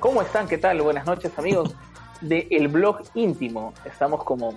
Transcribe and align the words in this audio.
¿Cómo 0.00 0.22
están? 0.22 0.48
¿Qué 0.48 0.56
tal? 0.56 0.80
Buenas 0.80 1.04
noches 1.04 1.38
amigos 1.38 1.74
de 2.22 2.48
El 2.50 2.68
Blog 2.68 3.02
Íntimo. 3.14 3.74
Estamos 3.84 4.24
como 4.24 4.54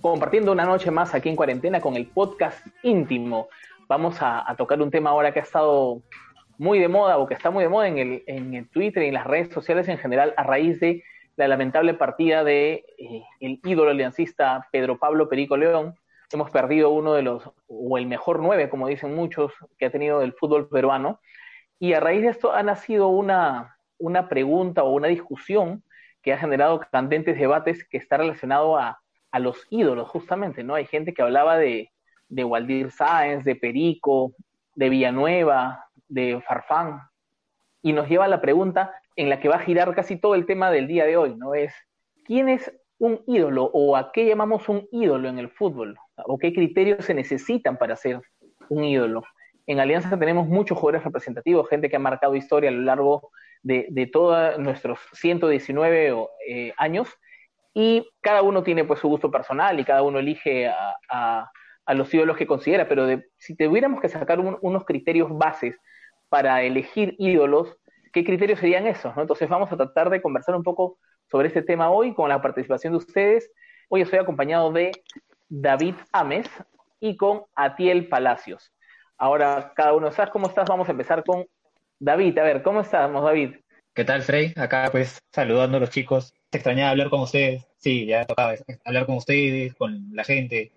compartiendo 0.00 0.52
una 0.52 0.64
noche 0.64 0.90
más 0.90 1.14
aquí 1.14 1.28
en 1.28 1.36
cuarentena 1.36 1.80
con 1.82 1.96
el 1.96 2.06
podcast 2.06 2.66
íntimo. 2.82 3.48
Vamos 3.86 4.22
a, 4.22 4.50
a 4.50 4.56
tocar 4.56 4.80
un 4.80 4.90
tema 4.90 5.10
ahora 5.10 5.32
que 5.32 5.40
ha 5.40 5.42
estado 5.42 6.00
muy 6.56 6.78
de 6.78 6.88
moda 6.88 7.18
o 7.18 7.26
que 7.26 7.34
está 7.34 7.50
muy 7.50 7.64
de 7.64 7.68
moda 7.68 7.86
en 7.86 7.98
el, 7.98 8.24
en 8.26 8.54
el 8.54 8.68
Twitter 8.68 9.02
y 9.02 9.08
en 9.08 9.14
las 9.14 9.26
redes 9.26 9.52
sociales 9.52 9.88
en 9.88 9.98
general 9.98 10.32
a 10.38 10.42
raíz 10.42 10.80
de 10.80 11.04
la 11.40 11.48
lamentable 11.48 11.94
partida 11.94 12.44
de 12.44 12.84
eh, 12.98 13.24
el 13.40 13.60
ídolo 13.64 13.92
aliancista 13.92 14.68
Pedro 14.70 14.98
Pablo 14.98 15.26
Perico 15.26 15.56
León. 15.56 15.94
Hemos 16.30 16.50
perdido 16.50 16.90
uno 16.90 17.14
de 17.14 17.22
los, 17.22 17.50
o 17.66 17.96
el 17.96 18.06
mejor 18.06 18.40
nueve, 18.40 18.68
como 18.68 18.86
dicen 18.86 19.14
muchos, 19.14 19.50
que 19.78 19.86
ha 19.86 19.90
tenido 19.90 20.20
el 20.20 20.34
fútbol 20.34 20.68
peruano. 20.68 21.18
Y 21.78 21.94
a 21.94 22.00
raíz 22.00 22.20
de 22.20 22.28
esto 22.28 22.52
ha 22.52 22.62
nacido 22.62 23.08
una, 23.08 23.78
una 23.96 24.28
pregunta 24.28 24.84
o 24.84 24.90
una 24.90 25.08
discusión 25.08 25.82
que 26.20 26.34
ha 26.34 26.36
generado 26.36 26.78
candentes 26.92 27.38
debates 27.38 27.88
que 27.88 27.96
está 27.96 28.18
relacionado 28.18 28.76
a, 28.76 29.00
a 29.30 29.38
los 29.38 29.66
ídolos, 29.70 30.10
justamente, 30.10 30.62
¿no? 30.62 30.74
Hay 30.74 30.84
gente 30.84 31.14
que 31.14 31.22
hablaba 31.22 31.56
de, 31.56 31.90
de 32.28 32.44
Waldir 32.44 32.90
Sáenz, 32.90 33.44
de 33.44 33.56
Perico, 33.56 34.34
de 34.74 34.90
Villanueva, 34.90 35.86
de 36.06 36.42
Farfán, 36.46 37.00
y 37.80 37.94
nos 37.94 38.10
lleva 38.10 38.26
a 38.26 38.28
la 38.28 38.42
pregunta 38.42 38.92
en 39.20 39.28
la 39.28 39.38
que 39.38 39.50
va 39.50 39.56
a 39.56 39.60
girar 39.60 39.94
casi 39.94 40.16
todo 40.16 40.34
el 40.34 40.46
tema 40.46 40.70
del 40.70 40.86
día 40.86 41.04
de 41.04 41.18
hoy, 41.18 41.36
¿no? 41.36 41.54
Es, 41.54 41.74
¿quién 42.24 42.48
es 42.48 42.72
un 42.98 43.22
ídolo 43.26 43.64
o 43.64 43.94
a 43.94 44.12
qué 44.12 44.24
llamamos 44.24 44.66
un 44.70 44.88
ídolo 44.90 45.28
en 45.28 45.38
el 45.38 45.50
fútbol? 45.50 45.98
¿O 46.24 46.38
qué 46.38 46.54
criterios 46.54 47.04
se 47.04 47.12
necesitan 47.12 47.76
para 47.76 47.96
ser 47.96 48.22
un 48.70 48.82
ídolo? 48.82 49.22
En 49.66 49.78
Alianza 49.78 50.18
tenemos 50.18 50.48
muchos 50.48 50.78
jugadores 50.78 51.04
representativos, 51.04 51.68
gente 51.68 51.90
que 51.90 51.96
ha 51.96 51.98
marcado 51.98 52.34
historia 52.34 52.70
a 52.70 52.72
lo 52.72 52.80
largo 52.80 53.30
de, 53.62 53.88
de 53.90 54.06
todos 54.06 54.58
nuestros 54.58 54.98
119 55.12 56.16
eh, 56.48 56.72
años, 56.78 57.10
y 57.74 58.08
cada 58.22 58.40
uno 58.40 58.62
tiene 58.62 58.84
pues 58.84 59.00
su 59.00 59.08
gusto 59.08 59.30
personal 59.30 59.78
y 59.78 59.84
cada 59.84 60.02
uno 60.02 60.18
elige 60.18 60.66
a, 60.66 60.96
a, 61.10 61.94
los 61.94 62.12
ídolos 62.14 62.38
que 62.38 62.46
considera, 62.46 62.88
pero 62.88 63.04
de, 63.04 63.28
si 63.36 63.54
tuviéramos 63.54 64.00
que 64.00 64.08
sacar 64.08 64.40
un, 64.40 64.56
unos 64.62 64.86
criterios 64.86 65.28
bases 65.30 65.76
para 66.30 66.62
elegir 66.62 67.16
ídolos, 67.18 67.76
¿qué 68.12 68.24
criterios 68.24 68.58
serían 68.58 68.86
esos? 68.86 69.14
¿no? 69.14 69.22
Entonces 69.22 69.48
vamos 69.48 69.70
a 69.72 69.76
tratar 69.76 70.10
de 70.10 70.20
conversar 70.20 70.54
un 70.54 70.62
poco 70.62 70.98
sobre 71.30 71.48
este 71.48 71.62
tema 71.62 71.90
hoy 71.90 72.14
con 72.14 72.28
la 72.28 72.42
participación 72.42 72.92
de 72.92 72.98
ustedes. 72.98 73.50
Hoy 73.88 74.02
estoy 74.02 74.18
acompañado 74.18 74.72
de 74.72 74.92
David 75.48 75.94
Ames 76.12 76.48
y 77.00 77.16
con 77.16 77.42
Atiel 77.54 78.08
Palacios. 78.08 78.72
Ahora, 79.16 79.72
cada 79.76 79.92
uno, 79.94 80.10
¿sabes 80.12 80.30
cómo 80.30 80.48
estás? 80.48 80.68
Vamos 80.68 80.88
a 80.88 80.92
empezar 80.92 81.22
con 81.24 81.46
David. 81.98 82.38
A 82.38 82.42
ver, 82.42 82.62
¿cómo 82.62 82.80
estamos, 82.80 83.22
David? 83.22 83.56
¿Qué 83.94 84.04
tal, 84.04 84.22
Frey? 84.22 84.54
Acá, 84.56 84.88
pues, 84.90 85.20
saludando 85.32 85.76
a 85.76 85.80
los 85.80 85.90
chicos. 85.90 86.32
Te 86.48 86.58
extrañaba 86.58 86.90
hablar 86.90 87.10
con 87.10 87.20
ustedes. 87.20 87.66
Sí, 87.76 88.06
ya 88.06 88.24
tocaba 88.24 88.54
hablar 88.84 89.06
con 89.06 89.16
ustedes, 89.16 89.74
con 89.74 90.08
la 90.12 90.24
gente, 90.24 90.72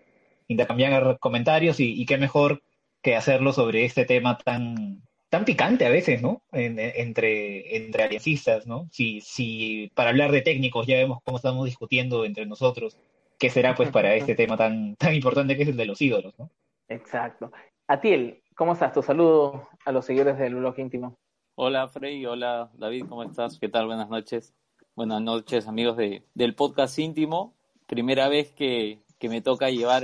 intercambiar 0.48 1.20
comentarios 1.20 1.80
y, 1.80 2.02
y 2.02 2.06
qué 2.06 2.18
mejor 2.18 2.62
que 3.02 3.16
hacerlo 3.16 3.54
sobre 3.54 3.86
este 3.86 4.06
tema 4.06 4.38
tan, 4.38 5.04
tan 5.34 5.46
picante 5.46 5.88
a 5.88 5.90
veces, 5.90 6.22
¿no? 6.22 6.44
En, 6.52 6.78
entre, 6.78 7.76
entre 7.76 8.04
aliancistas, 8.04 8.68
¿no? 8.68 8.88
Si, 8.92 9.20
si 9.22 9.92
para 9.96 10.12
hablar 10.12 10.32
de 10.32 10.44
técnicos 10.44 10.86
ya 10.86 10.96
vemos 10.96 11.24
cómo 11.24 11.38
estamos 11.38 11.66
discutiendo 11.66 12.24
entre 12.24 12.46
nosotros, 12.46 13.00
¿qué 13.40 13.50
será 13.50 13.74
pues 13.74 13.90
para 13.90 14.14
este 14.14 14.36
tema 14.36 14.58
tan, 14.58 14.96
tan 14.96 15.16
importante 15.16 15.58
que 15.58 15.64
es 15.64 15.70
el 15.70 15.76
de 15.76 15.88
los 15.88 16.00
ídolos, 16.04 16.38
¿no? 16.38 16.52
Exacto. 16.88 17.52
Atiel, 17.88 18.44
¿cómo 18.56 18.74
estás? 18.74 18.94
Tu 18.94 19.02
saludo 19.02 19.70
a 19.84 19.92
los 19.92 20.06
seguidores 20.06 20.38
del 20.38 20.54
blog 20.54 20.78
íntimo. 20.78 21.18
Hola 21.56 21.88
Frey, 21.88 22.24
hola 22.28 22.70
David, 22.76 23.06
¿cómo 23.10 23.24
estás? 23.24 23.58
¿Qué 23.58 23.70
tal? 23.70 23.88
Buenas 23.88 24.10
noches. 24.10 24.54
Buenas 24.96 25.24
noches 25.24 25.68
amigos 25.68 25.98
de, 25.98 26.22
del 26.36 26.54
podcast 26.54 27.00
íntimo. 27.00 27.56
Primera 27.88 28.30
vez 28.30 28.52
que, 28.52 29.00
que 29.18 29.30
me 29.30 29.42
toca 29.42 29.72
llevar 29.72 30.04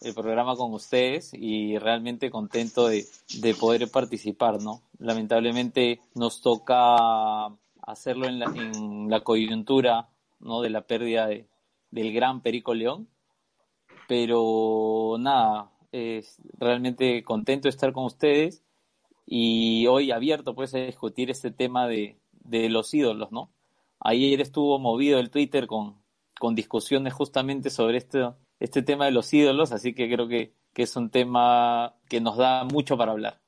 el 0.00 0.14
programa 0.14 0.56
con 0.56 0.72
ustedes 0.72 1.32
y 1.32 1.78
realmente 1.78 2.30
contento 2.30 2.88
de, 2.88 3.06
de, 3.40 3.54
poder 3.54 3.90
participar, 3.90 4.62
¿no? 4.62 4.82
Lamentablemente 4.98 6.00
nos 6.14 6.42
toca 6.42 7.46
hacerlo 7.82 8.26
en 8.26 8.38
la, 8.38 8.46
en 8.46 9.08
la 9.08 9.20
coyuntura, 9.20 10.08
¿no? 10.40 10.60
De 10.60 10.70
la 10.70 10.82
pérdida 10.82 11.26
de, 11.26 11.48
del 11.90 12.12
gran 12.12 12.42
Perico 12.42 12.74
León, 12.74 13.08
pero 14.06 15.16
nada, 15.18 15.70
es 15.92 16.36
realmente 16.58 17.22
contento 17.24 17.68
de 17.68 17.70
estar 17.70 17.92
con 17.92 18.04
ustedes 18.04 18.62
y 19.24 19.86
hoy 19.86 20.10
abierto 20.10 20.54
pues 20.54 20.74
a 20.74 20.78
discutir 20.78 21.30
este 21.30 21.50
tema 21.50 21.88
de, 21.88 22.18
de 22.32 22.68
los 22.68 22.92
ídolos, 22.92 23.32
¿no? 23.32 23.50
Ayer 23.98 24.40
estuvo 24.40 24.78
movido 24.78 25.18
el 25.18 25.30
Twitter 25.30 25.66
con, 25.66 25.96
con 26.38 26.54
discusiones 26.54 27.14
justamente 27.14 27.70
sobre 27.70 27.96
esto 27.96 28.36
este 28.60 28.82
tema 28.82 29.04
de 29.04 29.10
los 29.10 29.32
ídolos, 29.32 29.72
así 29.72 29.94
que 29.94 30.10
creo 30.10 30.28
que, 30.28 30.52
que, 30.72 30.82
es 30.82 30.96
un 30.96 31.10
tema 31.10 31.94
que 32.08 32.20
nos 32.20 32.36
da 32.36 32.64
mucho 32.64 32.96
para 32.96 33.12
hablar. 33.12 33.40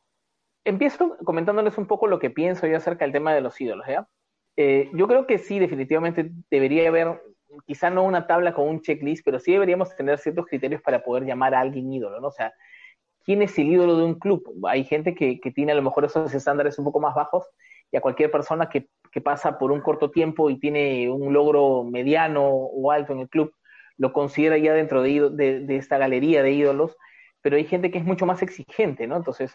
Empiezo 0.64 1.16
comentándoles 1.24 1.78
un 1.78 1.86
poco 1.86 2.06
lo 2.06 2.18
que 2.18 2.30
pienso 2.30 2.66
yo 2.66 2.76
acerca 2.76 3.04
del 3.04 3.12
tema 3.12 3.32
de 3.32 3.40
los 3.40 3.58
ídolos, 3.60 3.86
¿ya? 3.86 4.06
Eh, 4.56 4.90
yo 4.92 5.06
creo 5.06 5.26
que 5.26 5.38
sí, 5.38 5.58
definitivamente 5.58 6.32
debería 6.50 6.88
haber, 6.88 7.22
quizá 7.64 7.90
no 7.90 8.02
una 8.02 8.26
tabla 8.26 8.52
con 8.52 8.68
un 8.68 8.82
checklist, 8.82 9.24
pero 9.24 9.38
sí 9.38 9.52
deberíamos 9.52 9.94
tener 9.94 10.18
ciertos 10.18 10.46
criterios 10.46 10.82
para 10.82 11.02
poder 11.02 11.24
llamar 11.24 11.54
a 11.54 11.60
alguien 11.60 11.92
ídolo, 11.92 12.20
¿no? 12.20 12.26
O 12.26 12.32
sea, 12.32 12.52
¿quién 13.24 13.40
es 13.40 13.56
el 13.58 13.68
ídolo 13.68 13.96
de 13.96 14.04
un 14.04 14.18
club? 14.18 14.42
Hay 14.66 14.84
gente 14.84 15.14
que, 15.14 15.40
que 15.40 15.52
tiene 15.52 15.72
a 15.72 15.74
lo 15.76 15.82
mejor 15.82 16.04
esos 16.04 16.34
estándares 16.34 16.78
un 16.78 16.84
poco 16.84 16.98
más 16.98 17.14
bajos 17.14 17.46
y 17.90 17.96
a 17.96 18.00
cualquier 18.00 18.30
persona 18.30 18.68
que, 18.68 18.88
que 19.12 19.20
pasa 19.20 19.58
por 19.58 19.70
un 19.70 19.80
corto 19.80 20.10
tiempo 20.10 20.50
y 20.50 20.58
tiene 20.58 21.08
un 21.08 21.32
logro 21.32 21.84
mediano 21.84 22.46
o 22.48 22.90
alto 22.90 23.12
en 23.12 23.20
el 23.20 23.28
club, 23.28 23.52
lo 23.98 24.12
considera 24.12 24.56
ya 24.56 24.72
dentro 24.72 25.02
de, 25.02 25.66
esta 25.76 25.98
galería 25.98 26.42
de 26.42 26.52
ídolos, 26.52 26.96
pero 27.42 27.56
hay 27.56 27.64
gente 27.64 27.90
que 27.90 27.98
es 27.98 28.04
mucho 28.04 28.26
más 28.26 28.42
exigente, 28.42 29.06
¿no? 29.06 29.16
Entonces, 29.16 29.54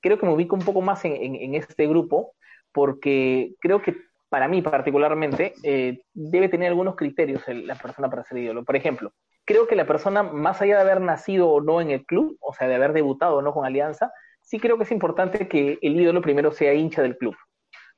creo 0.00 0.18
que 0.18 0.26
me 0.26 0.32
ubico 0.32 0.56
un 0.56 0.64
poco 0.64 0.82
más 0.82 1.04
en, 1.04 1.54
este 1.54 1.86
grupo, 1.86 2.34
porque 2.72 3.54
creo 3.60 3.80
que 3.80 3.96
para 4.28 4.48
mí 4.48 4.60
particularmente 4.60 5.54
eh, 5.62 6.00
debe 6.12 6.48
tener 6.48 6.68
algunos 6.68 6.96
criterios 6.96 7.42
la 7.46 7.76
persona 7.76 8.10
para 8.10 8.24
ser 8.24 8.38
ídolo. 8.38 8.64
Por 8.64 8.76
ejemplo, 8.76 9.12
creo 9.44 9.66
que 9.66 9.76
la 9.76 9.86
persona, 9.86 10.22
más 10.24 10.60
allá 10.60 10.76
de 10.76 10.82
haber 10.82 11.00
nacido 11.00 11.48
o 11.48 11.60
no 11.60 11.80
en 11.80 11.90
el 11.90 12.04
club, 12.04 12.36
o 12.40 12.52
sea, 12.52 12.68
de 12.68 12.74
haber 12.74 12.92
debutado 12.92 13.36
o 13.36 13.42
no 13.42 13.52
con 13.52 13.64
Alianza, 13.64 14.12
sí 14.42 14.58
creo 14.58 14.76
que 14.76 14.84
es 14.84 14.92
importante 14.92 15.48
que 15.48 15.78
el 15.80 16.00
ídolo 16.00 16.20
primero 16.20 16.50
sea 16.50 16.74
hincha 16.74 17.02
del 17.02 17.16
club. 17.16 17.36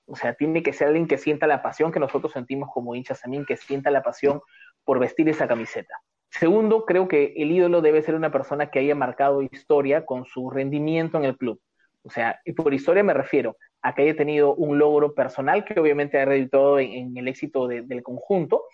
O 0.06 0.16
sea, 0.16 0.34
tiene 0.34 0.62
que 0.62 0.72
ser 0.72 0.88
alguien 0.88 1.06
que 1.06 1.18
sienta 1.18 1.46
la 1.46 1.62
pasión 1.62 1.92
que 1.92 2.00
nosotros 2.00 2.32
sentimos 2.32 2.70
como 2.72 2.94
hinchas 2.94 3.20
también, 3.20 3.44
que 3.44 3.56
sienta 3.56 3.90
la 3.90 4.02
pasión 4.02 4.40
por 4.88 5.00
vestir 5.00 5.28
esa 5.28 5.46
camiseta. 5.46 6.00
Segundo, 6.30 6.86
creo 6.86 7.08
que 7.08 7.34
el 7.36 7.52
ídolo 7.52 7.82
debe 7.82 8.00
ser 8.00 8.14
una 8.14 8.32
persona 8.32 8.70
que 8.70 8.78
haya 8.78 8.94
marcado 8.94 9.42
historia 9.42 10.06
con 10.06 10.24
su 10.24 10.48
rendimiento 10.48 11.18
en 11.18 11.24
el 11.24 11.36
club. 11.36 11.60
O 12.04 12.08
sea, 12.08 12.40
y 12.46 12.54
por 12.54 12.72
historia 12.72 13.04
me 13.04 13.12
refiero 13.12 13.58
a 13.82 13.94
que 13.94 14.00
haya 14.00 14.16
tenido 14.16 14.54
un 14.54 14.78
logro 14.78 15.12
personal 15.12 15.66
que 15.66 15.78
obviamente 15.78 16.18
ha 16.18 16.24
reditado 16.24 16.78
en, 16.78 17.14
el 17.18 17.28
éxito 17.28 17.68
de, 17.68 17.82
del 17.82 18.02
conjunto, 18.02 18.64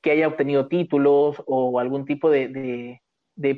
que 0.00 0.12
haya 0.12 0.28
obtenido 0.28 0.68
títulos 0.68 1.42
o 1.48 1.80
algún 1.80 2.04
tipo 2.04 2.30
de, 2.30 3.00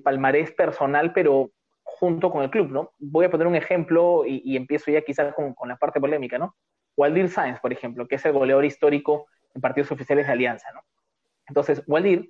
palmarés 0.03 0.51
personal, 0.53 1.13
pero 1.13 1.51
junto 1.83 2.31
con 2.31 2.43
el 2.43 2.49
club, 2.49 2.71
¿no? 2.71 2.93
Voy 3.01 3.27
a 3.27 3.31
poner 3.31 3.47
un 3.47 3.55
ejemplo 3.55 4.25
y, 4.27 4.57
empiezo 4.57 4.91
ya 4.91 5.03
quizás 5.03 5.35
con, 5.35 5.53
con, 5.53 5.69
la 5.69 5.77
parte 5.77 6.01
polémica, 6.01 6.39
¿no? 6.39 6.57
Waldir 6.97 7.29
Sáenz, 7.29 7.61
por 7.61 7.71
ejemplo, 7.71 8.09
que 8.09 8.15
es 8.15 8.25
el 8.25 8.33
goleador 8.33 8.65
histórico 8.65 9.27
en 9.55 9.61
partidos 9.61 9.93
oficiales 9.93 10.27
de 10.27 10.33
Alianza, 10.33 10.73
¿no? 10.73 10.81
Entonces, 11.49 11.83
Waldir 11.87 12.29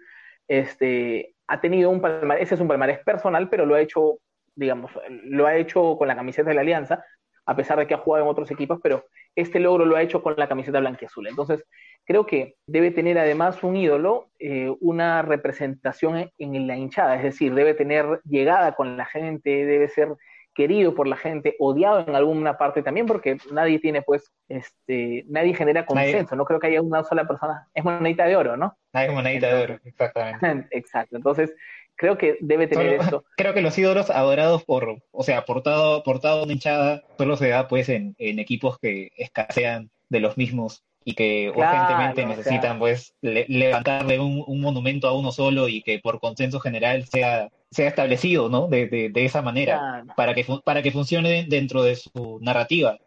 este, 0.49 1.35
ha 1.47 1.61
tenido 1.61 1.91
un 1.91 2.01
palmarés, 2.01 2.45
ese 2.45 2.55
es 2.57 2.61
un 2.61 2.69
palmarés 2.69 3.01
personal, 3.01 3.49
pero 3.49 3.67
lo 3.67 3.75
ha 3.75 3.81
hecho, 3.81 4.19
digamos, 4.55 4.91
lo 5.25 5.47
ha 5.47 5.57
hecho 5.57 5.97
con 5.97 6.09
la 6.09 6.17
camiseta 6.17 6.49
de 6.51 6.55
la 6.55 6.63
Alianza, 6.63 7.05
a 7.45 7.57
pesar 7.57 7.79
de 7.79 7.87
que 7.87 7.95
ha 7.95 7.99
jugado 7.99 8.25
en 8.25 8.31
otros 8.31 8.51
equipos, 8.51 8.79
pero 8.83 9.05
este 9.35 9.59
logro 9.59 9.85
lo 9.85 9.97
ha 9.97 10.03
hecho 10.03 10.23
con 10.23 10.35
la 10.37 10.49
camiseta 10.49 10.81
blanquiazul. 10.81 11.27
Entonces, 11.27 11.65
creo 12.05 12.27
que 12.27 12.57
debe 12.67 12.91
tener 12.91 13.19
además 13.19 13.63
un 13.63 13.77
ídolo, 13.77 14.31
eh, 14.39 14.73
una 14.81 15.23
representación 15.23 16.31
en, 16.39 16.67
la 16.67 16.77
hinchada, 16.77 17.17
es 17.17 17.23
decir, 17.23 17.55
debe 17.55 17.75
tener 17.75 18.21
llegada 18.25 18.75
con 18.75 18.97
la 18.97 19.07
gente, 19.07 19.65
debe 19.67 19.89
ser 19.89 20.15
querido 20.55 20.95
por 20.95 21.07
la 21.07 21.17
gente, 21.17 21.57
odiado 21.59 22.01
en 22.07 22.15
alguna 22.15 22.59
parte 22.59 22.83
también, 22.83 23.07
porque 23.07 23.39
nadie 23.53 23.79
tiene, 23.79 24.03
pues, 24.03 24.31
este, 24.49 25.25
nadie 25.29 25.55
genera 25.55 25.87
consenso, 25.87 26.37
no 26.37 26.45
creo 26.45 26.61
que 26.61 26.69
haya 26.69 26.83
una 26.83 27.05
sola 27.05 27.27
persona, 27.27 27.69
es 27.75 27.85
monedita 27.85 28.27
de 28.27 28.37
oro, 28.37 28.57
¿no? 28.57 28.77
Nadie 28.93 29.09
es 29.09 29.15
monedita 29.15 29.55
de 29.55 29.63
oro, 29.63 29.81
exactamente. 29.85 30.69
Exacto, 30.77 31.17
entonces 31.17 31.55
creo 31.97 32.19
que 32.19 32.37
debe 32.41 32.67
tener 32.67 32.95
eso. 32.95 33.25
Creo 33.37 33.55
que 33.55 33.63
los 33.63 33.79
ídolos 33.79 34.11
adorados 34.11 34.65
por, 34.65 35.03
o 35.11 35.23
sea, 35.23 35.45
portado, 35.45 36.03
portado 36.03 36.45
una 36.45 36.53
hinchada, 36.53 37.03
solo 37.17 37.37
se 37.37 37.49
da, 37.49 37.69
pues, 37.69 37.89
en, 37.89 38.15
en 38.19 38.39
equipos 38.39 38.79
que 38.79 39.11
escasean 39.17 39.91
de 40.09 40.21
los 40.21 40.37
mismos 40.37 40.85
y 41.05 41.15
que 41.15 41.51
urgentemente 41.55 42.27
necesitan 42.27 42.79
pues 42.79 43.15
levantarle 43.21 44.21
un, 44.21 44.61
monumento 44.61 45.09
a 45.09 45.19
uno 45.19 45.33
solo 45.33 45.69
y 45.69 45.83
que 45.83 45.99
por 45.99 46.21
consenso 46.21 46.61
general 46.61 47.05
sea, 47.07 47.51
sea 47.73 47.89
establecido 47.89 48.49
¿no? 48.49 48.69
de, 48.69 48.87
de, 48.87 49.25
esa 49.25 49.43
manera 49.43 50.05
para, 50.17 50.35
que, 50.35 50.47
para 50.63 50.83
que 50.83 50.93
funcione 50.93 51.47
dentro 51.49 51.83
de 51.83 51.97
su 51.97 52.39
narrativa. 52.41 52.99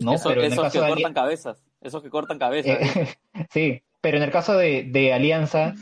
¿no? 0.00 0.14
pero 0.24 0.42
en 0.42 0.52
esos 0.52 0.72
que 0.72 0.78
cortan 0.78 1.12
cabezas, 1.12 1.62
esos 1.82 2.02
que 2.02 2.10
cortan 2.10 2.38
cabezas. 2.38 2.78
sí, 3.50 3.82
pero 4.00 4.16
en 4.16 4.22
el 4.22 4.30
caso 4.30 4.56
de, 4.56 4.84
de 4.84 5.12
Alianza, 5.12 5.74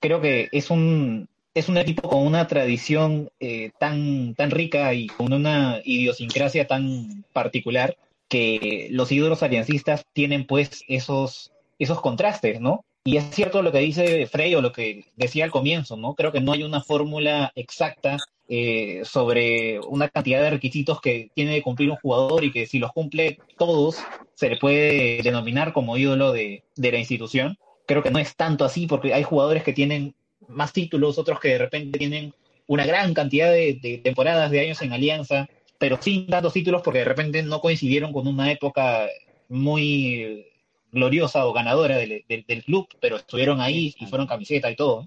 creo 0.00 0.20
que 0.20 0.48
es 0.52 0.70
un, 0.70 1.28
es 1.54 1.68
un 1.68 1.78
equipo 1.78 2.08
con 2.08 2.26
una 2.26 2.46
tradición 2.46 3.30
eh, 3.40 3.70
tan, 3.78 4.34
tan 4.34 4.50
rica 4.50 4.92
y 4.92 5.06
con 5.06 5.32
una 5.32 5.80
idiosincrasia 5.82 6.66
tan 6.66 7.24
particular 7.32 7.96
que 8.28 8.88
los 8.90 9.10
ídolos 9.10 9.42
aliancistas 9.42 10.04
tienen 10.12 10.46
pues 10.46 10.84
esos, 10.88 11.52
esos 11.78 12.00
contrastes, 12.02 12.60
¿no? 12.60 12.84
Y 13.08 13.16
es 13.16 13.30
cierto 13.30 13.62
lo 13.62 13.72
que 13.72 13.78
dice 13.78 14.26
Frey 14.26 14.54
o 14.54 14.60
lo 14.60 14.70
que 14.70 15.06
decía 15.16 15.46
al 15.46 15.50
comienzo, 15.50 15.96
¿no? 15.96 16.14
Creo 16.14 16.30
que 16.30 16.42
no 16.42 16.52
hay 16.52 16.62
una 16.62 16.82
fórmula 16.82 17.50
exacta 17.54 18.18
eh, 18.50 19.00
sobre 19.02 19.80
una 19.80 20.10
cantidad 20.10 20.42
de 20.42 20.50
requisitos 20.50 21.00
que 21.00 21.30
tiene 21.32 21.54
que 21.54 21.62
cumplir 21.62 21.90
un 21.90 21.96
jugador 21.96 22.44
y 22.44 22.52
que 22.52 22.66
si 22.66 22.78
los 22.78 22.92
cumple 22.92 23.38
todos 23.56 23.96
se 24.34 24.50
le 24.50 24.58
puede 24.58 25.22
denominar 25.22 25.72
como 25.72 25.96
ídolo 25.96 26.32
de, 26.32 26.64
de 26.76 26.92
la 26.92 26.98
institución. 26.98 27.56
Creo 27.86 28.02
que 28.02 28.10
no 28.10 28.18
es 28.18 28.36
tanto 28.36 28.66
así 28.66 28.86
porque 28.86 29.14
hay 29.14 29.22
jugadores 29.22 29.62
que 29.62 29.72
tienen 29.72 30.14
más 30.46 30.74
títulos, 30.74 31.16
otros 31.16 31.40
que 31.40 31.48
de 31.48 31.58
repente 31.58 31.98
tienen 31.98 32.34
una 32.66 32.84
gran 32.84 33.14
cantidad 33.14 33.50
de, 33.50 33.78
de 33.80 33.96
temporadas, 34.04 34.50
de 34.50 34.60
años 34.60 34.82
en 34.82 34.92
alianza, 34.92 35.48
pero 35.78 35.96
sin 35.98 36.26
tantos 36.26 36.52
títulos 36.52 36.82
porque 36.84 36.98
de 36.98 37.06
repente 37.06 37.42
no 37.42 37.62
coincidieron 37.62 38.12
con 38.12 38.26
una 38.26 38.52
época 38.52 39.06
muy 39.48 40.44
gloriosa 40.92 41.46
o 41.46 41.52
ganadora 41.52 41.96
del, 41.96 42.64
club, 42.64 42.88
pero 43.00 43.16
estuvieron 43.16 43.60
ahí 43.60 43.94
y 43.98 44.06
fueron 44.06 44.26
camiseta 44.26 44.70
y 44.70 44.76
todo. 44.76 45.00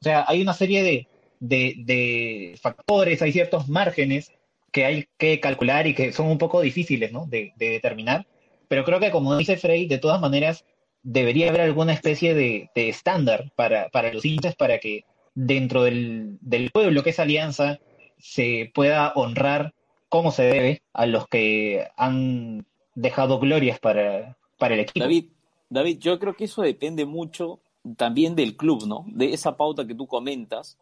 O 0.00 0.02
sea, 0.02 0.24
hay 0.28 0.42
una 0.42 0.54
serie 0.54 1.06
de, 1.40 2.58
factores, 2.60 3.22
hay 3.22 3.32
ciertos 3.32 3.68
márgenes 3.68 4.32
que 4.72 4.84
hay 4.84 5.08
que 5.16 5.40
calcular 5.40 5.86
y 5.86 5.94
que 5.94 6.12
son 6.12 6.26
un 6.26 6.38
poco 6.38 6.60
difíciles 6.60 7.12
¿no? 7.12 7.26
de, 7.26 7.52
determinar, 7.56 8.26
pero 8.68 8.84
creo 8.84 9.00
que 9.00 9.10
como 9.10 9.36
dice 9.36 9.56
Frey, 9.56 9.86
de 9.86 9.98
todas 9.98 10.20
maneras 10.20 10.64
debería 11.02 11.48
haber 11.48 11.62
alguna 11.62 11.94
especie 11.94 12.34
de, 12.34 12.70
estándar 12.74 13.50
para, 13.56 13.88
para 13.88 14.12
los 14.12 14.24
hinchas 14.24 14.54
para 14.56 14.78
que 14.78 15.04
dentro 15.34 15.84
del, 15.84 16.36
del 16.40 16.70
pueblo 16.70 17.02
que 17.02 17.10
es 17.10 17.18
Alianza 17.18 17.78
se 18.18 18.70
pueda 18.74 19.12
honrar 19.14 19.72
cómo 20.08 20.32
se 20.32 20.42
debe 20.42 20.82
a 20.92 21.06
los 21.06 21.28
que 21.28 21.88
han 21.96 22.66
dejado 22.94 23.38
glorias 23.38 23.78
para, 23.78 24.36
para 24.58 24.74
el 24.74 24.80
equipo. 24.80 25.00
David, 25.00 25.26
David, 25.70 25.98
yo 25.98 26.18
creo 26.18 26.34
que 26.34 26.44
eso 26.44 26.62
depende 26.62 27.06
mucho 27.06 27.60
también 27.96 28.34
del 28.34 28.56
club, 28.56 28.86
¿no? 28.86 29.04
De 29.08 29.32
esa 29.32 29.56
pauta 29.56 29.86
que 29.86 29.94
tú 29.94 30.06
comentas. 30.06 30.78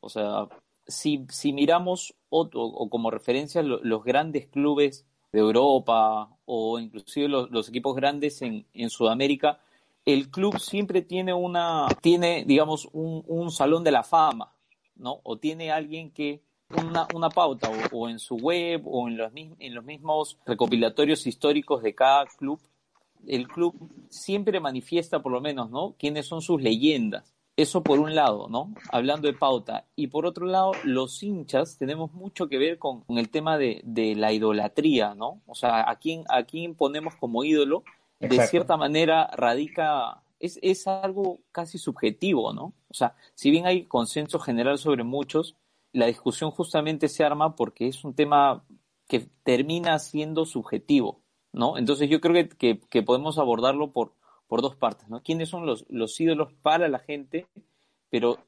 O 0.00 0.08
sea, 0.08 0.48
si, 0.86 1.26
si 1.28 1.52
miramos 1.52 2.14
otro, 2.28 2.62
o 2.62 2.90
como 2.90 3.10
referencia 3.10 3.62
los 3.62 4.04
grandes 4.04 4.48
clubes 4.48 5.06
de 5.32 5.40
Europa 5.40 6.28
o 6.44 6.78
inclusive 6.78 7.28
los, 7.28 7.68
equipos 7.68 7.96
grandes 7.96 8.42
en, 8.42 8.66
en, 8.74 8.90
Sudamérica, 8.90 9.60
el 10.04 10.30
club 10.30 10.58
siempre 10.58 11.02
tiene 11.02 11.32
una, 11.32 11.86
tiene, 12.00 12.44
digamos, 12.44 12.88
un, 12.92 13.22
un 13.26 13.50
salón 13.50 13.84
de 13.84 13.92
la 13.92 14.02
fama, 14.02 14.52
¿no? 14.96 15.20
O 15.22 15.38
tiene 15.38 15.70
alguien 15.70 16.10
que 16.10 16.42
una, 16.76 17.06
una 17.14 17.30
pauta 17.30 17.70
o, 17.92 18.08
en 18.08 18.18
su 18.18 18.36
web 18.36 18.82
o 18.86 19.08
en 19.08 19.16
los, 19.16 19.32
en 19.34 19.74
los 19.74 19.84
mismos 19.84 20.38
recopilatorios 20.46 21.26
históricos 21.26 21.82
de 21.82 21.94
cada 21.94 22.26
club, 22.26 22.60
el 23.26 23.48
club 23.48 23.74
siempre 24.08 24.60
manifiesta 24.60 25.22
por 25.22 25.32
lo 25.32 25.40
menos, 25.40 25.70
¿no? 25.70 25.94
Quiénes 25.98 26.26
son 26.26 26.42
sus 26.42 26.60
leyendas. 26.60 27.34
Eso 27.56 27.82
por 27.82 27.98
un 27.98 28.14
lado, 28.14 28.48
¿no? 28.48 28.72
Hablando 28.90 29.28
de 29.28 29.34
pauta. 29.34 29.86
Y 29.94 30.06
por 30.06 30.24
otro 30.24 30.46
lado, 30.46 30.72
los 30.84 31.22
hinchas 31.22 31.76
tenemos 31.76 32.12
mucho 32.12 32.48
que 32.48 32.58
ver 32.58 32.78
con, 32.78 33.04
el 33.08 33.28
tema 33.28 33.58
de, 33.58 33.82
de, 33.84 34.14
la 34.14 34.32
idolatría, 34.32 35.14
¿no? 35.14 35.42
O 35.46 35.54
sea, 35.54 35.88
a 35.88 35.96
quién, 35.96 36.24
a 36.28 36.44
quién 36.44 36.74
ponemos 36.74 37.14
como 37.16 37.44
ídolo, 37.44 37.84
de 38.20 38.46
cierta 38.46 38.76
manera 38.76 39.26
radica, 39.36 40.22
es, 40.38 40.58
es 40.62 40.86
algo 40.86 41.40
casi 41.50 41.76
subjetivo, 41.76 42.52
¿no? 42.52 42.72
O 42.88 42.94
sea, 42.94 43.16
si 43.34 43.50
bien 43.50 43.66
hay 43.66 43.84
consenso 43.84 44.38
general 44.38 44.78
sobre 44.78 45.04
muchos, 45.04 45.56
la 45.92 46.06
discusión 46.06 46.50
justamente 46.50 47.08
se 47.08 47.24
arma 47.24 47.54
porque 47.54 47.88
es 47.88 48.04
un 48.04 48.14
tema 48.14 48.64
que 49.08 49.28
termina 49.42 49.98
siendo 49.98 50.46
subjetivo, 50.46 51.21
¿no? 51.52 51.78
Entonces 51.78 52.08
yo 52.08 52.20
creo 52.20 52.48
que, 52.48 52.80
que, 52.80 53.02
podemos 53.02 53.38
abordarlo 53.38 53.92
por, 53.92 54.14
por 54.46 54.62
dos 54.62 54.76
partes, 54.76 55.08
¿no? 55.08 55.22
¿Quiénes 55.22 55.48
son 55.48 55.66
los, 55.66 55.84
los 55.88 56.18
ídolos 56.20 56.52
para 56.62 56.88
la 56.88 56.98
gente? 56.98 57.46
Pero 58.10 58.38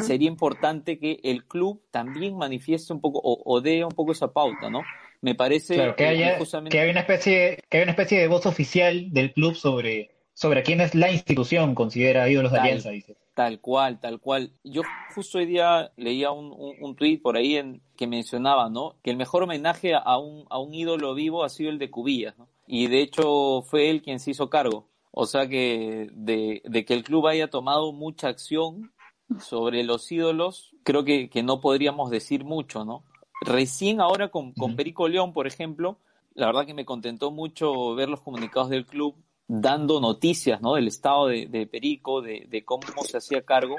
sería 0.00 0.28
importante 0.28 0.98
que 0.98 1.20
el 1.24 1.44
club 1.44 1.82
también 1.90 2.36
manifieste 2.36 2.92
un 2.92 3.00
poco 3.00 3.20
o, 3.22 3.60
dé 3.60 3.84
un 3.84 3.90
poco 3.90 4.12
esa 4.12 4.32
pauta, 4.32 4.70
¿no? 4.70 4.82
Me 5.20 5.34
parece 5.34 5.94
que, 5.96 6.06
haya, 6.06 6.38
que 6.70 6.80
hay 6.80 6.90
una 6.90 7.00
especie 7.00 7.64
que 7.68 7.78
hay 7.78 7.82
una 7.82 7.92
especie 7.92 8.20
de 8.20 8.28
voz 8.28 8.46
oficial 8.46 9.12
del 9.12 9.32
club 9.32 9.54
sobre 9.54 10.10
sobre 10.34 10.62
quién 10.62 10.80
es 10.82 10.94
la 10.94 11.10
institución 11.10 11.74
considera 11.74 12.28
ídolos 12.28 12.52
de 12.52 12.58
alianza, 12.58 12.90
dice. 12.90 13.16
Tal 13.36 13.60
cual, 13.60 14.00
tal 14.00 14.18
cual. 14.18 14.54
Yo 14.64 14.80
justo 15.14 15.36
hoy 15.36 15.44
día 15.44 15.92
leía 15.98 16.30
un, 16.30 16.54
un, 16.80 16.96
tuit 16.96 17.20
por 17.20 17.36
ahí 17.36 17.56
en, 17.56 17.82
que 17.94 18.06
mencionaba, 18.06 18.70
¿no? 18.70 18.96
Que 19.02 19.10
el 19.10 19.18
mejor 19.18 19.42
homenaje 19.42 19.92
a 19.94 20.16
un, 20.16 20.46
a 20.48 20.58
un 20.58 20.72
ídolo 20.72 21.12
vivo 21.14 21.44
ha 21.44 21.50
sido 21.50 21.68
el 21.68 21.78
de 21.78 21.90
Cubillas, 21.90 22.38
¿no? 22.38 22.48
Y 22.66 22.86
de 22.86 23.02
hecho 23.02 23.60
fue 23.60 23.90
él 23.90 24.00
quien 24.00 24.20
se 24.20 24.30
hizo 24.30 24.48
cargo. 24.48 24.88
O 25.10 25.26
sea 25.26 25.46
que 25.48 26.08
de, 26.14 26.62
que 26.86 26.94
el 26.94 27.04
club 27.04 27.26
haya 27.26 27.50
tomado 27.50 27.92
mucha 27.92 28.28
acción 28.28 28.94
sobre 29.38 29.84
los 29.84 30.10
ídolos, 30.10 30.74
creo 30.82 31.04
que, 31.04 31.28
que 31.28 31.42
no 31.42 31.60
podríamos 31.60 32.08
decir 32.08 32.42
mucho, 32.42 32.86
¿no? 32.86 33.04
Recién 33.42 34.00
ahora 34.00 34.30
con, 34.30 34.54
con 34.54 34.76
Perico 34.76 35.08
León, 35.08 35.34
por 35.34 35.46
ejemplo, 35.46 35.98
la 36.32 36.46
verdad 36.46 36.64
que 36.64 36.72
me 36.72 36.86
contentó 36.86 37.30
mucho 37.30 37.94
ver 37.94 38.08
los 38.08 38.22
comunicados 38.22 38.70
del 38.70 38.86
club 38.86 39.14
dando 39.48 40.00
noticias 40.00 40.60
¿no? 40.60 40.74
del 40.74 40.88
estado 40.88 41.28
de, 41.28 41.68
Perico, 41.70 42.22
de, 42.22 42.62
cómo 42.64 42.82
se 43.04 43.18
hacía 43.18 43.42
cargo, 43.42 43.76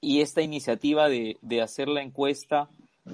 y 0.00 0.20
esta 0.20 0.42
iniciativa 0.42 1.08
de, 1.08 1.38
hacer 1.62 1.88
la 1.88 2.02
encuesta 2.02 2.68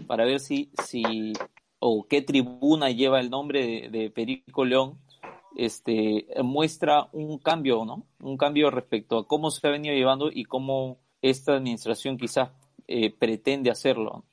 para 0.07 0.25
ver 0.25 0.41
si, 0.41 0.71
si 0.83 1.33
o 1.79 2.07
qué 2.09 2.23
tribuna 2.23 2.91
lleva 2.91 3.21
el 3.21 3.31
nombre 3.31 3.89
de, 3.91 4.11
Perico 4.11 4.65
León, 4.65 4.99
este, 5.57 6.27
muestra 6.43 7.09
un 7.13 7.39
cambio, 7.39 7.85
¿no? 7.85 8.07
Un 8.21 8.39
cambio 8.39 8.71
respecto 8.71 9.19
a 9.19 9.27
cómo 9.27 9.51
se 9.51 9.67
ha 9.67 9.71
venido 9.71 9.95
llevando 9.95 10.31
y 10.33 10.45
cómo 10.45 10.99
esta 11.21 11.55
administración 11.55 12.17
quizás 12.17 12.51
eh, 12.89 13.13
pretende 13.13 13.71
hacerlo. 13.71 14.25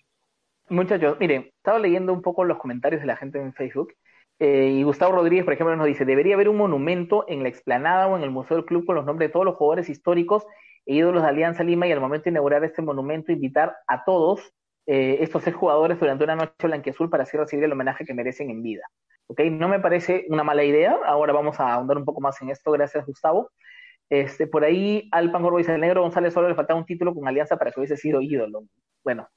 Muchachos, 0.69 1.17
miren, 1.19 1.49
estaba 1.57 1.79
leyendo 1.79 2.13
un 2.13 2.21
poco 2.21 2.43
los 2.43 2.57
comentarios 2.57 3.01
de 3.01 3.07
la 3.07 3.17
gente 3.17 3.39
en 3.39 3.53
Facebook 3.53 3.93
eh, 4.39 4.71
y 4.73 4.83
Gustavo 4.83 5.11
Rodríguez, 5.11 5.43
por 5.43 5.53
ejemplo, 5.53 5.75
nos 5.75 5.85
dice, 5.85 6.05
debería 6.05 6.35
haber 6.35 6.47
un 6.47 6.55
monumento 6.55 7.25
en 7.27 7.43
la 7.43 7.49
explanada 7.49 8.07
o 8.07 8.15
en 8.15 8.23
el 8.23 8.31
Museo 8.31 8.57
del 8.57 8.65
Club 8.65 8.85
con 8.85 8.95
los 8.95 9.05
nombres 9.05 9.29
de 9.29 9.33
todos 9.33 9.45
los 9.45 9.55
jugadores 9.55 9.89
históricos 9.89 10.45
e 10.85 10.95
ídolos 10.95 11.23
de 11.23 11.29
Alianza 11.29 11.63
Lima 11.63 11.87
y 11.87 11.91
al 11.91 11.99
momento 11.99 12.25
de 12.25 12.31
inaugurar 12.31 12.63
este 12.63 12.81
monumento 12.81 13.33
invitar 13.33 13.75
a 13.87 14.05
todos 14.05 14.53
eh, 14.85 15.17
estos 15.21 15.43
seis 15.43 15.55
jugadores 15.55 15.99
durante 15.99 16.23
una 16.23 16.35
noche 16.35 16.53
blanquiazul 16.63 17.09
para 17.09 17.23
así 17.23 17.37
recibir 17.37 17.65
el 17.65 17.73
homenaje 17.73 18.05
que 18.05 18.13
merecen 18.13 18.49
en 18.49 18.63
vida. 18.63 18.83
¿Okay? 19.27 19.49
No 19.51 19.67
me 19.67 19.79
parece 19.79 20.25
una 20.29 20.43
mala 20.43 20.63
idea, 20.63 20.97
ahora 21.05 21.33
vamos 21.33 21.59
a 21.59 21.73
ahondar 21.73 21.97
un 21.97 22.05
poco 22.05 22.21
más 22.21 22.41
en 22.41 22.49
esto, 22.49 22.71
gracias 22.71 23.05
Gustavo. 23.05 23.51
Este, 24.09 24.47
por 24.47 24.63
ahí 24.63 25.07
Alpan 25.11 25.43
Gorbo 25.43 25.57
dice, 25.57 25.75
el 25.75 25.81
negro 25.81 26.01
González 26.01 26.33
solo 26.33 26.47
le 26.47 26.55
faltaba 26.55 26.79
un 26.79 26.85
título 26.85 27.13
con 27.13 27.27
Alianza 27.27 27.57
para 27.57 27.71
que 27.71 27.79
hubiese 27.79 27.97
sido 27.97 28.21
ídolo. 28.21 28.63
Bueno, 29.03 29.27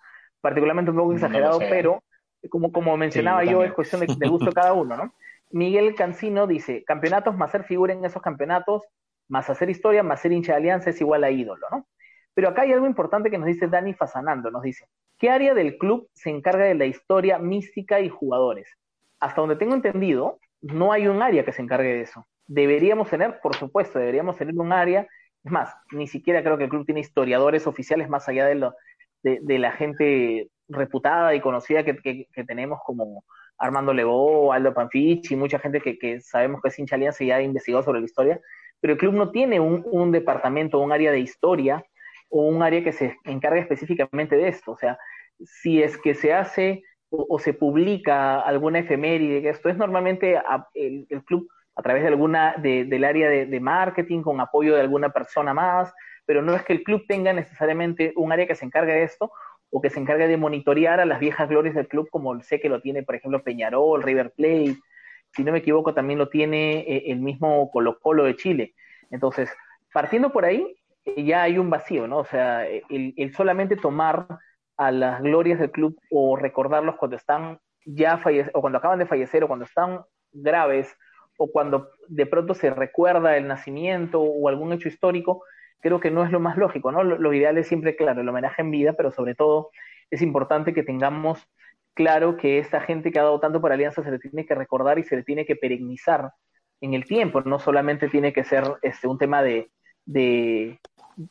particularmente 0.41 0.93
un 0.93 0.97
poco 0.97 1.13
exagerado, 1.13 1.59
pero 1.59 2.03
como, 2.49 2.73
como 2.73 2.97
mencionaba 2.97 3.45
yo, 3.45 3.63
es 3.65 3.73
cuestión 3.73 4.01
de, 4.19 4.29
gusto 4.29 4.53
cada 4.53 4.73
uno, 4.73 4.97
¿no? 4.97 5.15
Miguel 5.51 5.95
Cancino 5.95 6.47
dice, 6.47 6.83
campeonatos 6.85 7.37
más 7.37 7.51
ser 7.51 7.65
figura 7.65 7.93
en 7.93 8.05
esos 8.05 8.23
campeonatos, 8.23 8.83
más 9.29 9.51
hacer 9.51 9.71
historia, 9.71 10.03
más 10.03 10.21
ser 10.21 10.33
hincha 10.33 10.53
de 10.53 10.59
alianza 10.59 10.91
es 10.91 11.01
igual 11.01 11.25
a 11.25 11.31
ídolo, 11.31 11.67
¿no? 11.71 11.87
Pero 12.35 12.49
acá 12.49 12.63
hay 12.63 12.73
algo 12.73 12.87
importante 12.87 13.31
que 13.31 13.39
nos 13.39 13.47
dice 13.47 13.69
Dani 13.69 13.93
Fasanando, 13.93 14.51
nos 14.51 14.63
dice, 14.63 14.87
¿qué 15.19 15.31
área 15.31 15.55
del 15.55 15.77
club 15.77 16.09
se 16.15 16.31
encarga 16.31 16.65
de 16.65 16.75
la 16.75 16.87
historia 16.87 17.39
mística 17.39 18.01
y 18.01 18.09
jugadores? 18.09 18.69
Hasta 19.21 19.41
donde 19.41 19.57
tengo 19.57 19.75
entendido, 19.75 20.39
no 20.63 20.93
hay 20.93 21.07
un 21.09 21.21
área 21.21 21.45
que 21.45 21.53
se 21.53 21.63
encargue 21.63 21.93
de 21.95 22.01
eso. 22.03 22.27
Deberíamos 22.47 23.11
tener, 23.11 23.41
por 23.41 23.55
supuesto, 23.55 23.99
deberíamos 23.99 24.37
tener 24.37 24.55
un 24.57 24.73
área. 24.73 25.07
Es 25.45 25.53
más, 25.53 25.75
ni 25.91 26.07
siquiera 26.07 26.43
creo 26.43 26.57
que 26.57 26.65
el 26.65 26.71
club 26.71 26.87
tiene 26.87 27.01
historiadores 27.01 27.67
oficiales 27.67 28.09
más 28.09 28.29
allá 28.29 28.47
de, 28.47 28.55
lo, 28.55 28.75
de, 29.23 29.59
la 29.59 29.73
gente 29.73 30.49
reputada 30.69 31.35
y 31.35 31.41
conocida 31.41 31.85
que, 31.85 31.97
que, 31.97 32.45
tenemos 32.45 32.81
como 32.85 33.25
Armando 33.59 33.93
Levó, 33.93 34.53
Aldo 34.53 34.75
Panfich 34.75 35.31
y 35.31 35.37
mucha 35.37 35.59
gente 35.59 35.81
que, 35.81 35.99
que 35.99 36.21
sabemos 36.21 36.61
que 36.61 36.69
es 36.69 36.79
hincha 36.79 36.97
alianza 36.97 37.25
y 37.25 37.31
ha 37.31 37.43
investigado 37.43 37.83
sobre 37.83 38.01
la 38.01 38.07
historia. 38.07 38.41
Pero 38.81 38.95
el 38.95 38.99
club 38.99 39.15
no 39.15 39.31
tiene 39.31 39.61
un, 39.61 39.83
un 39.87 40.11
departamento, 40.11 40.79
un 40.79 40.93
área 40.93 41.13
de 41.13 41.21
historia 41.21 41.85
o 42.29 42.47
un 42.47 42.63
área 42.63 42.83
que 42.83 42.93
se 42.93 43.17
encargue 43.25 43.61
específicamente 43.61 44.37
de 44.37 44.49
esto. 44.49 44.73
O 44.73 44.77
sea, 44.77 44.99
si 45.45 45.83
es 45.83 45.99
que 45.99 46.15
se 46.15 46.33
hace 46.33 46.83
o, 47.11 47.39
se 47.39 47.53
publica 47.53 48.41
alguna 48.41 48.79
efeméride, 48.79 49.47
esto 49.49 49.69
es 49.69 49.77
normalmente 49.77 50.41
el, 50.75 51.07
club 51.27 51.47
a 51.77 51.83
través 51.83 52.03
de 52.03 52.09
alguna 52.09 52.55
del 52.57 53.05
área 53.05 53.29
de, 53.29 53.61
marketing 53.61 54.23
con 54.23 54.41
apoyo 54.41 54.75
de 54.75 54.81
alguna 54.81 55.11
persona 55.11 55.53
más, 55.53 55.93
pero 56.27 56.43
no 56.43 56.55
es 56.55 56.63
que 56.63 56.73
el 56.73 56.83
club 56.83 57.05
tenga 57.07 57.33
necesariamente 57.33 58.13
un 58.17 58.33
área 58.33 58.47
que 58.47 58.55
se 58.55 58.65
encargue 58.65 58.93
de 58.93 59.03
esto 59.05 59.33
o 59.71 59.81
que 59.81 59.91
se 59.91 60.01
encargue 60.01 60.29
de 60.29 60.37
monitorear 60.37 61.01
a 61.01 61.07
las 61.07 61.19
viejas 61.19 61.49
glorias 61.49 61.75
del 61.75 61.89
club 61.89 62.09
como 62.11 62.41
sé 62.43 62.61
que 62.61 62.69
lo 62.69 62.81
tiene 62.81 63.03
por 63.03 63.15
ejemplo 63.15 63.43
Peñarol, 63.43 64.03
River 64.03 64.33
Plate, 64.37 64.77
si 65.35 65.45
no 65.45 65.53
me 65.53 65.59
equivoco 65.59 65.95
también 65.95 66.19
lo 66.19 66.29
tiene 66.29 66.81
eh, 66.81 67.05
el 67.07 67.21
mismo 67.21 67.71
Colo 67.71 67.99
Colo 68.01 68.25
de 68.25 68.37
Chile. 68.37 68.75
Entonces, 69.11 69.51
partiendo 69.93 70.33
por 70.33 70.45
ahí, 70.45 70.77
ya 71.17 71.43
hay 71.43 71.59
un 71.59 71.71
vacío, 71.71 72.07
¿no? 72.07 72.19
O 72.19 72.25
sea, 72.25 72.67
el, 72.67 73.33
solamente 73.35 73.77
tomar 73.77 74.27
a 74.77 74.91
las 74.91 75.23
glorias 75.23 75.59
del 75.59 75.71
club 75.71 75.99
o 76.11 76.37
recordarlos 76.37 76.97
cuando 76.97 77.17
están 77.17 77.59
ya 77.85 78.21
o 78.55 78.61
cuando 78.61 78.79
acaban 78.79 78.99
de 78.99 79.07
fallecer, 79.07 79.43
o 79.43 79.49
cuando 79.49 79.65
están 79.65 80.03
graves, 80.33 80.97
o 81.37 81.51
cuando 81.51 81.91
de 82.09 82.27
pronto 82.27 82.55
se 82.55 82.71
recuerda 82.71 83.37
el 83.37 83.49
nacimiento 83.49 84.21
o 84.21 84.49
algún 84.49 84.73
hecho 84.73 84.89
histórico, 84.89 85.43
creo 85.83 86.01
que 86.01 86.11
no 86.11 86.25
es 86.25 86.31
lo 86.31 86.41
más 86.41 86.57
lógico, 86.57 86.93
¿no? 86.93 87.03
Lo, 87.03 87.35
ideal 87.35 87.59
es 87.59 87.67
siempre, 87.67 87.97
claro, 87.97 88.23
el 88.23 88.29
homenaje 88.29 88.63
en 88.63 88.71
vida, 88.71 88.95
pero 88.95 89.11
sobre 89.11 89.35
todo 89.35 89.71
es 90.11 90.23
importante 90.23 90.73
que 90.73 90.85
tengamos 90.85 91.47
claro 91.93 92.37
que 92.37 92.59
esta 92.59 92.81
gente 92.81 93.11
que 93.11 93.19
ha 93.19 93.25
dado 93.25 93.41
tanto 93.41 93.61
por 93.61 93.73
Alianza 93.73 94.03
se 94.03 94.11
le 94.11 94.19
tiene 94.19 94.47
que 94.47 94.55
recordar 94.55 94.99
y 94.99 95.05
se 95.05 95.17
le 95.17 95.25
tiene 95.25 95.45
que 95.45 95.57
perennizar 95.57 96.33
en 96.81 96.95
el 96.95 97.05
tiempo, 97.05 97.43
no 97.43 97.59
solamente 97.59 98.09
tiene 98.09 98.33
que 98.33 98.45
ser 98.45 98.65
este, 98.83 99.09
un 99.09 99.19
tema 99.19 99.43
de, 99.43 99.71
de, 100.05 100.81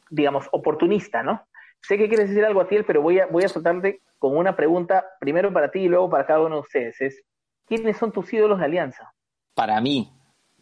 digamos, 0.09 0.47
oportunista, 0.51 1.23
¿no? 1.23 1.45
Sé 1.81 1.97
que 1.97 2.07
quieres 2.07 2.29
decir 2.29 2.45
algo 2.45 2.61
a 2.61 2.67
ti, 2.67 2.77
pero 2.85 3.01
voy 3.01 3.19
a, 3.19 3.25
voy 3.27 3.43
a 3.43 3.49
soltarte 3.49 4.01
con 4.19 4.37
una 4.37 4.55
pregunta, 4.55 5.05
primero 5.19 5.51
para 5.51 5.71
ti 5.71 5.79
y 5.79 5.87
luego 5.87 6.09
para 6.09 6.25
cada 6.25 6.41
uno 6.41 6.55
de 6.55 6.61
ustedes. 6.61 7.01
Es, 7.01 7.23
¿quiénes 7.65 7.97
son 7.97 8.11
tus 8.11 8.31
ídolos 8.33 8.59
de 8.59 8.65
Alianza? 8.65 9.13
Para 9.55 9.79
mí, 9.81 10.11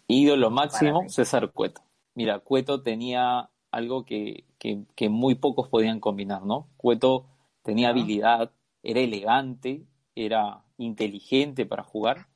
ídolo 0.08 0.50
máximo, 0.50 1.10
César 1.10 1.51
Cueto. 1.51 1.81
Mira, 2.15 2.39
Cueto 2.39 2.81
tenía 2.81 3.50
algo 3.71 4.05
que, 4.05 4.45
que, 4.57 5.09
muy 5.09 5.35
pocos 5.35 5.67
podían 5.67 5.99
combinar, 5.99 6.45
¿no? 6.45 6.67
Cueto 6.77 7.25
tenía 7.63 7.89
habilidad, 7.89 8.51
era 8.83 8.99
elegante, 8.99 9.83
era 10.15 10.63
inteligente 10.77 11.65
para 11.65 11.83
jugar 11.83 12.27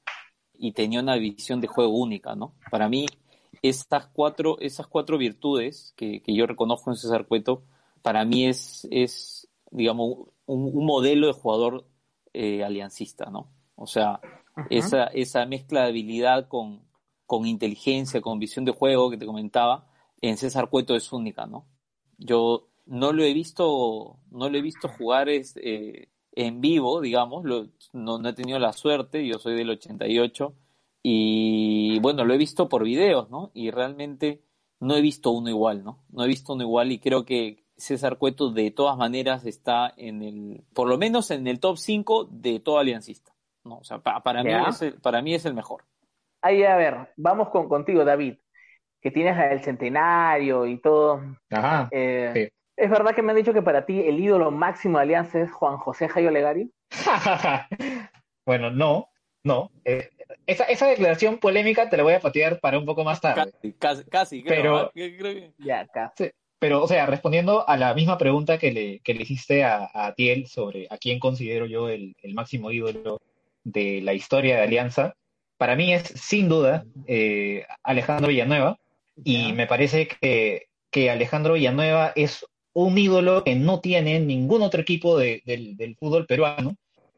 y 0.54 0.74
tenía 0.74 1.00
una 1.00 1.16
visión 1.16 1.60
de 1.60 1.68
juego 1.68 1.98
única, 1.98 2.36
¿no? 2.36 2.54
Para 2.70 2.88
mí, 2.88 3.06
estas 3.62 4.08
cuatro, 4.08 4.58
esas 4.60 4.88
cuatro 4.88 5.18
virtudes 5.18 5.94
que, 5.96 6.22
yo 6.28 6.46
reconozco 6.46 6.92
en 6.92 6.98
César 6.98 7.26
Cueto, 7.28 7.64
para 8.02 8.26
mí 8.26 8.46
es, 8.46 8.88
es 8.92 9.48
digamos, 9.72 10.28
un, 10.46 10.86
modelo 10.86 11.28
de 11.28 11.34
jugador 11.34 11.88
eh, 12.34 12.64
aliancista, 12.64 13.30
¿no? 13.30 13.48
O 13.76 13.88
sea, 13.88 14.20
esa, 14.70 15.06
esa 15.06 15.46
mezcla 15.46 15.82
de 15.82 15.90
habilidad 15.90 16.48
con, 16.48 16.82
con 17.26 17.48
inteligencia, 17.48 18.22
con 18.22 18.40
visión 18.40 18.66
de 18.66 18.72
juego 18.72 19.10
que 19.10 19.18
te 19.18 19.26
comentaba, 19.26 19.88
en 20.24 20.38
César 20.38 20.70
Cueto 20.70 20.96
es 20.96 21.12
única, 21.12 21.46
¿no? 21.46 21.68
Yo 22.18 22.70
no 22.86 23.12
lo 23.12 23.24
he 23.24 23.34
visto, 23.34 24.20
no 24.32 24.50
lo 24.50 24.58
he 24.58 24.62
visto 24.62 24.88
jugar 24.88 25.28
eh, 25.28 26.10
en 26.32 26.62
vivo, 26.62 27.02
digamos, 27.02 27.44
no, 27.44 28.20
no, 28.20 28.30
he 28.30 28.34
tenido 28.34 28.58
la 28.58 28.72
suerte, 28.72 29.28
yo 29.28 29.38
soy 29.38 29.56
del 29.56 29.70
88, 29.72 30.56
y 31.04 32.00
bueno, 32.00 32.24
lo 32.24 32.34
he 32.34 32.38
visto 32.38 32.70
por 32.70 32.86
videos, 32.86 33.30
¿no? 33.30 33.52
Y 33.54 33.70
realmente 33.72 34.42
no 34.80 34.96
he 34.96 35.02
visto 35.02 35.32
uno 35.32 35.50
igual, 35.50 35.84
¿no? 35.84 36.06
No 36.10 36.24
he 36.24 36.28
visto 36.28 36.54
uno 36.54 36.64
igual 36.64 36.94
y 36.94 37.00
creo 37.00 37.26
que 37.26 37.66
César 37.76 38.18
Cueto 38.18 38.50
de 38.50 38.72
todas 38.72 38.98
maneras 38.98 39.46
está 39.46 39.94
en 39.98 40.22
el, 40.22 40.64
por 40.74 40.88
lo 40.88 40.98
menos 40.98 41.32
en 41.32 41.48
el 41.48 41.60
top 41.60 41.76
5 41.76 42.30
de 42.32 42.62
todo 42.62 42.78
aliancista, 42.78 43.34
¿no? 43.66 43.80
O 43.80 43.84
sea, 43.84 44.00
para, 44.00 44.42
mí 44.42 44.54
es 44.70 44.82
el, 44.84 44.94
para 45.02 45.22
mí 45.22 45.34
es 45.34 45.44
el 45.46 45.54
mejor. 45.54 45.84
Ahí, 46.42 46.64
a 46.64 46.78
ver, 46.78 47.14
vamos 47.18 47.50
con, 47.50 47.68
contigo, 47.68 48.06
David, 48.06 48.36
que 49.04 49.12
tienes 49.12 49.38
el 49.38 49.62
centenario 49.62 50.66
y 50.66 50.80
todo. 50.80 51.22
Ajá, 51.52 51.90
eh, 51.92 52.50
¿Es 52.76 52.90
verdad 52.90 53.14
que 53.14 53.22
me 53.22 53.32
han 53.32 53.38
dicho 53.38 53.54
que 53.54 53.62
para 53.62 53.86
ti 53.86 54.00
el 54.00 54.20
ídolo 54.20 54.50
máximo 54.50 54.98
de 54.98 55.04
Alianza 55.04 55.40
es 55.40 55.52
Juan 55.52 55.78
José 55.78 56.08
Jayo 56.08 56.32
Legario? 56.32 56.70
bueno, 58.46 58.72
no, 58.72 59.10
no. 59.44 59.70
Eh, 59.86 60.10
esa, 60.48 60.64
esa 60.64 60.88
declaración 60.88 61.38
polémica 61.38 61.90
te 61.90 61.98
la 61.98 62.04
voy 62.04 62.14
a 62.14 62.20
patear 62.20 62.60
para 62.60 62.80
un 62.80 62.86
poco 62.86 63.04
más 63.04 63.22
tarde. 63.22 63.52
Casi, 63.78 64.04
casi, 64.06 64.42
pero, 64.42 64.92
Ya, 65.60 65.86
casi. 65.88 66.32
Pero, 66.58 66.82
o 66.82 66.88
sea, 66.88 67.06
respondiendo 67.06 67.68
a 67.68 67.76
la 67.76 67.94
misma 67.94 68.18
pregunta 68.18 68.58
que 68.58 68.72
le, 68.72 69.00
que 69.02 69.14
le 69.14 69.24
hiciste 69.24 69.66
a, 69.66 69.92
a 69.94 70.14
Tiel 70.14 70.48
sobre 70.48 70.88
a 70.90 70.98
quién 70.98 71.20
considero 71.20 71.66
yo 71.66 71.90
el, 71.90 72.16
el, 72.24 72.34
máximo 72.34 72.72
ídolo 72.72 73.20
de 73.66 74.02
la 74.02 74.14
historia 74.14 74.56
de 74.56 74.64
Alianza, 74.64 75.14
para 75.58 75.76
mí 75.76 75.94
es 75.94 76.04
sin 76.04 76.48
duda 76.50 76.86
eh, 77.06 77.66
Alejandro 77.84 78.30
Villanueva. 78.30 78.78
Y 79.24 79.54
me 79.54 79.68
parece 79.68 80.08
que, 80.08 80.68
que 80.92 81.10
Alejandro 81.10 81.54
Villanueva 81.54 82.14
es 82.16 82.46
un 82.74 82.98
ídolo 82.98 83.44
que 83.44 83.56
no 83.56 83.80
tiene 83.80 84.20
ningún 84.20 84.62
otro 84.62 84.82
equipo 84.82 85.18
del, 85.18 85.42
del 85.46 85.96
fútbol 85.98 86.26
peruano 86.26 86.76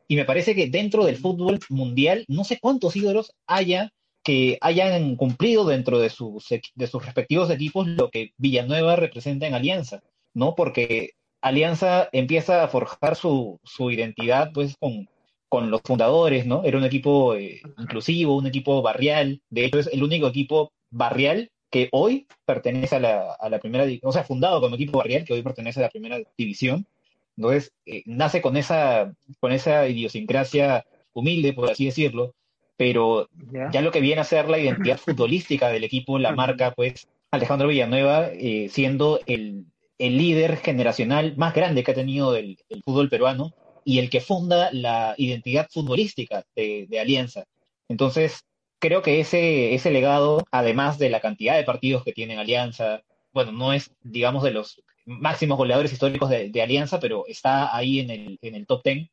y 0.08 0.16
me 0.16 0.26
parece 0.26 0.56
que 0.56 0.68
dentro 0.68 1.06
del 1.06 1.18
fútbol 1.18 1.60
mundial, 1.70 2.26
no 2.28 2.44
sé 2.44 2.60
cuántos 2.60 2.96
ídolos 2.96 3.34
haya 3.48 3.92
que 4.24 4.58
hayan 4.62 5.16
cumplido 5.16 5.66
dentro 5.66 6.00
de 6.00 6.10
sus, 6.10 6.48
de 6.50 6.88
sus 6.88 7.06
respectivos 7.06 7.50
equipos 7.52 7.88
lo 7.88 8.10
que 8.10 8.32
Villanueva 8.38 8.96
representa 8.96 9.46
en 9.46 9.54
Alianza, 9.54 10.02
¿no? 10.34 10.56
Porque 10.56 11.12
Alianza 11.42 12.10
empieza 12.12 12.64
a 12.64 12.68
forjar 12.68 13.16
su, 13.16 13.60
su 13.64 13.92
identidad, 13.92 14.52
pues, 14.52 14.76
con, 14.80 15.08
con 15.48 15.70
los 15.70 15.82
fundadores, 15.84 16.48
¿no? 16.48 16.64
Era 16.64 16.80
un 16.80 16.86
equipo 16.86 17.36
eh, 17.36 17.62
inclusivo, 17.78 18.36
un 18.36 18.48
equipo 18.48 18.82
barrial, 18.82 19.42
de 19.52 19.66
hecho 19.66 19.80
es 19.80 19.88
el 19.88 20.04
único 20.04 20.28
equipo 20.28 20.74
barrial 20.90 21.52
que 21.76 21.90
hoy 21.92 22.26
pertenece 22.46 22.96
a 22.96 23.02
la, 23.02 23.34
a 23.34 23.50
la 23.50 23.60
primera, 23.60 23.86
o 24.02 24.12
sea, 24.14 24.24
fundado 24.24 24.62
como 24.62 24.76
equipo 24.76 25.00
barrial 25.00 25.26
que 25.26 25.34
hoy 25.34 25.42
pertenece 25.42 25.82
a 25.82 25.84
la 25.84 25.90
primera 25.90 26.18
división, 26.38 26.88
entonces, 27.36 27.74
eh, 27.86 28.02
nace 28.06 28.42
con 28.42 28.56
esa, 28.56 29.14
con 29.42 29.52
esa 29.52 29.86
idiosincrasia 29.86 30.86
humilde, 31.12 31.52
por 31.52 31.70
así 31.70 31.84
decirlo, 31.84 32.34
pero 32.78 33.28
ya. 33.74 33.82
lo 33.82 33.92
que 33.92 34.00
viene 34.00 34.22
a 34.22 34.24
ser 34.24 34.48
la 34.48 34.58
identidad 34.58 34.98
futbolística 34.98 35.68
del 35.68 35.84
equipo, 35.84 36.18
la 36.18 36.34
marca, 36.34 36.72
pues, 36.72 37.10
Alejandro 37.30 37.68
Villanueva, 37.68 38.30
eh, 38.32 38.70
siendo 38.72 39.20
el, 39.26 39.66
el, 39.98 40.18
líder 40.18 40.56
generacional 40.56 41.36
más 41.36 41.54
grande 41.54 41.84
que 41.84 41.92
ha 41.92 41.96
tenido 41.96 42.38
el, 42.38 42.58
el, 42.70 42.84
fútbol 42.84 43.10
peruano 43.10 43.54
y 43.84 44.00
el 44.00 44.10
que 44.10 44.22
funda 44.22 44.70
la 44.72 45.14
identidad 45.18 45.68
futbolística 45.70 46.46
de, 46.56 46.88
de 46.88 47.00
Alianza. 47.02 47.44
Entonces, 47.90 48.46
creo 48.86 49.02
que 49.02 49.20
ese, 49.20 49.74
ese 49.74 49.90
legado, 49.90 50.46
además 50.52 51.00
de 51.00 51.10
la 51.10 51.20
cantidad 51.20 51.56
de 51.56 51.64
partidos 51.64 52.04
que 52.04 52.14
tiene 52.14 52.38
Alianza, 52.38 53.02
bueno, 53.34 53.52
no 53.52 53.74
es, 53.74 53.90
digamos, 54.04 54.44
de 54.44 54.52
los 54.52 54.84
máximos 55.06 55.58
goleadores 55.58 55.92
históricos 55.92 56.30
de, 56.30 56.62
Alianza, 56.62 57.00
pero 57.00 57.26
está 57.28 57.76
ahí 57.76 58.00
en 58.00 58.12
el, 58.12 58.40
en 58.44 58.54
el 58.54 58.68
top 58.68 58.84
10 58.84 59.10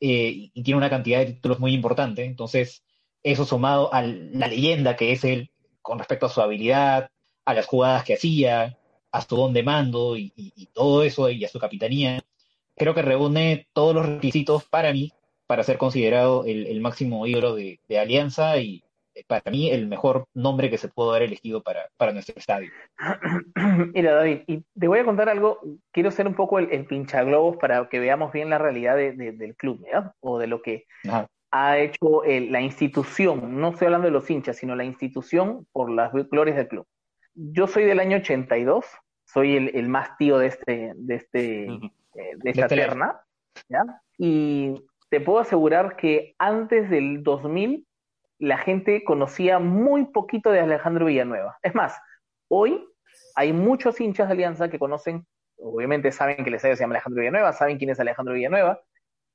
eh, 0.00 0.50
y 0.52 0.62
tiene 0.64 0.78
una 0.78 0.90
cantidad 0.90 1.20
de 1.20 1.26
títulos 1.26 1.60
muy 1.60 1.74
importante. 1.74 2.24
Entonces, 2.24 2.82
eso 3.22 3.44
sumado 3.44 3.94
a 3.94 4.02
la 4.02 4.48
leyenda 4.48 4.96
que 4.96 5.12
es 5.12 5.22
él 5.22 5.52
con 5.80 6.00
respecto 6.00 6.26
a 6.26 6.30
su 6.30 6.40
habilidad, 6.40 7.08
a 7.44 7.54
las 7.54 7.66
jugadas 7.66 8.02
que 8.02 8.14
hacía, 8.14 8.76
a 9.12 9.20
su 9.20 9.36
don 9.36 9.52
de 9.52 9.62
mando 9.62 10.16
y, 10.16 10.32
todo 10.72 11.04
eso 11.04 11.30
y 11.30 11.44
a 11.44 11.48
su 11.48 11.60
capitanía, 11.60 12.20
creo 12.76 12.94
que 12.96 13.02
reúne 13.02 13.68
todos 13.72 13.94
los 13.94 14.06
requisitos 14.06 14.64
para 14.64 14.92
mí 14.92 15.12
para 15.46 15.62
ser 15.62 15.78
considerado 15.78 16.44
el, 16.46 16.80
máximo 16.80 17.26
ídolo 17.28 17.54
de, 17.54 17.78
de 17.88 17.98
Alianza 18.00 18.58
y, 18.58 18.82
para 19.26 19.50
mí 19.50 19.70
el 19.70 19.86
mejor 19.86 20.26
nombre 20.34 20.70
que 20.70 20.78
se 20.78 20.88
pudo 20.88 21.10
haber 21.10 21.22
elegido 21.22 21.62
para, 21.62 21.88
para 21.96 22.12
nuestro 22.12 22.34
estadio. 22.36 22.70
Mira, 23.94 24.14
David, 24.14 24.42
y 24.46 24.64
te 24.78 24.88
voy 24.88 24.98
a 24.98 25.04
contar 25.04 25.28
algo, 25.28 25.60
quiero 25.92 26.10
ser 26.10 26.26
un 26.26 26.34
poco 26.34 26.58
el, 26.58 26.72
el 26.72 26.86
pinchaglobos 26.86 27.56
para 27.56 27.88
que 27.88 28.00
veamos 28.00 28.32
bien 28.32 28.50
la 28.50 28.58
realidad 28.58 28.96
del 28.96 29.54
club, 29.56 29.84
O 30.20 30.38
de 30.38 30.46
lo 30.46 30.62
que 30.62 30.86
ha 31.50 31.78
hecho 31.78 32.22
la 32.24 32.60
institución, 32.60 33.60
no 33.60 33.68
estoy 33.68 33.86
hablando 33.86 34.06
de 34.06 34.12
los 34.12 34.28
hinchas, 34.28 34.56
sino 34.56 34.74
la 34.74 34.84
institución 34.84 35.66
por 35.72 35.90
las 35.90 36.12
glorias 36.12 36.56
del 36.56 36.68
club. 36.68 36.86
Yo 37.34 37.66
soy 37.66 37.84
del 37.84 38.00
año 38.00 38.16
82, 38.16 38.84
soy 39.24 39.56
el, 39.56 39.70
el 39.74 39.88
más 39.88 40.16
tío 40.18 40.38
de 40.38 40.48
este, 40.48 40.92
de 40.96 41.14
este, 41.14 41.64
eh, 41.64 41.80
de 42.36 42.50
esta 42.50 42.62
este 42.62 42.76
terna, 42.76 43.20
¿ya? 43.68 43.84
Y 44.18 44.74
te 45.10 45.20
puedo 45.20 45.38
asegurar 45.38 45.96
que 45.96 46.34
antes 46.38 46.90
del 46.90 47.22
2000 47.22 47.86
la 48.44 48.58
gente 48.58 49.04
conocía 49.04 49.58
muy 49.58 50.04
poquito 50.04 50.50
de 50.50 50.60
Alejandro 50.60 51.06
Villanueva. 51.06 51.58
Es 51.62 51.74
más, 51.74 51.98
hoy 52.48 52.86
hay 53.34 53.54
muchos 53.54 53.98
hinchas 54.02 54.28
de 54.28 54.34
Alianza 54.34 54.68
que 54.68 54.78
conocen, 54.78 55.26
obviamente 55.56 56.12
saben 56.12 56.36
que 56.36 56.50
el 56.50 56.54
estadio 56.56 56.76
se 56.76 56.82
llama 56.82 56.96
Alejandro 56.96 57.20
Villanueva, 57.20 57.54
saben 57.54 57.78
quién 57.78 57.88
es 57.88 58.00
Alejandro 58.00 58.34
Villanueva, 58.34 58.82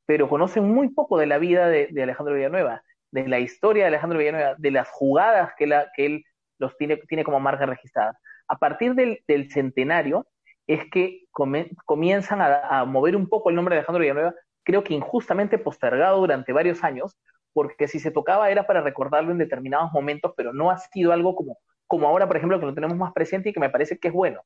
pero 0.05 0.29
conocen 0.29 0.65
muy 0.65 0.89
poco 0.89 1.17
de 1.17 1.25
la 1.25 1.39
vida 1.39 1.67
de, 1.67 1.89
Alejandro 2.03 2.35
Villanueva, 2.35 2.83
de 3.09 3.27
la 3.27 3.39
historia 3.39 3.83
de 3.83 3.87
Alejandro 3.87 4.19
Villanueva, 4.19 4.53
de 4.59 4.71
las 4.71 4.87
jugadas 4.89 5.53
que, 5.57 5.65
él 6.05 6.23
los 6.59 6.77
tiene, 6.77 6.97
tiene 6.97 7.23
como 7.23 7.39
marca 7.39 7.65
registrada. 7.65 8.19
A 8.47 8.59
partir 8.59 8.93
del, 8.93 9.23
del 9.27 9.49
centenario 9.49 10.27
es 10.67 10.87
que 10.91 11.25
comienzan 11.31 12.41
a, 12.41 12.59
a, 12.59 12.85
mover 12.85 13.15
un 13.15 13.27
poco 13.27 13.49
el 13.49 13.55
nombre 13.55 13.73
de 13.73 13.79
Alejandro 13.79 14.01
Villanueva, 14.01 14.35
creo 14.63 14.83
que 14.83 14.93
injustamente 14.93 15.57
postergado 15.57 16.19
durante 16.19 16.53
varios 16.53 16.83
años, 16.83 17.17
porque 17.53 17.87
si 17.87 17.99
se 17.99 18.11
tocaba 18.11 18.49
era 18.49 18.67
para 18.67 18.81
recordarlo 18.81 19.31
en 19.31 19.37
determinados 19.37 19.91
momentos, 19.91 20.33
pero 20.35 20.53
no 20.53 20.71
ha 20.71 20.77
sido 20.77 21.11
algo 21.11 21.35
como, 21.35 21.57
como 21.87 22.07
ahora, 22.07 22.27
por 22.27 22.37
ejemplo, 22.37 22.59
que 22.59 22.65
lo 22.65 22.73
tenemos 22.73 22.97
más 22.97 23.13
presente 23.13 23.49
y 23.49 23.53
que 23.53 23.59
me 23.59 23.69
parece 23.69 23.99
que 23.99 24.09
es 24.09 24.13
bueno. 24.13 24.41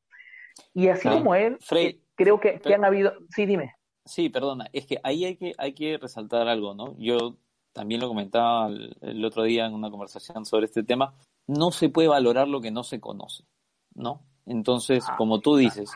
Y 0.73 0.87
así 0.87 1.09
como 1.09 1.35
él, 1.35 1.57
Frey, 1.61 2.01
creo 2.15 2.39
que, 2.39 2.59
que, 2.59 2.73
han 2.73 2.85
habido... 2.85 3.13
Sí, 3.29 3.45
dime. 3.45 3.75
Sí, 4.05 4.29
perdona, 4.29 4.67
es 4.73 4.85
que 4.85 4.99
ahí 5.03 5.25
hay 5.25 5.35
que, 5.35 5.53
hay 5.57 5.73
que 5.73 5.97
resaltar 5.97 6.47
algo, 6.47 6.75
¿no? 6.75 6.95
Yo 6.97 7.37
también 7.71 8.01
lo 8.01 8.07
comentaba 8.07 8.67
el, 8.67 8.95
el 9.01 9.25
otro 9.25 9.43
día 9.43 9.65
en 9.65 9.73
una 9.73 9.89
conversación 9.89 10.45
sobre 10.45 10.65
este 10.65 10.83
tema, 10.83 11.15
no 11.47 11.71
se 11.71 11.89
puede 11.89 12.07
valorar 12.07 12.47
lo 12.47 12.61
que 12.61 12.71
no 12.71 12.83
se 12.83 12.99
conoce, 12.99 13.45
¿no? 13.95 14.21
Entonces, 14.45 15.05
ah, 15.07 15.15
como 15.17 15.39
tú 15.39 15.55
dices, 15.55 15.91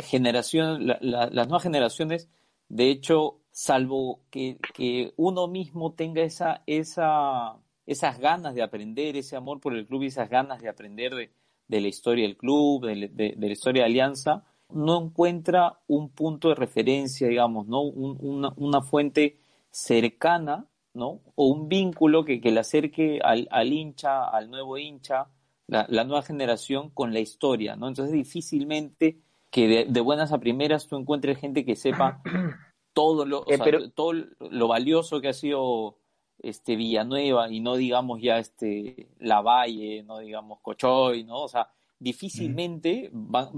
generación, 0.00 0.86
la, 0.86 0.98
la, 1.00 1.26
las 1.30 1.48
nuevas 1.48 1.62
generaciones, 1.62 2.28
de 2.68 2.90
hecho, 2.90 3.38
salvo 3.52 4.20
que, 4.30 4.58
que 4.74 5.12
uno 5.16 5.46
mismo 5.46 5.92
tenga 5.92 6.22
esa, 6.22 6.62
esa, 6.66 7.56
esas 7.86 8.18
ganas 8.18 8.54
de 8.54 8.62
aprender, 8.62 9.16
ese 9.16 9.36
amor 9.36 9.60
por 9.60 9.74
el 9.74 9.86
club 9.86 10.02
y 10.02 10.06
esas 10.06 10.30
ganas 10.30 10.60
de 10.60 10.68
aprender 10.68 11.14
de, 11.14 11.30
de 11.68 11.80
la 11.80 11.88
historia 11.88 12.26
del 12.26 12.36
club, 12.36 12.86
de, 12.86 13.34
la 13.38 13.46
historia 13.46 13.82
de 13.82 13.86
Alianza, 13.86 14.44
no 14.70 15.02
encuentra 15.02 15.80
un 15.86 16.08
punto 16.08 16.48
de 16.48 16.54
referencia, 16.54 17.28
digamos, 17.28 17.66
¿no? 17.68 17.82
Un, 17.82 18.16
una, 18.20 18.52
una, 18.56 18.80
fuente 18.80 19.38
cercana, 19.70 20.66
¿no? 20.94 21.20
O 21.34 21.48
un 21.48 21.68
vínculo 21.68 22.24
que, 22.24 22.40
que 22.40 22.50
le 22.50 22.60
acerque 22.60 23.20
al, 23.22 23.72
hincha, 23.72 24.28
al 24.28 24.50
nuevo 24.50 24.78
hincha, 24.78 25.26
la, 25.66 25.86
la, 25.90 26.04
nueva 26.04 26.22
generación 26.22 26.88
con 26.88 27.12
la 27.12 27.20
historia, 27.20 27.76
¿no? 27.76 27.88
Entonces 27.88 28.14
difícilmente 28.14 29.18
que 29.50 29.68
de, 29.68 29.84
de 29.84 30.00
buenas 30.00 30.32
a 30.32 30.38
primeras 30.38 30.86
tú 30.86 30.96
encuentres 30.96 31.38
gente 31.38 31.66
que 31.66 31.76
sepa 31.76 32.22
todo 32.92 33.24
lo, 33.24 33.40
o 33.40 33.50
eh, 33.50 33.58
pero... 33.62 33.80
sea, 33.80 33.90
todo 33.90 34.12
lo 34.38 34.68
valioso 34.68 35.20
que 35.20 35.28
ha 35.28 35.32
sido 35.32 35.98
este 36.38 36.76
Villanueva 36.76 37.50
y 37.50 37.60
no 37.60 37.76
digamos 37.76 38.20
ya 38.20 38.38
este 38.38 39.08
Lavalle, 39.18 40.02
no 40.02 40.18
digamos 40.18 40.60
Cochoy, 40.60 41.24
¿no? 41.24 41.42
O 41.42 41.48
sea, 41.48 41.70
difícilmente 41.98 43.10
va, 43.12 43.50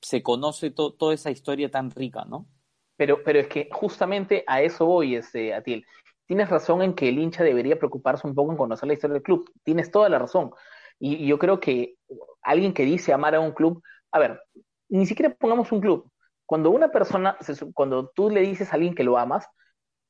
se 0.00 0.22
conoce 0.22 0.70
to, 0.70 0.94
toda 0.94 1.14
esa 1.14 1.30
historia 1.30 1.70
tan 1.70 1.90
rica, 1.90 2.24
¿no? 2.24 2.46
Pero, 2.96 3.22
pero 3.22 3.40
es 3.40 3.48
que 3.48 3.68
justamente 3.72 4.44
a 4.46 4.62
eso 4.62 4.86
voy, 4.86 5.14
este, 5.14 5.54
Atil. 5.54 5.86
Tienes 6.26 6.48
razón 6.48 6.82
en 6.82 6.94
que 6.94 7.08
el 7.08 7.18
hincha 7.18 7.42
debería 7.42 7.78
preocuparse 7.78 8.26
un 8.26 8.34
poco 8.34 8.52
en 8.52 8.58
conocer 8.58 8.86
la 8.86 8.94
historia 8.94 9.14
del 9.14 9.22
club. 9.22 9.50
Tienes 9.64 9.90
toda 9.90 10.08
la 10.08 10.18
razón. 10.18 10.52
Y, 10.98 11.16
y 11.16 11.26
yo 11.26 11.38
creo 11.38 11.60
que 11.60 11.96
alguien 12.42 12.72
que 12.72 12.84
dice 12.84 13.12
amar 13.12 13.34
a 13.34 13.40
un 13.40 13.52
club, 13.52 13.82
a 14.12 14.18
ver, 14.18 14.40
ni 14.88 15.06
siquiera 15.06 15.34
pongamos 15.34 15.72
un 15.72 15.80
club. 15.80 16.10
Cuando 16.50 16.72
una 16.72 16.88
persona, 16.88 17.36
cuando 17.74 18.08
tú 18.08 18.28
le 18.28 18.40
dices 18.40 18.72
a 18.72 18.74
alguien 18.74 18.96
que 18.96 19.04
lo 19.04 19.16
amas, 19.18 19.46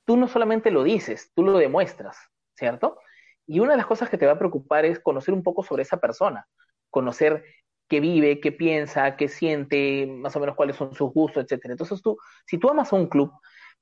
tú 0.07 0.17
no 0.17 0.27
solamente 0.27 0.71
lo 0.71 0.83
dices, 0.83 1.31
tú 1.35 1.43
lo 1.43 1.59
demuestras, 1.59 2.17
¿cierto? 2.55 2.99
Y 3.47 3.61
una 3.61 3.73
de 3.73 3.77
las 3.77 3.85
cosas 3.85 4.09
que 4.09 4.17
te 4.17 4.25
va 4.25 4.33
a 4.33 4.39
preocupar 4.39 4.87
es 4.87 5.01
conocer 5.01 5.35
un 5.35 5.43
poco 5.43 5.63
sobre 5.63 5.83
esa 5.83 5.99
persona, 5.99 6.49
conocer 6.89 7.45
qué 7.89 8.01
vive, 8.01 8.41
qué 8.41 8.53
piensa, 8.53 9.17
qué 9.17 9.29
siente, 9.29 10.07
más 10.07 10.35
o 10.35 10.41
menos 10.41 10.57
cuáles 10.57 10.77
son 10.77 10.95
sus 10.95 11.13
gustos, 11.13 11.45
etcétera. 11.45 11.75
Entonces 11.75 12.01
tú, 12.01 12.17
si 12.47 12.57
tú 12.57 12.71
amas 12.71 12.91
a 12.91 12.97
un 12.97 13.09
club 13.09 13.31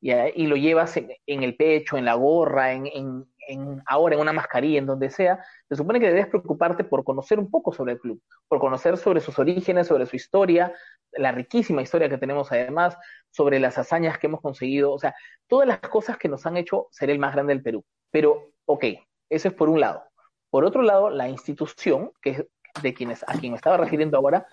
y 0.01 0.49
lo 0.49 0.57
llevas 0.57 0.97
en, 0.97 1.13
en, 1.27 1.45
el 1.45 1.55
pecho, 1.55 1.97
en 1.97 2.07
la 2.07 2.15
gorra, 2.15 2.73
en, 2.73 2.89
en, 2.89 3.25
en, 3.49 3.83
ahora 3.87 4.15
en 4.15 4.21
una 4.21 4.33
mascarilla, 4.33 4.79
en 4.79 4.87
donde 4.87 5.11
sea, 5.11 5.45
se 5.69 5.75
supone 5.75 5.99
que 5.99 6.07
debes 6.07 6.29
preocuparte 6.29 6.85
por 6.85 7.03
conocer 7.03 7.39
un 7.39 7.51
poco 7.51 7.73
sobre 7.73 7.95
el 7.95 7.99
club, 7.99 8.21
por 8.47 8.61
conocer 8.61 8.97
sobre 8.97 9.21
sus 9.21 9.39
orígenes, 9.39 9.87
sobre 9.87 10.07
su 10.07 10.17
historia, 10.17 10.73
la 11.13 11.33
riquísima 11.33 11.83
historia 11.83 12.09
que 12.09 12.19
tenemos 12.19 12.53
además, 12.53 12.97
sobre 13.31 13.59
las 13.59 13.79
hazañas 13.79 14.19
que 14.19 14.27
hemos 14.27 14.41
conseguido, 14.41 14.93
o 14.93 14.99
sea, 14.99 15.15
todas 15.49 15.67
las 15.67 15.81
cosas 15.81 16.19
que 16.19 16.29
nos 16.29 16.47
han 16.47 16.57
hecho 16.57 16.89
ser 16.91 17.11
el 17.11 17.19
más 17.19 17.35
grande 17.35 17.55
del 17.55 17.63
Perú. 17.63 17.85
Pero, 18.11 18.51
ok, 18.67 18.85
eso 19.31 19.49
es 19.49 19.55
por 19.55 19.69
un 19.69 19.81
lado. 19.81 20.05
Por 20.51 20.65
otro 20.65 20.83
lado, 20.83 21.11
la 21.11 21.29
institución, 21.29 22.13
que 22.23 22.31
es 22.31 22.45
de 22.83 22.95
quienes, 22.95 23.25
a 23.27 23.39
quien 23.39 23.53
me 23.53 23.57
estaba 23.57 23.77
refiriendo 23.77 24.17
ahora, 24.17 24.47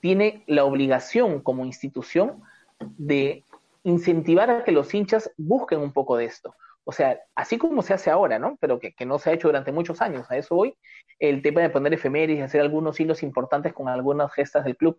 tiene 0.00 0.42
la 0.46 0.64
obligación 0.64 1.40
como 1.40 1.64
institución 1.64 2.42
de 2.80 3.44
incentivar 3.84 4.50
a 4.50 4.64
que 4.64 4.72
los 4.72 4.92
hinchas 4.94 5.30
busquen 5.36 5.80
un 5.80 5.92
poco 5.92 6.16
de 6.16 6.24
esto. 6.24 6.54
O 6.88 6.92
sea, 6.92 7.18
así 7.34 7.58
como 7.58 7.82
se 7.82 7.94
hace 7.94 8.10
ahora, 8.10 8.38
¿no? 8.38 8.56
Pero 8.60 8.78
que, 8.78 8.94
que 8.94 9.04
no 9.04 9.18
se 9.18 9.28
ha 9.28 9.32
hecho 9.32 9.48
durante 9.48 9.72
muchos 9.72 10.00
años, 10.00 10.30
a 10.30 10.36
eso 10.36 10.54
voy, 10.54 10.78
el 11.18 11.42
tema 11.42 11.60
de 11.60 11.70
poner 11.70 11.92
efemérides, 11.92 12.44
hacer 12.44 12.60
algunos 12.60 13.00
hilos 13.00 13.24
importantes 13.24 13.72
con 13.72 13.88
algunas 13.88 14.32
gestas 14.32 14.64
del 14.64 14.76
club. 14.76 14.96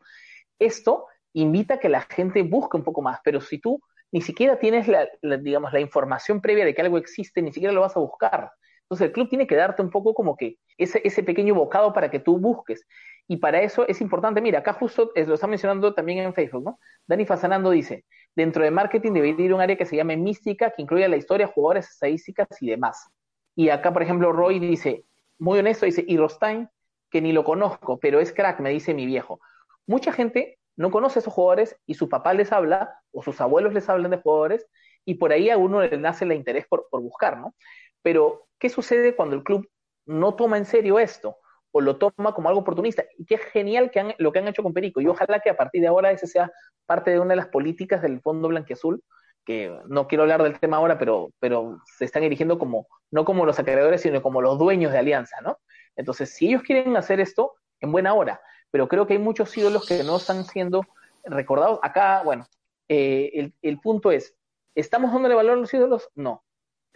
Esto 0.59 1.05
invita 1.31 1.75
a 1.75 1.79
que 1.79 1.87
la 1.87 2.01
gente 2.01 2.43
busque 2.43 2.75
un 2.75 2.83
poco 2.83 3.01
más, 3.01 3.19
pero 3.23 3.39
si 3.39 3.59
tú 3.59 3.81
ni 4.11 4.21
siquiera 4.21 4.59
tienes 4.59 4.87
la, 4.87 5.07
digamos, 5.37 5.71
la 5.71 5.79
información 5.79 6.41
previa 6.41 6.65
de 6.65 6.75
que 6.75 6.81
algo 6.81 6.97
existe, 6.97 7.41
ni 7.41 7.53
siquiera 7.53 7.73
lo 7.73 7.81
vas 7.81 7.95
a 7.95 8.01
buscar. 8.01 8.51
Entonces 8.83 9.07
el 9.07 9.13
club 9.13 9.29
tiene 9.29 9.47
que 9.47 9.55
darte 9.55 9.81
un 9.81 9.89
poco 9.89 10.13
como 10.13 10.35
que 10.35 10.57
ese, 10.77 11.01
ese 11.05 11.23
pequeño 11.23 11.55
bocado 11.55 11.93
para 11.93 12.09
que 12.09 12.19
tú 12.19 12.37
busques. 12.37 12.85
Y 13.27 13.37
para 13.37 13.61
eso 13.61 13.87
es 13.87 13.99
importante, 13.99 14.41
mira, 14.41 14.59
acá 14.59 14.73
justo 14.73 15.11
lo 15.15 15.33
está 15.33 15.47
mencionando 15.47 15.93
también 15.93 16.19
en 16.19 16.33
Facebook, 16.33 16.63
¿no? 16.63 16.79
Dani 17.05 17.25
Fasanando 17.25 17.69
dice, 17.71 18.05
dentro 18.37 18.63
de 18.63 18.69
marketing 18.69 19.13
debería 19.13 19.47
ir 19.47 19.53
un 19.55 19.61
área 19.61 19.75
que 19.75 19.85
se 19.87 19.95
llame 19.95 20.15
mística, 20.15 20.69
que 20.69 20.83
incluya 20.83 21.07
la 21.07 21.17
historia, 21.17 21.47
jugadores, 21.47 21.89
estadísticas 21.89 22.47
y 22.61 22.69
demás. 22.69 23.09
Y 23.55 23.69
acá, 23.69 23.91
por 23.91 24.03
ejemplo, 24.03 24.31
Roy 24.31 24.59
dice, 24.59 25.05
muy 25.39 25.57
honesto, 25.57 25.87
dice, 25.87 26.05
y 26.07 26.17
Rostain, 26.17 26.69
que 27.09 27.19
ni 27.19 27.31
lo 27.31 27.43
conozco, 27.43 27.99
pero 27.99 28.19
es 28.19 28.31
crack, 28.31 28.59
me 28.59 28.69
dice 28.69 28.93
mi 28.93 29.07
viejo. 29.07 29.39
Mucha 29.87 30.11
gente 30.11 30.59
no 30.75 30.91
conoce 30.91 31.17
a 31.17 31.21
esos 31.21 31.33
jugadores 31.33 31.75
y 31.87 31.95
su 31.95 32.09
papá 32.09 32.35
les 32.35 32.51
habla, 32.51 33.01
o 33.11 33.23
sus 33.23 33.41
abuelos 33.41 33.73
les 33.73 33.89
hablan 33.89 34.11
de 34.11 34.17
jugadores, 34.17 34.67
y 35.03 35.15
por 35.15 35.31
ahí 35.31 35.49
a 35.49 35.57
uno 35.57 35.81
le 35.81 35.97
nace 35.97 36.23
el 36.23 36.33
interés 36.33 36.67
por, 36.67 36.89
por 36.91 37.01
buscar, 37.01 37.39
¿no? 37.39 37.55
Pero, 38.03 38.45
¿qué 38.59 38.69
sucede 38.69 39.15
cuando 39.15 39.35
el 39.35 39.43
club 39.43 39.67
no 40.05 40.35
toma 40.35 40.59
en 40.59 40.65
serio 40.65 40.99
esto? 40.99 41.37
O 41.71 41.81
lo 41.81 41.97
toma 41.97 42.33
como 42.33 42.49
algo 42.49 42.61
oportunista. 42.61 43.03
Y 43.17 43.25
qué 43.25 43.37
genial 43.37 43.91
que 43.91 43.99
han, 43.99 44.13
lo 44.17 44.31
que 44.31 44.39
han 44.39 44.47
hecho 44.47 44.63
con 44.63 44.73
Perico. 44.73 45.01
Y 45.01 45.07
ojalá 45.07 45.39
que 45.39 45.49
a 45.49 45.57
partir 45.57 45.81
de 45.81 45.87
ahora 45.87 46.11
ese 46.11 46.27
sea 46.27 46.51
parte 46.85 47.11
de 47.11 47.19
una 47.19 47.31
de 47.31 47.37
las 47.37 47.47
políticas 47.47 48.01
del 48.01 48.21
Fondo 48.21 48.47
Blanquiazul, 48.47 49.03
que 49.45 49.77
no 49.87 50.07
quiero 50.07 50.23
hablar 50.23 50.43
del 50.43 50.59
tema 50.59 50.77
ahora, 50.77 50.97
pero, 50.97 51.31
pero 51.39 51.79
se 51.97 52.05
están 52.05 52.23
erigiendo 52.23 52.59
como, 52.59 52.87
no 53.11 53.25
como 53.25 53.45
los 53.45 53.59
acreedores, 53.59 54.01
sino 54.01 54.21
como 54.21 54.41
los 54.41 54.57
dueños 54.59 54.91
de 54.91 54.99
Alianza, 54.99 55.37
¿no? 55.41 55.59
Entonces, 55.95 56.35
si 56.35 56.47
ellos 56.47 56.63
quieren 56.63 56.97
hacer 56.97 57.19
esto, 57.19 57.53
en 57.79 57.91
buena 57.91 58.13
hora. 58.13 58.41
Pero 58.71 58.87
creo 58.87 59.07
que 59.07 59.13
hay 59.13 59.19
muchos 59.19 59.55
ídolos 59.57 59.87
que 59.87 60.03
no 60.03 60.17
están 60.17 60.43
siendo 60.43 60.83
recordados. 61.23 61.79
Acá, 61.81 62.21
bueno, 62.23 62.45
eh, 62.89 63.31
el, 63.33 63.53
el 63.61 63.79
punto 63.79 64.11
es, 64.11 64.35
¿estamos 64.75 65.13
dándole 65.13 65.35
valor 65.35 65.53
a 65.53 65.61
los 65.61 65.73
ídolos? 65.73 66.09
No 66.15 66.43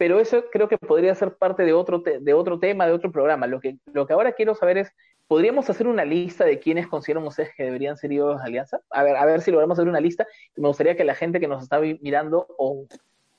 pero 0.02 0.18
eso 0.18 0.46
creo 0.50 0.68
que 0.68 0.78
podría 0.78 1.14
ser 1.14 1.36
parte 1.36 1.64
de 1.64 1.72
otro, 1.72 2.02
te 2.02 2.18
de 2.18 2.34
otro 2.34 2.58
tema, 2.58 2.86
de 2.86 2.92
otro 2.92 3.12
programa. 3.12 3.46
Lo 3.46 3.60
que, 3.60 3.78
lo 3.92 4.04
que 4.04 4.12
ahora 4.12 4.32
quiero 4.32 4.56
saber 4.56 4.78
es, 4.78 4.92
¿podríamos 5.28 5.70
hacer 5.70 5.86
una 5.86 6.04
lista 6.04 6.44
de 6.44 6.58
quienes 6.58 6.88
consideran 6.88 7.24
ustedes 7.24 7.50
que 7.56 7.62
deberían 7.62 7.96
ser 7.96 8.10
ídolos 8.10 8.40
de 8.40 8.46
Alianza? 8.48 8.80
A 8.90 9.04
ver, 9.04 9.14
a 9.14 9.24
ver 9.24 9.42
si 9.42 9.52
logramos 9.52 9.78
hacer 9.78 9.88
una 9.88 10.00
lista. 10.00 10.26
Me 10.56 10.66
gustaría 10.66 10.96
que 10.96 11.04
la 11.04 11.14
gente 11.14 11.38
que 11.38 11.46
nos 11.46 11.62
está 11.62 11.78
mirando 11.78 12.48
o 12.58 12.88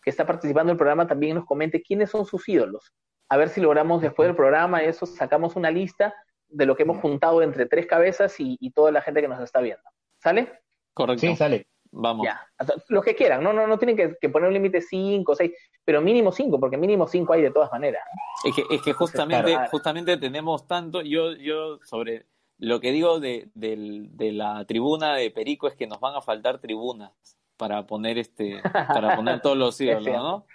que 0.02 0.10
está 0.10 0.26
participando 0.26 0.72
en 0.72 0.76
el 0.76 0.78
programa 0.78 1.06
también 1.06 1.36
nos 1.36 1.46
comente 1.46 1.82
quiénes 1.82 2.12
son 2.12 2.26
sus 2.26 2.48
ídolos. 2.48 2.94
A 3.28 3.36
ver 3.36 3.50
si 3.50 3.60
logramos 3.60 4.02
después 4.02 4.30
del 4.30 4.36
programa 4.38 4.84
eso, 4.84 5.06
sacamos 5.06 5.58
una 5.58 5.70
lista 5.70 6.14
de 6.48 6.66
lo 6.66 6.78
que 6.78 6.84
hemos 6.84 7.02
juntado 7.02 7.42
entre 7.42 7.66
tres 7.66 7.88
cabezas 7.88 8.40
y, 8.40 8.56
y 8.62 8.72
toda 8.72 8.90
la 8.94 9.02
gente 9.02 9.20
que 9.20 9.28
nos 9.28 9.42
está 9.42 9.60
viendo. 9.60 9.84
¿Sale? 10.20 10.62
Correcto. 10.94 11.28
Sí, 11.28 11.36
sale. 11.36 11.68
Vamos. 11.96 12.26
Ya, 12.26 12.42
los 12.90 13.04
que 13.04 13.16
quieran, 13.16 13.44
no, 13.44 13.54
no, 13.54 13.68
no 13.68 13.78
tienen 13.78 13.96
que, 13.96 14.18
que 14.20 14.30
poner 14.30 14.48
un 14.48 14.54
límite 14.56 14.82
5, 14.82 15.36
6, 15.36 15.52
pero 15.86 16.02
mínimo 16.02 16.32
5, 16.32 16.60
porque 16.60 16.76
mínimo 16.76 17.08
5 17.08 17.34
hay 17.34 17.44
de 17.44 17.52
todas 17.52 17.72
maneras. 17.72 18.02
Es 18.44 18.56
que, 18.56 18.64
es 18.74 18.82
que 18.82 18.94
justamente, 18.94 19.52
claro. 19.52 19.70
justamente 19.70 20.18
tenemos 20.18 20.66
tanto, 20.66 21.04
yo, 21.04 21.34
yo 21.34 21.78
sobre 21.84 22.26
lo 22.58 22.80
que 22.80 22.92
digo 22.92 23.20
de, 23.20 23.48
de, 23.54 24.08
de, 24.10 24.32
la 24.32 24.66
tribuna 24.66 25.16
de 25.16 25.30
Perico 25.30 25.68
es 25.68 25.76
que 25.76 25.86
nos 25.86 26.00
van 26.00 26.16
a 26.16 26.22
faltar 26.22 26.60
tribunas 26.60 27.12
para 27.58 27.86
poner 27.86 28.18
este, 28.18 28.60
para 28.72 29.16
poner 29.16 29.42
todos 29.42 29.58
los 29.58 29.80
ídolos, 29.82 30.08
¿no? 30.08 30.46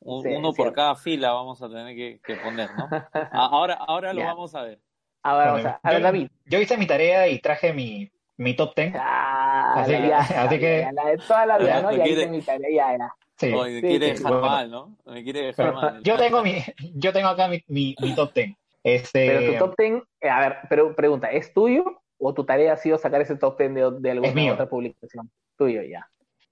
Un, 0.00 0.22
sí, 0.24 0.30
uno 0.30 0.52
por 0.52 0.72
cada 0.72 0.96
fila 0.96 1.32
vamos 1.32 1.62
a 1.62 1.68
tener 1.68 1.94
que, 1.94 2.20
que 2.24 2.34
poner, 2.42 2.68
¿no? 2.76 2.88
Ahora, 3.30 3.74
ahora 3.74 4.12
lo 4.12 4.20
ya. 4.20 4.26
vamos 4.26 4.52
a 4.56 4.62
ver. 4.62 4.80
Ahora 5.22 5.52
vamos 5.52 5.64
a, 5.64 5.80
a 5.80 5.90
ver, 5.92 6.02
David. 6.02 6.28
Yo 6.46 6.60
hice 6.60 6.76
mi 6.76 6.88
tarea 6.88 7.28
y 7.28 7.38
traje 7.38 7.72
mi, 7.72 8.10
mi 8.42 8.54
top 8.54 8.74
10. 8.76 8.92
Ah, 8.96 9.74
así, 9.82 9.92
ya, 9.92 10.18
así 10.18 10.58
que. 10.58 10.88
la 10.92 11.06
de 11.06 11.18
toda 11.18 11.46
la 11.46 11.58
vida, 11.58 11.82
¿no? 11.82 11.92
Ya 11.92 12.06
hice 12.06 12.26
mi 12.28 12.42
tarea, 12.42 12.98
ya. 12.98 13.14
Sí. 13.38 13.52
Oye, 13.52 13.74
me 13.74 13.80
Sí, 13.80 13.86
quiere 13.88 14.06
sí, 14.06 14.12
dejar 14.22 14.32
bueno. 14.32 14.46
mal, 14.46 14.70
¿no? 14.70 14.96
Me 15.06 15.24
quiere 15.24 15.42
dejar 15.46 15.74
mal. 15.74 16.02
Yo 16.02 16.16
tengo 16.16 16.42
mi, 16.42 16.56
yo 16.94 17.12
tengo 17.12 17.28
acá 17.28 17.48
mi, 17.48 17.62
mi, 17.68 17.94
mi 18.00 18.14
top 18.14 18.32
10. 18.34 18.54
Este, 18.84 19.26
Pero 19.26 19.52
tu 19.52 19.58
top 19.58 19.74
10, 19.78 20.02
eh, 20.20 20.28
a 20.28 20.40
ver, 20.40 20.56
pero 20.68 20.94
pregunta, 20.94 21.30
¿es 21.30 21.52
tuyo 21.52 22.02
o 22.18 22.34
tu 22.34 22.44
tarea 22.44 22.74
ha 22.74 22.76
sido 22.76 22.98
sacar 22.98 23.20
ese 23.20 23.36
top 23.36 23.58
10 23.58 23.74
de, 23.74 23.90
de 24.00 24.10
alguna 24.10 24.28
Es 24.28 24.34
mío. 24.34 24.52
otra 24.54 24.68
publicación? 24.68 25.30
Tuyo, 25.56 25.82
ya. 25.82 26.06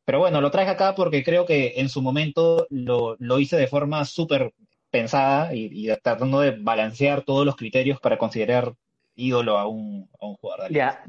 Pero 0.05 0.19
bueno, 0.19 0.41
lo 0.41 0.51
traje 0.51 0.71
acá 0.71 0.95
porque 0.97 1.23
creo 1.23 1.47
que 1.47 1.75
en 1.77 1.89
su 1.89 2.03
momento 2.03 2.67
lo, 2.71 3.15
lo 3.21 3.39
hice 3.39 3.57
de 3.57 3.67
forma 3.69 4.05
súper 4.05 4.53
pensada 4.91 5.55
y, 5.55 5.69
y 5.71 5.87
tratando 6.03 6.41
de 6.41 6.53
balancear 6.59 7.23
todos 7.23 7.47
los 7.47 7.55
criterios 7.55 8.01
para 8.01 8.19
considerar 8.19 8.73
ídolo 9.15 9.59
a 9.59 9.69
un, 9.69 10.09
a 10.21 10.27
un 10.27 10.35
jugador. 10.37 10.69
de. 10.69 10.75
Ya, 10.75 11.05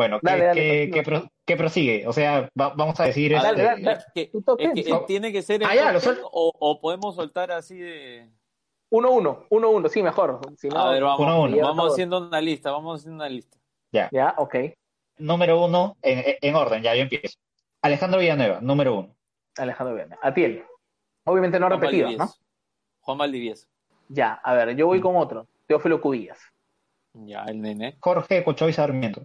Bueno, 0.00 0.18
¿qué, 0.54 0.90
qué 0.94 1.02
pro- 1.02 1.28
qué 1.44 1.56
prosigue? 1.58 2.06
O 2.08 2.12
sea, 2.14 2.48
va- 2.58 2.72
vamos 2.74 2.98
a 3.00 3.04
decir... 3.04 3.36
Ah, 3.36 3.42
Dale, 3.42 3.50
este, 3.50 3.62
dale, 3.64 3.82
dale. 3.82 3.98
Es 3.98 4.06
que, 4.14 4.26
Tu 4.28 4.40
top 4.40 4.58
es 4.58 4.72
10, 4.72 4.86
que 4.86 4.92
sí. 4.94 4.98
tiene 5.06 5.30
que 5.30 5.42
ser 5.42 5.62
Ah, 5.62 5.74
ya, 5.74 5.82
top 5.84 5.92
lo 5.92 6.00
10 6.00 6.04
suel- 6.04 6.20
o, 6.32 6.52
o 6.58 6.80
podemos 6.80 7.14
soltar 7.16 7.52
así 7.52 7.76
de... 7.78 8.30
1-1, 8.90 9.46
1-1, 9.50 9.88
sí, 9.90 10.02
mejor. 10.02 10.40
Si 10.56 10.68
no, 10.70 10.78
A 10.78 10.92
ver, 10.92 11.02
vamos, 11.02 11.20
uno 11.20 11.30
a 11.32 11.38
uno. 11.40 11.56
vamos 11.60 11.92
haciendo 11.92 12.16
una 12.26 12.40
lista, 12.40 12.70
vamos 12.70 13.00
haciendo 13.00 13.16
una 13.22 13.28
lista. 13.28 13.58
Ya, 13.92 14.08
Ya, 14.10 14.34
ok. 14.38 14.54
número 15.18 15.62
uno, 15.62 15.98
en, 16.00 16.36
en 16.40 16.54
orden, 16.54 16.82
ya 16.82 16.94
yo 16.94 17.02
empiezo. 17.02 17.36
Alejandro 17.82 18.20
Villanueva, 18.20 18.60
número 18.62 18.94
uno. 18.94 19.14
Alejandro 19.58 19.94
Verne. 19.96 20.16
Atiel. 20.22 20.64
Obviamente 21.24 21.60
no 21.60 21.66
Juan 21.66 21.78
repetido, 21.78 22.10
¿no? 22.16 22.32
Juan 23.00 23.18
Valdivieso. 23.18 23.66
Ya, 24.08 24.32
a 24.42 24.54
ver, 24.54 24.74
yo 24.76 24.86
voy 24.86 25.00
con 25.02 25.14
otro. 25.16 25.46
Teófilo 25.66 26.00
Cubillas. 26.00 26.40
Ya, 27.12 27.42
el 27.44 27.60
nene. 27.60 27.96
Jorge 28.00 28.42
Cochoy 28.44 28.72
Sarmiento. 28.72 29.22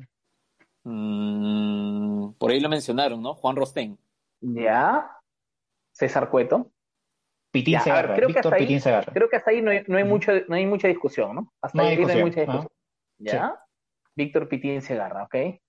Mm, 0.85 2.33
por 2.37 2.51
ahí 2.51 2.59
lo 2.59 2.69
mencionaron, 2.69 3.21
¿no? 3.21 3.33
Juan 3.35 3.55
Rostén. 3.55 3.97
Ya. 4.41 5.11
César 5.91 6.29
Cueto. 6.29 6.71
Pitín 7.51 7.73
Ya, 7.73 7.79
ver, 7.79 7.83
Segarra, 7.83 8.15
creo 8.15 8.27
que 8.27 8.33
Víctor 8.33 8.45
hasta 8.53 8.55
ahí- 8.55 8.61
Pitín 8.67 8.81
Segarra. 8.81 9.13
Creo 9.13 9.29
que 9.29 9.35
hasta 9.37 9.51
ahí 9.51 9.61
no 9.61 9.71
hay, 9.71 9.83
no 9.87 9.97
hay, 9.97 10.03
mucho, 10.03 10.31
no 10.47 10.55
hay 10.55 10.65
mucha 10.65 10.87
discusión, 10.87 11.35
¿no? 11.35 11.53
Hasta 11.61 11.77
No 11.77 11.87
ahí 11.87 11.97
no 11.97 12.07
hay 12.07 12.21
mucha 12.23 12.41
discusión. 12.41 12.67
¿Ya? 13.17 13.59
Víctor 14.15 14.47
Pitín 14.49 14.81
Segarra, 14.81 15.23
¿ok? 15.23 15.35
Eh, 15.35 15.59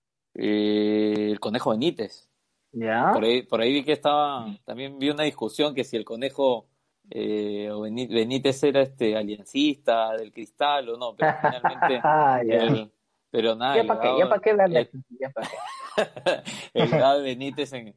el 1.31 1.39
Conejo 1.39 1.71
Benítez. 1.71 2.29
¿Ya? 2.73 3.11
Por 3.13 3.23
ahí, 3.23 3.41
por 3.43 3.61
ahí 3.61 3.71
vi 3.73 3.83
que 3.85 3.93
estaba, 3.93 4.45
también 4.65 4.99
vi 4.99 5.09
una 5.09 5.23
discusión 5.23 5.73
que 5.73 5.83
si 5.85 5.95
el 5.97 6.03
Conejo 6.05 6.67
eh, 7.09 7.69
Benítez 7.81 8.61
era 8.63 8.81
este 8.81 9.15
aliancista 9.15 10.11
del 10.17 10.33
cristal 10.33 10.89
o 10.89 10.97
no, 10.97 11.15
pero 11.15 11.33
finalmente 11.41 12.01
Ah, 12.03 12.41
el- 12.43 12.91
pero 13.37 13.55
nada, 13.55 13.75
¿Ya 13.75 13.83
para 13.87 14.01
qué? 14.01 14.17
¿Ya 14.17 14.29
para 14.29 14.41
qué 14.41 14.55
darle? 14.55 14.79
el- 14.79 15.03
¿Ya 15.19 15.29
pa' 15.29 15.41
qué? 15.41 15.57
el 16.73 16.89
legado 16.91 17.17
de 17.19 17.23
Benítez 17.23 17.71
en- 17.73 17.95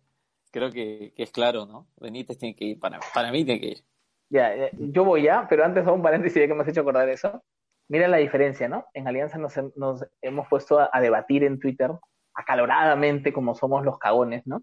creo 0.51 0.71
que, 0.71 1.13
que 1.17 1.23
es 1.23 1.31
claro, 1.31 1.65
¿no? 1.65 1.87
Benítez 1.99 2.37
tiene 2.39 2.55
que 2.55 2.65
ir, 2.67 2.79
para, 2.79 3.01
para 3.15 3.33
mí 3.33 3.45
tiene 3.45 3.61
que 3.61 3.67
ir. 3.69 3.85
Ya, 4.29 4.55
ya, 4.55 4.69
yo 4.79 5.05
voy 5.05 5.23
ya, 5.23 5.47
pero 5.49 5.65
antes 5.65 5.87
a 5.87 5.93
un 5.93 6.03
paréntesis 6.03 6.41
ya 6.43 6.47
que 6.47 6.55
me 6.55 6.63
has 6.63 6.69
hecho 6.69 6.83
acordar 6.83 7.09
eso. 7.09 7.43
Mira 7.89 8.07
la 8.07 8.19
diferencia, 8.19 8.69
¿no? 8.69 8.85
En 8.95 9.09
Alianza 9.09 9.39
nos, 9.39 9.57
hem- 9.57 9.73
nos 9.77 10.05
hemos 10.23 10.47
puesto 10.49 10.79
a, 10.79 10.91
a 10.93 11.01
debatir 11.01 11.43
en 11.45 11.59
Twitter 11.59 11.91
acaloradamente 12.35 13.33
como 13.33 13.55
somos 13.55 13.85
los 13.85 13.99
cagones, 13.99 14.47
¿no? 14.47 14.63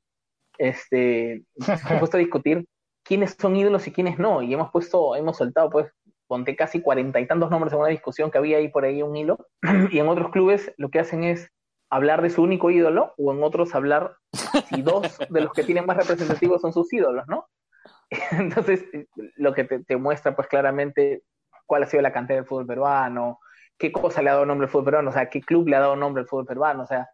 Este, 0.58 1.44
nos 1.56 1.68
hemos 1.86 2.00
puesto 2.00 2.18
a 2.18 2.20
discutir 2.20 2.66
quiénes 3.04 3.36
son 3.40 3.56
ídolos 3.56 3.88
y 3.88 3.92
quiénes 3.92 4.20
no, 4.20 4.42
y 4.42 4.54
hemos 4.54 4.72
puesto, 4.72 5.16
hemos 5.16 5.38
soltado, 5.38 5.70
pues, 5.70 5.92
ponte 6.28 6.56
casi 6.56 6.82
cuarenta 6.82 7.20
y 7.20 7.28
tantos 7.28 7.50
nombres 7.50 7.74
en 7.74 7.80
una 7.80 7.90
discusión 7.90 8.30
que 8.32 8.38
había 8.38 8.58
ahí 8.58 8.68
por 8.70 8.84
ahí 8.86 9.02
un 9.02 9.16
hilo, 9.16 9.38
y 9.92 10.00
en 10.00 10.08
otros 10.08 10.32
clubes 10.32 10.74
lo 10.78 10.90
que 10.90 11.00
hacen 11.00 11.24
es 11.24 11.50
hablar 11.90 12.22
de 12.22 12.30
su 12.30 12.44
único 12.44 12.70
ídolo, 12.70 13.14
o 13.18 13.34
en 13.34 13.42
otros 13.44 13.74
hablar 13.74 14.18
si 14.68 14.82
dos 14.82 15.18
de 15.30 15.42
los 15.42 15.54
que 15.54 15.64
tienen 15.64 15.86
más 15.86 15.98
representativos 15.98 16.62
son 16.62 16.74
sus 16.74 16.92
ídolos, 16.92 17.26
¿no? 17.28 17.48
Entonces, 18.32 18.86
lo 19.36 19.54
que 19.54 19.64
te, 19.64 19.84
te 19.84 19.98
muestra 19.98 20.36
pues 20.36 20.48
claramente 20.48 21.24
cuál 21.66 21.84
ha 21.84 21.88
sido 21.88 22.02
la 22.04 22.12
cantera 22.14 22.40
del 22.42 22.48
fútbol 22.48 22.68
peruano, 22.68 23.40
qué 23.78 23.92
cosa 23.92 24.22
le 24.22 24.30
ha 24.30 24.34
dado 24.34 24.46
nombre 24.46 24.66
al 24.66 24.72
fútbol 24.72 24.86
peruano, 24.86 25.10
o 25.10 25.14
sea, 25.14 25.30
qué 25.30 25.42
club 25.42 25.68
le 25.68 25.76
ha 25.76 25.82
dado 25.82 25.96
nombre 25.96 26.22
al 26.22 26.28
fútbol 26.28 26.46
peruano, 26.46 26.84
o 26.84 26.88
sea, 26.88 27.10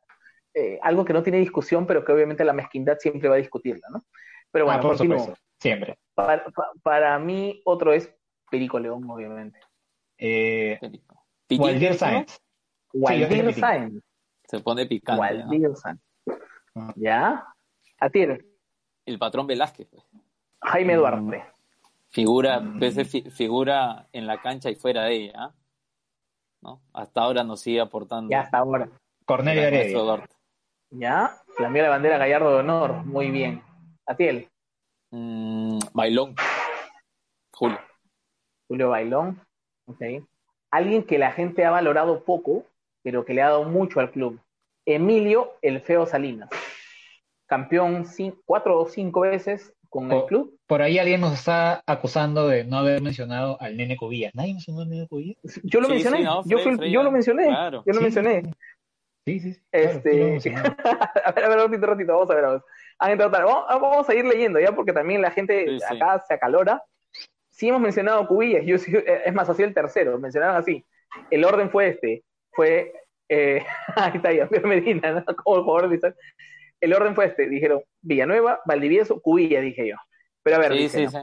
eh, 0.56 0.80
algo 0.82 1.04
que 1.06 1.14
no 1.14 1.24
tiene 1.24 1.40
discusión, 1.40 1.86
pero 1.86 2.06
que 2.06 2.12
obviamente 2.12 2.46
la 2.46 2.54
mezquindad 2.54 2.98
siempre 3.00 3.28
va 3.30 3.36
a 3.36 3.40
discutirla, 3.40 3.88
¿no? 3.92 4.06
Pero 4.52 4.66
bueno, 4.66 4.80
ah, 4.80 4.84
por 4.84 4.98
supuesto, 4.98 5.34
siempre. 5.60 5.98
Para, 6.14 6.46
pa- 6.46 6.72
para 6.84 7.18
mí, 7.20 7.62
otro 7.66 7.92
es 7.92 8.16
Perico 8.54 8.78
León, 8.78 9.04
obviamente. 9.10 9.60
Eh, 10.16 10.78
Perico. 10.80 11.26
Waldir 11.58 11.90
¿no? 11.90 11.98
Sáenz. 11.98 12.40
Waldir. 12.94 13.52
Sáenz. 13.56 14.04
Se 14.48 14.60
pone 14.60 14.86
picante. 14.86 15.34
¿no? 15.40 15.50
Waldir 15.50 15.76
Sáenz. 15.76 16.00
Ah. 16.76 16.94
¿Ya? 16.96 17.48
A 18.00 18.10
ti, 18.12 18.28
El 19.08 19.18
patrón 19.18 19.48
Velázquez. 19.48 19.88
pues. 19.90 20.04
Jaime 20.62 20.94
Mm. 20.94 20.98
Duarte. 21.00 21.44
Figura, 22.10 22.60
Mm. 22.60 22.80
veces 22.80 23.10
fi- 23.10 23.28
figura 23.32 24.08
en 24.14 24.28
la 24.28 24.40
cancha 24.40 24.70
y 24.70 24.76
fuera 24.76 25.06
de 25.06 25.16
ella. 25.16 25.34
¿ah? 25.36 25.54
¿no? 26.62 26.82
Hasta 26.94 27.22
ahora 27.22 27.44
nos 27.44 27.60
sigue 27.62 27.82
aportando. 27.82 28.30
Ya 28.30 28.42
hasta 28.42 28.60
ahora. 28.60 28.88
Cornelio 29.26 29.64
el 29.68 29.74
Heredia. 29.74 30.28
¿Ya? 30.92 31.32
Flameó 31.58 31.82
la 31.82 31.90
bandera 31.90 32.20
Gallardo 32.20 32.52
de 32.52 32.60
Honor. 32.60 33.04
Muy 33.04 33.32
bien. 33.32 33.64
Atiel. 34.06 34.48
Mm, 35.10 35.80
Bailón. 35.92 36.36
Julio. 38.68 38.90
Bailón. 38.90 39.40
Ok. 39.86 40.02
Alguien 40.72 41.04
que 41.04 41.18
la 41.20 41.32
gente 41.32 41.66
ha 41.66 41.72
valorado 41.72 42.24
poco, 42.24 42.66
pero 43.04 43.26
que 43.26 43.34
le 43.34 43.42
ha 43.42 43.50
dado 43.50 43.64
mucho 43.66 44.00
al 44.00 44.12
club. 44.12 44.40
Emilio 44.86 45.54
El 45.62 45.82
Feo 45.82 46.06
Salinas. 46.06 46.50
Campeón 47.48 48.06
cuatro 48.46 48.80
o 48.80 48.88
cinco 48.88 49.22
veces 49.22 49.74
con 49.90 50.12
el 50.12 50.26
club. 50.26 50.58
Por 50.66 50.82
ahí 50.82 50.98
alguien 50.98 51.22
nos 51.22 51.34
está 51.34 51.84
acusando 51.86 52.48
de 52.48 52.64
no 52.64 52.78
haber 52.80 53.02
mencionado 53.02 53.62
al 53.62 53.78
nene 53.78 53.96
Cubillas. 53.96 54.34
¿Nadie 54.34 54.54
mencionó 54.54 54.82
al 54.82 54.90
nene 54.90 55.08
Cubillas? 55.08 55.38
Yo 55.64 55.80
lo 55.82 55.88
Sí, 55.88 55.94
mencioné. 55.94 56.18
sí, 56.18 56.24
no, 56.24 56.42
yo, 56.46 56.58
Fred- 56.58 56.64
fui- 56.64 56.78
Fred 56.78 56.88
yo 56.90 57.04
lo 57.04 57.12
mencioné. 57.12 57.46
Claro. 57.46 57.84
Yo 57.86 57.94
lo 57.94 58.00
Sí. 58.00 58.04
mencioné. 58.04 58.44
Sí, 59.26 59.40
sí, 59.40 59.54
sí. 59.54 59.62
claro, 59.72 59.90
Este- 59.90 60.10
mencionó. 60.32 60.60
a 61.26 61.32
ver, 61.32 61.46
a 61.46 61.48
ver, 61.50 61.58
ratito, 61.60 61.86
ratito, 61.86 62.14
vamos 62.14 62.30
a 62.32 62.34
ver. 62.36 62.44
Vamos, 62.44 62.64
Han 63.00 63.12
entrado 63.12 63.32
tarde. 63.32 63.46
vamos, 63.46 63.66
vamos 63.82 64.10
a 64.10 64.16
ir 64.16 64.26
leyendo 64.26 64.60
ya, 64.60 64.72
porque 64.72 64.94
también 64.94 65.22
la 65.22 65.30
gente 65.32 65.66
Sí, 65.68 65.80
sí. 65.80 65.96
acá 66.02 66.24
se 66.28 66.34
acalora. 66.34 66.82
Sí 67.54 67.70
hemos 67.70 67.82
mencionado 67.82 68.28
Cubillas, 68.28 68.66
yo 68.66 68.78
sí- 68.80 68.96
eh, 68.96 69.22
es 69.26 69.34
más, 69.34 69.48
así 69.48 69.62
el 69.62 69.74
tercero, 69.76 70.18
mencionaron 70.18 70.56
así. 70.56 70.84
El 71.30 71.46
orden 71.46 71.70
fue 71.70 71.90
este, 71.90 72.24
fue, 72.52 72.92
eh, 73.30 73.64
ahí 73.96 74.12
está, 74.16 74.32
ya, 74.34 74.50
Medina, 74.64 75.12
¿no? 75.12 75.26
como 75.44 75.58
el 75.58 75.64
jugador 75.64 75.90
de. 75.90 76.14
El 76.82 76.94
orden 76.94 77.14
fue 77.16 77.26
este, 77.28 77.48
dijeron 77.48 77.82
Villanueva, 78.02 78.60
Valdivieso, 78.66 79.22
Cubillas, 79.22 79.62
dije 79.64 79.88
yo. 79.88 79.96
Pero 80.42 80.56
a 80.58 80.60
ver, 80.60 80.74
Sí, 80.74 80.90
sí, 80.90 81.04
¿no? 81.06 81.12
sí. 81.12 81.18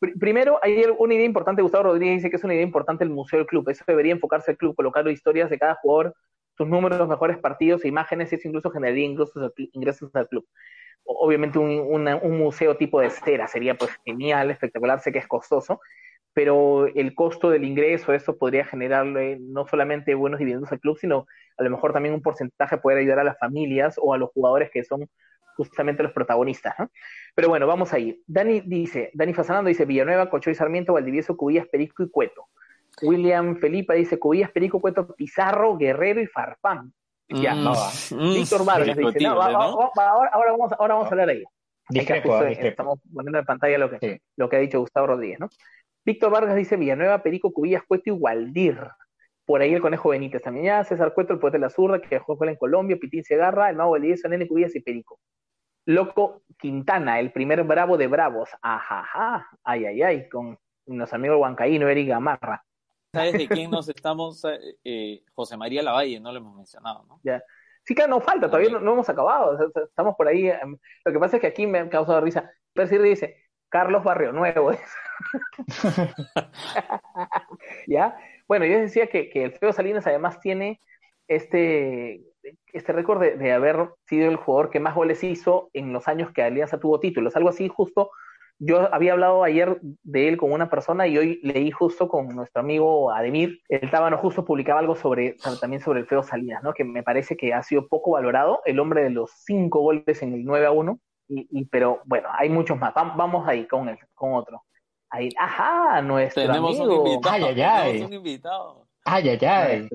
Pr- 0.00 0.18
Primero, 0.20 0.58
hay 0.62 0.84
una 0.98 1.14
idea 1.14 1.26
importante, 1.26 1.62
Gustavo 1.62 1.84
Rodríguez 1.84 2.16
dice 2.18 2.30
que 2.30 2.36
es 2.36 2.44
una 2.44 2.54
idea 2.54 2.62
importante 2.64 3.02
el 3.02 3.10
museo 3.10 3.40
del 3.40 3.46
club. 3.48 3.68
Eso 3.68 3.82
debería 3.86 4.12
enfocarse 4.12 4.52
el 4.52 4.56
club, 4.56 4.74
colocar 4.76 5.06
historias 5.08 5.50
de 5.50 5.58
cada 5.58 5.74
jugador, 5.74 6.14
sus 6.56 6.68
números, 6.68 6.98
los 6.98 7.08
mejores 7.08 7.38
partidos 7.38 7.84
imágenes, 7.84 8.32
y 8.32 8.36
eso 8.36 8.46
incluso 8.48 8.70
generaría 8.70 9.04
cl- 9.50 9.70
ingresos 9.72 10.14
al 10.14 10.28
club. 10.28 10.46
Obviamente 11.04 11.58
un, 11.58 11.68
un 11.70 12.38
museo 12.38 12.76
tipo 12.76 13.00
de 13.00 13.10
cera 13.10 13.46
sería 13.46 13.74
pues 13.76 13.90
genial, 14.04 14.50
espectacular, 14.50 15.00
sé 15.00 15.12
que 15.12 15.18
es 15.18 15.28
costoso, 15.28 15.80
pero 16.36 16.86
el 16.86 17.14
costo 17.14 17.48
del 17.48 17.64
ingreso, 17.64 18.12
eso 18.12 18.36
podría 18.36 18.66
generarle 18.66 19.38
no 19.40 19.66
solamente 19.66 20.14
buenos 20.14 20.38
dividendos 20.38 20.70
al 20.70 20.80
club, 20.80 20.98
sino 20.98 21.26
a 21.56 21.62
lo 21.62 21.70
mejor 21.70 21.92
también 21.92 22.14
un 22.14 22.20
porcentaje 22.20 22.76
poder 22.76 22.98
ayudar 22.98 23.20
a 23.20 23.24
las 23.24 23.38
familias 23.38 23.96
o 23.98 24.12
a 24.12 24.18
los 24.18 24.30
jugadores 24.32 24.70
que 24.70 24.84
son 24.84 25.08
justamente 25.56 26.02
los 26.02 26.12
protagonistas. 26.12 26.74
Pero 27.34 27.48
bueno, 27.48 27.66
vamos 27.66 27.92
a 27.94 27.98
ir. 27.98 28.20
Dani 28.26 28.60
dice, 28.60 29.10
Dani 29.14 29.32
Fasanando 29.32 29.68
dice 29.68 29.86
Villanueva, 29.86 30.28
Cochoy 30.28 30.54
Sarmiento, 30.54 30.92
Valdivieso, 30.92 31.36
Cubillas, 31.36 31.68
Perico 31.68 32.02
y 32.02 32.10
Cueto. 32.10 32.48
William 33.02 33.56
Felipa 33.56 33.94
dice 33.94 34.18
Cubillas, 34.18 34.50
Perico, 34.50 34.80
Cueto, 34.80 35.14
Pizarro, 35.14 35.76
Guerrero 35.76 36.20
y 36.20 36.26
Farfán. 36.26 36.92
Ya, 37.28 37.54
Mm, 37.54 37.64
no 37.64 37.72
va. 37.72 37.88
mm, 38.10 38.34
Víctor 38.34 38.64
Vargas 38.64 38.96
dice, 38.96 39.18
no, 39.20 39.36
va- 39.36 39.46
va- 39.46 39.52
¿no? 39.52 39.78
va- 39.78 40.08
ahora, 40.08 40.30
ahora 40.32 40.52
vamos, 40.52 40.72
ahora 40.78 40.94
vamos 40.94 41.06
a 41.08 41.10
hablar 41.10 41.28
ahí. 41.30 41.42
Discrepo, 41.88 42.30
justo, 42.30 42.44
ah. 42.46 42.50
Estamos 42.50 43.00
poniendo 43.12 43.38
en 43.38 43.44
pantalla 43.44 43.78
lo 43.78 43.90
que, 43.90 43.98
Sí. 44.00 44.20
lo 44.36 44.48
que 44.48 44.56
ha 44.56 44.60
dicho 44.60 44.80
Gustavo 44.80 45.08
Rodríguez, 45.08 45.40
¿no? 45.40 45.48
Víctor 46.04 46.30
Vargas 46.30 46.54
dice 46.56 46.76
Villanueva, 46.76 47.22
Perico, 47.22 47.52
Cubillas, 47.52 47.82
Cueto 47.86 48.04
y 48.06 48.12
Waldir. 48.12 48.78
Por 49.44 49.60
ahí 49.60 49.72
el 49.74 49.80
Conejo 49.80 50.08
Benítez 50.10 50.42
también 50.42 50.66
ya, 50.66 50.84
César 50.84 51.14
Cueto, 51.14 51.32
el 51.32 51.38
poeta 51.40 51.56
de 51.56 51.60
la 51.62 51.70
zurda, 51.70 52.00
que 52.00 52.18
jugó 52.18 52.44
en 52.46 52.56
Colombia, 52.56 52.96
Pitín 53.00 53.22
Segarra, 53.24 53.70
el 53.70 53.76
Mago 53.76 53.92
Valdivieso, 53.92 54.28
Nene 54.28 54.46
Cubillas 54.48 54.74
y 54.74 54.80
Perico. 54.80 55.18
Loco 55.84 56.42
Quintana, 56.58 57.20
el 57.20 57.30
primer 57.32 57.62
bravo 57.64 57.96
de 57.96 58.08
bravos. 58.08 58.50
Ajaja, 58.62 59.46
ay, 59.62 59.86
ay, 59.86 60.02
ay, 60.02 60.28
con 60.28 60.58
los 60.86 61.12
amigos 61.12 61.38
Huancaíno, 61.40 61.88
Eric 61.88 62.08
Gamarra. 62.08 62.64
¿Sabes 63.12 63.36
de 63.36 63.48
quién 63.48 63.70
nos 63.70 63.88
estamos? 63.88 64.42
eh, 64.84 65.22
José 65.34 65.56
María 65.56 65.82
Lavalle, 65.82 66.20
no 66.20 66.32
lo 66.32 66.38
hemos 66.38 66.56
mencionado, 66.56 67.04
¿no? 67.06 67.20
Sí, 67.84 67.94
claro, 67.94 68.10
no 68.10 68.20
falta, 68.20 68.48
todavía 68.48 68.70
no, 68.70 68.80
no 68.80 68.92
hemos 68.94 69.08
acabado. 69.08 69.56
Estamos 69.84 70.14
por 70.16 70.28
ahí. 70.28 70.48
em, 70.48 70.76
Lo 71.04 71.12
que 71.12 71.18
pasa 71.18 71.36
es 71.36 71.40
que 71.40 71.46
aquí 71.46 71.66
me 71.66 71.78
ha 71.78 71.88
causado 71.88 72.20
risa. 72.20 72.50
Percy 72.72 72.98
dice, 72.98 73.36
Carlos 73.68 74.02
Barrio 74.04 74.32
Nuevo. 74.32 74.72
¿Ya? 77.86 78.16
Bueno, 78.48 78.64
yo 78.66 78.78
decía 78.78 79.06
que, 79.08 79.30
que 79.30 79.44
el 79.44 79.52
Feo 79.52 79.72
Salinas 79.72 80.06
además 80.06 80.40
tiene 80.40 80.80
este, 81.28 82.22
este 82.72 82.92
récord 82.92 83.20
de, 83.20 83.36
de 83.36 83.52
haber 83.52 83.90
sido 84.06 84.28
el 84.28 84.36
jugador 84.36 84.70
que 84.70 84.80
más 84.80 84.94
goles 84.94 85.22
hizo 85.24 85.70
en 85.72 85.92
los 85.92 86.08
años 86.08 86.32
que 86.32 86.42
Alianza 86.42 86.78
tuvo 86.80 87.00
títulos. 87.00 87.36
Algo 87.36 87.48
así 87.50 87.68
justo 87.68 88.10
Yo 88.58 88.92
había 88.94 89.12
hablado 89.12 89.44
ayer 89.44 89.78
de 90.02 90.28
él 90.28 90.38
con 90.38 90.50
una 90.50 90.70
persona 90.70 91.06
y 91.06 91.18
hoy 91.18 91.40
leí 91.42 91.70
justo 91.70 92.08
con 92.08 92.28
nuestro 92.28 92.60
amigo 92.60 93.12
Ademir, 93.12 93.60
el 93.68 93.90
Tábano 93.90 94.16
justo 94.16 94.44
publicaba 94.46 94.80
algo 94.80 94.96
sobre 94.96 95.36
también 95.60 95.82
sobre 95.82 96.00
el 96.00 96.06
Feo 96.06 96.22
Salinas, 96.22 96.62
¿no? 96.62 96.72
Que 96.72 96.84
me 96.84 97.02
parece 97.02 97.36
que 97.36 97.52
ha 97.52 97.62
sido 97.62 97.86
poco 97.86 98.12
valorado, 98.12 98.62
el 98.64 98.80
hombre 98.80 99.02
de 99.02 99.10
los 99.10 99.30
cinco 99.44 99.80
goles 99.80 100.22
en 100.22 100.32
el 100.32 100.44
9 100.44 100.66
a 100.66 100.70
1, 100.70 100.98
y, 101.28 101.64
pero 101.66 102.00
bueno, 102.04 102.28
hay 102.32 102.48
muchos 102.48 102.78
más. 102.78 102.94
Vamos 102.94 103.46
ahí 103.48 103.66
con 103.66 103.88
el, 103.88 103.98
con 104.14 104.34
otro. 104.34 104.62
Ahí, 105.10 105.28
ajá, 105.38 106.00
nuestro 106.02 106.46
tenemos 106.46 106.78
amigo. 106.78 107.02
Un 107.02 107.08
invitado, 107.08 107.46
Ay, 107.46 107.54
ay, 107.54 107.62
ay. 107.62 107.92
Tenemos 107.92 108.08
un 108.08 108.14
invitado. 108.14 108.88
Ay, 109.04 109.28
ay, 109.28 109.38
ay. 109.44 109.88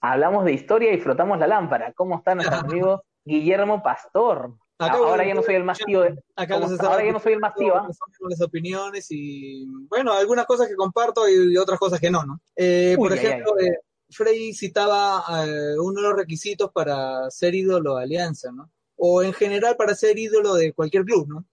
Hablamos 0.00 0.44
de 0.44 0.52
historia 0.52 0.92
y 0.92 0.98
frotamos 0.98 1.38
la 1.38 1.46
lámpara. 1.46 1.92
¿Cómo 1.92 2.16
está 2.16 2.34
nuestro 2.34 2.58
amigo 2.60 3.02
Guillermo 3.24 3.82
Pastor? 3.82 4.54
Acá 4.86 4.96
ahora 4.96 5.26
ya 5.26 5.34
no 5.34 5.42
soy 5.42 5.54
el 5.54 5.64
más 5.64 5.78
tío 5.78 6.02
Ahora 6.36 7.04
ya 7.04 7.12
no 7.12 7.20
soy 7.20 7.34
el 7.34 7.40
más 7.40 7.54
tío, 7.54 7.74
las 8.28 8.40
opiniones 8.40 9.06
y, 9.10 9.64
bueno, 9.88 10.12
algunas 10.12 10.46
cosas 10.46 10.68
que 10.68 10.74
comparto 10.74 11.28
y, 11.28 11.56
otras 11.56 11.78
cosas 11.78 12.00
que 12.00 12.10
no, 12.10 12.24
¿no? 12.24 12.40
Eh, 12.56 12.96
Uy, 12.98 13.08
por 13.08 13.16
ejemplo, 13.16 13.58
eh, 13.58 13.78
Frey 14.10 14.52
citaba 14.52 15.24
eh, 15.46 15.78
uno 15.78 16.00
de 16.00 16.08
los 16.08 16.16
requisitos 16.16 16.70
para 16.72 17.30
ser 17.30 17.54
ídolo 17.54 17.96
de 17.96 18.02
Alianza, 18.02 18.50
¿no? 18.52 18.70
O 18.96 19.22
en 19.22 19.32
general 19.32 19.76
para 19.76 19.94
ser 19.94 20.18
ídolo 20.18 20.54
de 20.54 20.72
cualquier 20.72 21.04
club, 21.04 21.28
¿no? 21.28 21.46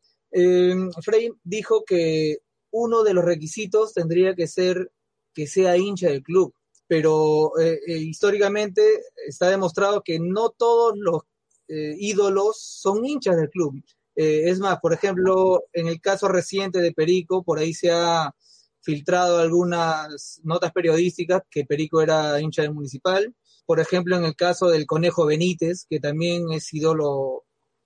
Frey 1.02 1.32
dijo 1.44 1.84
que 1.86 2.38
uno 2.72 3.04
de 3.04 3.14
los 3.14 3.26
requisitos 3.26 3.94
tendría 3.94 4.36
que 4.36 4.48
ser 4.48 4.92
que 5.34 5.48
sea 5.48 5.78
hincha 5.78 6.10
del 6.10 6.22
club, 6.22 6.54
pero 6.88 7.54
históricamente 7.88 8.82
está 9.28 9.50
demostrado 9.50 10.04
que 10.04 10.20
no 10.20 10.50
todos 10.50 10.94
los 10.98 11.24
eh, 11.70 11.96
ídolos 12.00 12.60
son 12.60 13.06
hinchas 13.06 13.38
del 13.38 13.50
club. 13.50 13.82
Eh, 14.16 14.50
es 14.50 14.60
más, 14.60 14.80
por 14.80 14.92
ejemplo, 14.92 15.64
en 15.72 15.88
el 15.88 16.02
caso 16.02 16.28
reciente 16.28 16.80
de 16.80 16.92
Perico, 16.92 17.44
por 17.44 17.60
ahí 17.60 17.74
se 17.74 17.92
ha 17.92 18.36
filtrado 18.82 19.38
algunas 19.38 20.42
notas 20.44 20.72
periodísticas 20.72 21.44
que 21.50 21.66
Perico 21.66 22.02
era 22.02 22.42
hincha 22.42 22.64
del 22.64 22.74
municipal. 22.74 23.34
Por 23.66 23.80
ejemplo, 23.80 24.18
en 24.18 24.26
el 24.26 24.36
caso 24.36 24.68
del 24.68 24.88
Conejo 24.88 25.28
Benítez, 25.28 25.86
que 25.88 26.00
también 26.00 26.52
es 26.52 26.74
ídolo 26.74 27.46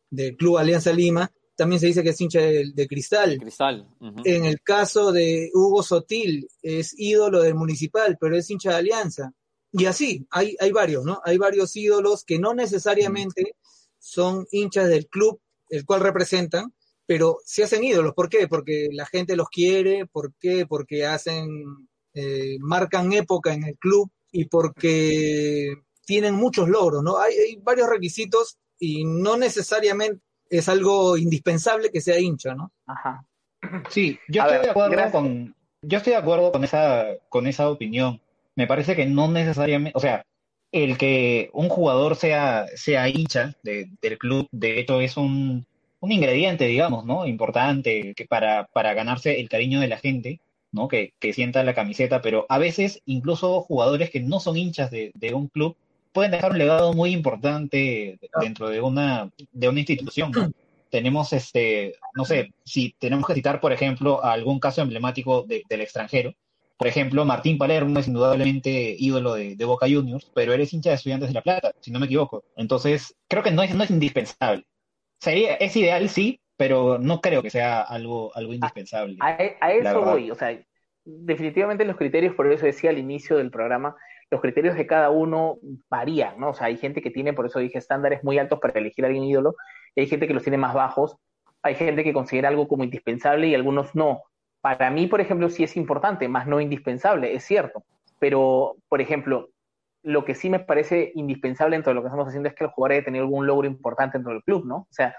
del 0.10 0.38
Club 0.38 0.58
Alianza 0.58 0.94
Lima, 0.94 1.30
también 1.56 1.80
se 1.80 1.88
dice 1.88 2.04
que 2.04 2.10
es 2.10 2.22
hincha 2.22 2.40
de, 2.40 2.72
de 2.74 2.88
Cristal. 2.88 3.38
Cristal. 3.38 3.88
En 4.24 4.46
el 4.46 4.62
caso 4.62 5.12
de 5.12 5.52
Hugo 5.54 5.84
Sotil, 5.84 6.48
es 6.62 6.98
ídolo 6.98 7.42
del 7.42 7.56
municipal, 7.56 8.18
pero 8.20 8.38
es 8.38 8.50
hincha 8.50 8.72
de 8.72 8.78
Alianza. 8.78 9.34
Y 9.74 9.86
así, 9.86 10.26
hay, 10.30 10.56
hay 10.60 10.72
varios, 10.72 11.04
¿no? 11.04 11.20
Hay 11.26 11.38
varios 11.38 11.76
ídolos 11.76 12.24
que 12.24 12.40
no 12.40 12.54
necesariamente 12.54 13.56
son 14.00 14.46
hinchas 14.52 14.88
del 14.88 15.08
club 15.08 15.42
el 15.70 15.86
cual 15.86 16.02
representan, 16.02 16.74
pero 17.08 17.38
se 17.46 17.64
hacen 17.64 17.84
ídolos. 17.84 18.14
¿Por 18.14 18.30
qué? 18.30 18.48
Porque 18.48 18.90
la 18.92 19.08
gente 19.08 19.36
los 19.36 19.50
quiere, 19.50 20.06
¿por 20.06 20.34
qué? 20.40 20.68
Porque 20.68 21.06
hacen, 21.06 21.48
eh, 22.14 22.58
marcan 22.60 23.12
época 23.14 23.54
en 23.54 23.64
el 23.64 23.78
club 23.78 24.12
y 24.32 24.46
porque 24.46 25.74
tienen 26.06 26.36
muchos 26.36 26.70
logros, 26.70 27.04
¿no? 27.04 27.18
Hay, 27.18 27.34
hay 27.34 27.56
varios 27.58 27.90
requisitos 27.90 28.58
y 28.78 29.04
no 29.06 29.38
necesariamente 29.38 30.22
es 30.50 30.70
algo 30.70 31.18
indispensable 31.18 31.90
que 31.90 32.02
sea 32.02 32.20
hincha, 32.20 32.54
¿no? 32.54 32.72
Ajá. 32.86 33.26
Sí, 33.90 34.20
yo 34.28 34.44
A 34.44 34.46
estoy 34.46 34.58
ver, 34.58 34.66
de 34.66 34.70
acuerdo 34.72 34.92
gracias. 34.92 35.12
con, 35.12 35.56
yo 35.82 35.98
estoy 35.98 36.12
de 36.12 36.18
acuerdo 36.20 36.52
con 36.52 36.64
esa, 36.64 37.06
con 37.30 37.48
esa 37.48 37.70
opinión. 37.70 38.22
Me 38.56 38.68
parece 38.68 38.96
que 38.96 39.06
no 39.06 39.28
necesariamente, 39.32 39.98
o 39.98 40.00
sea, 40.02 40.26
el 40.72 40.98
que 40.98 41.50
un 41.54 41.70
jugador 41.70 42.16
sea, 42.16 42.66
sea 42.76 43.08
hincha 43.10 43.56
de- 43.64 43.90
del 44.02 44.18
club, 44.18 44.48
de 44.52 44.80
hecho, 44.80 45.02
es 45.02 45.18
un, 45.18 45.66
un 46.00 46.12
ingrediente, 46.12 46.66
digamos, 46.66 47.06
¿no? 47.06 47.26
Importante 47.28 48.14
que 48.16 48.26
para, 48.26 48.66
para 48.74 48.94
ganarse 48.94 49.40
el 49.40 49.50
cariño 49.50 49.80
de 49.80 49.88
la 49.88 49.98
gente, 49.98 50.40
¿no? 50.72 50.88
Que, 50.88 51.14
que 51.20 51.34
sienta 51.34 51.64
la 51.64 51.74
camiseta, 51.76 52.22
pero 52.22 52.46
a 52.50 52.58
veces 52.58 53.02
incluso 53.06 53.62
jugadores 53.62 54.10
que 54.10 54.20
no 54.20 54.40
son 54.40 54.58
hinchas 54.58 54.90
de, 54.92 55.12
de 55.16 55.34
un 55.34 55.48
club 55.48 55.76
pueden 56.12 56.32
dejar 56.32 56.52
un 56.52 56.58
legado 56.60 56.94
muy 56.94 57.12
importante 57.12 58.20
dentro 58.42 58.70
de 58.70 58.82
una, 58.82 59.30
de 59.52 59.70
una 59.70 59.80
institución, 59.80 60.32
¿no? 60.32 60.52
tenemos 60.90 61.34
este, 61.34 61.96
no 62.14 62.24
sé, 62.26 62.52
si 62.66 62.94
tenemos 63.00 63.26
que 63.26 63.34
citar, 63.34 63.60
por 63.60 63.74
ejemplo, 63.74 64.24
algún 64.24 64.60
caso 64.60 64.82
emblemático 64.84 65.42
de- 65.44 65.64
del 65.68 65.82
extranjero. 65.82 66.34
Por 66.84 66.90
ejemplo, 66.90 67.24
Martín 67.24 67.58
Palermo 67.58 67.98
es 67.98 68.10
indudablemente 68.10 68.94
ídolo 69.00 69.36
de, 69.36 69.56
de 69.56 69.64
Boca 69.64 69.86
Juniors, 69.90 70.30
pero 70.36 70.52
eres 70.52 70.74
hincha 70.74 70.90
de 70.90 70.98
Estudiantes 70.98 71.30
de 71.30 71.34
La 71.34 71.42
Plata, 71.42 71.72
si 71.80 71.92
no 71.92 72.00
me 72.02 72.08
equivoco. 72.08 72.44
Entonces, 72.58 73.16
creo 73.30 73.42
que 73.42 73.52
no 73.52 73.64
es, 73.64 73.74
no 73.74 73.86
es 73.86 73.90
indispensable. 73.90 74.66
Sería, 75.18 75.56
es 75.56 75.74
ideal, 75.78 76.10
sí, 76.10 76.42
pero 76.58 77.00
no 77.00 77.22
creo 77.22 77.42
que 77.42 77.52
sea 77.52 77.84
algo, 77.84 78.36
algo 78.36 78.54
indispensable. 78.54 79.16
A, 79.22 79.32
e- 79.42 79.56
a 79.62 79.72
eso 79.72 80.02
voy, 80.02 80.30
o 80.30 80.36
sea, 80.36 80.60
definitivamente 81.06 81.86
los 81.86 81.96
criterios, 81.96 82.36
por 82.36 82.52
eso 82.52 82.66
decía 82.66 82.90
al 82.90 82.98
inicio 82.98 83.38
del 83.38 83.50
programa, 83.50 83.96
los 84.30 84.42
criterios 84.42 84.76
de 84.76 84.86
cada 84.86 85.10
uno 85.10 85.60
varían, 85.90 86.38
¿no? 86.38 86.50
O 86.50 86.54
sea, 86.54 86.68
hay 86.68 86.76
gente 86.76 87.02
que 87.02 87.12
tiene, 87.12 87.32
por 87.32 87.46
eso 87.46 87.60
dije, 87.60 87.78
estándares 87.78 88.26
muy 88.26 88.40
altos 88.40 88.60
para 88.60 88.78
elegir 88.78 89.06
a 89.06 89.08
alguien 89.08 89.24
ídolo, 89.24 89.56
y 89.96 90.02
hay 90.02 90.08
gente 90.08 90.28
que 90.28 90.34
los 90.34 90.44
tiene 90.44 90.58
más 90.58 90.74
bajos, 90.74 91.16
hay 91.62 91.76
gente 91.76 92.04
que 92.04 92.12
considera 92.12 92.50
algo 92.50 92.68
como 92.68 92.84
indispensable 92.84 93.48
y 93.48 93.56
algunos 93.56 93.96
no. 93.96 94.24
Para 94.64 94.90
mí, 94.90 95.08
por 95.08 95.20
ejemplo, 95.20 95.50
sí 95.50 95.66
es 95.66 95.76
importante, 95.76 96.30
más 96.30 96.48
no 96.48 96.62
indispensable, 96.62 97.36
es 97.36 97.44
cierto, 97.44 97.84
pero, 98.18 98.78
por 98.88 99.02
ejemplo, 99.02 99.50
lo 100.04 100.24
que 100.24 100.36
sí 100.36 100.50
me 100.50 100.60
parece 100.60 101.12
indispensable 101.16 101.76
dentro 101.76 101.90
de 101.90 101.96
lo 101.96 102.02
que 102.02 102.08
estamos 102.08 102.30
haciendo 102.30 102.48
es 102.48 102.56
que 102.56 102.64
el 102.64 102.70
jugador 102.70 102.94
haya 102.94 103.04
tenido 103.04 103.26
algún 103.26 103.46
logro 103.46 103.68
importante 103.68 104.18
dentro 104.18 104.32
del 104.32 104.42
club, 104.44 104.66
¿no? 104.66 104.76
O 104.78 104.88
sea, 104.90 105.14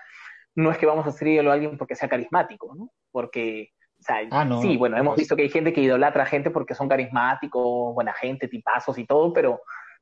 no 0.54 0.70
es 0.70 0.78
que 0.78 0.86
vamos 0.86 1.06
a 1.06 1.12
ser 1.12 1.28
ídolo 1.28 1.50
a 1.50 1.54
alguien 1.54 1.76
porque 1.76 1.94
sea 1.94 2.08
carismático, 2.08 2.74
¿no? 2.74 2.90
Porque, 3.10 3.72
o 4.00 4.02
sea, 4.02 4.16
Ah, 4.30 4.46
no. 4.46 4.62
sí, 4.62 4.78
bueno, 4.78 4.96
hemos 4.96 5.16
visto 5.16 5.36
que 5.36 5.42
hay 5.42 5.50
gente 5.50 5.74
que 5.74 5.82
idolatra 5.82 6.22
a 6.22 6.26
gente 6.26 6.50
porque 6.50 6.74
son 6.74 6.88
carismáticos, 6.88 7.92
buena 7.94 8.14
gente, 8.14 8.48
tipazos 8.48 8.96
y 8.96 9.04
todo, 9.04 9.34
pero, 9.34 9.60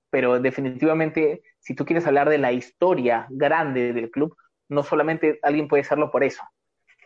pero 0.08 0.38
definitivamente, 0.38 1.42
si 1.58 1.74
tú 1.74 1.84
quieres 1.84 2.06
hablar 2.06 2.28
de 2.28 2.38
la 2.38 2.52
historia 2.52 3.26
grande 3.28 3.92
del 3.92 4.08
club, 4.12 4.36
no 4.68 4.84
solamente 4.84 5.40
alguien 5.42 5.66
puede 5.66 5.82
serlo 5.82 6.12
por 6.12 6.22
eso. 6.22 6.44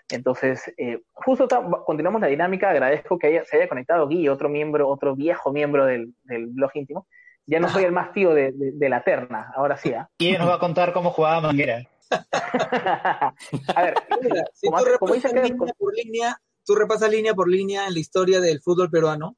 Entonces, 0.09 0.63
eh, 0.77 1.01
justo 1.13 1.49
continuamos 1.85 2.21
la 2.21 2.29
dinámica, 2.29 2.71
agradezco 2.71 3.19
que 3.19 3.27
haya- 3.29 3.45
se 3.45 3.57
haya 3.57 3.69
conectado 3.69 4.07
Gui, 4.09 4.29
otro 4.29 4.49
miembro, 4.49 4.89
otro 4.89 5.17
viejo 5.17 5.53
miembro 5.53 5.85
del, 5.87 6.15
del 6.25 6.47
blog 6.47 6.71
íntimo. 6.75 7.07
Ya 7.47 7.61
no 7.61 7.69
soy 7.69 7.85
el 7.85 7.93
más 7.93 8.13
tío 8.13 8.35
de, 8.35 8.53
de- 8.53 8.73
de 8.73 8.89
la 8.89 9.03
terna, 9.03 9.53
ahora 9.57 9.77
sí. 9.77 9.93
¿Quién 10.19 10.39
nos 10.39 10.49
va 10.49 10.55
a 10.55 10.59
contar 10.59 10.93
cómo 10.93 11.11
jugaba 11.11 11.41
Manguera? 11.41 11.83
a 12.11 13.83
ver, 13.83 13.95
si 14.55 14.67
como, 14.69 14.79
tú 14.85 14.91
como 14.99 15.15
dice 15.15 15.29
línea 15.33 15.73
por 15.79 15.95
línea, 15.95 16.37
tú 16.65 16.75
repasas 16.75 17.11
línea 17.11 17.35
por 17.35 17.49
línea 17.49 17.87
en 17.87 17.95
la 17.95 18.01
historia 18.01 18.41
del 18.41 18.61
fútbol 18.61 18.91
peruano, 18.91 19.37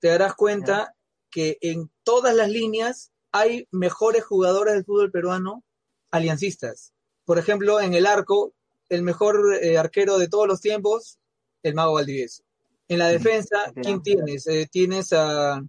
te 0.00 0.08
darás 0.08 0.34
cuenta 0.34 0.94
que 1.30 1.58
en 1.60 1.90
todas 2.04 2.34
las 2.34 2.48
líneas 2.48 3.12
hay 3.32 3.66
mejores 3.70 4.24
jugadores 4.24 4.74
del 4.74 4.84
fútbol 4.84 5.10
peruano 5.10 5.64
aliancistas. 6.10 6.92
Por 7.24 7.38
ejemplo, 7.38 7.80
en 7.80 7.94
el 7.94 8.06
arco, 8.06 8.52
el 8.88 9.02
mejor 9.02 9.58
eh, 9.62 9.78
arquero 9.78 10.18
de 10.18 10.28
todos 10.28 10.46
los 10.48 10.60
tiempos, 10.60 11.18
el 11.62 11.74
Mago 11.74 11.94
Valdivieso. 11.94 12.42
En 12.88 12.98
la 13.00 13.08
defensa, 13.08 13.72
Ya. 13.74 13.82
¿quién 13.82 14.02
tienes? 14.02 14.46
Eh, 14.46 14.68
tienes 14.70 15.12
a, 15.12 15.60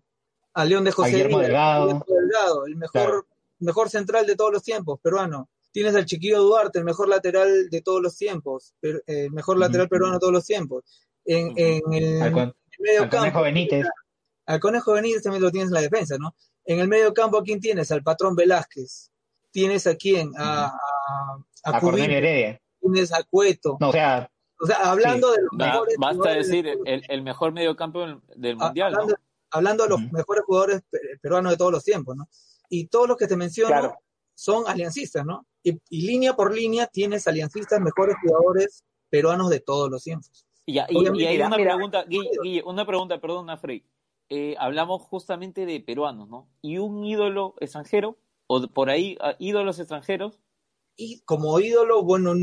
a 0.54 0.66
León 0.66 0.84
de 0.84 0.92
José 0.92 1.10
Guillermo 1.12 1.38
Díaz, 1.40 1.48
Delgado. 1.50 1.86
Guillermo 1.88 2.06
Delgado, 2.08 2.66
el 2.68 2.76
mejor, 2.76 2.92
Claro. 3.02 3.28
mejor 3.60 3.90
central 3.90 4.26
de 4.28 4.36
todos 4.36 4.52
los 4.54 4.64
tiempos, 4.64 5.00
peruano. 5.02 5.50
Tienes 5.72 5.96
al 5.96 6.06
Chiquillo 6.06 6.42
Duarte, 6.42 6.80
el 6.80 6.86
mejor 6.86 7.08
lateral 7.10 7.70
de 7.70 7.82
todos 7.82 8.02
los 8.02 8.16
tiempos, 8.18 8.74
eh, 8.82 9.00
el 9.08 9.32
mejor 9.32 9.58
lateral 9.58 9.90
peruano 9.90 10.16
de 10.16 10.20
todos 10.20 10.34
los 10.34 10.46
tiempos. 10.46 10.84
En, 11.26 11.54
en 11.58 11.82
el, 11.94 12.22
Al, 12.22 12.32
con- 12.32 12.56
medio 12.80 13.04
al 13.04 13.10
Conejo 13.10 13.26
campo, 13.26 13.42
Benítez. 13.44 13.86
al 14.46 14.60
Conejo 14.60 14.94
Benítez 14.94 15.24
también 15.24 15.44
lo 15.44 15.52
tienes 15.52 15.70
en 15.70 15.74
la 15.74 15.82
defensa, 15.82 16.18
¿no? 16.20 16.36
En 16.66 16.80
el 16.80 16.88
medio 16.88 17.14
campo, 17.14 17.38
¿a 17.40 17.44
quién 17.44 17.60
tienes? 17.60 17.92
Al 17.92 18.04
Patrón 18.04 18.36
Velázquez. 18.36 19.12
¿Tienes 19.52 19.88
a 19.88 19.96
quién? 19.96 20.32
A, 20.38 20.66
a, 20.68 20.78
a 21.64 21.78
A 21.78 21.80
Cornelio 21.82 22.18
Heredia. 22.18 22.62
Tienes 22.94 23.14
a 23.14 23.24
Cueto. 23.24 23.78
No, 23.80 23.90
o 23.90 23.92
sea, 23.92 24.30
O 24.60 24.66
sea, 24.66 24.78
hablando 24.92 25.32
de 25.32 25.42
los 25.42 25.50
Ba- 25.52 25.66
mejores 25.68 25.96
basta 25.98 26.16
jugadores 26.16 26.48
decir 26.48 26.66
del- 26.66 26.80
el, 26.86 27.04
el 27.08 27.22
mejor 27.22 27.52
mediocampo 27.52 28.00
del, 28.36 28.56
mundial, 28.56 28.92
¿no? 28.94 29.00
hablando, 29.02 29.16
hablando 29.52 29.84
de 29.84 29.90
los 29.90 30.02
Ujú. 30.02 30.14
mejores 30.16 30.44
jugadores 30.46 30.82
pe- 30.90 31.00
peruanos 31.22 31.52
de 31.52 31.58
todos 31.58 31.72
los 31.72 31.84
tiempos, 31.84 32.16
¿no? 32.16 32.28
Y 32.70 32.88
todos 32.88 33.08
los 33.08 33.18
que 33.18 33.28
te 33.28 33.38
menciono 33.38 33.70
Claro. 33.70 33.96
son 34.36 34.64
aliancistas, 34.68 35.26
¿no? 35.26 35.46
Y, 35.64 35.80
y 35.90 36.08
línea 36.08 36.36
por 36.36 36.54
línea 36.56 36.88
tienes 36.88 37.28
aliancistas 37.28 37.80
mejores 37.82 38.16
jugadores 38.24 38.84
peruanos 39.10 39.50
de 39.50 39.60
todos 39.60 39.90
los 39.90 40.04
tiempos. 40.04 40.46
Y, 40.66 40.80
y- 40.80 40.84
y 40.90 41.26
hay 41.26 41.36
mira, 41.36 41.48
una 41.48 41.58
mira. 41.58 41.74
pregunta, 41.76 42.06
Gui- 42.06 42.30
Guille, 42.44 42.64
una 42.66 42.86
pregunta, 42.86 43.22
perdona, 43.22 43.58
Frey. 43.58 43.86
Eh, 44.30 44.56
hablamos 44.60 45.02
justamente 45.04 45.66
de 45.66 45.80
peruanos, 45.80 46.28
¿no? 46.28 46.50
¿Y 46.62 46.80
un 46.80 47.06
ídolo 47.06 47.56
extranjero? 47.62 48.18
¿O 48.48 48.68
por 48.68 48.90
ahí 48.90 49.18
ah, 49.22 49.36
ídolos 49.40 49.80
extranjeros? 49.80 50.40
Y 50.98 51.22
como 51.26 51.60
ídolo, 51.60 52.04
bueno, 52.04 52.34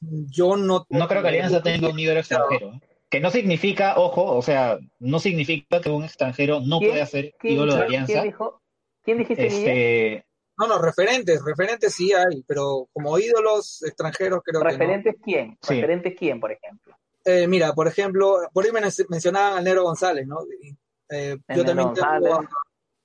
yo 0.00 0.56
no... 0.56 0.86
no 0.88 1.08
creo 1.08 1.22
que 1.22 1.28
Alianza 1.28 1.62
tenga 1.62 1.88
un 1.90 1.98
ídolo 1.98 2.20
extranjero. 2.20 2.72
¿eh? 2.72 2.80
Que 3.10 3.20
no 3.20 3.30
significa, 3.30 3.98
ojo, 3.98 4.24
o 4.34 4.42
sea, 4.42 4.78
no 4.98 5.18
significa 5.20 5.80
que 5.80 5.90
un 5.90 6.02
extranjero 6.04 6.60
no 6.60 6.78
¿Quién- 6.78 6.90
pueda 6.90 7.06
ser 7.06 7.34
¿Quién, 7.38 7.54
ídolo 7.54 7.74
de 7.74 7.86
quién 7.86 8.02
Alianza. 8.02 8.22
dijo? 8.24 8.62
¿Quién 9.02 9.18
dijiste? 9.18 9.46
Este, 9.46 10.26
No, 10.58 10.66
no, 10.66 10.78
referentes, 10.80 11.40
referentes 11.44 11.94
sí 11.94 12.12
hay, 12.14 12.42
pero 12.48 12.88
como 12.92 13.18
ídolos 13.18 13.82
extranjeros 13.84 14.40
creo 14.42 14.62
¿Referentes 14.62 15.14
quién? 15.22 15.56
Sí. 15.62 15.74
¿Referentes 15.74 16.14
quién, 16.18 16.40
por 16.40 16.50
ejemplo? 16.50 16.96
Eh, 17.24 17.46
mira, 17.46 17.72
por 17.74 17.86
ejemplo, 17.88 18.38
por 18.52 18.64
ahí 18.64 18.72
me 18.72 18.80
mencionaban 19.10 19.58
al 19.58 19.64
Nero 19.64 19.82
González, 19.82 20.26
¿no? 20.26 20.38
Eh, 21.10 21.36
yo 21.54 21.64
también 21.64 21.92
tengo 21.92 22.40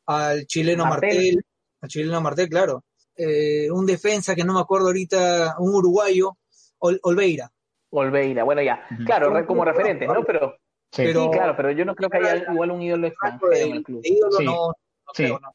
a- 0.05 0.29
al 0.31 0.45
chileno 0.47 0.85
Martel. 0.85 1.09
Martel, 1.09 1.45
al 1.81 1.89
chileno 1.89 2.21
Martel, 2.21 2.49
claro. 2.49 2.83
Eh, 3.23 3.69
un 3.71 3.85
defensa 3.85 4.33
que 4.35 4.43
no 4.43 4.53
me 4.53 4.59
acuerdo 4.61 4.87
ahorita, 4.87 5.55
un 5.59 5.75
uruguayo, 5.75 6.37
Ol- 6.79 6.99
Olveira. 7.03 7.51
Olveira, 7.91 8.43
bueno, 8.43 8.61
ya. 8.61 8.85
Claro, 9.05 9.45
como 9.45 9.63
referentes, 9.65 10.07
¿no? 10.07 10.23
Pero 10.23 10.55
Sí. 10.93 11.03
Pero- 11.05 11.23
sí, 11.25 11.29
claro, 11.31 11.53
pero 11.55 11.71
yo 11.71 11.85
no 11.85 11.95
creo 11.95 12.09
que 12.09 12.17
haya 12.17 12.51
igual 12.51 12.71
un 12.71 12.81
ídolo 12.81 13.07
extranjero 13.07 13.53
en 13.53 13.71
el 13.77 13.83
club. 13.83 14.01
Ídolo 14.03 14.37
Sí. 14.37 14.43
no, 14.45 14.53
no 14.67 14.73
Sí. 15.13 15.23
creo, 15.23 15.39
no. 15.39 15.53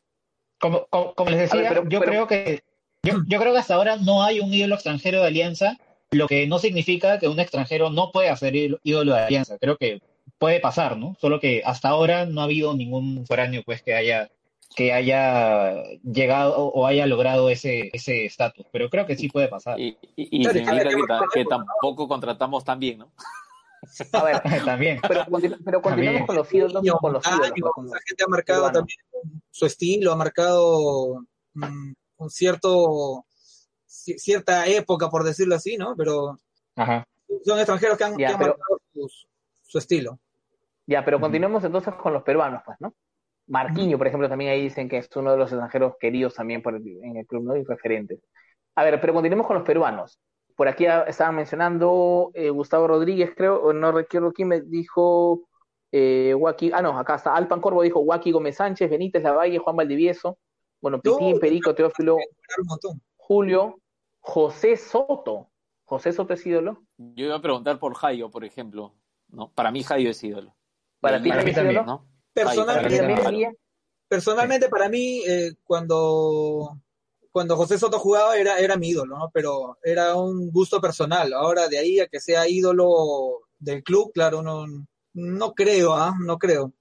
Como, 0.58 0.86
como, 0.88 1.14
como 1.14 1.30
les 1.30 1.40
decía, 1.40 1.60
ver, 1.60 1.68
pero- 1.68 1.82
yo 1.90 2.00
pero- 2.00 2.10
creo 2.12 2.26
que 2.26 2.62
yo, 3.02 3.14
yo 3.28 3.38
creo 3.38 3.52
que 3.52 3.58
hasta 3.58 3.74
ahora 3.74 3.96
no 3.96 4.22
hay 4.22 4.40
un 4.40 4.52
ídolo 4.54 4.74
extranjero 4.76 5.20
de 5.20 5.26
Alianza, 5.26 5.76
lo 6.10 6.26
que 6.26 6.46
no 6.46 6.58
significa 6.58 7.18
que 7.18 7.28
un 7.28 7.38
extranjero 7.38 7.90
no 7.90 8.12
pueda 8.12 8.34
ser 8.36 8.54
ídolo- 8.54 8.78
ídolo 8.82 9.12
de 9.14 9.20
Alianza. 9.20 9.58
Creo 9.58 9.76
que 9.76 10.00
puede 10.38 10.58
pasar, 10.60 10.96
¿no? 10.96 11.16
Solo 11.20 11.38
que 11.38 11.60
hasta 11.66 11.88
ahora 11.90 12.24
no 12.24 12.40
ha 12.40 12.44
habido 12.44 12.74
ningún 12.74 13.26
foráneo 13.26 13.62
pues 13.66 13.82
que 13.82 13.94
haya 13.94 14.30
que 14.76 14.92
haya 14.92 15.82
llegado 16.04 16.54
o 16.68 16.86
haya 16.86 17.06
logrado 17.06 17.48
ese 17.50 17.88
ese 17.94 18.26
estatus, 18.26 18.66
pero 18.70 18.88
creo 18.90 19.06
que 19.06 19.16
sí 19.16 19.28
puede 19.28 19.48
pasar. 19.48 19.80
Y, 19.80 19.96
y, 20.14 20.42
y 20.42 20.44
Claro, 20.44 20.60
que, 20.90 20.96
ta- 20.96 21.06
claro. 21.06 21.26
que 21.32 21.44
tampoco 21.46 22.06
contratamos 22.06 22.62
tan 22.62 22.78
bien, 22.78 22.98
¿no? 22.98 23.10
A 24.12 24.22
ver, 24.24 24.42
También. 24.64 25.00
pero, 25.08 25.24
pero 25.64 25.80
continuamos 25.82 26.26
También. 26.26 26.26
con 26.26 26.36
los 26.36 26.52
ídolos, 26.54 26.82
Niño, 26.82 26.98
con 26.98 27.12
los 27.14 27.26
ídolos. 27.26 27.52
con 27.74 27.84
los- 27.86 27.94
esa 27.94 28.02
gente 28.06 28.24
ha 28.24 28.28
marcado 28.28 28.70
también 28.70 28.98
su 29.50 29.64
estilo, 29.66 30.12
ha 30.12 30.16
marcado 30.16 31.24
mm, 31.54 31.92
un 32.18 32.30
cierto 32.30 33.24
ci- 33.88 34.18
cierta 34.18 34.66
época, 34.66 35.08
por 35.08 35.24
decirlo 35.24 35.54
así, 35.54 35.76
¿no? 35.78 35.94
Pero 35.96 36.38
Ajá. 36.74 37.06
son 37.44 37.58
extranjeros 37.58 37.96
que 37.96 38.04
han, 38.04 38.18
Ya, 38.18 38.26
que 38.28 38.32
han 38.34 38.38
pero- 38.40 38.50
marcado 38.58 38.80
su, 38.92 39.10
su 39.62 39.78
estilo. 39.78 40.18
Ya, 40.86 41.02
pero 41.04 41.18
continuemos 41.18 41.64
entonces 41.64 41.94
con 41.94 42.12
los 42.12 42.22
peruanos, 42.22 42.62
pues, 42.64 42.76
¿no? 42.80 42.92
Marquinho, 43.48 43.96
por 43.98 44.06
ejemplo, 44.06 44.28
también 44.28 44.50
ahí 44.50 44.62
dicen 44.62 44.88
que 44.88 44.98
es 44.98 45.08
uno 45.16 45.30
de 45.32 45.36
los 45.36 45.50
extranjeros 45.52 45.94
queridos 46.00 46.34
también 46.34 46.62
por 46.62 46.74
el- 46.74 46.86
en 47.04 47.16
el 47.16 47.26
club, 47.26 47.44
¿no? 47.44 47.56
Y 47.56 47.62
referentes. 47.64 48.20
A 48.74 48.84
ver, 48.84 49.00
pero 49.00 49.14
continuemos 49.14 49.46
con 49.46 49.56
los 49.56 49.64
peruanos. 49.64 50.18
Por 50.56 50.68
aquí 50.68 50.86
estaban 51.06 51.36
mencionando 51.36 52.30
eh, 52.34 52.50
Gustavo 52.50 52.86
Rodríguez, 52.88 53.32
creo, 53.36 53.62
o 53.62 53.72
no 53.72 53.92
recuerdo 53.92 54.32
quién 54.32 54.48
me 54.48 54.60
dijo 54.62 55.42
eh, 55.92 56.34
Joaquín, 56.38 56.72
ah, 56.74 56.82
no, 56.82 56.98
acá 56.98 57.14
está, 57.14 57.34
Alpan 57.34 57.60
Corvo 57.60 57.82
dijo 57.82 58.02
Joaquín 58.04 58.32
Gómez 58.32 58.56
Sánchez, 58.56 58.90
Benítez 58.90 59.22
Lavalle, 59.22 59.58
Juan 59.58 59.76
Valdivieso, 59.76 60.38
bueno, 60.80 61.00
Pitín, 61.00 61.34
No, 61.34 61.38
Perico, 61.40 61.74
Teófilo. 61.74 62.16
Julio, 63.16 63.80
José 64.20 64.76
Soto. 64.76 65.48
José 65.84 66.12
Soto 66.12 66.34
es 66.34 66.44
ídolo. 66.46 66.82
Yo 66.98 67.26
iba 67.26 67.36
a 67.36 67.40
preguntar 67.42 67.78
por 67.78 67.94
Jairo, 67.94 68.30
por 68.30 68.44
ejemplo. 68.44 68.94
¿no? 69.28 69.50
Para 69.52 69.70
mí 69.70 69.82
Jairo 69.82 70.10
es 70.10 70.22
ídolo. 70.22 70.54
Para 71.00 71.22
ti 71.22 71.28
Para 71.28 71.42
mí 71.44 71.50
es 71.50 71.56
también, 71.56 71.74
ídolo. 71.76 71.86
¿no? 71.86 72.06
Personalmente, 72.44 72.98
Para 72.98 73.32
personalmente 74.08 74.68
para 74.68 74.88
mí, 74.90 75.22
eh, 75.26 75.54
cuando, 75.64 76.76
cuando 77.32 77.56
José 77.56 77.78
Soto 77.78 77.98
jugaba 77.98 78.36
era, 78.36 78.58
era 78.58 78.76
mi 78.76 78.90
ídolo, 78.90 79.16
¿no? 79.18 79.30
Pero 79.32 79.78
era 79.82 80.14
un 80.14 80.50
gusto 80.50 80.80
personal. 80.80 81.32
Ahora 81.32 81.66
de 81.68 81.78
ahí 81.78 81.98
a 82.00 82.06
que 82.06 82.20
sea 82.20 82.46
ídolo 82.48 83.40
del 83.58 83.82
club, 83.82 84.12
claro, 84.12 84.42
no, 84.42 84.66
no 85.14 85.54
creo, 85.54 85.94
¿ah? 85.94 86.14
No 86.24 86.38
creo. 86.38 86.72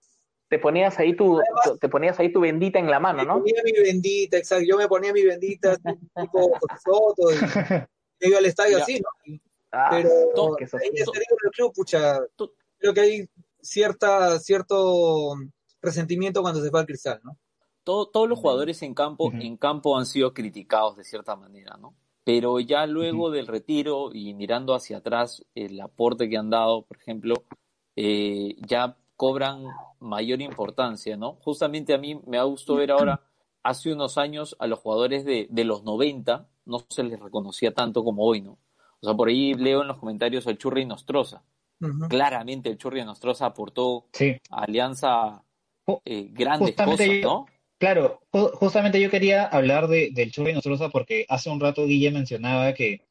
Te 0.49 0.59
ponías 0.59 0.99
ahí 0.99 1.15
tu, 1.15 1.39
tu- 1.63 1.77
te 1.77 1.89
ponías 1.89 2.19
ahí 2.19 2.31
tu 2.31 2.41
bendita 2.41 2.77
en 2.77 2.91
la 2.91 2.99
mano, 2.99 3.19
Me 3.19 3.25
¿no? 3.25 3.39
ponía 3.39 3.61
mi 3.63 3.71
bendita, 3.71 4.37
exacto. 4.37 4.65
Yo 4.67 4.77
me 4.77 4.87
ponía 4.87 5.11
mi 5.13 5.23
bendita, 5.23 5.75
tipo 6.15 6.49
José 6.59 6.75
Soto, 6.83 7.31
y 7.31 7.37
me 8.21 8.27
iba 8.27 8.37
al 8.39 8.45
estadio 8.45 8.77
Ya. 8.77 8.83
así, 8.83 8.99
¿no? 8.99 9.39
Ah, 9.71 9.87
Pero 9.91 10.09
to- 10.35 10.55
que 10.57 10.65
eso- 10.65 10.77
ahí 10.77 10.89
es 10.93 11.01
el 11.01 11.01
ídolo 11.01 11.39
del 11.43 11.51
club, 11.51 11.73
pucha, 11.73 12.19
creo 12.77 12.93
que 12.93 12.99
hay 13.01 13.29
cierta, 13.65 14.39
cierto 14.39 15.33
resentimiento 15.81 16.41
cuando 16.41 16.61
se 16.61 16.69
va 16.69 16.79
al 16.81 16.85
cristal, 16.85 17.19
¿no? 17.23 17.37
Todo- 17.83 18.07
todos 18.07 18.27
los 18.29 18.39
jugadores 18.39 18.81
en 18.81 18.93
campo, 18.93 19.29
en 19.43 19.57
campo 19.57 19.97
han 19.97 20.05
sido 20.05 20.33
criticados 20.33 20.95
de 20.97 21.03
cierta 21.03 21.35
manera, 21.35 21.77
¿no? 21.79 21.95
Pero 22.23 22.59
ya 22.59 22.87
luego 22.87 23.29
del 23.29 23.45
retiro 23.47 24.09
y 24.13 24.33
mirando 24.33 24.73
hacia 24.73 24.97
atrás 24.97 25.43
el 25.53 25.79
aporte 25.79 26.27
que 26.27 26.37
han 26.37 26.49
dado, 26.49 26.83
por 26.83 26.97
ejemplo, 26.97 27.35
eh, 27.95 28.55
ya 28.67 28.97
cobran 29.15 29.63
mayor 29.99 30.41
importancia, 30.41 31.15
¿no? 31.17 31.33
Justamente 31.41 31.93
a 31.93 31.97
mí 31.97 32.19
me 32.25 32.37
ha 32.39 32.43
gustado 32.43 32.79
ver 32.79 32.91
ahora, 32.91 33.21
hace 33.63 33.93
unos 33.93 34.17
años 34.17 34.55
a 34.59 34.67
los 34.67 34.79
jugadores 34.79 35.23
de, 35.25 35.47
de 35.49 35.63
los 35.63 35.83
90 35.83 36.47
no 36.65 36.79
se 36.89 37.03
les 37.03 37.19
reconocía 37.19 37.73
tanto 37.73 38.03
como 38.03 38.23
hoy, 38.23 38.41
¿no? 38.41 38.57
O 39.01 39.05
sea, 39.05 39.13
por 39.15 39.27
ahí 39.29 39.53
leo 39.53 39.81
en 39.81 39.87
los 39.87 39.97
comentarios 39.97 40.47
al 40.47 40.57
Churri 40.57 40.85
Nostroza. 40.85 41.43
Claramente 42.09 42.69
el 42.69 42.77
Churri 42.77 43.03
Nostroza 43.03 43.47
aportó 43.47 44.07
Sí. 44.13 44.37
a 44.49 44.63
Alianza 44.63 45.43
eh, 46.05 46.29
grandes 46.31 46.69
justamente 46.69 47.05
cosas, 47.05 47.21
yo- 47.21 47.27
¿no? 47.29 47.45
Claro, 47.77 48.21
ju- 48.31 48.51
justamente 48.53 49.01
yo 49.01 49.09
quería 49.11 49.43
hablar 49.45 49.87
de, 49.87 50.09
del 50.13 50.31
Churri 50.31 50.53
Nostroza 50.53 50.89
porque 50.89 51.25
hace 51.27 51.49
un 51.49 51.59
rato 51.59 51.85
Guille 51.85 52.09
mencionaba 52.11 52.73
que, 52.73 53.01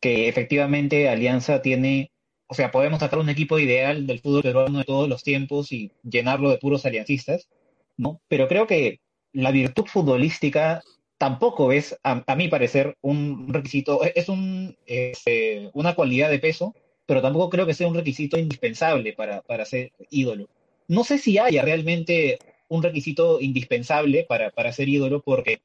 que 0.00 0.28
efectivamente 0.28 1.08
Alianza 1.08 1.62
tiene, 1.62 2.10
o 2.48 2.54
sea, 2.54 2.70
podemos 2.72 2.98
sacar 2.98 3.20
un 3.20 3.28
equipo 3.28 3.58
ideal 3.58 4.06
del 4.06 4.20
fútbol 4.20 4.42
peruano 4.42 4.78
de 4.78 4.84
todos 4.84 5.08
los 5.08 5.22
tiempos 5.22 5.70
y 5.72 5.92
llenarlo 6.02 6.50
de 6.50 6.58
puros 6.58 6.84
aliancistas, 6.84 7.48
¿no? 7.96 8.20
Pero 8.28 8.48
creo 8.48 8.66
que 8.66 9.00
la 9.32 9.52
virtud 9.52 9.84
futbolística 9.86 10.82
tampoco 11.16 11.70
es, 11.72 11.96
a, 12.02 12.22
a 12.26 12.36
mi 12.36 12.48
parecer, 12.48 12.96
un 13.00 13.52
requisito, 13.52 14.04
e, 14.04 14.12
es 14.16 14.28
un, 14.28 14.76
este, 14.86 15.70
una 15.74 15.94
cualidad 15.94 16.28
de 16.28 16.38
peso, 16.40 16.74
pero 17.08 17.22
tampoco 17.22 17.50
creo 17.50 17.66
que 17.66 17.74
sea 17.74 17.88
un 17.88 17.96
requisito 17.96 18.38
indispensable 18.38 19.14
para, 19.14 19.42
para 19.42 19.64
ser 19.64 19.92
ídolo. 20.10 20.48
No 20.88 21.04
sé 21.04 21.18
si 21.18 21.38
haya 21.38 21.62
realmente 21.62 22.38
un 22.68 22.82
requisito 22.82 23.40
indispensable 23.40 24.26
para, 24.28 24.50
para 24.50 24.72
ser 24.72 24.88
ídolo, 24.90 25.22
porque, 25.22 25.60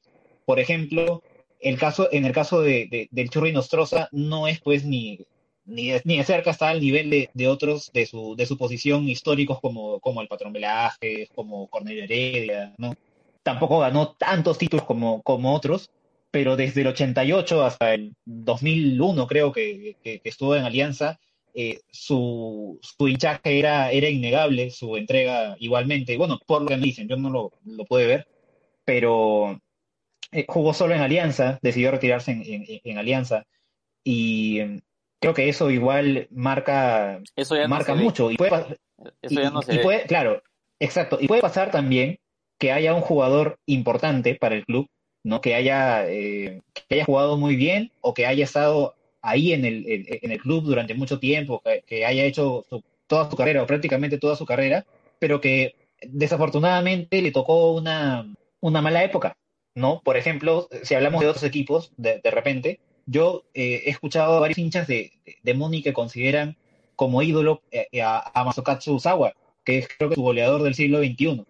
por 0.46 0.58
ejemplo, 0.58 1.22
el 1.60 1.78
caso, 1.78 2.08
en 2.12 2.24
el 2.24 2.32
caso 2.32 2.62
de, 2.62 2.88
de- 2.90 3.08
del 3.12 3.30
Churri 3.30 3.52
Nostroza, 3.52 4.08
no 4.12 4.48
es 4.48 4.60
pues 4.60 4.84
ni, 4.86 5.20
ni, 5.66 5.88
de, 5.90 6.00
ni 6.06 6.16
de 6.18 6.24
cerca 6.24 6.50
está 6.50 6.70
al 6.70 6.80
nivel 6.80 7.10
de, 7.10 7.30
de 7.34 7.48
otros 7.48 7.90
de 7.92 8.06
su, 8.06 8.34
de 8.36 8.46
su 8.46 8.56
posición 8.58 9.08
históricos 9.08 9.60
como, 9.60 10.00
como 10.00 10.22
el 10.22 10.28
Patrón 10.28 10.52
Velázquez, 10.54 11.28
como 11.34 11.68
Cornelio 11.68 12.04
Heredia, 12.04 12.74
¿no? 12.78 12.94
Tampoco 13.42 13.78
ganó 13.80 14.12
tantos 14.14 14.56
títulos 14.58 14.86
como, 14.86 15.22
como 15.22 15.54
otros, 15.54 15.90
pero 16.30 16.56
desde 16.56 16.80
el 16.82 16.88
88 16.88 17.64
hasta 17.64 17.94
el 17.94 18.14
2001 18.24 19.26
creo 19.26 19.52
que, 19.52 19.96
que- 20.02 20.20
que 20.20 20.28
estuvo 20.28 20.56
en 20.56 20.64
Alianza, 20.64 21.20
eh, 21.54 21.80
su, 21.90 22.78
su 22.82 23.08
hinchaje 23.08 23.58
era, 23.58 23.90
era 23.92 24.08
innegable, 24.08 24.70
su 24.70 24.96
entrega 24.96 25.56
igualmente. 25.60 26.16
Bueno, 26.16 26.38
por 26.46 26.62
lo 26.62 26.68
que 26.68 26.76
me 26.76 26.82
dicen, 26.86 27.08
yo 27.08 27.16
no 27.16 27.30
lo, 27.30 27.52
lo 27.64 27.84
pude 27.84 28.06
ver, 28.06 28.26
pero 28.84 29.60
eh, 30.32 30.44
jugó 30.48 30.74
solo 30.74 30.94
en 30.94 31.00
Alianza, 31.00 31.58
decidió 31.62 31.90
retirarse 31.90 32.32
en, 32.32 32.42
en- 32.42 32.80
en 32.82 32.98
Alianza 32.98 33.46
y 34.02 34.60
creo 35.20 35.32
que 35.34 35.48
eso 35.48 35.70
igual 35.70 36.28
marca, 36.30 37.20
Eso 37.36 37.56
ya 37.56 37.62
no 37.62 37.68
marca 37.68 37.94
ve. 37.94 38.02
mucho. 38.02 38.30
Y 38.30 38.36
puede, 38.36 38.76
Eso 39.22 39.40
ya 39.40 39.50
no 39.50 39.60
y- 39.60 39.64
se 39.64 39.74
y 39.74 39.76
ve. 39.78 39.82
puede- 39.82 40.02
claro, 40.06 40.42
exacto. 40.80 41.18
Y 41.20 41.28
puede 41.28 41.40
pasar 41.40 41.70
también 41.70 42.18
que 42.58 42.72
haya 42.72 42.94
un 42.94 43.00
jugador 43.00 43.58
importante 43.66 44.34
para 44.34 44.54
el 44.54 44.64
club, 44.64 44.86
¿no? 45.24 45.40
Que 45.40 45.54
haya, 45.54 46.06
eh, 46.08 46.60
que 46.88 46.94
haya 46.96 47.04
jugado 47.04 47.36
muy 47.36 47.56
bien 47.56 47.90
o 48.00 48.12
que 48.12 48.26
haya 48.26 48.44
estado 48.44 48.94
ahí 49.24 49.52
en 49.52 49.64
el, 49.64 49.84
en, 49.88 50.30
el 50.30 50.38
club 50.40 50.64
durante 50.64 50.94
mucho 50.94 51.18
tiempo, 51.18 51.60
que, 51.64 51.82
que 51.86 52.04
haya 52.04 52.24
hecho 52.24 52.64
su- 52.68 52.82
toda 53.06 53.28
su 53.30 53.36
carrera 53.36 53.62
o 53.62 53.66
prácticamente 53.66 54.18
toda 54.18 54.36
su 54.36 54.44
carrera, 54.46 54.84
pero 55.18 55.40
que 55.40 55.74
desafortunadamente 56.02 57.22
le 57.22 57.30
tocó 57.32 57.72
una, 57.72 58.26
una 58.60 58.82
mala 58.82 59.02
época, 59.04 59.36
¿no? 59.74 60.00
Por 60.04 60.16
ejemplo, 60.16 60.68
si 60.82 60.94
hablamos 60.94 61.20
de 61.20 61.28
otros 61.28 61.44
equipos, 61.44 61.92
de, 61.96 62.20
de 62.22 62.30
repente, 62.30 62.80
yo 63.06 63.44
eh, 63.54 63.82
he 63.86 63.90
escuchado 63.90 64.36
a 64.36 64.40
varios 64.40 64.58
hinchas 64.58 64.86
de, 64.86 65.12
de, 65.42 65.54
de 65.54 65.82
que 65.82 65.92
consideran 65.92 66.56
como 66.96 67.22
ídolo 67.22 67.62
eh, 67.70 68.02
a, 68.02 68.30
a 68.38 68.44
Masokatsu 68.44 68.94
Usawa, 68.94 69.32
que 69.64 69.78
es 69.78 69.88
creo 69.88 70.08
que 70.10 70.14
su 70.14 70.22
goleador 70.22 70.62
del 70.62 70.74
siglo 70.74 70.98
XXI. 70.98 71.44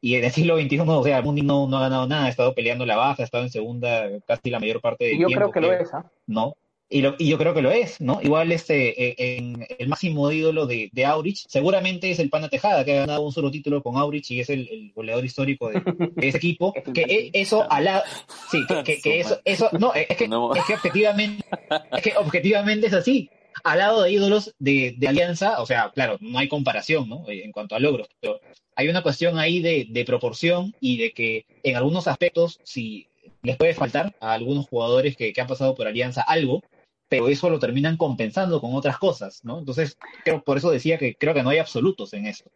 Y 0.00 0.14
en 0.14 0.24
el 0.24 0.30
siglo 0.30 0.56
XXI, 0.58 0.78
o 0.80 1.02
sea, 1.02 1.22
Muni 1.22 1.42
no, 1.42 1.66
no 1.66 1.78
ha 1.78 1.82
ganado 1.82 2.06
nada, 2.06 2.26
ha 2.26 2.28
estado 2.28 2.54
peleando 2.54 2.86
la 2.86 2.96
baja, 2.96 3.22
ha 3.22 3.24
estado 3.24 3.44
en 3.44 3.50
segunda 3.50 4.08
casi 4.26 4.50
la 4.50 4.60
mayor 4.60 4.80
parte 4.80 5.06
del 5.06 5.18
yo 5.18 5.26
tiempo. 5.26 5.50
creo 5.50 5.52
que 5.52 5.60
lo 5.60 5.72
es, 5.72 5.92
¿ah? 5.92 6.10
¿no? 6.26 6.54
Y, 6.90 7.02
lo- 7.02 7.16
y 7.18 7.28
yo 7.28 7.36
creo 7.36 7.52
que 7.52 7.60
lo 7.60 7.70
es, 7.70 8.00
¿no? 8.00 8.18
Igual 8.22 8.50
este, 8.50 9.08
eh, 9.10 9.36
en 9.36 9.66
el 9.78 9.88
máximo 9.88 10.32
ídolo 10.32 10.66
de, 10.66 10.88
de 10.92 11.04
Aurich, 11.04 11.44
seguramente 11.46 12.10
es 12.10 12.18
el 12.18 12.30
Pana 12.30 12.48
Tejada, 12.48 12.82
que 12.84 12.92
ha 12.96 13.00
ganado 13.00 13.20
un 13.20 13.32
solo 13.32 13.50
título 13.50 13.82
con 13.82 13.96
Aurich 13.98 14.30
y 14.30 14.40
es 14.40 14.48
el, 14.48 14.66
el 14.70 14.92
goleador 14.94 15.22
histórico 15.24 15.68
de, 15.68 15.82
de 16.16 16.28
ese 16.28 16.38
equipo. 16.38 16.72
que 16.94 17.02
e- 17.02 17.30
eso 17.34 17.70
al 17.70 17.84
lado, 17.84 18.04
sí, 18.50 18.60
que, 18.66 18.82
que- 18.84 19.00
que 19.02 19.20
eso, 19.20 19.38
eso, 19.44 19.68
no, 19.78 19.92
es 19.92 20.06
que, 20.16 20.28
No. 20.28 20.54
es 20.54 20.64
que 20.64 20.74
objetivamente, 20.74 21.44
es 21.92 22.02
que 22.02 22.16
objetivamente 22.16 22.86
es 22.86 22.94
así. 22.94 23.28
Al 23.64 23.78
lado 23.80 24.02
de 24.04 24.12
ídolos 24.12 24.54
de, 24.58 24.94
de 24.96 25.08
Alianza, 25.08 25.60
o 25.60 25.66
sea, 25.66 25.90
claro, 25.94 26.16
no 26.20 26.38
hay 26.38 26.48
comparación, 26.48 27.08
¿no? 27.08 27.24
En 27.28 27.50
cuanto 27.52 27.74
a 27.74 27.80
logros, 27.80 28.08
pero 28.20 28.40
hay 28.76 28.88
una 28.88 29.02
cuestión 29.02 29.38
ahí 29.38 29.60
de, 29.60 29.86
de 29.90 30.04
proporción 30.04 30.74
y 30.80 30.96
de 30.98 31.10
que 31.10 31.44
en 31.64 31.76
algunos 31.76 32.06
aspectos, 32.08 32.60
si 32.62 33.08
les 33.42 33.56
puede 33.56 33.74
faltar 33.74 34.14
a 34.20 34.32
algunos 34.32 34.66
jugadores 34.68 35.16
que, 35.16 35.32
que 35.34 35.40
han 35.40 35.48
pasado 35.48 35.74
por 35.74 35.86
Alianza 35.88 36.22
algo, 36.22 36.62
pero 37.08 37.28
eso 37.28 37.48
lo 37.50 37.58
terminan 37.58 37.96
compensando 37.96 38.60
con 38.60 38.74
otras 38.74 38.98
cosas, 38.98 39.44
¿no? 39.44 39.58
Entonces, 39.58 39.98
creo, 40.24 40.42
por 40.42 40.58
eso 40.58 40.70
decía 40.70 40.98
que 40.98 41.16
creo 41.16 41.34
que 41.34 41.42
no 41.42 41.50
hay 41.50 41.58
absolutos 41.58 42.12
en 42.12 42.26
esto. 42.26 42.50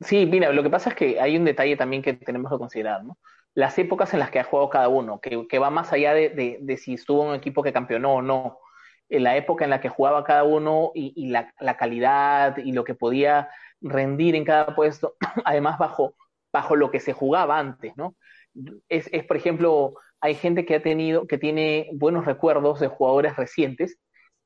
Sí, 0.00 0.26
mira, 0.26 0.52
lo 0.52 0.62
que 0.62 0.70
pasa 0.70 0.90
es 0.90 0.96
que 0.96 1.20
hay 1.20 1.36
un 1.36 1.44
detalle 1.44 1.76
también 1.76 2.02
que 2.02 2.14
tenemos 2.14 2.50
que 2.50 2.58
considerar, 2.58 3.04
¿no? 3.04 3.18
Las 3.54 3.78
épocas 3.78 4.12
en 4.14 4.20
las 4.20 4.30
que 4.30 4.40
ha 4.40 4.44
jugado 4.44 4.70
cada 4.70 4.88
uno, 4.88 5.20
que, 5.20 5.58
va 5.58 5.70
más 5.70 5.92
allá 5.92 6.14
de, 6.14 6.30
de, 6.30 6.58
de, 6.60 6.76
si 6.76 6.94
estuvo 6.94 7.22
en 7.22 7.28
un 7.30 7.34
equipo 7.34 7.62
que 7.62 7.72
campeonó 7.72 8.14
o 8.14 8.22
no. 8.22 8.58
En 9.08 9.24
la 9.24 9.36
época 9.36 9.64
en 9.64 9.70
la 9.70 9.80
que 9.80 9.90
jugaba 9.90 10.24
cada 10.24 10.42
uno 10.42 10.90
y, 10.94 11.12
y 11.14 11.28
la, 11.28 11.52
la, 11.60 11.76
calidad 11.76 12.56
y 12.56 12.72
lo 12.72 12.82
que 12.82 12.94
podía 12.94 13.50
rendir 13.82 14.34
en 14.34 14.44
cada 14.44 14.74
puesto, 14.74 15.16
además 15.44 15.78
bajo, 15.78 16.14
bajo 16.50 16.76
lo 16.76 16.90
que 16.90 16.98
se 16.98 17.12
jugaba 17.12 17.58
antes, 17.58 17.94
¿no? 17.96 18.16
Es, 18.88 19.08
es, 19.12 19.24
por 19.24 19.36
ejemplo, 19.36 19.94
hay 20.22 20.36
gente 20.36 20.64
que 20.64 20.76
ha 20.76 20.82
tenido, 20.82 21.26
que 21.26 21.36
tiene 21.36 21.90
buenos 21.92 22.24
recuerdos 22.24 22.78
de 22.78 22.86
jugadores 22.86 23.36
recientes, 23.36 23.98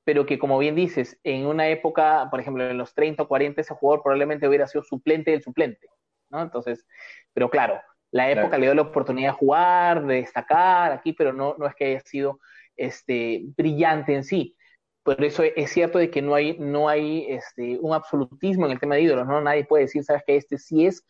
pero 0.05 0.25
que 0.25 0.39
como 0.39 0.59
bien 0.59 0.75
dices, 0.75 1.21
en 1.23 1.47
una 1.47 1.69
época, 1.69 2.29
por 2.31 2.41
ejemplo, 2.41 2.69
en 2.69 2.79
los 2.79 2.95
30 2.95 3.25
o 3.25 3.29
40, 3.29 3.61
ese 3.61 3.75
jugador 3.75 4.03
probablemente 4.03 4.49
hubiera 4.49 4.67
sido 4.67 4.83
suplente 4.83 5.33
del 5.33 5.43
suplente, 5.43 5.87
¿no? 6.31 6.41
Entonces, 6.41 6.87
pero 7.35 7.51
claro, 7.51 7.79
la 8.11 8.31
época 8.31 8.49
claro. 8.49 8.61
le 8.61 8.67
dio 8.67 8.75
la 8.75 8.83
oportunidad 8.83 9.33
de 9.33 9.37
jugar, 9.37 10.07
de 10.07 10.15
destacar 10.15 10.93
aquí, 10.93 11.13
pero 11.13 11.35
no, 11.35 11.55
no 11.59 11.67
es 11.67 11.75
que 11.75 11.85
haya 11.85 12.01
sido 12.01 12.41
este, 12.75 13.43
brillante 13.57 14.15
en 14.15 14.25
sí. 14.25 14.57
Por 15.03 15.23
eso 15.23 15.43
es 15.43 15.71
cierto 15.71 15.99
de 15.99 16.11
que 16.11 16.23
no 16.23 16.35
hay, 16.35 16.57
no 16.59 16.89
hay 16.89 17.27
este, 17.29 17.79
un 17.81 17.93
absolutismo 17.93 18.65
en 18.65 18.73
el 18.73 18.81
tema 18.81 18.95
de 18.95 19.03
ídolos, 19.03 19.27
¿no? 19.27 19.43
Nadie 19.43 19.65
puede 19.65 19.85
decir, 19.85 20.03
sabes 20.03 20.23
que 20.27 20.37
este 20.37 20.57
sí 20.57 20.87
es 20.87 21.05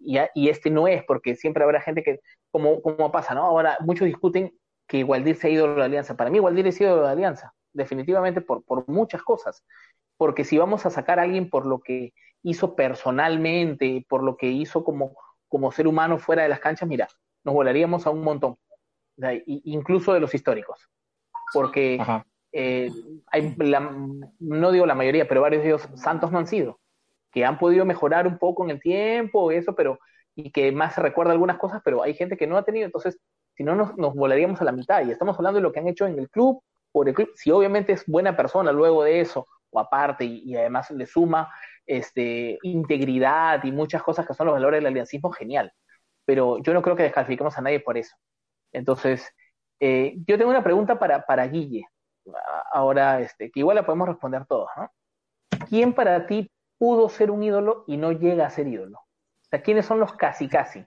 y, 0.00 0.18
y 0.34 0.48
este 0.48 0.70
no 0.70 0.88
es, 0.88 1.04
porque 1.04 1.34
siempre 1.36 1.62
habrá 1.62 1.80
gente 1.80 2.02
que, 2.02 2.20
como, 2.50 2.80
como 2.82 3.12
pasa, 3.12 3.34
¿no? 3.34 3.44
Ahora, 3.44 3.76
muchos 3.80 4.06
discuten 4.06 4.52
que 4.88 5.04
Waldir 5.04 5.36
se 5.36 5.46
ha 5.46 5.50
ido 5.50 5.68
de 5.68 5.78
la 5.78 5.84
alianza. 5.84 6.16
Para 6.16 6.30
mí, 6.30 6.40
Waldir 6.40 6.66
es 6.66 6.80
ídolo 6.80 6.96
de 6.96 7.02
la 7.02 7.12
alianza, 7.12 7.54
definitivamente 7.72 8.40
por, 8.40 8.64
por 8.64 8.88
muchas 8.88 9.22
cosas. 9.22 9.64
Porque 10.16 10.44
si 10.44 10.58
vamos 10.58 10.84
a 10.84 10.90
sacar 10.90 11.18
a 11.20 11.22
alguien 11.22 11.48
por 11.48 11.64
lo 11.64 11.80
que 11.80 12.12
hizo 12.42 12.74
personalmente, 12.74 14.04
por 14.08 14.22
lo 14.22 14.36
que 14.36 14.48
hizo 14.48 14.82
como, 14.82 15.16
como 15.48 15.70
ser 15.70 15.86
humano 15.86 16.18
fuera 16.18 16.42
de 16.42 16.48
las 16.48 16.60
canchas, 16.60 16.88
mira, 16.88 17.08
nos 17.44 17.54
volaríamos 17.54 18.06
a 18.06 18.10
un 18.10 18.22
montón, 18.22 18.56
incluso 19.46 20.12
de 20.12 20.20
los 20.20 20.34
históricos. 20.34 20.88
Porque 21.52 22.00
eh, 22.52 22.90
hay 23.30 23.54
la, 23.58 23.80
no 24.40 24.72
digo 24.72 24.86
la 24.86 24.94
mayoría, 24.94 25.28
pero 25.28 25.40
varios 25.40 25.62
de 25.62 25.68
ellos 25.68 25.88
santos 25.94 26.32
no 26.32 26.38
han 26.38 26.46
sido, 26.46 26.79
que 27.32 27.44
han 27.44 27.58
podido 27.58 27.84
mejorar 27.84 28.26
un 28.26 28.38
poco 28.38 28.64
en 28.64 28.70
el 28.70 28.80
tiempo, 28.80 29.50
eso, 29.50 29.74
pero 29.74 29.98
y 30.34 30.50
que 30.50 30.72
más 30.72 30.94
se 30.94 31.02
recuerda 31.02 31.32
algunas 31.32 31.58
cosas, 31.58 31.82
pero 31.84 32.02
hay 32.02 32.14
gente 32.14 32.36
que 32.36 32.46
no 32.46 32.56
ha 32.56 32.64
tenido, 32.64 32.86
entonces, 32.86 33.18
si 33.56 33.64
no, 33.64 33.74
nos, 33.74 34.14
volaríamos 34.14 34.60
a 34.60 34.64
la 34.64 34.72
mitad. 34.72 35.04
Y 35.04 35.10
estamos 35.10 35.36
hablando 35.36 35.58
de 35.58 35.62
lo 35.62 35.72
que 35.72 35.80
han 35.80 35.88
hecho 35.88 36.06
en 36.06 36.18
el 36.18 36.30
club, 36.30 36.62
por 36.92 37.08
el 37.08 37.14
club. 37.14 37.30
Si 37.34 37.50
obviamente 37.50 37.92
es 37.92 38.04
buena 38.06 38.36
persona 38.36 38.72
luego 38.72 39.04
de 39.04 39.20
eso, 39.20 39.46
o 39.70 39.80
aparte, 39.80 40.24
y, 40.24 40.42
y 40.44 40.56
además 40.56 40.90
le 40.90 41.06
suma 41.06 41.50
este, 41.86 42.58
integridad 42.62 43.62
y 43.64 43.72
muchas 43.72 44.02
cosas 44.02 44.26
que 44.26 44.34
son 44.34 44.46
los 44.46 44.54
valores 44.54 44.78
del 44.78 44.86
aliancismo, 44.86 45.30
genial. 45.30 45.72
Pero 46.24 46.58
yo 46.62 46.72
no 46.72 46.82
creo 46.82 46.96
que 46.96 47.02
descalifiquemos 47.02 47.56
a 47.58 47.62
nadie 47.62 47.80
por 47.80 47.98
eso. 47.98 48.16
Entonces, 48.72 49.28
eh, 49.80 50.14
yo 50.26 50.38
tengo 50.38 50.50
una 50.50 50.62
pregunta 50.62 50.98
para, 50.98 51.26
para 51.26 51.46
Guille, 51.46 51.86
ahora, 52.70 53.20
este, 53.20 53.50
que 53.50 53.60
igual 53.60 53.76
la 53.76 53.86
podemos 53.86 54.08
responder 54.08 54.46
todos, 54.46 54.68
¿no? 54.76 54.90
¿Quién 55.68 55.92
para 55.92 56.26
ti 56.26 56.50
pudo 56.80 57.10
ser 57.10 57.30
un 57.30 57.42
ídolo 57.42 57.84
y 57.86 57.98
no 57.98 58.10
llega 58.10 58.46
a 58.46 58.50
ser 58.50 58.66
ídolo? 58.66 59.00
O 59.00 59.48
sea, 59.50 59.62
¿quiénes 59.62 59.84
son 59.84 60.00
los 60.00 60.14
casi 60.14 60.48
casi? 60.48 60.82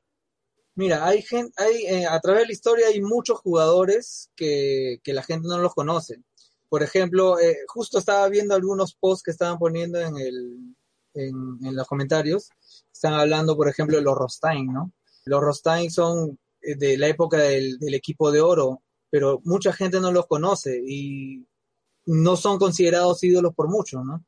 Mira, 0.73 1.05
hay 1.05 1.21
gente, 1.21 1.53
hay, 1.57 1.85
eh, 1.85 2.07
a 2.07 2.19
través 2.19 2.41
de 2.41 2.47
la 2.47 2.51
historia 2.51 2.87
hay 2.87 2.99
muchos 2.99 3.39
jugadores 3.41 4.31
que, 4.35 4.99
que 5.03 5.13
la 5.13 5.21
gente 5.21 5.47
no 5.47 5.59
los 5.59 5.75
conoce. 5.75 6.23
Por 6.67 6.81
ejemplo, 6.81 7.39
eh, 7.39 7.57
justo 7.67 7.99
estaba 7.99 8.27
viendo 8.27 8.55
algunos 8.55 8.95
posts 8.95 9.21
que 9.21 9.29
estaban 9.29 9.59
poniendo 9.59 9.99
en, 9.99 10.17
el, 10.17 10.75
en, 11.13 11.75
los 11.75 11.87
comentarios. 11.87 12.49
Están 12.91 13.13
hablando, 13.13 13.55
por 13.55 13.69
ejemplo, 13.69 13.97
de 13.97 14.03
los 14.03 14.17
Rostain, 14.17 14.65
¿no? 14.65 14.91
Los 15.25 15.41
Rostain 15.41 15.91
son 15.91 16.39
de 16.59 16.97
la 16.97 17.07
época 17.07 17.37
del, 17.37 17.77
del 17.77 17.93
equipo 17.93 18.31
de 18.31 18.41
oro, 18.41 18.81
pero 19.11 19.41
mucha 19.43 19.71
gente 19.71 19.99
no 19.99 20.11
los 20.11 20.25
conoce 20.25 20.81
y 20.83 21.45
no 22.07 22.35
son 22.35 22.57
considerados 22.57 23.23
ídolos 23.23 23.53
por 23.53 23.69
mucho, 23.69 24.03
¿no? 24.03 24.25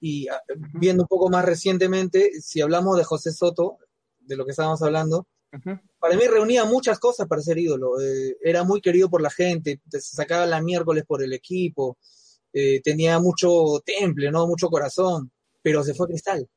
Y 0.00 0.26
viendo 0.74 1.04
un 1.04 1.08
poco 1.08 1.30
más 1.30 1.44
recientemente, 1.44 2.40
si 2.40 2.60
hablamos 2.60 2.96
de 2.96 3.04
José 3.04 3.32
Soto, 3.32 3.78
de 4.20 4.36
lo 4.36 4.44
que 4.44 4.50
estábamos 4.50 4.82
hablando, 4.82 5.26
uh 5.52 5.56
-huh. 5.56 5.80
para 5.98 6.16
mí 6.16 6.26
reunía 6.26 6.64
muchas 6.64 6.98
cosas 6.98 7.26
para 7.26 7.42
ser 7.42 7.58
ídolo. 7.58 8.00
Eh, 8.00 8.36
era 8.42 8.62
muy 8.64 8.80
querido 8.80 9.08
por 9.08 9.22
la 9.22 9.30
gente, 9.30 9.80
se 9.90 10.00
sacaba 10.00 10.46
la 10.46 10.60
miércoles 10.60 11.04
por 11.06 11.22
el 11.22 11.32
equipo, 11.32 11.96
eh, 12.52 12.80
tenía 12.82 13.18
mucho 13.18 13.80
temple, 13.84 14.30
¿no? 14.30 14.46
Mucho 14.46 14.68
corazón, 14.68 15.30
pero 15.62 15.82
se 15.82 15.94
fue 15.94 16.06
a 16.06 16.08
Cristal. 16.08 16.48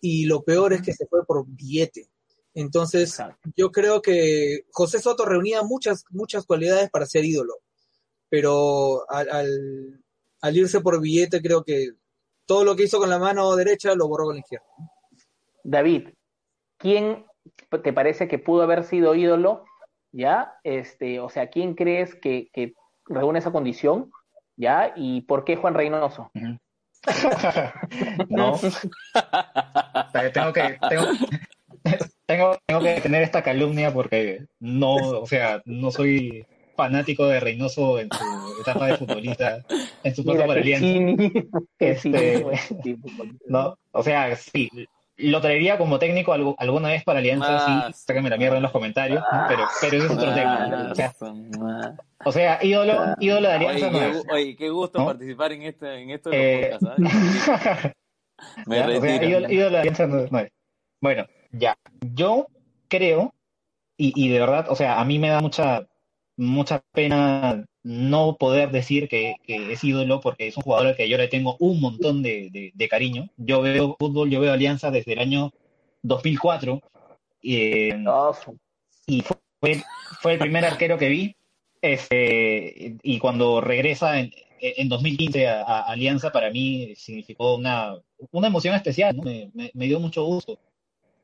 Y 0.00 0.24
lo 0.26 0.42
peor 0.42 0.72
es 0.72 0.82
que 0.82 0.92
se 0.92 1.06
fue 1.06 1.24
por 1.24 1.44
billete. 1.46 2.08
Entonces, 2.54 3.10
Exacto. 3.10 3.50
yo 3.56 3.70
creo 3.70 4.02
que 4.02 4.66
José 4.70 5.00
Soto 5.00 5.24
reunía 5.24 5.62
muchas, 5.62 6.04
muchas 6.10 6.44
cualidades 6.44 6.90
para 6.90 7.06
ser 7.06 7.24
ídolo, 7.24 7.54
pero 8.28 9.08
al, 9.10 9.30
al, 9.30 10.04
al 10.40 10.56
irse 10.56 10.80
por 10.80 11.00
billete 11.00 11.40
creo 11.40 11.64
que 11.64 11.92
todo 12.46 12.64
lo 12.64 12.76
que 12.76 12.84
hizo 12.84 12.98
con 12.98 13.10
la 13.10 13.18
mano 13.18 13.54
derecha 13.56 13.94
lo 13.94 14.08
borró 14.08 14.26
con 14.26 14.34
la 14.34 14.40
izquierda. 14.40 14.66
David, 15.64 16.08
¿quién 16.78 17.24
te 17.82 17.92
parece 17.92 18.28
que 18.28 18.38
pudo 18.38 18.62
haber 18.62 18.84
sido 18.84 19.14
ídolo? 19.14 19.64
¿Ya? 20.12 20.54
Este, 20.64 21.20
o 21.20 21.28
sea, 21.28 21.48
¿quién 21.48 21.74
crees 21.74 22.14
que, 22.14 22.50
que 22.52 22.74
reúne 23.06 23.38
esa 23.38 23.52
condición? 23.52 24.10
¿Ya? 24.56 24.92
¿Y 24.96 25.22
por 25.22 25.44
qué 25.44 25.56
Juan 25.56 25.74
Reynoso? 25.74 26.30
Uh 26.34 26.38
-huh. 27.06 28.26
no. 28.28 28.58
tengo 30.32 30.52
que 30.52 30.78
tengo, 30.88 31.04
tengo, 32.26 32.58
tengo 32.64 32.80
que 32.80 33.00
tener 33.00 33.22
esta 33.22 33.42
calumnia 33.42 33.92
porque 33.92 34.46
no, 34.60 34.94
o 34.94 35.26
sea, 35.26 35.62
no 35.64 35.90
soy 35.90 36.46
fanático 36.82 37.26
de 37.26 37.38
Reynoso 37.38 38.00
en 38.00 38.08
su 38.10 38.60
etapa 38.60 38.86
de 38.88 38.96
futbolista, 38.96 39.64
en 40.02 40.16
su 40.16 40.24
paso 40.24 40.44
por 40.44 40.58
Alianza. 40.58 40.88
Este, 41.78 42.44
no, 43.46 43.78
o 43.92 44.02
sea, 44.02 44.34
sí, 44.34 44.68
lo 45.16 45.40
traería 45.40 45.78
como 45.78 46.00
técnico 46.00 46.32
algo, 46.32 46.56
alguna 46.58 46.88
vez 46.88 47.04
para 47.04 47.20
Alianza, 47.20 47.66
sí, 47.66 48.02
sáquenme 48.04 48.30
la 48.30 48.36
mierda 48.36 48.56
en 48.56 48.64
los 48.64 48.72
comentarios, 48.72 49.22
ah, 49.30 49.46
pero, 49.48 49.62
pero 49.80 49.96
ese 49.96 50.06
es 50.06 50.12
otro 50.12 50.34
tema. 50.34 50.88
O 50.90 50.94
sea, 50.96 51.12
o 52.24 52.32
sea, 52.32 52.58
ídolo, 52.62 53.14
ídolo 53.20 53.48
de 53.48 53.54
Alianza 53.54 53.88
oye, 53.88 54.00
no 54.00 54.04
es. 54.06 54.24
Qué, 54.24 54.32
oye, 54.32 54.56
qué 54.56 54.70
gusto 54.70 54.98
¿no? 54.98 55.06
participar 55.06 55.52
en, 55.52 55.62
este, 55.62 56.02
en 56.02 56.10
esto 56.10 56.30
de 56.30 56.70
los 56.72 56.82
eh, 56.82 56.86
podcasts, 57.38 57.96
Me. 58.66 58.80
O 58.80 59.00
sea, 59.00 59.24
ídolo, 59.24 59.48
ídolo 59.48 59.70
de 59.70 59.78
Alianza 59.78 60.06
no, 60.08 60.26
no 60.28 60.38
es. 60.40 60.50
Bueno, 61.00 61.26
ya. 61.52 61.76
Yo 62.00 62.48
creo, 62.88 63.32
y, 63.96 64.12
y 64.16 64.30
de 64.30 64.40
verdad, 64.40 64.66
o 64.68 64.74
sea, 64.74 65.00
a 65.00 65.04
mí 65.04 65.20
me 65.20 65.28
da 65.28 65.40
mucha 65.40 65.86
mucha 66.42 66.82
pena 66.92 67.64
no 67.82 68.36
poder 68.36 68.70
decir 68.70 69.08
que, 69.08 69.36
que, 69.44 69.72
es 69.72 69.82
ídolo 69.84 70.20
porque 70.20 70.48
es 70.48 70.56
un 70.56 70.62
jugador 70.62 70.88
al 70.88 70.96
que 70.96 71.08
yo 71.08 71.16
le 71.16 71.28
tengo 71.28 71.56
un 71.58 71.80
montón 71.80 72.22
de, 72.22 72.48
de, 72.52 72.72
de 72.74 72.88
cariño. 72.88 73.28
Yo 73.36 73.62
veo 73.62 73.96
fútbol, 73.98 74.30
yo 74.30 74.40
veo 74.40 74.52
Alianza 74.52 74.90
desde 74.90 75.14
el 75.14 75.18
año 75.18 75.52
2004 76.02 76.80
eh, 77.42 78.04
awesome. 78.06 78.58
y 79.06 79.22
fue, 79.22 79.82
fue 80.20 80.32
el 80.34 80.38
primer 80.38 80.64
arquero 80.64 80.98
que 80.98 81.08
vi. 81.08 81.36
Este, 81.80 82.96
y 83.02 83.18
cuando 83.18 83.60
regresa 83.60 84.20
en, 84.20 84.32
en 84.60 84.88
2015 84.88 85.48
a, 85.48 85.62
a, 85.62 85.80
Alianza, 85.82 86.30
para 86.30 86.50
mí 86.50 86.94
significó 86.96 87.56
una, 87.56 87.96
una 88.30 88.46
emoción 88.46 88.74
especial, 88.74 89.16
¿no? 89.16 89.22
me, 89.22 89.50
me, 89.54 89.70
me 89.74 89.86
dio 89.86 89.98
mucho 89.98 90.24
gusto. 90.24 90.58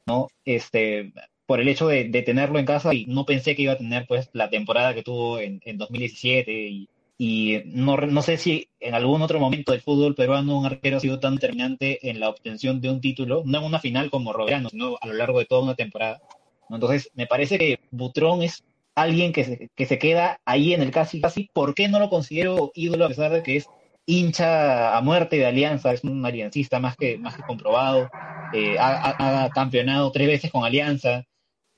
¿no? 0.08 0.28
Este, 0.44 1.12
por 1.48 1.60
el 1.60 1.68
hecho 1.68 1.88
de, 1.88 2.04
tenerlo 2.26 2.58
en 2.58 2.66
casa 2.66 2.92
y 2.92 3.06
no 3.06 3.24
pensé 3.24 3.56
que 3.56 3.62
iba 3.62 3.72
a 3.72 3.78
tener 3.78 4.06
pues 4.06 4.28
la 4.34 4.50
temporada 4.50 4.92
que 4.92 5.02
tuvo 5.02 5.38
en, 5.38 5.62
en 5.64 5.78
2017 5.78 6.52
y, 6.52 6.90
y 7.16 7.62
no, 7.64 7.96
no, 7.96 8.20
sé 8.20 8.36
si 8.36 8.68
en 8.80 8.94
algún 8.94 9.22
otro 9.22 9.40
momento 9.40 9.72
del 9.72 9.80
fútbol 9.80 10.14
peruano 10.14 10.58
un 10.58 10.66
arquero 10.66 10.98
ha 10.98 11.00
sido 11.00 11.20
tan 11.20 11.36
determinante 11.36 12.10
en 12.10 12.20
la 12.20 12.28
obtención 12.28 12.82
de 12.82 12.90
un 12.90 13.00
título, 13.00 13.44
no 13.46 13.60
en 13.60 13.64
una 13.64 13.80
final 13.80 14.10
como 14.10 14.34
Roberano, 14.34 14.68
sino 14.68 14.98
a 15.00 15.06
lo 15.06 15.14
largo 15.14 15.38
de 15.38 15.46
toda 15.46 15.62
una 15.62 15.74
temporada. 15.74 16.20
Entonces, 16.68 17.10
me 17.14 17.26
parece 17.26 17.56
que 17.58 17.80
Butrón 17.92 18.42
es 18.42 18.62
alguien 18.94 19.32
que 19.32 19.44
se, 19.44 19.70
que 19.74 19.86
se 19.86 19.98
queda 19.98 20.40
ahí 20.44 20.74
en 20.74 20.82
el 20.82 20.90
casi 20.90 21.22
casi. 21.22 21.48
¿Por 21.54 21.74
qué 21.74 21.88
no 21.88 21.98
lo 21.98 22.10
considero 22.10 22.72
ídolo 22.74 23.06
a 23.06 23.08
pesar 23.08 23.32
de 23.32 23.42
que 23.42 23.56
es 23.56 23.66
hincha 24.04 24.94
a 24.96 25.00
muerte 25.00 25.36
de 25.36 25.46
Alianza, 25.46 25.94
es 25.94 26.04
un 26.04 26.24
aliancista 26.26 26.78
más 26.78 26.94
que, 26.94 27.16
más 27.16 27.36
que 27.36 27.42
comprobado, 27.42 28.10
eh, 28.54 28.76
ha, 28.78 29.44
ha, 29.44 29.50
campeonado 29.50 30.10
tres 30.12 30.26
veces 30.26 30.50
con 30.50 30.64
Alianza, 30.64 31.24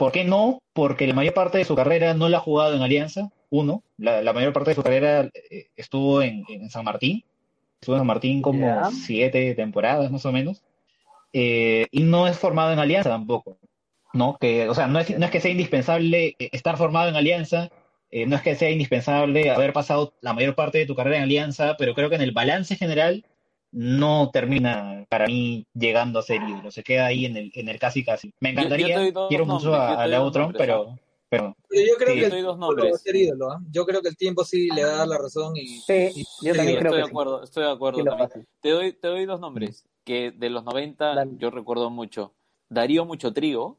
¿Por 0.01 0.13
qué 0.13 0.25
no? 0.25 0.63
Porque 0.73 1.07
la 1.07 1.13
mayor 1.13 1.35
parte 1.35 1.59
de 1.59 1.67
su 1.67 1.77
carrera 1.77 2.15
no 2.15 2.31
la 2.31 2.39
ha 2.39 2.41
jugado 2.41 2.75
en 2.75 2.81
Alianza, 2.81 3.29
uno. 3.51 3.83
La, 3.99 4.23
la 4.23 4.33
mayor 4.33 4.55
parte 4.55 4.71
de 4.71 4.77
su 4.77 4.83
carrera 4.83 5.29
eh, 5.51 5.69
estuvo 5.77 6.23
en, 6.23 6.43
en, 6.49 6.71
San 6.71 6.87
Martín. 6.87 7.23
Estuvo 7.79 7.97
en 7.97 8.01
San 8.01 8.07
Martín 8.07 8.41
como 8.41 8.61
yeah. 8.61 8.91
siete 8.91 9.55
temporadas 9.55 10.11
más 10.11 10.25
o 10.25 10.33
menos. 10.33 10.63
Eh, 11.35 11.87
y 11.91 12.03
no 12.05 12.27
es 12.27 12.39
formado 12.39 12.73
en 12.73 12.79
Alianza 12.79 13.11
tampoco. 13.11 13.59
¿no? 14.15 14.39
Que, 14.41 14.71
o 14.71 14.75
sea, 14.75 14.87
no 14.87 15.01
es, 15.01 15.19
no 15.19 15.27
es 15.27 15.31
que 15.31 15.41
sea 15.43 15.51
indispensable 15.51 16.35
estar 16.39 16.79
formado 16.79 17.11
en 17.11 17.17
Alianza 17.17 17.71
eh, 18.11 18.27
no 18.27 18.37
es 18.37 18.43
que 18.43 18.57
sea 18.57 18.71
indispensable 18.71 19.51
haber 19.51 19.73
pasado 19.73 20.15
la 20.21 20.33
mayor 20.33 20.57
parte 20.57 20.79
de 20.79 20.87
tu 20.87 20.97
carrera 20.97 21.19
en 21.19 21.25
Alianza, 21.25 21.77
pero 21.79 21.95
creo 21.95 22.09
que 22.09 22.17
en 22.17 22.23
el 22.23 22.33
balance 22.33 22.75
general 22.75 23.25
no 23.73 24.31
termina 24.33 25.05
para 25.09 25.27
mí 25.27 25.67
llegando 25.75 26.19
a 26.19 26.23
ser 26.23 26.43
ídolo, 26.43 26.71
se 26.71 26.83
queda 26.83 27.07
ahí 27.07 27.25
en 27.27 27.37
el, 27.37 27.53
en 27.55 27.69
el 27.69 27.79
casi 27.79 28.05
casi. 28.05 28.33
Me 28.41 28.51
Yo- 28.51 28.55
yo 28.55 28.67
encantaría, 28.67 29.11
dos 29.13 29.29
quiero 29.29 29.47
mucho 29.47 29.71
nombres, 29.71 30.11
yo 30.11 30.17
a, 30.17 30.31
nombres, 30.31 30.55
pero, 30.59 30.97
pero 31.29 31.57
Pero 31.69 31.87
yo 31.87 31.95
creo 31.97 32.09
Sí. 32.09 32.15
que 32.17 32.21
Yo 32.23 32.29
te 32.29 32.31
doy 32.31 32.39
el 32.41 32.45
dos 32.47 32.57
tiempo 32.59 32.73
lo 32.73 32.83
va 32.83 32.89
a 32.89 32.91
nombres. 32.91 33.03
ser 33.03 33.17
ídolo, 33.17 33.51
¿ah? 33.53 33.61
Yo 33.71 33.87
creo 33.87 34.03
que 34.03 34.09
el 34.09 34.17
tiempo 34.17 34.45
sí 34.45 34.69
le 34.71 34.85
va 34.85 34.93
a 34.93 34.97
dar 34.97 35.09
la 35.09 35.19
razón 35.19 35.57
y, 35.57 35.81
Sí, 35.83 36.13
y- 36.15 36.27
yo 36.41 36.55
también 36.55 36.77
sí, 36.77 36.79
creo 36.79 36.91
estoy 36.91 36.91
que 36.91 36.97
de 36.97 37.05
sí. 37.05 37.11
acuerdo, 37.11 37.43
estoy 37.45 37.65
de 37.65 37.71
acuerdo 37.71 38.05
también. 38.05 38.31
Te 38.61 38.71
doy, 38.71 38.93
te 38.93 39.09
doy 39.09 39.27
dos 39.27 39.41
nombres 39.41 39.85
que 40.05 40.33
de 40.33 40.51
los 40.51 40.65
90 40.65 41.15
Dale. 41.15 41.33
yo 41.39 41.51
recuerdo 41.51 41.91
mucho. 41.91 42.35
Darío 42.69 43.05
Mucho 43.05 43.33
Trigo, 43.33 43.79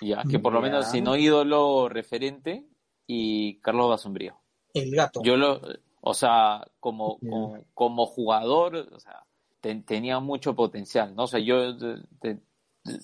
ya, 0.00 0.22
que 0.24 0.38
por 0.38 0.52
lo 0.52 0.60
menos 0.60 0.88
si 0.90 1.00
no 1.00 1.16
ídolo 1.16 1.88
referente, 1.88 2.66
y 3.08 3.60
Carlos 3.60 3.88
Basombrío. 3.88 4.36
el 4.74 4.94
gato. 4.94 5.22
Yo 5.22 5.36
lo, 5.36 5.60
o 6.08 6.14
sea, 6.14 6.64
como, 6.80 7.18
como, 7.18 7.58
como 7.74 8.06
jugador, 8.06 8.76
o 8.92 9.00
sea, 9.00 9.24
te- 9.60 9.74
tenía 9.82 10.20
mucho 10.20 10.54
potencial, 10.54 11.14
¿no? 11.16 11.24
O 11.24 11.26
sea, 11.26 11.40
yo, 11.40 11.76
te- 12.20 12.38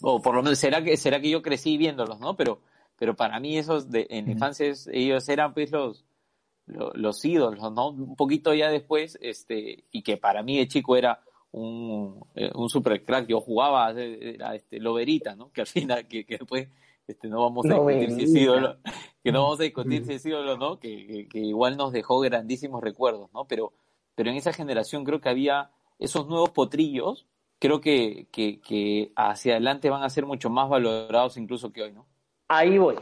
o 0.02 0.22
por 0.22 0.34
lo 0.36 0.42
menos, 0.42 0.58
será 0.58 0.82
que, 0.84 0.96
será 0.96 1.20
que 1.20 1.28
yo 1.30 1.42
crecí 1.42 1.76
viéndolos, 1.76 2.20
¿no? 2.20 2.36
Pero, 2.36 2.60
pero 2.96 3.16
para 3.16 3.40
mí 3.40 3.58
esos 3.58 3.90
de, 3.90 4.06
en 4.10 4.26
la 4.26 4.32
infancia, 4.32 4.66
es- 4.66 4.86
ellos 4.92 5.28
eran 5.28 5.52
pues 5.52 5.72
los, 5.72 6.04
lo- 6.66 6.92
los 6.94 7.24
ídolos, 7.24 7.72
¿no? 7.72 7.88
Un 7.90 8.14
poquito 8.14 8.54
ya 8.54 8.70
después, 8.70 9.18
este, 9.20 9.84
y 9.90 10.02
que 10.02 10.16
para 10.16 10.42
mí 10.44 10.56
de 10.58 10.68
chico 10.68 10.94
era 10.96 11.20
un, 11.50 12.24
eh, 12.36 12.50
un 12.54 12.68
super 12.70 13.04
crack, 13.04 13.26
yo 13.26 13.40
jugaba, 13.40 13.90
era 13.90 14.54
este, 14.54 14.78
Loberita, 14.78 15.34
¿no? 15.34 15.50
Que 15.50 15.62
al 15.62 15.66
final, 15.66 16.06
que, 16.06 16.24
que 16.24 16.38
después, 16.38 16.68
este, 17.12 17.28
no 17.28 17.40
vamos 17.40 17.64
a 17.66 17.74
discutir 17.74 18.10
si 18.10 18.24
es 18.24 18.34
ídolo, 18.34 18.76
que 19.22 19.32
no 19.32 19.42
vamos 19.42 19.60
a 19.60 19.62
discutir 19.62 20.04
si 20.04 20.14
es 20.14 20.26
ídolo 20.26 20.54
o 20.54 20.56
no, 20.56 20.78
que, 20.78 21.06
que, 21.06 21.28
que 21.28 21.38
igual 21.38 21.76
nos 21.76 21.92
dejó 21.92 22.20
grandísimos 22.20 22.82
recuerdos, 22.82 23.32
¿no? 23.32 23.46
Pero, 23.46 23.72
pero 24.14 24.30
en 24.30 24.36
esa 24.36 24.52
generación 24.52 25.04
creo 25.04 25.20
que 25.20 25.28
había 25.28 25.70
esos 25.98 26.26
nuevos 26.26 26.50
potrillos, 26.50 27.26
creo 27.58 27.80
que, 27.80 28.26
que, 28.32 28.60
que 28.60 29.12
hacia 29.14 29.52
adelante 29.52 29.88
van 29.88 30.02
a 30.02 30.10
ser 30.10 30.26
mucho 30.26 30.50
más 30.50 30.68
valorados 30.68 31.36
incluso 31.36 31.72
que 31.72 31.82
hoy, 31.82 31.92
¿no? 31.92 32.06
Ahí 32.48 32.76
voy. 32.76 32.96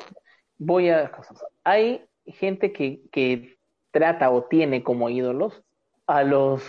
Voy 0.59 0.91
a 0.91 0.99
las 1.03 1.11
cosas. 1.11 1.43
Hay 1.65 2.05
gente 2.27 2.73
que, 2.73 3.01
que 3.11 3.59
trata 3.91 4.31
o 4.31 4.45
tiene 4.45 4.83
como 4.83 5.09
ídolos 5.09 5.63
a 6.07 6.23
los 6.23 6.63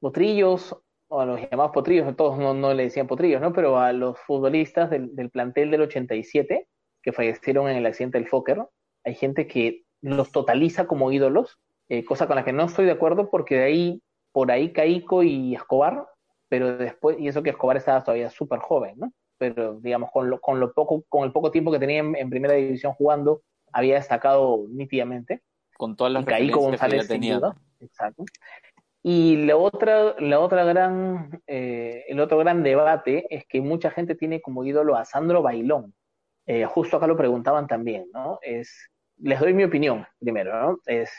potrillos, 0.00 0.76
o 1.08 1.20
a 1.20 1.26
los 1.26 1.40
llamados 1.40 1.72
potrillos, 1.72 2.16
todos 2.16 2.38
no, 2.38 2.54
no 2.54 2.72
le 2.72 2.84
decían 2.84 3.06
potrillos, 3.06 3.40
¿no? 3.40 3.52
Pero 3.52 3.78
a 3.78 3.92
los 3.92 4.18
futbolistas 4.20 4.90
del, 4.90 5.14
del 5.14 5.30
plantel 5.30 5.70
del 5.70 5.82
87 5.82 6.66
que 7.04 7.12
fallecieron 7.12 7.68
en 7.68 7.76
el 7.76 7.86
accidente 7.86 8.18
del 8.18 8.28
Fokker. 8.28 8.64
Hay 9.04 9.14
gente 9.14 9.46
que 9.46 9.84
los 10.00 10.32
totaliza 10.32 10.86
como 10.86 11.12
ídolos, 11.12 11.58
eh, 11.88 12.04
cosa 12.04 12.26
con 12.26 12.36
la 12.36 12.44
que 12.44 12.52
no 12.52 12.64
estoy 12.64 12.86
de 12.86 12.92
acuerdo 12.92 13.30
porque 13.30 13.56
de 13.56 13.64
ahí, 13.64 14.02
por 14.32 14.50
ahí 14.50 14.72
Caico 14.72 15.22
y 15.22 15.54
Escobar, 15.54 16.06
pero 16.48 16.76
después, 16.76 17.18
y 17.20 17.28
eso 17.28 17.42
que 17.42 17.50
Escobar 17.50 17.76
estaba 17.76 18.02
todavía 18.02 18.30
súper 18.30 18.60
joven, 18.60 18.94
¿no? 18.98 19.12
Pero 19.38 19.74
digamos, 19.80 20.10
con 20.10 20.30
lo, 20.30 20.40
con 20.40 20.60
lo 20.60 20.72
poco, 20.72 21.04
con 21.08 21.24
el 21.24 21.32
poco 21.32 21.50
tiempo 21.50 21.70
que 21.70 21.78
tenía 21.78 22.00
en, 22.00 22.16
en 22.16 22.30
primera 22.30 22.54
división 22.54 22.94
jugando, 22.94 23.42
había 23.72 23.96
destacado 23.96 24.64
nítidamente. 24.70 25.42
Con 25.76 25.96
todas 25.96 26.12
las 26.12 26.24
Caico 26.24 26.60
que 26.60 26.64
González, 26.66 27.06
sin 27.06 27.20
tenía. 27.20 27.40
Exacto. 27.80 28.24
Y 29.02 29.44
la 29.44 29.58
otra, 29.58 30.14
la 30.18 30.40
otra 30.40 30.64
gran, 30.64 31.42
eh, 31.46 32.04
el 32.08 32.20
otro 32.20 32.38
gran 32.38 32.62
debate 32.62 33.26
es 33.28 33.44
que 33.46 33.60
mucha 33.60 33.90
gente 33.90 34.14
tiene 34.14 34.40
como 34.40 34.64
ídolo 34.64 34.96
a 34.96 35.04
Sandro 35.04 35.42
Bailón. 35.42 35.92
Eh, 36.46 36.64
justo 36.66 36.96
acá 36.96 37.06
lo 37.06 37.16
preguntaban 37.16 37.66
también, 37.66 38.06
¿no? 38.12 38.38
Es, 38.42 38.90
les 39.18 39.40
doy 39.40 39.54
mi 39.54 39.64
opinión 39.64 40.06
primero, 40.18 40.60
¿no? 40.60 40.78
Es, 40.86 41.10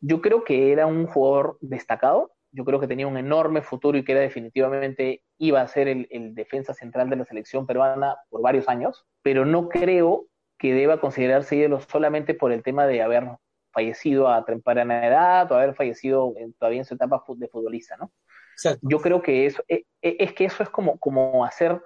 yo 0.00 0.20
creo 0.20 0.44
que 0.44 0.72
era 0.72 0.86
un 0.86 1.06
jugador 1.06 1.56
destacado, 1.60 2.32
yo 2.52 2.64
creo 2.64 2.78
que 2.80 2.86
tenía 2.86 3.06
un 3.06 3.16
enorme 3.16 3.62
futuro 3.62 3.96
y 3.98 4.04
que 4.04 4.12
era 4.12 4.20
definitivamente 4.20 5.22
iba 5.38 5.60
a 5.60 5.68
ser 5.68 5.88
el, 5.88 6.06
el 6.10 6.34
defensa 6.34 6.74
central 6.74 7.10
de 7.10 7.16
la 7.16 7.24
selección 7.24 7.66
peruana 7.66 8.16
por 8.28 8.42
varios 8.42 8.68
años, 8.68 9.06
pero 9.22 9.44
no 9.44 9.68
creo 9.68 10.26
que 10.58 10.72
deba 10.74 11.00
considerarse 11.00 11.56
ídolo 11.56 11.80
solamente 11.80 12.34
por 12.34 12.52
el 12.52 12.62
tema 12.62 12.86
de 12.86 13.02
haber 13.02 13.24
fallecido 13.72 14.28
a 14.28 14.44
temprana 14.44 15.06
edad 15.06 15.50
o 15.50 15.56
haber 15.56 15.74
fallecido 15.74 16.32
en- 16.36 16.52
todavía 16.54 16.78
en 16.80 16.84
su 16.84 16.94
etapa 16.94 17.22
de 17.36 17.48
futbolista, 17.48 17.96
¿no? 17.96 18.12
Exacto. 18.52 18.86
Yo 18.88 19.00
creo 19.00 19.20
que 19.20 19.46
eso, 19.46 19.64
eh, 19.68 19.84
eh, 20.02 20.16
es 20.20 20.32
que 20.32 20.44
eso 20.44 20.62
es 20.62 20.68
como, 20.70 20.98
como 20.98 21.44
hacer, 21.44 21.80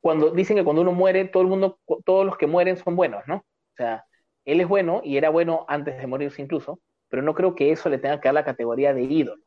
cuando 0.00 0.30
dicen 0.30 0.56
que 0.56 0.64
cuando 0.64 0.82
uno 0.82 0.92
muere, 0.92 1.26
todo 1.26 1.42
el 1.42 1.48
mundo, 1.48 1.78
todos 2.04 2.24
los 2.24 2.36
que 2.36 2.46
mueren 2.46 2.76
son 2.76 2.96
buenos, 2.96 3.22
¿no? 3.26 3.36
O 3.36 3.76
sea, 3.76 4.04
él 4.44 4.60
es 4.60 4.68
bueno 4.68 5.00
y 5.04 5.16
era 5.16 5.30
bueno 5.30 5.64
antes 5.68 5.98
de 5.98 6.06
morirse 6.06 6.42
incluso, 6.42 6.80
pero 7.08 7.22
no 7.22 7.34
creo 7.34 7.54
que 7.54 7.70
eso 7.70 7.88
le 7.88 7.98
tenga 7.98 8.20
que 8.20 8.28
dar 8.28 8.34
la 8.34 8.44
categoría 8.44 8.94
de 8.94 9.02
ídolo. 9.02 9.42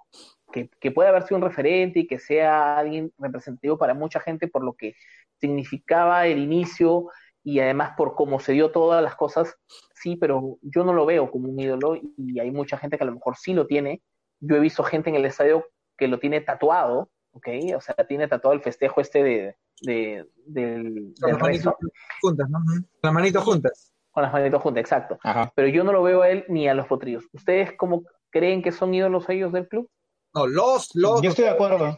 Que, 0.51 0.69
que 0.79 0.91
puede 0.91 1.09
haber 1.09 1.23
sido 1.23 1.37
un 1.37 1.43
referente 1.43 2.01
y 2.01 2.07
que 2.07 2.19
sea 2.19 2.77
alguien 2.77 3.11
representativo 3.17 3.77
para 3.77 3.95
mucha 3.95 4.19
gente 4.19 4.47
por 4.47 4.63
lo 4.63 4.73
que 4.73 4.93
significaba 5.39 6.27
el 6.27 6.37
inicio 6.37 7.07
y 7.43 7.59
además 7.59 7.93
por 7.97 8.13
cómo 8.15 8.39
se 8.39 8.53
dio 8.53 8.71
todas 8.71 9.03
las 9.03 9.15
cosas, 9.15 9.57
sí, 9.95 10.15
pero 10.15 10.57
yo 10.61 10.83
no 10.83 10.93
lo 10.93 11.05
veo 11.05 11.31
como 11.31 11.49
un 11.49 11.59
ídolo 11.59 11.97
y 12.17 12.39
hay 12.39 12.51
mucha 12.51 12.77
gente 12.77 12.97
que 12.97 13.03
a 13.03 13.07
lo 13.07 13.13
mejor 13.13 13.35
sí 13.35 13.53
lo 13.53 13.67
tiene. 13.67 14.01
Yo 14.39 14.55
he 14.55 14.59
visto 14.59 14.83
gente 14.83 15.09
en 15.09 15.15
el 15.15 15.25
estadio 15.25 15.65
que 15.97 16.07
lo 16.07 16.19
tiene 16.19 16.41
tatuado, 16.41 17.09
¿ok? 17.31 17.47
O 17.75 17.81
sea, 17.81 17.95
tiene 18.07 18.27
tatuado 18.27 18.53
el 18.53 18.61
festejo 18.61 19.01
este 19.01 19.23
de, 19.23 19.55
de- 19.81 20.25
del, 20.45 21.13
Con 21.19 21.29
del 21.29 21.31
las 21.33 21.41
manitos 21.41 21.73
rezo, 21.79 21.93
juntas, 22.21 22.49
¿no? 22.49 22.59
Ujú. 22.59 22.85
Las 23.01 23.13
manitos 23.13 23.43
juntas. 23.43 23.93
con 24.11 24.23
las 24.23 24.33
manitos 24.33 24.61
juntas, 24.61 24.81
exacto. 24.81 25.17
Ajá. 25.23 25.51
Pero 25.55 25.67
yo 25.69 25.83
no 25.83 25.91
lo 25.91 26.03
veo 26.03 26.21
a 26.21 26.29
él 26.29 26.45
ni 26.49 26.67
a 26.67 26.73
los 26.73 26.87
potrillos. 26.87 27.23
¿Ustedes 27.33 27.71
cómo 27.77 28.03
creen 28.29 28.61
que 28.61 28.71
son 28.71 28.93
ídolos 28.93 29.27
ellos 29.29 29.51
del 29.53 29.67
club? 29.67 29.89
No, 30.35 30.47
los, 30.47 30.89
los. 30.95 31.21
Yo 31.21 31.29
estoy 31.29 31.45
de 31.45 31.51
acuerdo. 31.51 31.97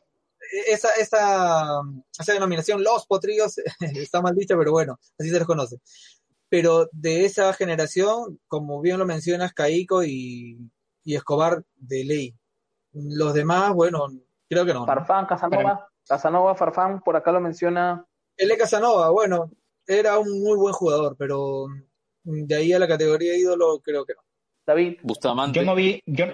Esa, 0.68 0.90
esa, 1.00 1.80
esa 2.20 2.34
denominación, 2.34 2.84
los 2.84 3.06
potrillos, 3.08 3.56
está 3.80 4.22
mal 4.22 4.36
dicha, 4.36 4.56
pero 4.58 4.72
bueno, 4.72 4.98
así 5.18 5.30
se 5.30 5.38
les 5.40 5.48
conoce. 5.48 5.78
Pero 6.50 6.88
de 6.92 7.26
esa 7.26 7.52
generación, 7.54 8.40
como 8.48 8.80
bien 8.82 9.00
lo 9.00 9.06
mencionas, 9.06 9.54
Caico 9.54 10.04
y, 10.04 10.58
y 11.04 11.16
Escobar 11.16 11.64
de 11.76 12.04
ley. 12.06 12.36
Los 12.94 13.34
demás, 13.34 13.74
bueno, 13.74 14.06
creo 14.48 14.66
que 14.66 14.74
no. 14.74 14.82
¿no? 14.82 14.86
Farfán, 14.86 15.26
Casanova, 15.26 15.90
Casanova, 16.08 16.56
Farfán, 16.56 17.01
por 17.01 17.16
acá 17.16 17.32
lo 17.32 17.41
menciona. 17.41 18.06
Ele 18.38 18.58
Casanova, 18.58 19.10
bueno, 19.10 19.51
era 19.88 20.20
un 20.20 20.41
muy 20.41 20.58
buen 20.58 20.74
jugador, 20.74 21.16
pero 21.18 21.68
de 22.24 22.56
ahí 22.56 22.74
a 22.74 22.80
la 22.80 22.88
categoría 22.88 23.34
de 23.34 23.39
ídolo, 23.39 23.80
creo 23.84 24.06
que 24.06 24.14
no. 24.14 24.22
David, 24.66 24.97
Bustamante. 25.03 25.60
Yo 25.60 25.66
no 25.66 25.76
vi, 25.76 26.01
yo, 26.06 26.26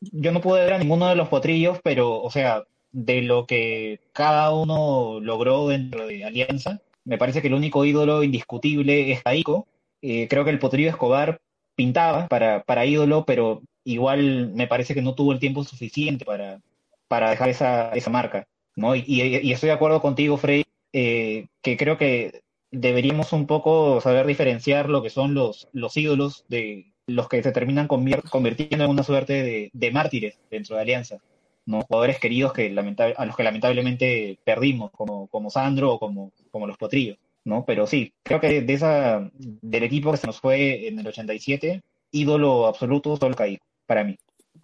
yo 0.00 0.32
no 0.32 0.40
pude 0.40 0.64
ver 0.64 0.74
a 0.74 0.78
ninguno 0.78 1.08
de 1.08 1.16
los 1.16 1.28
potrillos, 1.28 1.78
pero, 1.82 2.22
o 2.22 2.30
sea, 2.30 2.64
de 2.92 3.22
lo 3.22 3.46
que 3.46 4.00
cada 4.12 4.54
uno 4.54 5.20
logró 5.20 5.68
dentro 5.68 6.06
de 6.06 6.24
Alianza, 6.24 6.80
me 7.04 7.18
parece 7.18 7.40
que 7.40 7.48
el 7.48 7.54
único 7.54 7.84
ídolo 7.84 8.22
indiscutible 8.22 9.12
es 9.12 9.22
Caico. 9.22 9.66
Eh, 10.02 10.28
creo 10.28 10.44
que 10.44 10.50
el 10.50 10.58
potrillo 10.58 10.88
Escobar 10.88 11.40
pintaba 11.74 12.28
para, 12.28 12.62
para 12.62 12.86
ídolo, 12.86 13.24
pero 13.24 13.62
igual 13.84 14.52
me 14.54 14.66
parece 14.66 14.94
que 14.94 15.02
no 15.02 15.14
tuvo 15.14 15.32
el 15.32 15.40
tiempo 15.40 15.64
suficiente 15.64 16.24
para, 16.24 16.60
para 17.08 17.30
dejar 17.30 17.48
esa, 17.48 17.90
esa 17.90 18.10
marca, 18.10 18.46
¿no? 18.76 18.94
Y, 18.94 19.04
y- 19.06 19.38
y 19.42 19.52
estoy 19.52 19.68
de 19.68 19.74
acuerdo 19.74 20.00
contigo, 20.00 20.36
Frey, 20.36 20.64
eh, 20.92 21.46
que 21.62 21.76
creo 21.76 21.96
que 21.98 22.42
deberíamos 22.70 23.32
un 23.32 23.46
poco 23.46 24.00
saber 24.00 24.26
diferenciar 24.26 24.88
lo 24.88 25.02
que 25.02 25.10
son 25.10 25.34
los, 25.34 25.68
los 25.72 25.96
ídolos 25.96 26.44
de 26.48 26.92
los 27.06 27.28
que 27.28 27.42
se 27.42 27.50
terminan 27.52 27.88
convirtiendo 27.88 28.84
en 28.84 28.90
una 28.90 29.02
suerte 29.02 29.42
de, 29.42 29.70
de 29.72 29.90
mártires 29.90 30.38
dentro 30.50 30.76
de 30.76 30.82
Alianza, 30.82 31.18
¿no? 31.66 31.82
Jugadores 31.82 32.20
queridos 32.20 32.52
que 32.52 32.70
lamentable- 32.70 33.14
a 33.16 33.24
los 33.26 33.34
que 33.36 33.42
lamentablemente 33.42 34.38
perdimos, 34.44 34.92
como, 34.92 35.26
como 35.26 35.50
Sandro 35.50 35.94
o 35.94 35.98
como, 35.98 36.32
como 36.52 36.68
los 36.68 36.76
Potrillos, 36.76 37.18
¿no? 37.44 37.64
Pero 37.64 37.88
sí, 37.88 38.12
creo 38.22 38.40
que 38.40 38.60
de 38.62 38.72
esa, 38.72 39.28
del 39.34 39.82
equipo 39.82 40.12
que 40.12 40.18
se 40.18 40.26
nos 40.28 40.40
fue 40.40 40.86
en 40.86 41.00
el 41.00 41.06
87, 41.08 41.80
ídolo 42.12 42.66
absoluto 42.66 43.16
solo 43.16 43.34
caí, 43.34 43.58
para 43.86 44.04
mí. 44.04 44.16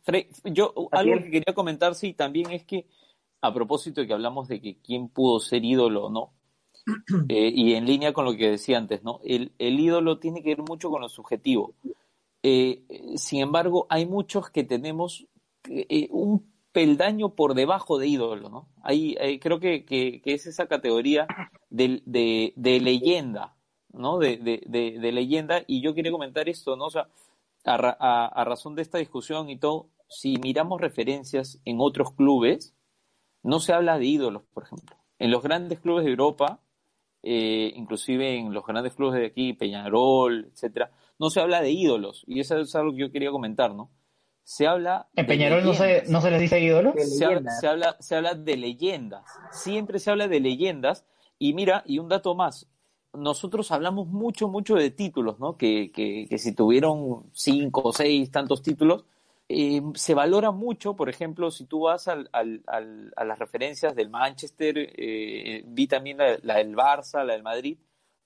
Fre- 0.05 0.29
yo 0.45 0.73
algo 0.93 1.15
que 1.25 1.31
quería 1.31 1.55
comentar, 1.55 1.97
sí, 1.97 2.13
también 2.13 2.53
es 2.53 2.63
que 2.65 2.87
a 3.41 3.53
propósito 3.55 4.01
de 4.01 4.07
que 4.07 4.13
hablamos 4.15 4.49
de 4.49 4.61
que 4.61 4.79
quién 4.81 5.09
pudo 5.09 5.41
ser 5.41 5.65
ídolo 5.65 6.07
o 6.07 6.11
no, 6.11 6.33
eh, 7.29 7.53
y 7.55 7.75
en 7.75 7.87
línea 7.87 8.13
con 8.13 8.25
lo 8.25 8.37
que 8.37 8.51
decía 8.51 8.79
antes, 8.79 9.03
¿no? 9.03 9.21
El, 9.25 9.53
el 9.59 9.81
ídolo 9.81 10.19
tiene 10.19 10.43
que 10.43 10.51
ver 10.57 10.63
mucho 10.69 10.91
con 10.91 11.01
lo 11.03 11.09
subjetivo. 11.09 11.75
Eh, 12.43 12.83
sin 13.17 13.41
embargo, 13.41 13.87
hay 13.91 14.07
muchos 14.07 14.51
que 14.51 14.65
tenemos 14.65 15.27
eh, 15.69 16.09
un 16.13 16.53
peldaño 16.73 17.35
por 17.35 17.55
debajo 17.55 17.99
de 17.99 18.09
ídolo, 18.09 18.49
¿no? 18.51 18.69
Hay, 18.83 19.17
hay- 19.21 19.39
creo 19.41 19.61
que, 19.61 19.85
que- 19.85 20.21
que 20.23 20.35
es 20.35 20.47
esa 20.47 20.67
categoría 20.69 21.27
de, 21.71 22.03
de- 22.07 22.53
de 22.57 22.81
leyenda, 22.81 23.57
¿no? 23.93 24.19
De, 24.19 24.37
de- 24.39 25.13
leyenda, 25.13 25.63
y 25.67 25.81
yo 25.83 25.95
quería 25.95 26.13
comentar 26.13 26.49
esto, 26.49 26.77
¿no? 26.77 26.87
O 26.87 26.91
sea, 26.91 27.09
a, 27.65 27.75
a- 27.99 28.27
a 28.29 28.45
razón 28.45 28.75
de 28.77 28.83
esta 28.83 28.99
discusión 28.99 29.51
y 29.51 29.59
todo, 29.59 29.89
si 30.09 30.37
miramos 30.39 30.81
referencias 30.81 31.61
en 31.65 31.79
otros 31.81 32.13
clubes, 32.13 32.75
no 33.47 33.61
se 33.61 33.73
habla 33.73 33.99
de 33.99 34.07
ídolos, 34.07 34.43
por 34.53 34.65
ejemplo. 34.65 34.97
En 35.19 35.31
los 35.31 35.43
grandes 35.43 35.79
clubes 35.79 36.05
de 36.05 36.11
Europa, 36.11 36.61
eh, 37.23 37.73
inclusive 37.77 38.37
en 38.37 38.53
los 38.53 38.67
grandes 38.67 38.95
clubes 38.95 39.21
de 39.21 39.27
aquí, 39.27 39.53
Peñarol, 39.53 40.51
etcétera, 40.53 40.91
no 41.19 41.31
se 41.31 41.41
habla 41.41 41.63
de 41.63 41.71
ídolos, 41.71 42.25
y 42.27 42.41
eso 42.41 42.59
es 42.59 42.75
algo 42.75 42.93
que 42.93 42.99
yo 42.99 43.13
quería 43.13 43.31
comentar, 43.31 43.73
¿no? 43.73 43.91
Se 44.43 44.67
habla... 44.67 45.09
¿En 45.15 45.25
de 45.25 45.29
Peñarol 45.29 45.65
no 45.65 45.75
se, 45.75 45.87
leyendas. 45.87 46.11
no 46.11 46.21
se 46.21 46.31
les 46.33 46.41
dice 46.41 46.61
ídolo? 46.61 46.93
De 46.93 47.05
se, 47.05 47.25
habla, 47.25 47.37
leyendas. 47.37 47.61
se, 47.61 47.69
habla, 47.69 47.97
se 48.01 48.17
habla 48.17 48.35
de 48.35 48.57
leyendas, 48.57 49.25
siempre 49.53 50.01
se 50.01 50.11
habla 50.11 50.27
de 50.27 50.41
leyendas, 50.41 51.05
y 51.39 51.55
mira, 51.55 51.85
y 51.87 52.01
un 52.01 52.09
dato 52.09 52.35
más, 52.35 52.69
nosotros 53.13 53.71
hablamos 53.71 54.09
mucho, 54.09 54.49
mucho 54.49 54.75
de 54.75 54.91
títulos, 54.91 55.39
¿no? 55.39 55.57
Que, 55.57 55.93
que, 55.93 56.27
que 56.29 56.39
si 56.39 56.53
tuvieron 56.53 57.31
cinco 57.33 57.83
o 57.85 57.93
seis 57.93 58.31
tantos 58.31 58.61
títulos, 58.63 59.05
eh, 59.49 59.81
se 59.95 60.15
valora 60.15 60.51
mucho, 60.51 60.95
por 60.97 61.09
ejemplo, 61.09 61.51
si 61.51 61.65
tú 61.67 61.81
vas 61.83 62.09
al, 62.09 62.29
al, 62.33 62.63
al- 62.67 63.13
a 63.17 63.25
las 63.25 63.39
referencias 63.39 63.95
del 63.95 64.11
Manchester, 64.11 64.75
eh, 64.79 65.63
vi 65.67 65.87
también 65.87 66.19
la, 66.19 66.39
la 66.43 66.57
del 66.57 66.75
Barça, 66.75 67.25
la 67.25 67.35
del 67.35 67.43
Madrid, 67.43 67.79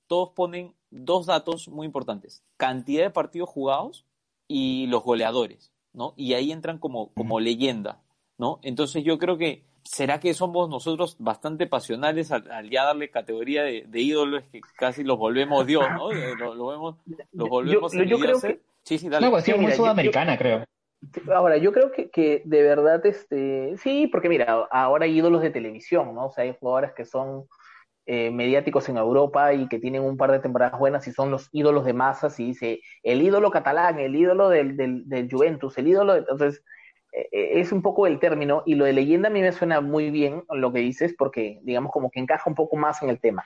todos 0.07 0.31
ponen 0.31 0.75
dos 0.91 1.27
datos 1.27 1.69
muy 1.69 1.87
importantes, 1.87 2.43
cantidad 2.57 3.05
de 3.05 3.11
partidos 3.11 3.49
jugados 3.49 4.07
y 4.49 4.87
los 4.89 5.03
goleadores, 5.05 5.73
¿no? 5.93 6.15
Y 6.17 6.33
ahí 6.35 6.51
entran 6.53 6.79
como, 6.79 7.13
como 7.15 7.39
leyenda, 7.39 8.01
¿no? 8.39 8.59
Entonces 8.63 9.05
yo 9.05 9.19
creo 9.19 9.37
que, 9.39 9.63
¿será 9.85 10.19
que 10.19 10.35
somos 10.35 10.69
nosotros 10.69 11.17
bastante 11.21 11.67
pasionales 11.69 12.33
al, 12.33 12.51
al 12.51 12.69
ya 12.71 12.85
darle 12.85 13.11
categoría 13.11 13.63
de, 13.63 13.85
de 13.87 14.01
ídolos 14.01 14.43
que 14.51 14.61
casi 14.77 15.05
los 15.05 15.19
volvemos 15.19 15.67
Dios, 15.67 15.83
¿no? 15.93 16.11
Eh, 16.13 16.35
Lo, 16.37 16.55
lo 16.55 16.67
vemos, 16.69 16.97
los 17.35 17.49
volvemos 17.49 17.93
yo, 17.93 18.03
yo 18.05 18.17
a 18.17 18.21
creo 18.21 18.39
ser. 18.41 18.57
que 18.57 18.63
Sí, 18.83 18.99
sí, 18.99 19.09
dale. 19.09 19.27
una 19.27 19.31
cuestión 19.33 19.59
Sí, 19.59 19.63
muy 19.63 19.71
yo- 19.73 19.77
sudamericana, 19.77 20.37
creo. 20.39 20.65
Ahora, 21.35 21.57
yo 21.57 21.73
creo 21.73 21.91
que, 21.93 22.11
que 22.11 22.43
de 22.45 22.63
verdad, 22.63 23.05
este, 23.07 23.75
sí, 23.79 24.07
porque 24.09 24.29
mira, 24.29 24.69
ahora 24.71 25.07
hay 25.07 25.17
ídolos 25.19 25.41
de 25.43 25.51
televisión, 25.51 26.15
¿no? 26.15 26.27
O 26.27 26.31
sea, 26.31 26.45
hay 26.45 26.55
jugadores 26.61 26.93
que 26.95 27.05
son 27.07 27.47
eh, 28.07 28.31
mediáticos 28.31 28.89
en 28.89 28.99
Europa 28.99 29.53
y 29.55 29.69
que 29.69 29.79
tienen 29.81 30.03
un 30.03 30.17
par 30.19 30.33
de 30.33 30.41
temporadas 30.41 30.79
buenas 30.79 31.07
y 31.09 31.13
son 31.13 31.31
los 31.31 31.49
ídolos 31.53 31.85
de 31.87 31.95
masas 31.95 32.41
y 32.41 32.47
dice 32.49 32.81
el 33.03 33.23
ídolo 33.23 33.51
catalán, 33.51 34.01
el 34.01 34.17
ídolo 34.17 34.49
del, 34.51 34.77
del, 34.77 35.09
del 35.09 35.31
Juventus, 35.31 35.79
el 35.79 35.89
ídolo, 35.89 36.15
de- 36.15 36.21
entonces 36.21 36.65
eh, 37.13 37.29
eh, 37.33 37.61
es 37.61 37.73
un 37.73 37.83
poco 37.83 38.07
el 38.07 38.21
término 38.21 38.63
y 38.67 38.75
lo 38.77 38.85
de 38.87 38.93
leyenda 38.95 39.29
a 39.29 39.33
mí 39.33 39.41
me 39.43 39.53
suena 39.53 39.81
muy 39.83 40.11
bien 40.11 40.45
lo 40.51 40.73
que 40.73 40.81
dices 40.81 41.15
porque 41.19 41.61
digamos 41.65 41.93
como 41.93 42.11
que 42.11 42.21
encaja 42.21 42.51
un 42.51 42.57
poco 42.57 42.77
más 42.77 43.03
en 43.03 43.11
el 43.11 43.21
tema. 43.21 43.45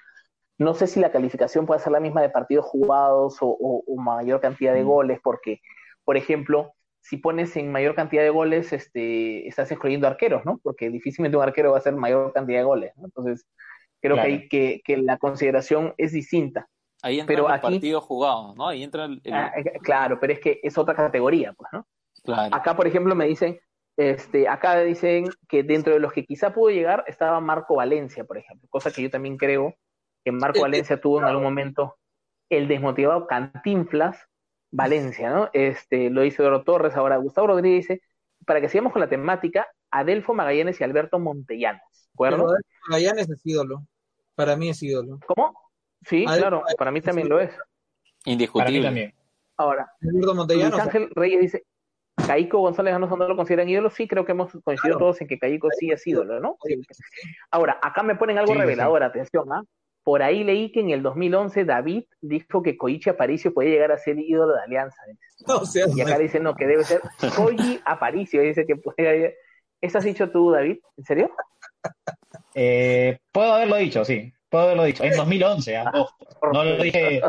No 0.58 0.74
sé 0.74 0.86
si 0.86 1.00
la 1.00 1.10
calificación 1.12 1.66
puede 1.66 1.80
ser 1.80 1.92
la 1.92 2.00
misma 2.00 2.22
de 2.22 2.30
partidos 2.30 2.66
jugados 2.66 3.38
o, 3.42 3.46
o- 3.48 3.84
o 3.86 3.96
mayor 4.00 4.40
cantidad 4.40 4.72
de 4.74 4.84
Mm. 4.84 4.86
goles, 4.86 5.20
porque, 5.22 5.60
por 6.04 6.16
ejemplo, 6.16 6.74
si 7.06 7.18
pones 7.18 7.54
en 7.56 7.70
mayor 7.70 7.94
cantidad 7.94 8.22
de 8.22 8.30
goles, 8.30 8.72
este, 8.72 9.46
estás 9.46 9.70
excluyendo 9.70 10.06
arqueros, 10.06 10.42
¿no? 10.46 10.58
Porque 10.62 10.88
difícilmente 10.88 11.36
un 11.36 11.42
arquero 11.42 11.70
va 11.72 11.76
a 11.76 11.80
hacer 11.80 11.94
mayor 11.94 12.32
cantidad 12.32 12.60
de 12.60 12.64
goles, 12.64 12.92
¿no? 12.96 13.04
Entonces, 13.04 13.46
creo 14.00 14.14
Claro. 14.16 14.26
que, 14.28 14.32
hay, 14.34 14.48
que, 14.48 14.80
que 14.82 14.96
la 14.96 15.18
consideración 15.18 15.92
es 15.98 16.12
distinta. 16.12 16.66
Ahí 17.02 17.20
entran 17.20 17.36
pero 17.36 17.48
los 17.48 17.52
aquí- 17.58 17.62
partidos 17.74 18.04
jugados, 18.04 18.56
¿no? 18.56 18.68
Ahí 18.68 18.82
entra 18.82 19.04
el... 19.04 19.20
el- 19.22 19.34
Ah, 19.34 19.52
eh, 19.54 19.78
claro, 19.82 20.18
pero 20.18 20.32
es 20.32 20.40
que 20.40 20.60
es 20.62 20.78
otra 20.78 20.94
categoría, 20.94 21.52
pues, 21.52 21.70
¿no? 21.74 21.86
claro. 22.24 22.54
Acá, 22.56 22.74
por 22.74 22.86
ejemplo, 22.86 23.14
me 23.14 23.26
dicen, 23.26 23.60
este, 23.98 24.48
acá 24.48 24.80
dicen 24.80 25.26
que 25.46 25.62
dentro 25.62 25.92
de 25.92 26.00
los 26.00 26.10
que 26.12 26.24
quizá 26.24 26.54
pudo 26.54 26.70
llegar 26.70 27.04
estaba 27.06 27.38
Marco 27.40 27.76
Valencia, 27.76 28.24
por 28.24 28.38
ejemplo, 28.38 28.66
cosa 28.70 28.90
que 28.90 29.02
yo 29.02 29.10
también 29.10 29.36
creo 29.36 29.74
que 30.24 30.32
Marco 30.32 30.56
Eh, 30.56 30.60
eh, 30.60 30.62
Valencia 30.62 30.98
tuvo 30.98 31.18
en 31.18 31.26
algún 31.26 31.44
momento 31.44 31.96
el 32.50 32.66
desmotivado 32.66 33.26
Cantinflas 33.26 34.26
Valencia, 34.76 35.30
¿no? 35.30 35.50
Este, 35.52 36.10
lo 36.10 36.22
dice 36.22 36.42
Eduardo 36.42 36.64
Torres, 36.64 36.96
ahora 36.96 37.16
Gustavo 37.16 37.46
Rodríguez 37.48 37.86
dice, 37.86 38.02
para 38.44 38.60
que 38.60 38.68
sigamos 38.68 38.92
con 38.92 39.00
la 39.00 39.08
temática, 39.08 39.68
Adelfo 39.90 40.34
Magallanes 40.34 40.80
y 40.80 40.84
Alberto 40.84 41.18
Montellanos, 41.20 41.82
¿de 41.92 42.08
acuerdo? 42.14 42.46
Pero 42.48 42.58
Magallanes 42.88 43.30
es 43.30 43.40
ídolo. 43.46 43.86
Para 44.34 44.56
mí 44.56 44.68
es 44.70 44.82
ídolo. 44.82 45.20
¿Cómo? 45.26 45.54
Sí, 46.04 46.24
Adelfo 46.26 46.40
claro, 46.40 46.56
Magallanes 46.56 46.76
para 46.76 46.90
mí 46.90 47.00
también 47.00 47.26
ídolo. 47.28 47.40
lo 47.42 47.48
es. 47.48 47.50
Para 47.54 47.64
mí 48.26 48.32
Indiscutible. 48.32 48.82
también. 48.82 49.14
Ahora, 49.56 49.92
Luis 50.00 50.34
Montellanos. 50.34 50.80
Ángel 50.80 51.08
Reyes 51.14 51.40
dice, 51.40 51.64
Caico 52.26 52.58
González 52.58 52.92
Ganoso 52.92 53.16
no 53.16 53.28
lo 53.28 53.36
consideran 53.36 53.68
ídolo, 53.68 53.90
sí, 53.90 54.08
creo 54.08 54.24
que 54.24 54.32
hemos 54.32 54.50
coincidido 54.50 54.96
Claro. 54.96 54.98
todos 54.98 55.20
en 55.20 55.28
que 55.28 55.38
Caico 55.38 55.68
sí 55.78 55.92
es 55.92 56.04
ídolo, 56.06 56.40
¿no? 56.40 56.56
Sí. 56.64 56.80
Ahora, 57.52 57.78
acá 57.80 58.02
me 58.02 58.16
ponen 58.16 58.38
algo 58.38 58.52
Sí, 58.52 58.54
sí, 58.54 58.60
revelador, 58.60 59.02
atención, 59.04 59.52
¿ah? 59.52 59.62
Por 60.04 60.22
ahí 60.22 60.44
leí 60.44 60.70
que 60.70 60.80
en 60.80 60.90
el 60.90 61.02
2011 61.02 61.64
David 61.64 62.04
dijo 62.20 62.62
que 62.62 62.76
Koichi 62.76 63.08
Aparicio 63.10 63.52
puede 63.54 63.70
llegar 63.70 63.90
a 63.90 63.98
ser 63.98 64.18
ídolo 64.18 64.54
de 64.54 64.60
Alianza. 64.62 64.98
O 65.46 65.64
sea, 65.66 65.86
Y 65.94 66.00
acá 66.00 66.18
dice, 66.18 66.38
no, 66.40 66.54
que 66.54 66.66
debe 66.66 66.84
ser 66.84 67.00
Koji 67.36 67.80
Aparicio, 67.84 68.40
dice 68.42 68.64
que 68.66 68.76
puede... 68.76 69.36
¿Eso 69.80 69.98
has 69.98 70.04
dicho 70.04 70.30
tú, 70.30 70.50
David? 70.52 70.78
¿En 70.96 71.04
serio? 71.04 71.30
Eh, 72.54 73.18
puedo 73.32 73.52
haberlo 73.54 73.76
dicho, 73.76 74.04
sí. 74.04 74.32
Puedo 74.48 74.64
haberlo 74.64 74.84
dicho. 74.84 75.02
En 75.02 75.16
2011, 75.16 75.76
ah, 75.76 75.90
ojo. 75.92 76.14
No 76.52 76.64
lo 76.64 76.82
dije. 76.82 77.20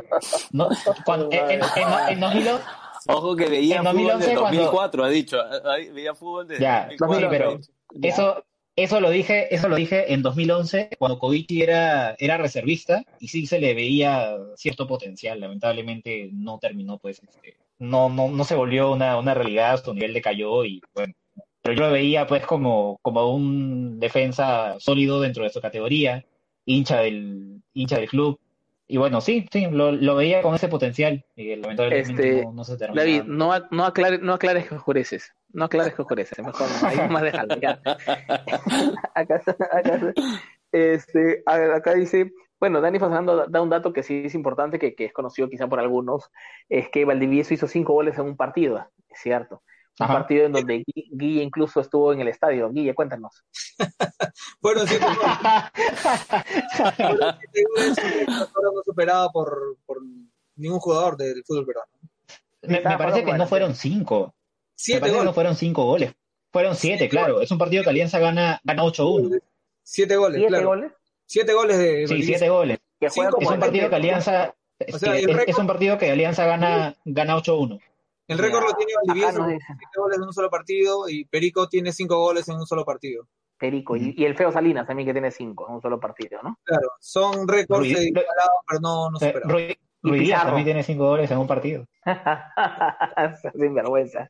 No, 0.51 0.69
cuando, 1.03 1.29
en, 1.31 1.49
en, 1.49 1.61
en- 1.61 2.09
en 2.09 2.19
2011, 2.19 2.63
Ojo 3.07 3.35
que 3.35 3.47
veía 3.49 3.77
En 3.77 3.81
fútbol 3.83 3.93
2011 3.95 4.27
desde 4.27 4.39
cuando- 4.41 4.61
2004, 4.61 5.03
ha 5.03 5.09
dicho. 5.09 5.37
Veía 5.93 6.13
fútbol 6.15 6.47
desde 6.47 6.63
Ya, 6.63 6.89
2004. 6.99 7.19
sí, 7.19 7.27
pero 7.91 8.07
eso, 8.07 8.43
eso 8.75 8.99
lo 8.99 9.09
dije, 9.09 9.53
eso 9.53 9.69
lo 9.69 9.75
dije 9.77 10.13
en 10.13 10.21
2011, 10.21 10.89
cuando 10.99 11.19
Kovici 11.19 11.61
era, 11.61 12.15
era 12.19 12.37
reservista, 12.37 13.03
y 13.19 13.29
sí 13.29 13.47
se 13.47 13.59
le 13.59 13.73
veía 13.73 14.35
cierto 14.55 14.87
potencial. 14.87 15.39
Lamentablemente 15.39 16.29
no 16.33 16.59
terminó, 16.59 16.97
pues, 16.99 17.21
este, 17.23 17.57
no, 17.79 18.09
no, 18.09 18.29
no 18.29 18.43
se 18.43 18.55
volvió 18.55 18.91
una, 18.91 19.17
una 19.17 19.33
realidad, 19.33 19.83
su 19.83 19.93
nivel 19.93 20.13
decayó 20.13 20.65
y 20.65 20.81
bueno. 20.93 21.13
Pero 21.61 21.77
yo 21.77 21.85
lo 21.87 21.91
veía 21.93 22.27
pues 22.27 22.45
como, 22.45 22.99
como 23.01 23.33
un 23.33 23.99
defensa 23.99 24.75
sólido 24.79 25.19
dentro 25.19 25.43
de 25.43 25.49
su 25.49 25.61
categoría, 25.61 26.23
hincha 26.63 26.99
del, 26.99 27.63
hincha 27.73 27.97
del 27.97 28.07
club. 28.07 28.39
Y 28.87 28.97
bueno, 28.97 29.19
sí, 29.19 29.47
sí, 29.51 29.67
lo, 29.71 29.91
lo 29.91 30.15
veía 30.15 30.41
con 30.43 30.53
ese 30.53 30.67
potencial. 30.67 31.25
Y 31.35 31.55
lamentablemente 31.55 32.11
Este, 32.29 32.43
no, 32.45 32.53
no 32.53 32.63
se 32.63 32.77
terminó. 32.77 33.01
David, 33.01 33.23
no, 33.23 33.51
no, 33.71 33.85
aclares, 33.85 34.21
no 34.21 34.33
aclares 34.33 34.67
que 34.67 34.75
oscureces. 34.75 35.33
No 35.53 35.65
aclares 35.65 35.95
que 35.95 36.01
oscureces. 36.03 36.37
Mejor 36.45 36.67
no. 36.81 36.87
Ahí 36.87 37.09
más 37.09 37.23
déjalo. 37.23 37.55
Ya. 37.59 37.79
acá, 39.15 39.41
acá, 39.71 40.13
este, 40.71 41.41
a 41.45 41.57
ver, 41.57 41.71
acá 41.71 41.93
dice, 41.95 42.31
bueno, 42.59 42.81
Dani 42.81 42.99
Fernando 42.99 43.35
da- 43.35 43.45
da 43.47 43.61
un 43.61 43.69
dato 43.69 43.93
que 43.93 44.03
sí 44.03 44.23
es 44.25 44.35
importante, 44.35 44.77
que, 44.79 44.93
que 44.95 45.05
es 45.05 45.13
conocido 45.13 45.49
quizá 45.49 45.67
por 45.67 45.79
algunos, 45.79 46.29
es 46.69 46.89
que 46.89 47.05
Valdivieso 47.05 47.53
hizo 47.53 47.67
cinco 47.67 47.93
goles 47.93 48.17
en 48.17 48.25
un 48.25 48.37
partido, 48.37 48.87
es 49.09 49.19
cierto. 49.19 49.63
Un 49.97 50.03
Ajá. 50.05 50.13
partido 50.13 50.45
en 50.45 50.51
donde 50.51 50.83
Gui- 50.83 51.09
Guille 51.11 51.41
incluso 51.43 51.79
estuvo 51.79 52.11
en 52.11 52.19
el 52.21 52.27
estadio. 52.27 52.69
Guille, 52.71 52.93
cuéntanos. 52.93 53.43
fueron 54.61 54.87
siete 54.87 55.05
goles. 55.05 55.19
Fueron 56.95 57.35
siete 57.41 57.63
goles, 57.75 57.97
y 58.27 58.31
ahora 58.31 58.69
no 58.75 58.81
superada 58.83 59.29
por, 59.29 59.77
por 59.85 59.97
ningún 60.55 60.79
jugador 60.79 61.17
del 61.17 61.43
fútbol 61.45 61.65
peruano. 61.65 61.91
Me, 62.63 62.81
me 62.81 62.97
parece 62.97 63.23
que 63.23 63.33
no 63.33 63.47
fueron 63.47 63.75
cinco. 63.75 64.27
Me 64.27 64.33
Siete 64.75 64.99
parece 64.99 65.13
que 65.13 65.19
no 65.19 65.23
goles. 65.25 65.35
fueron 65.35 65.55
cinco 65.55 65.85
goles. 65.85 66.13
Fueron 66.51 66.75
siete, 66.75 67.07
claro. 67.09 67.41
Es 67.41 67.51
un 67.51 67.57
partido 67.57 67.83
que 67.83 67.89
Alianza 67.89 68.19
gana, 68.19 68.59
gana 68.63 68.83
8-1. 68.83 69.39
Siete 69.83 70.15
goles, 70.17 70.37
¿Siete 70.37 70.47
claro. 70.49 70.67
goles? 70.67 70.91
Siete 71.25 71.53
goles 71.53 71.77
de 71.77 72.07
Sí, 72.07 72.23
siete 72.23 72.49
goles. 72.49 72.79
Que 72.99 73.09
juega 73.09 73.29
Cinco 73.31 73.41
Es 73.41 73.45
como 73.45 73.55
un 73.55 73.59
partido 73.61 73.89
que. 73.89 73.95
Alianza. 73.95 74.55
O 74.93 74.97
sea, 74.99 75.15
es 75.15 75.57
un 75.57 75.67
partido 75.67 75.97
que 75.97 76.11
Alianza 76.11 76.45
gana, 76.45 76.95
gana 77.05 77.37
8-1. 77.37 77.79
El 78.27 78.37
récord 78.39 78.63
lo 78.63 78.73
tiene 78.73 78.93
Valdivieso, 79.05 79.45
dicen. 79.45 79.59
siete 79.67 79.85
goles 79.97 80.17
en 80.17 80.23
un 80.23 80.33
solo 80.33 80.49
partido, 80.49 81.07
y 81.09 81.25
Perico 81.25 81.67
tiene 81.69 81.91
cinco 81.91 82.17
goles 82.19 82.47
en 82.49 82.55
un 82.55 82.65
solo 82.65 82.83
partido. 82.85 83.27
Perico. 83.57 83.95
Y, 83.95 84.13
y 84.17 84.25
el 84.25 84.35
Feo 84.35 84.51
Salinas 84.51 84.85
también 84.87 85.07
que 85.07 85.13
tiene 85.13 85.31
cinco 85.31 85.67
en 85.69 85.75
un 85.75 85.81
solo 85.81 85.99
partido, 85.99 86.39
¿no? 86.43 86.57
Claro, 86.63 86.89
son 86.99 87.47
récords 87.47 87.87
igualados, 87.87 88.59
pero 88.67 88.79
no, 88.81 89.09
no 89.11 89.17
Eh, 89.21 89.31
superados. 89.31 89.77
Pizarro. 90.01 90.45
también 90.47 90.65
tiene 90.65 90.83
cinco 90.83 91.07
goles 91.07 91.31
en 91.31 91.37
un 91.39 91.47
partido. 91.47 91.85
Sin 93.57 93.73
vergüenza. 93.73 94.29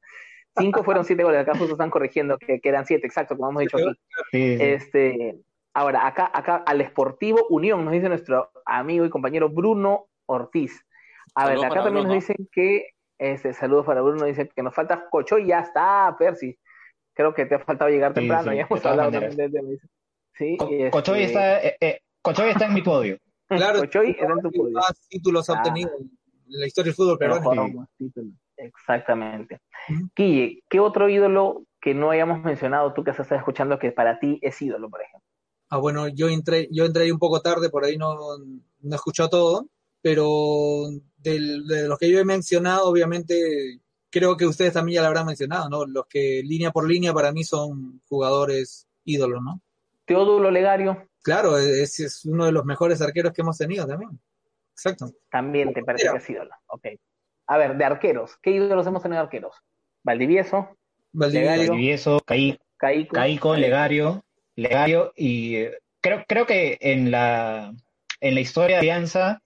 Cinco 0.57 0.83
fueron 0.83 1.03
siete 1.03 1.23
goles. 1.23 1.41
Acá 1.41 1.53
justo 1.57 1.73
están 1.73 1.89
corrigiendo 1.89 2.37
que, 2.37 2.61
que 2.61 2.69
eran 2.69 2.85
siete, 2.85 3.07
exacto, 3.07 3.35
como 3.35 3.49
hemos 3.49 3.61
dicho 3.63 3.77
aquí. 3.77 3.89
Sí, 4.31 4.57
sí. 4.57 4.63
Este, 4.63 5.39
ahora, 5.73 6.07
acá, 6.07 6.31
acá 6.33 6.63
al 6.65 6.85
Sportivo 6.87 7.45
Unión, 7.49 7.83
nos 7.83 7.93
dice 7.93 8.07
nuestro 8.07 8.51
amigo 8.65 9.03
y 9.05 9.09
compañero 9.09 9.49
Bruno 9.49 10.07
Ortiz. 10.27 10.81
A 11.33 11.47
ver, 11.49 11.57
acá 11.57 11.83
también 11.83 12.05
Bruno. 12.05 12.13
nos 12.13 12.13
dicen 12.13 12.47
que, 12.53 12.91
este, 13.17 13.53
saludos 13.53 13.85
para 13.85 14.01
Bruno, 14.01 14.25
dice 14.25 14.49
que 14.49 14.63
nos 14.63 14.73
falta 14.75 15.07
Cocho 15.09 15.37
y 15.37 15.47
ya 15.47 15.59
está, 15.59 16.15
Percy. 16.17 16.57
Creo 17.13 17.33
que 17.33 17.45
te 17.45 17.55
ha 17.55 17.59
faltado 17.59 17.89
llegar 17.89 18.11
Sí, 18.13 18.19
temprano, 18.21 18.51
sí, 18.51 18.57
ya 18.57 18.63
hemos 18.63 18.85
hablado 18.85 19.11
maneras. 19.11 19.29
también 19.37 19.51
de 19.51 19.59
él, 19.59 19.69
dice. 19.69 19.87
Sí, 20.33 20.57
Co- 20.57 20.69
y 20.69 20.75
este, 20.75 20.91
Cochoy 20.91 21.23
está, 21.23 21.63
eh, 21.63 21.77
eh, 21.79 21.99
Cochoy 22.21 22.49
está 22.49 22.65
en 22.65 22.73
mi 22.73 22.81
podio. 22.81 23.17
Claro, 23.47 23.79
Cochoy 23.79 24.09
es 24.11 24.17
el 24.17 24.23
era 24.25 24.33
en 24.33 24.41
tu 24.41 24.51
podio. 24.51 24.73
más 24.73 25.07
títulos 25.07 25.49
ha 25.49 25.53
Ah. 25.53 25.57
obtenido 25.59 25.91
en 25.97 26.09
la 26.47 26.65
historia 26.67 26.89
del 26.89 26.95
fútbol 26.95 27.17
Pero 27.19 27.35
peruano. 27.35 27.49
jugaron 27.61 27.75
más 27.75 27.89
títulos. 27.97 28.33
Exactamente. 28.57 29.59
Guille, 30.15 30.61
¿qué 30.69 30.79
otro 30.79 31.09
ídolo 31.09 31.63
que 31.81 31.93
no 31.93 32.09
hayamos 32.11 32.41
mencionado 32.43 32.93
tú 32.93 33.03
que 33.03 33.11
has 33.11 33.19
estado 33.19 33.39
escuchando 33.39 33.77
que 33.79 33.91
para 33.91 34.19
ti 34.19 34.39
es 34.41 34.61
ídolo, 34.61 34.89
por 34.89 35.01
ejemplo? 35.01 35.27
Ah, 35.69 35.77
bueno, 35.77 36.07
yo 36.07 36.27
entré, 36.29 36.67
yo 36.71 36.85
entré 36.85 37.03
ahí 37.03 37.11
un 37.11 37.19
poco 37.19 37.41
tarde, 37.41 37.69
por 37.69 37.83
ahí 37.85 37.97
no, 37.97 38.15
no 38.37 38.91
he 38.91 38.95
escuchado 38.95 39.29
todo, 39.29 39.67
pero 40.09 40.83
del- 41.17 41.65
de 41.65 41.87
los 41.87 41.97
que 41.97 42.11
yo 42.11 42.19
he 42.19 42.23
mencionado, 42.23 42.85
obviamente, 42.87 43.79
creo 44.11 44.37
que 44.37 44.45
ustedes 44.45 44.73
también 44.73 44.97
ya 44.97 45.01
lo 45.01 45.07
habrán 45.07 45.25
mencionado, 45.25 45.67
¿no? 45.67 45.83
Los 45.87 46.05
que 46.05 46.43
línea 46.45 46.69
por 46.69 46.87
línea 46.87 47.11
para 47.11 47.31
mí 47.31 47.43
son 47.43 48.03
jugadores 48.07 48.87
ídolos, 49.03 49.41
¿no? 49.41 49.61
Teodulo 50.05 50.51
Legario, 50.51 51.07
Claro, 51.23 51.57
ese 51.57 52.05
es 52.05 52.23
uno 52.25 52.45
de 52.45 52.51
los 52.51 52.65
mejores 52.65 53.01
arqueros 53.01 53.33
que 53.33 53.41
hemos 53.41 53.57
tenido 53.57 53.87
también. 53.87 54.11
Exacto. 54.73 55.09
también 55.31 55.73
te 55.73 55.81
parece 55.83 56.07
que 56.11 56.17
es 56.17 56.29
ídolo. 56.29 56.51
Ok. 56.67 56.85
A 57.47 57.57
ver, 57.57 57.75
de 57.75 57.83
arqueros, 57.85 58.37
¿qué 58.43 58.51
ídolos 58.51 58.85
hemos 58.85 59.01
tenido 59.01 59.21
de 59.21 59.23
arqueros? 59.25 59.55
Valdivieso, 60.03 60.77
Valdivieso. 61.13 61.51
Legario. 61.51 61.71
Valdivieso, 61.71 62.19
Caí- 62.27 62.59
Caico. 62.77 63.15
Caico, 63.15 63.55
Legario, 63.55 64.23
Legario 64.55 65.13
y 65.15 65.55
eh, 65.55 65.79
creo, 65.99 66.23
creo 66.27 66.45
que 66.45 66.77
en 66.79 67.09
la, 67.09 67.73
en 68.21 68.35
la 68.35 68.39
historia 68.41 68.75
de 68.75 68.81
Alianza 68.81 69.41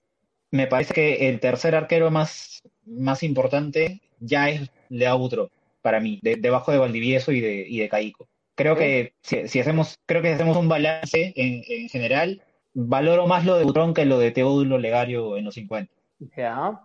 me 0.50 0.66
parece 0.66 0.94
que 0.94 1.28
el 1.28 1.40
tercer 1.40 1.74
arquero 1.74 2.10
más, 2.10 2.60
más 2.84 3.22
importante 3.22 4.00
ya 4.18 4.48
es 4.50 4.70
Leao 4.88 5.18
Butro, 5.18 5.50
para 5.82 6.00
mí, 6.00 6.18
de- 6.22 6.36
debajo 6.36 6.72
de 6.72 6.78
Valdivieso 6.78 7.32
y 7.32 7.40
de, 7.40 7.64
y 7.68 7.78
de 7.78 7.88
Caico. 7.88 8.28
Creo 8.56 8.76
que 8.76 9.14
si, 9.22 9.48
si 9.48 9.60
hacemos, 9.60 9.94
creo 10.06 10.20
que 10.20 10.28
si 10.28 10.34
hacemos 10.34 10.56
un 10.56 10.68
balance 10.68 11.32
en, 11.36 11.62
en 11.66 11.88
general, 11.88 12.42
valoro 12.74 13.26
más 13.26 13.46
lo 13.46 13.56
de 13.56 13.64
Butrón 13.64 13.94
que 13.94 14.04
lo 14.04 14.18
de 14.18 14.32
Teodulo 14.32 14.76
Legario 14.76 15.36
en 15.38 15.44
los 15.46 15.54
50. 15.54 15.92
Ya. 16.36 16.78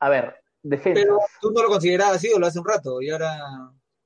A 0.00 0.08
ver, 0.08 0.36
defensas. 0.62 1.04
Pero 1.04 1.18
tú 1.42 1.50
no 1.50 1.62
lo 1.62 1.68
considerabas 1.68 2.24
ídolo 2.24 2.46
hace 2.46 2.58
un 2.60 2.66
rato 2.66 3.02
y 3.02 3.10
ahora, 3.10 3.36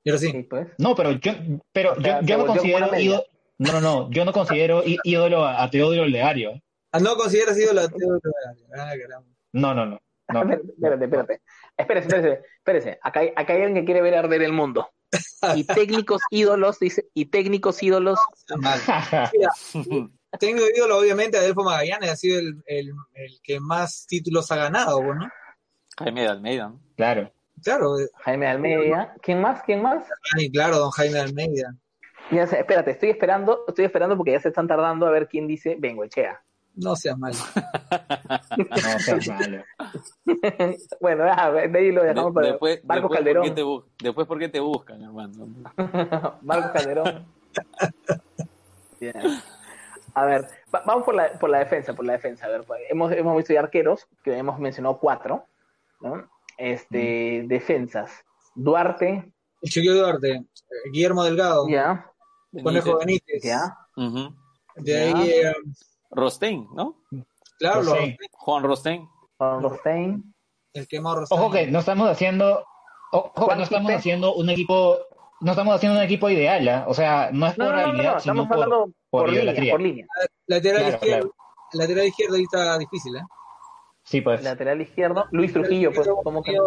y 0.03 0.09
ahora 0.09 0.19
sí. 0.19 0.31
Sí, 0.31 0.43
pues. 0.43 0.67
No, 0.79 0.95
pero 0.95 1.11
yo, 1.13 1.31
pero 1.71 1.93
O 1.93 2.01
sea, 2.01 2.21
yo, 2.21 2.37
no 2.39 2.45
considero 2.47 2.99
ídolo, 2.99 3.23
no, 3.57 3.71
no, 3.71 3.81
no, 3.81 4.11
yo 4.11 4.25
no 4.25 4.33
considero 4.33 4.83
ídolo 4.85 5.45
a, 5.45 5.63
a 5.63 5.69
Teodulo 5.69 6.05
Legario. 6.05 6.61
Ah, 6.91 6.99
¿No 6.99 7.15
consideras 7.15 7.57
ídolo? 7.59 7.81
Ah, 7.81 8.93
caramba. 8.99 9.27
No, 9.53 9.73
no, 9.73 9.85
no. 9.85 9.99
no. 10.33 10.53
Espérate, 10.53 11.05
espérate. 11.05 11.41
Espérese, 11.77 12.07
espérese, 12.07 12.43
espérese. 12.57 12.99
Acá 13.01 13.19
hay, 13.21 13.33
acá 13.35 13.53
hay 13.53 13.63
alguien 13.63 13.81
que 13.81 13.85
quiere 13.85 14.01
ver 14.01 14.15
arder 14.15 14.41
el 14.41 14.53
mundo. 14.53 14.89
Y 15.55 15.63
técnicos 15.65 16.21
ídolos, 16.31 16.79
dice, 16.79 17.07
y 17.13 17.25
técnicos 17.25 17.81
ídolos, 17.81 18.19
Está 18.35 18.57
mal. 18.57 18.79
Tengo 20.39 20.63
ídolo, 20.75 20.97
obviamente, 20.97 21.37
Adelfo 21.37 21.63
Magallanes, 21.63 22.11
ha 22.11 22.15
sido 22.15 22.39
el, 22.39 22.61
el, 22.65 22.91
el 23.13 23.39
que 23.41 23.59
más 23.59 24.05
títulos 24.07 24.51
ha 24.51 24.57
ganado, 24.57 25.01
¿no? 25.01 25.29
Jaime 25.97 26.21
de 26.21 26.27
Almeida, 26.27 26.69
¿no? 26.69 26.81
Claro. 26.95 27.31
Claro, 27.63 27.95
Jaime 28.23 28.47
Almeida. 28.47 29.15
¿Quién 29.21 29.41
más? 29.41 29.63
¿Quién 29.63 29.81
más? 29.81 30.03
y 30.37 30.51
claro, 30.51 30.77
don 30.77 30.91
Jaime 30.91 31.19
Almeida. 31.19 31.75
Sé, 32.29 32.59
espérate, 32.59 32.91
estoy 32.91 33.09
esperando, 33.09 33.63
estoy 33.67 33.85
esperando 33.85 34.17
porque 34.17 34.33
ya 34.33 34.39
se 34.39 34.49
están 34.49 34.67
tardando 34.67 35.07
a 35.07 35.11
ver 35.11 35.27
quién 35.27 35.47
dice 35.47 35.75
Bengoechea. 35.79 36.43
No 36.77 36.95
sea 36.95 37.15
mal. 37.15 37.33
No 38.57 38.99
seas 38.99 39.27
malo. 39.27 39.63
bueno, 41.01 41.23
ah, 41.27 41.51
de 41.51 41.77
ahí 41.79 41.91
lo 41.91 42.01
De- 42.03 42.09
dejamos 42.09 42.33
para 42.33 42.47
después, 42.47 42.83
Marcos 42.85 42.85
después, 42.85 43.01
¿por 43.01 43.09
qué 43.11 43.15
Calderón. 43.17 43.55
te 43.55 43.63
bu- 43.63 43.85
después, 44.03 44.27
¿por 44.27 44.39
qué 44.39 44.49
te 44.49 44.59
buscan, 44.59 45.01
hermano? 45.01 45.47
Marcos 46.41 46.71
Calderón. 46.71 47.25
Bien. 48.99 49.13
A 50.13 50.25
ver, 50.25 50.47
va- 50.73 50.83
vamos 50.85 51.03
por 51.03 51.15
la, 51.15 51.31
por 51.39 51.49
la 51.49 51.59
defensa, 51.59 51.93
por 51.93 52.05
la 52.05 52.13
defensa. 52.13 52.45
A 52.45 52.49
ver, 52.49 52.63
pues, 52.63 52.81
hemos, 52.89 53.11
hemos 53.11 53.35
visto 53.37 53.53
ya 53.53 53.59
arqueros, 53.61 54.07
que 54.23 54.37
hemos 54.37 54.59
mencionado 54.59 54.97
cuatro, 54.99 55.45
¿no? 56.01 56.29
Este, 56.57 57.43
defensas. 57.47 58.11
Duarte, 58.55 59.31
El 59.61 59.69
Chiquillo 59.69 59.95
Duarte, 59.95 60.43
Guillermo 60.91 61.23
Delgado, 61.23 61.67
ya, 61.69 62.11
Conejo 62.63 62.97
Benítez. 62.97 63.43
ya. 63.43 63.77
De 64.75 64.97
ahí, 64.97 65.29
eh, 65.29 65.53
Rostein, 66.11 66.67
¿no? 66.73 66.95
claro, 67.59 67.83
lo- 67.83 67.95
Sí. 67.95 68.17
Juan 68.31 68.63
Rostein. 68.63 69.09
Juan 69.37 69.61
Rostein. 69.61 70.33
el 70.73 70.87
que 70.87 70.99
más 71.01 71.31
Ojo 71.31 71.51
que 71.51 71.67
no 71.67 71.79
estamos 71.79 72.09
haciendo, 72.09 72.63
ojo 73.11 73.47
que 73.47 73.55
no 73.55 73.63
estamos 73.63 73.87
Quispe. 73.87 73.99
haciendo 73.99 74.33
un 74.35 74.49
equipo, 74.49 74.97
no 75.41 75.51
estamos 75.51 75.75
haciendo 75.75 75.97
un 75.99 76.05
equipo 76.05 76.29
ideal, 76.29 76.67
¿ah? 76.67 76.85
O 76.87 76.93
sea, 76.93 77.29
no 77.31 77.47
es 77.47 77.57
No, 77.57 77.65
por 77.65 77.73
no, 77.75 77.81
no, 77.81 77.85
no, 77.85 77.89
habilidad, 77.89 78.13
no, 78.15 78.19
sino 78.19 78.33
estamos 78.33 78.47
por, 78.47 78.55
hablando 78.63 78.85
por 79.09 79.25
por 79.25 79.29
línea, 79.33 79.71
por 79.71 79.81
línea. 79.81 80.05
Lateral 80.47 80.81
Claro, 80.81 80.95
izquierdo, 80.97 81.35
lateral 81.73 82.05
izquierdo 82.05 82.35
ahí 82.35 82.43
está 82.43 82.77
difícil, 82.77 83.15
¿eh? 83.17 83.21
Sí, 84.03 84.21
pues. 84.21 84.43
Lateral 84.43 84.81
izquierdo, 84.81 85.25
Luis 85.31 85.51
Trujillo, 85.51 85.91
pues, 85.93 86.07
¿cómo 86.23 86.41
que 86.43 86.53
no? 86.53 86.63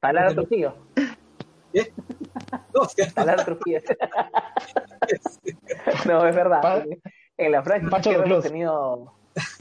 Talara 0.00 0.30
Trujillo, 0.34 0.74
No, 2.72 2.82
o 2.82 2.88
sea, 2.88 3.10
Talara 3.12 3.44
Trujillo. 3.44 3.80
no, 6.06 6.26
es 6.26 6.34
verdad. 6.34 6.60
Pa- 6.62 6.84
en 7.36 7.52
la 7.52 7.62
franja 7.62 7.86
hemos 8.10 8.42
tenido, 8.42 9.12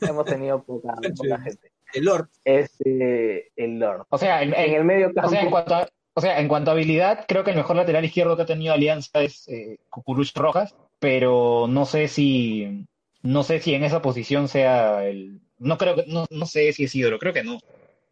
hemos 0.01 0.25
tenido 0.25 0.63
poca, 0.63 0.95
poca 1.17 1.39
gente. 1.39 1.71
el 1.93 2.05
Lord. 2.05 2.29
Este, 2.43 3.51
el 3.55 3.79
Lord. 3.79 4.05
O 4.09 4.17
sea, 4.17 4.41
en, 4.43 4.53
En 4.53 4.73
el 4.73 4.83
medio 4.83 5.09
o 5.09 5.13
campo, 5.13 5.29
sea, 5.29 5.41
en 5.41 5.49
cuanto 5.49 5.75
a, 5.75 5.87
o 6.13 6.21
sea, 6.21 6.39
en 6.39 6.47
cuanto 6.47 6.71
a 6.71 6.73
habilidad, 6.73 7.25
creo 7.27 7.43
que 7.43 7.51
el 7.51 7.57
mejor 7.57 7.75
lateral 7.75 8.05
izquierdo 8.05 8.35
que 8.35 8.43
ha 8.43 8.47
tenido 8.47 8.73
Alianza 8.73 9.21
es 9.21 9.47
eh, 9.47 9.77
Cucuruch 9.89 10.35
Rojas, 10.35 10.75
pero 10.99 11.65
no 11.67 11.85
sé 11.85 12.07
si, 12.07 12.85
no 13.21 13.43
sé 13.43 13.59
si 13.59 13.73
en 13.73 13.83
esa 13.83 14.01
posición 14.01 14.47
sea 14.47 15.05
el, 15.05 15.41
no 15.57 15.77
creo 15.77 15.95
que, 15.95 16.05
no, 16.07 16.25
no 16.29 16.45
sé 16.45 16.71
si 16.73 16.83
es 16.83 16.95
ídolo, 16.95 17.17
creo 17.17 17.33
que 17.33 17.43
no, 17.43 17.59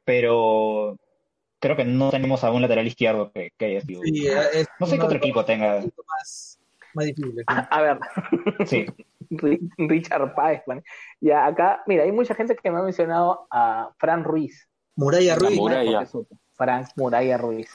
pero 0.03 0.97
creo 1.59 1.75
que 1.75 1.85
no 1.85 2.09
tenemos 2.09 2.43
a 2.43 2.51
un 2.51 2.63
lateral 2.63 2.87
izquierdo 2.87 3.31
que, 3.31 3.51
que 3.55 3.65
haya 3.65 3.81
sido. 3.81 4.01
Sí, 4.01 4.27
eh, 4.27 4.39
es 4.53 4.67
No 4.79 4.87
sé 4.87 4.97
qué 4.97 5.05
otro 5.05 5.17
equipo 5.17 5.45
tenga, 5.45 5.75
Más, 5.75 6.59
más 6.95 7.05
difíciles. 7.05 7.45
¿sí? 7.47 7.55
a 7.69 7.81
ver, 7.81 7.99
sí. 8.65 8.85
Ri- 9.31 9.69
Richard 9.77 10.33
Páez, 10.35 10.61
man. 10.67 10.83
Ya 11.19 11.45
acá, 11.45 11.81
mira, 11.87 12.03
hay 12.03 12.11
mucha 12.11 12.35
gente 12.35 12.55
que 12.55 12.69
me 12.71 12.79
ha 12.79 12.83
mencionado 12.83 13.47
a 13.49 13.91
Fran 13.97 14.23
Ruiz. 14.23 14.67
Muralla 14.95 15.33
La 15.33 15.39
Ruiz. 15.39 15.57
Muralla. 15.57 16.07
Frank 16.53 16.87
Muralla 16.95 17.37
Ruiz. 17.37 17.69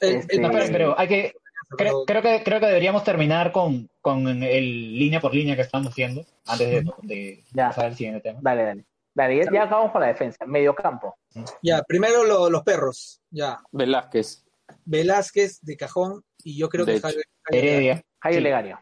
El- 0.00 0.16
Este- 0.16 0.36
el- 0.36 0.42
No, 0.42 0.50
pero, 0.50 0.66
pero 0.70 0.98
hay 0.98 1.08
que, 1.08 1.32
Creo, 1.76 2.04
creo 2.04 2.22
que, 2.22 2.42
creo 2.44 2.60
que 2.60 2.66
deberíamos 2.66 3.02
terminar 3.02 3.50
con, 3.50 3.88
con 4.00 4.26
el 4.44 4.98
línea 4.98 5.20
por 5.20 5.34
línea 5.34 5.56
que 5.56 5.62
estamos 5.62 5.88
haciendo 5.88 6.24
antes 6.46 6.70
de, 6.70 6.92
de 7.02 7.44
Ya. 7.52 7.68
pasar 7.68 7.86
al 7.86 7.96
siguiente 7.96 8.20
tema. 8.20 8.38
Dale, 8.40 8.62
dale. 8.62 8.84
Dale, 9.14 9.36
ya, 9.38 9.50
ya 9.52 9.62
acabamos 9.64 9.90
con 9.92 10.00
la 10.00 10.06
defensa. 10.08 10.44
Medio 10.46 10.74
campo. 10.76 11.16
Ya, 11.62 11.82
primero 11.82 12.22
lo- 12.24 12.50
los 12.50 12.62
perros. 12.62 13.20
Ya, 13.30 13.58
Velázquez. 13.72 14.44
Velázquez 14.84 15.60
de 15.62 15.76
cajón 15.76 16.22
y 16.44 16.56
yo 16.56 16.68
creo 16.68 16.84
De 16.84 16.94
que. 16.94 17.00
Jairo, 17.00 17.20
Heredia. 17.50 18.02
Jairo. 18.20 18.40
Legario. 18.40 18.78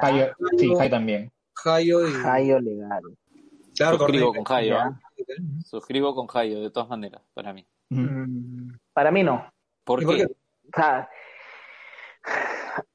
Jairo, 0.00 0.34
sí, 0.58 0.68
Jairo 0.76 0.90
también. 0.90 1.32
Jairo 1.62 2.08
y 2.08 2.12
Jairo 2.12 2.60
Legario. 2.60 3.14
claro, 3.76 3.98
Suscribo 3.98 4.32
con. 4.34 4.44
¿eh? 4.58 4.96
Suscribo 5.64 6.14
con 6.14 6.26
Jairo, 6.26 6.60
de 6.60 6.70
todas 6.70 6.88
maneras, 6.88 7.22
para 7.34 7.52
mí. 7.52 7.66
Mm, 7.90 8.72
Para 8.92 9.10
mí 9.10 9.22
no. 9.22 9.50
¿Por 9.84 10.02
¿Y 10.02 10.06
por 10.06 10.16
qué? 10.16 10.26
qué? 10.26 10.32
O 10.32 10.70
sea, 10.76 11.08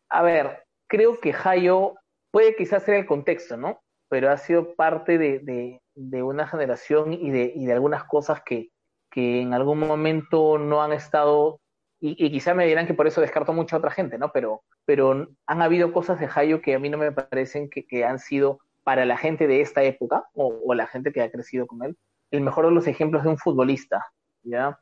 a 0.09 0.22
ver, 0.22 0.64
creo 0.88 1.20
que 1.20 1.34
Hayo 1.34 1.95
puede 2.32 2.55
quizás 2.55 2.84
ser 2.84 2.95
el 2.95 3.05
contexto, 3.05 3.57
¿no? 3.57 3.82
Pero 4.09 4.32
ha 4.32 4.38
sido 4.38 4.76
parte 4.76 5.18
de, 5.18 5.39
de- 5.39 5.82
de 5.95 6.24
una 6.24 6.47
generación 6.47 7.14
y 7.14 7.30
de, 7.32 7.51
y 7.55 7.66
de 7.66 7.74
algunas 7.74 8.03
cosas 8.05 8.41
que, 8.43 8.70
que 9.11 9.41
en 9.41 9.53
algún 9.53 9.80
momento 9.80 10.57
no 10.57 10.82
han 10.82 10.91
estado, 10.91 11.59
y, 11.99 12.16
y 12.26 12.32
quizá 12.32 12.53
me 12.55 12.66
dirán 12.66 12.88
que 12.88 12.93
por 12.95 13.05
eso 13.07 13.22
descarto 13.22 13.53
mucha 13.53 13.78
otra 13.78 13.91
gente, 13.91 14.18
¿no? 14.18 14.32
Pero, 14.32 14.64
pero 14.86 15.27
han 15.45 15.61
habido 15.61 15.93
cosas 15.93 16.19
de 16.19 16.29
Hayo 16.34 16.61
que 16.61 16.75
a 16.75 16.79
mí 16.79 16.89
no 16.89 16.97
me 16.97 17.11
parecen 17.11 17.69
que, 17.69 18.05
han 18.05 18.19
sido 18.19 18.59
para 18.84 19.05
la 19.05 19.17
gente 19.17 19.47
de 19.47 19.61
esta 19.61 19.84
época, 19.84 20.25
o, 20.34 20.73
la 20.73 20.88
gente 20.88 21.11
que 21.13 21.21
ha 21.21 21.31
crecido 21.31 21.67
con 21.67 21.84
él, 21.84 21.97
el 22.31 22.41
mejor 22.41 22.65
de 22.65 22.71
los 22.71 22.88
ejemplos 22.88 23.23
de 23.23 23.29
un 23.29 23.38
futbolista, 23.38 24.05
¿ya? 24.43 24.79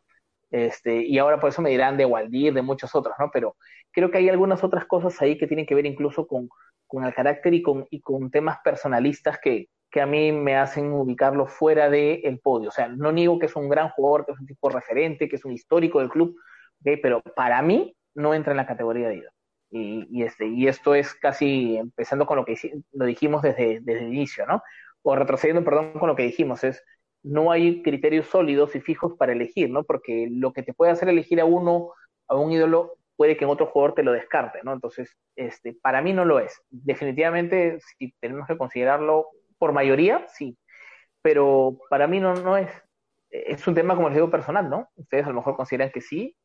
Este, 0.50 1.06
y 1.06 1.18
ahora 1.18 1.40
por 1.40 1.50
eso 1.50 1.62
me 1.62 1.70
dirán 1.70 1.98
de 1.98 2.06
Waldir, 2.06 2.54
de 2.54 2.62
muchos 2.62 2.94
otros, 2.96 3.16
¿no? 3.20 3.30
Pero 3.32 3.56
creo 3.92 4.12
que 4.12 4.18
hay 4.18 4.30
algunas 4.30 4.64
otras 4.64 4.86
cosas 4.86 5.22
ahí 5.22 5.38
que 5.38 5.48
tienen 5.48 5.66
que 5.66 5.76
ver 5.76 5.86
incluso 5.86 6.28
con, 6.28 6.50
con 6.88 7.06
el 7.06 7.14
carácter 7.14 7.54
y 7.54 7.62
con, 7.62 7.88
y 7.90 8.02
con 8.02 8.32
temas 8.32 8.58
personalistas 8.64 9.40
que, 9.40 9.70
que 9.92 10.02
a 10.02 10.06
mí 10.06 10.32
me 10.32 10.56
hacen 10.56 10.92
ubicarlo 10.94 11.46
fuera 11.46 11.90
del 11.90 12.40
podio. 12.40 12.70
O 12.70 12.72
sea, 12.72 12.88
no 12.88 13.12
niego 13.12 13.38
que 13.38 13.46
es 13.46 13.56
un 13.56 13.70
gran 13.70 13.90
jugador, 13.90 14.26
que 14.26 14.32
es 14.32 14.40
un 14.40 14.48
tipo 14.48 14.70
referente, 14.70 15.28
que 15.28 15.36
es 15.36 15.46
un 15.46 15.52
histórico 15.52 16.00
del 16.00 16.10
club, 16.10 16.36
¿ok? 16.80 17.00
pero 17.02 17.22
para 17.36 17.62
mí 17.62 17.96
no 18.16 18.34
entra 18.34 18.52
en 18.52 18.58
la 18.58 18.66
categoría 18.66 19.10
de 19.10 19.16
ídolo. 19.16 19.32
Y, 19.72 20.08
y, 20.12 20.24
este, 20.24 20.48
y 20.48 20.68
esto 20.68 20.94
es 20.94 21.16
casi 21.16 21.78
empezando 21.78 22.26
con 22.26 22.38
lo 22.38 22.46
que 22.46 22.56
lo 22.92 23.06
dijimos 23.06 23.42
desde, 23.42 23.80
desde 23.80 24.06
el 24.06 24.14
inicio, 24.14 24.46
¿no? 24.46 24.62
O 25.02 25.16
retrocediendo, 25.16 25.64
perdón, 25.64 25.94
con 25.94 26.10
lo 26.10 26.16
que 26.16 26.24
dijimos, 26.24 26.64
es 26.64 26.84
no 27.24 27.52
hay 27.52 27.82
criterios 27.84 28.28
sólidos 28.28 28.76
y 28.76 28.82
fijos 28.82 29.14
para 29.18 29.32
elegir, 29.32 29.70
¿no? 29.70 29.84
Porque 29.84 30.28
lo 30.30 30.54
que 30.54 30.64
te 30.64 30.74
puede 30.74 30.92
hacer 30.92 31.10
elegir 31.10 31.40
a 31.40 31.46
uno, 31.46 31.94
a 32.28 32.36
un 32.36 32.52
ídolo, 32.52 32.96
puede 33.16 33.38
que 33.38 33.46
en 33.46 33.52
otro 33.52 33.68
jugador 33.68 33.94
te 33.94 34.04
lo 34.04 34.12
descarte, 34.12 34.60
¿no? 34.64 34.74
Entonces, 34.74 35.16
este, 35.36 35.74
para 35.82 36.02
mí 36.02 36.14
no 36.14 36.26
lo 36.26 36.40
es. 36.40 36.62
Definitivamente, 36.70 37.80
si 37.80 38.14
tenemos 38.20 38.48
que 38.48 38.58
considerarlo 38.58 39.28
por 39.58 39.74
mayoría, 39.74 40.26
sí. 40.28 40.58
Pero 41.22 41.78
para 41.90 42.08
mí 42.08 42.20
no, 42.20 42.34
no 42.34 42.58
es. 42.58 42.70
Es 43.30 43.66
un 43.68 43.76
tema, 43.76 43.96
como 43.96 44.10
les 44.10 44.16
digo, 44.16 44.32
personal, 44.32 44.70
¿no? 44.70 44.90
Ustedes 44.96 45.26
a 45.26 45.30
lo 45.30 45.36
mejor 45.36 45.56
consideran 45.56 45.92
que 45.92 46.02
sí, 46.02 46.36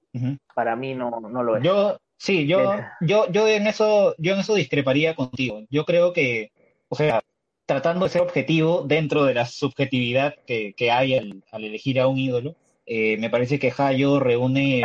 para 0.55 0.77
mí 0.77 0.95
no, 0.95 1.11
no 1.21 1.43
lo 1.43 1.57
es. 1.57 1.63
Yo, 1.63 1.99
sí, 2.19 2.47
yo, 2.47 2.75
yo, 3.01 3.31
yo 3.31 3.49
en 3.49 3.67
eso, 3.67 4.15
yo 4.19 4.35
en 4.35 4.41
eso 4.41 4.55
discreparía 4.55 5.15
contigo. 5.15 5.63
Yo 5.71 5.85
creo 5.85 6.13
que, 6.13 6.51
o 6.89 6.97
sea, 6.97 7.23
tratando 7.67 8.05
de 8.05 8.11
ser 8.11 8.23
objetivo 8.23 8.85
dentro 8.87 9.25
de 9.25 9.35
la 9.35 9.47
subjetividad 9.47 10.35
que, 10.47 10.75
que 10.75 10.91
hay 10.91 11.17
al, 11.17 11.43
al 11.51 11.65
elegir 11.65 12.01
a 12.01 12.07
un 12.07 12.19
ídolo, 12.19 12.57
eh, 12.87 13.17
me 13.19 13.31
parece 13.31 13.59
que 13.59 13.73
Hayo 13.77 14.21
reúne 14.21 14.83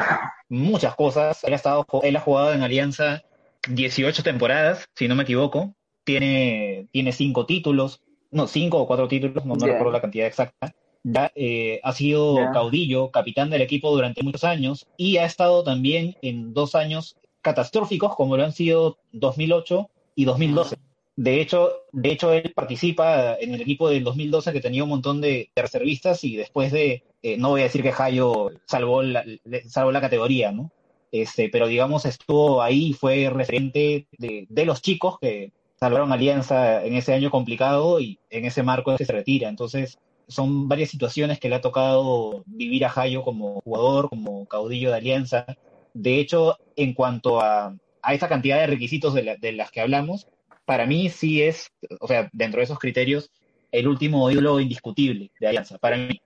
muchas 0.50 0.96
cosas. 0.96 1.44
Él 1.44 1.54
ha 1.54 1.56
estado, 1.56 1.86
él 2.02 2.16
ha 2.16 2.20
jugado 2.20 2.54
en 2.54 2.64
Alianza 2.64 3.22
18 3.70 4.24
temporadas, 4.24 4.90
si 4.96 5.08
no 5.08 5.16
me 5.16 5.24
equivoco. 5.24 5.76
tiene, 6.04 6.88
tiene 6.92 7.12
cinco 7.12 7.46
títulos, 7.46 8.02
no, 8.32 8.48
cinco 8.48 8.80
o 8.80 8.88
cuatro 8.88 9.08
títulos, 9.08 9.46
no, 9.46 9.56
no 9.56 9.68
recuerdo 9.68 9.92
la 9.92 10.02
cantidad 10.02 10.26
exacta. 10.26 10.74
Ya, 11.04 11.32
eh, 11.36 11.80
ha 11.84 11.93
sido 11.93 12.36
Ya. 12.38 12.52
caudillo, 12.52 13.10
capitán 13.12 13.49
del 13.49 13.62
equipo 13.62 13.91
durante 13.91 14.24
muchos 14.24 14.43
años 14.43 14.86
y 14.97 15.18
ha 15.18 15.26
estado 15.26 15.64
también 15.64 16.16
en 16.22 16.54
dos 16.54 16.76
años 16.76 17.16
catastróficos 17.41 18.16
como 18.16 18.38
lo 18.38 18.43
han 18.43 18.52
sido 18.52 18.97
2008 19.12 19.89
y 20.16 20.26
2012. 20.26 20.76
De 21.16 21.41
hecho, 21.41 21.72
de 21.91 22.12
hecho, 22.12 22.32
él 22.34 22.54
participa 22.56 23.36
en 23.36 23.54
el 23.54 23.62
equipo 23.62 23.89
del 23.89 24.04
2012 24.04 24.54
que 24.54 24.62
tenía 24.62 24.84
un 24.84 24.89
montón 24.89 25.22
de, 25.22 25.49
de 25.56 25.62
reservistas 25.62 26.24
y 26.24 26.36
después 26.36 26.72
de, 26.72 27.04
eh, 27.22 27.38
no 27.38 27.49
voy 27.49 27.62
a 27.62 27.66
decir 27.66 27.84
que 27.84 27.91
Jayo 27.91 28.49
salvó 28.66 29.02
la, 29.04 29.24
salvó 29.68 29.91
la 29.91 30.02
categoría, 30.02 30.52
¿no? 30.52 30.72
Este, 31.12 31.49
pero 31.49 31.68
digamos 31.68 32.06
estuvo 32.06 32.62
ahí 32.62 32.88
y 32.89 32.93
fue 32.93 33.30
referente 33.30 34.08
de, 34.18 34.45
de 34.49 34.66
los 34.66 34.82
chicos 34.82 35.20
que 35.20 35.52
salvaron 35.78 36.14
Alianza 36.14 36.86
en 36.86 36.93
ese 36.95 37.14
año 37.14 37.30
complicado 37.32 37.99
y 37.99 38.18
en 38.30 38.45
ese 38.45 38.64
marco 38.64 38.95
que 38.95 39.06
se 39.06 39.12
retira. 39.12 39.49
Entonces, 39.49 39.99
son 40.32 40.68
varias 40.68 40.90
situaciones 40.90 41.40
que 41.40 41.50
le 41.50 41.56
ha 41.56 41.62
tocado 41.62 42.44
vivir 42.48 42.86
a 42.86 42.90
Jayo 42.90 43.24
como 43.24 43.62
jugador, 43.62 44.10
como 44.10 44.48
caudillo 44.48 44.92
de 44.92 44.98
Alianza. 44.98 45.46
De 45.94 46.20
hecho, 46.20 46.58
en 46.76 46.94
cuanto 46.94 47.42
a, 47.42 47.76
a 48.02 48.14
esa 48.14 48.30
cantidad 48.30 48.60
de 48.60 48.68
requisitos 48.68 49.14
de, 49.14 49.24
la- 49.24 49.36
de 49.38 49.52
las 49.54 49.72
que 49.72 49.82
hablamos, 49.82 50.28
para 50.66 50.86
mí 50.86 51.10
sí 51.10 51.42
es, 51.44 51.70
o 52.00 52.08
sea, 52.08 52.30
dentro 52.34 52.60
de 52.60 52.66
esos 52.66 52.80
criterios, 52.80 53.32
el 53.72 53.88
último 53.88 54.30
ídolo 54.32 54.60
indiscutible 54.60 55.32
de 55.40 55.48
Alianza, 55.48 55.78
para 55.78 55.98
mí. 55.98 56.20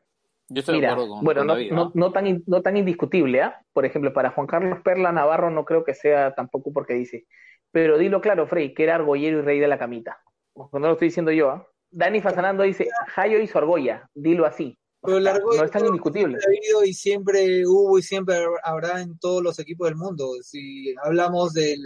Yo 0.47 0.60
estoy 0.60 0.76
de 0.76 0.80
Mira, 0.80 0.82
acuerdo 0.82 1.08
con, 1.10 1.20
bueno, 1.26 1.34
con 1.34 1.47
no, 1.47 1.53
David, 1.53 1.72
no, 1.72 1.91
no 1.95 2.12
tan, 2.12 2.28
in- 2.28 2.43
no 2.47 2.62
tan 2.62 2.78
indiscutible, 2.78 3.41
¿ah? 3.41 3.62
Por 3.74 3.86
ejemplo, 3.86 4.14
para 4.14 4.32
Juan 4.32 4.47
Carlos 4.47 4.80
Perla 4.84 5.12
Navarro 5.12 5.49
no 5.51 5.66
creo 5.66 5.84
que 5.84 5.93
sea 5.93 6.34
tampoco 6.36 6.72
porque 6.74 6.93
dice, 6.93 7.26
pero 7.72 7.97
dilo 7.97 8.22
claro, 8.22 8.47
Frey, 8.47 8.74
que 8.74 8.84
era 8.84 8.95
argollero 8.95 9.39
y 9.39 9.41
rey 9.41 9.60
de 9.60 9.68
la 9.68 9.78
camita. 9.80 10.20
No 10.56 10.80
lo 10.80 10.93
estoy 10.93 11.10
diciendo 11.10 11.32
yo, 11.32 11.49
¿ah? 11.51 11.68
Dani 11.91 12.21
Fasanando 12.21 12.63
dice, 12.63 12.88
Jayo 13.15 13.39
hizo 13.39 13.57
argolla, 13.57 14.09
dilo 14.13 14.45
así. 14.45 14.77
Pero 15.01 15.17
el 15.17 15.27
argolla 15.27 15.59
no 15.59 15.65
es 15.65 15.71
tan 15.71 15.86
indiscutible. 15.86 16.38
siempre 16.39 16.45
ha 16.45 16.49
habido 16.59 16.83
y 16.86 16.93
siempre 16.93 17.67
hubo 17.67 17.99
y 17.99 18.01
siempre 18.01 18.38
habrá 18.63 19.01
en 19.01 19.17
todos 19.19 19.43
los 19.43 19.59
equipos 19.59 19.88
del 19.88 19.95
mundo. 19.97 20.31
Si 20.41 20.95
hablamos 21.03 21.53
del, 21.53 21.79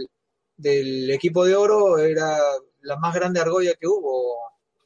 del 0.55 1.11
equipo 1.11 1.43
de 1.45 1.55
oro, 1.55 1.97
era 1.97 2.37
la 2.81 2.95
más 2.97 3.13
grande 3.13 3.41
argolla 3.41 3.73
que 3.79 3.87
hubo 3.87 4.37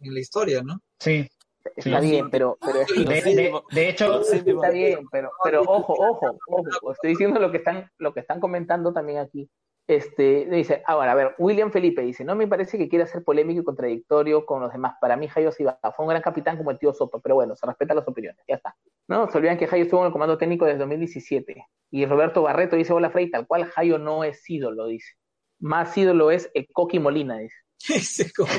en 0.01 0.13
la 0.13 0.19
historia, 0.19 0.61
¿no? 0.63 0.79
Sí. 0.99 1.29
Está 1.77 2.01
Sí. 2.01 2.09
bien, 2.09 2.29
pero, 2.29 2.57
pero 2.59 2.81
es 2.81 2.87
De, 2.89 3.35
de- 3.35 3.61
de 3.71 3.89
hecho, 3.89 4.19
Está 4.21 4.69
bien, 4.71 5.07
pero, 5.09 5.31
pero 5.43 5.61
ojo, 5.61 5.93
ojo, 5.93 6.37
ojo, 6.47 6.91
estoy 6.91 7.11
diciendo 7.11 7.39
lo 7.39 7.51
que 7.51 7.57
están, 7.57 7.89
lo 7.99 8.13
que 8.13 8.19
están 8.19 8.39
comentando 8.41 8.91
también 8.91 9.19
aquí. 9.19 9.49
Este, 9.85 10.45
dice, 10.49 10.81
ahora, 10.85 11.11
a 11.11 11.15
ver, 11.15 11.35
William 11.37 11.69
Felipe 11.69 12.01
dice, 12.01 12.23
no 12.23 12.35
me 12.35 12.47
parece 12.47 12.77
que 12.77 12.87
quiera 12.87 13.05
ser 13.05 13.21
polémico 13.23 13.59
y 13.61 13.63
contradictorio 13.65 14.45
con 14.45 14.61
los 14.61 14.71
demás. 14.71 14.95
Para 15.01 15.17
mí, 15.17 15.27
Jayo 15.27 15.51
Silva 15.51 15.77
fue 15.95 16.05
un 16.05 16.09
gran 16.09 16.21
capitán 16.21 16.55
como 16.57 16.71
el 16.71 16.79
tío 16.79 16.93
Soto, 16.93 17.19
pero 17.19 17.35
bueno, 17.35 17.55
se 17.57 17.65
respetan 17.67 17.97
las 17.97 18.07
opiniones, 18.07 18.41
ya 18.47 18.55
está. 18.55 18.75
No, 19.09 19.29
se 19.29 19.37
olvidan 19.37 19.57
que 19.57 19.67
Jayo 19.67 19.83
estuvo 19.83 19.99
en 19.99 20.05
el 20.07 20.11
comando 20.13 20.37
técnico 20.37 20.63
desde 20.65 20.79
2017. 20.79 21.65
Y 21.91 22.05
Roberto 22.05 22.41
Barreto 22.43 22.75
dice, 22.77 22.93
hola 22.93 23.09
Frey, 23.09 23.29
tal 23.29 23.45
cual, 23.45 23.65
Jayo 23.65 23.97
no 23.97 24.23
es 24.23 24.49
ídolo, 24.49 24.85
dice. 24.87 25.15
Más 25.59 25.97
ídolo 25.97 26.31
es 26.31 26.49
Coqui 26.71 26.99
Molina, 26.99 27.37
dice. 27.39 27.55
Ese 27.93 28.31
como- 28.31 28.49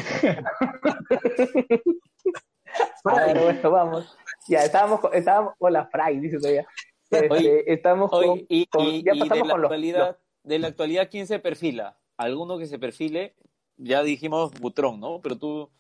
A 3.05 3.15
ver, 3.27 3.39
bueno, 3.43 3.71
vamos. 3.71 4.17
Ya, 4.49 4.61
estábamos, 4.65 5.01
con- 5.01 5.15
estábamos, 5.15 5.55
hola 5.59 5.87
Fray, 5.91 6.19
dice 6.21 6.39
todavía. 6.39 6.67
Este, 7.11 7.29
Oye, 7.31 7.73
estamos 7.73 8.11
con, 8.11 8.41
y, 8.49 8.67
con- 8.67 8.83
y- 8.87 9.05
ya 9.05 9.13
y 9.15 9.19
de 9.21 9.21
pasamos 9.21 9.47
la 9.47 9.53
con 9.53 9.63
los, 9.63 9.71
actualidad, 9.71 10.19
de 10.45 10.59
la 10.59 10.69
actualidad, 10.69 11.09
¿quién 11.11 11.27
se 11.27 11.39
perfila? 11.39 11.97
Alguno 12.17 12.59
que 12.59 12.67
se 12.67 12.79
perfile, 12.79 13.35
ya 13.77 14.03
dijimos 14.03 14.53
Butrón, 14.61 15.01
¿no? 15.01 15.21
Pero 15.21 15.37
tú, 15.37 15.71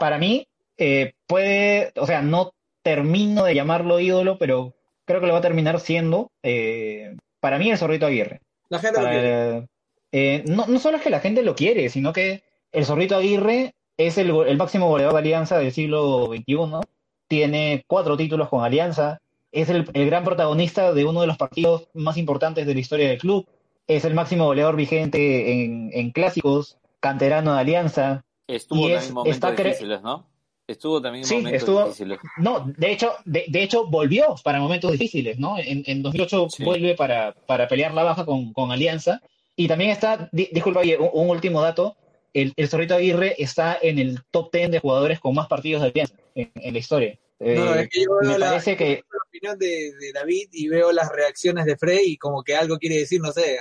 para 0.00 0.18
mí, 0.18 0.48
eh, 0.78 1.12
puede, 1.26 1.92
o 1.96 2.06
sea, 2.06 2.22
no 2.22 2.54
termino 2.82 3.44
de 3.44 3.54
llamarlo 3.54 4.00
ídolo, 4.00 4.38
pero 4.38 4.74
creo 5.04 5.20
que 5.20 5.26
lo 5.26 5.32
va 5.32 5.40
a 5.40 5.42
terminar 5.42 5.80
siendo, 5.80 6.30
eh, 6.42 7.16
para 7.40 7.58
mí, 7.58 7.70
el 7.70 7.78
Zorrito 7.78 8.06
Aguirre. 8.06 8.40
La 8.68 8.78
gente 8.78 9.00
lo 9.00 9.08
quiere. 9.08 9.68
Eh, 10.12 10.44
no, 10.46 10.66
no 10.66 10.78
solo 10.78 10.96
es 10.96 11.02
que 11.02 11.10
la 11.10 11.20
gente 11.20 11.42
lo 11.42 11.54
quiere, 11.54 11.88
sino 11.88 12.12
que 12.12 12.44
el 12.72 12.84
Zorrito 12.84 13.16
Aguirre 13.16 13.74
es 13.96 14.16
el, 14.16 14.56
máximo 14.56 14.88
goleador 14.88 15.14
de 15.14 15.20
Alianza 15.20 15.58
del 15.58 15.72
siglo 15.72 16.26
XXI, 16.26 16.80
tiene 17.28 17.84
cuatro 17.86 18.16
títulos 18.16 18.48
con 18.48 18.64
Alianza, 18.64 19.20
es 19.52 19.68
el, 19.70 19.88
el 19.92 20.06
gran 20.06 20.24
protagonista 20.24 20.92
de 20.92 21.04
uno 21.04 21.20
de 21.20 21.26
los 21.26 21.36
partidos 21.36 21.88
más 21.94 22.16
importantes 22.16 22.66
de 22.66 22.74
la 22.74 22.80
historia 22.80 23.08
del 23.08 23.18
club, 23.18 23.46
es 23.86 24.04
el 24.04 24.14
máximo 24.14 24.46
goleador 24.46 24.76
vigente 24.76 25.64
en, 25.64 25.90
en 25.92 26.10
clásicos, 26.10 26.78
canterano 27.00 27.54
de 27.54 27.60
Alianza. 27.60 28.24
estuvo 28.46 28.80
también 28.82 28.98
es- 28.98 29.10
momentos 29.12 29.34
está 29.36 29.50
difíciles, 29.52 30.02
¿no? 30.02 30.26
Estuvo 30.66 31.02
también 31.02 31.24
en 31.24 31.28
Sí, 31.28 31.34
momentos 31.36 31.58
estuvo- 31.62 31.84
difíciles. 31.84 32.18
No, 32.38 32.72
de 32.78 32.90
hecho, 32.92 33.12
de, 33.26 33.44
de 33.48 33.62
hecho 33.62 33.86
volvió 33.86 34.34
para 34.42 34.60
momentos 34.60 34.90
difíciles, 34.92 35.38
¿no? 35.38 35.58
En, 35.58 35.82
en 35.86 36.02
2008 36.02 36.46
Sí. 36.48 36.64
vuelve 36.64 36.94
para, 36.94 37.34
para 37.46 37.68
pelear 37.68 37.92
la 37.92 38.02
baja 38.02 38.24
con, 38.24 38.52
con 38.54 38.72
Alianza. 38.72 39.20
Y 39.56 39.68
también 39.68 39.90
está, 39.90 40.28
di- 40.32 40.48
disculpa, 40.52 40.80
oye, 40.80 40.96
un, 40.98 41.10
un 41.12 41.28
último 41.28 41.60
dato. 41.60 41.96
El, 42.32 42.52
el 42.56 42.68
Zorrito 42.68 42.94
Aguirre 42.94 43.34
está 43.38 43.76
en 43.80 43.98
el 43.98 44.20
top 44.30 44.50
10 44.52 44.70
de 44.70 44.80
jugadores 44.80 45.20
con 45.20 45.34
más 45.34 45.46
partidos 45.46 45.82
de 45.82 45.88
Alianza 45.88 46.14
en, 46.34 46.50
en 46.54 46.72
la 46.72 46.78
historia. 46.78 47.18
Eh, 47.40 47.54
No, 47.56 47.74
es 47.74 47.88
que 47.88 48.02
yo 48.04 48.16
veo 48.20 48.32
me 48.32 48.38
la- 48.38 48.46
parece 48.48 48.76
que 48.76 49.04
la 49.10 49.18
opinión 49.28 49.58
de, 49.58 49.92
de 49.98 50.12
David 50.12 50.48
y 50.52 50.68
veo 50.68 50.92
las 50.92 51.10
reacciones 51.10 51.64
de 51.66 51.76
Frey 51.76 52.12
y 52.12 52.16
como 52.18 52.42
que 52.42 52.54
algo 52.56 52.78
quiere 52.78 52.96
decir, 52.98 53.20
no 53.20 53.32
sé. 53.32 53.58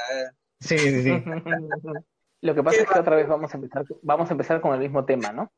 sí, 0.60 0.78
sí, 0.78 1.02
sí. 1.04 1.10
Lo 2.42 2.54
que 2.54 2.62
pasa 2.64 2.82
es 2.82 2.88
que 2.90 3.00
otra 3.00 3.16
vez 3.16 3.28
vamos 3.28 3.54
a 3.54 3.58
empezar, 3.58 3.86
vamos 4.02 4.30
a 4.30 4.34
empezar 4.34 4.60
con 4.62 4.74
el 4.74 4.80
mismo 4.82 5.06
tema, 5.06 5.32
¿no? 5.32 5.52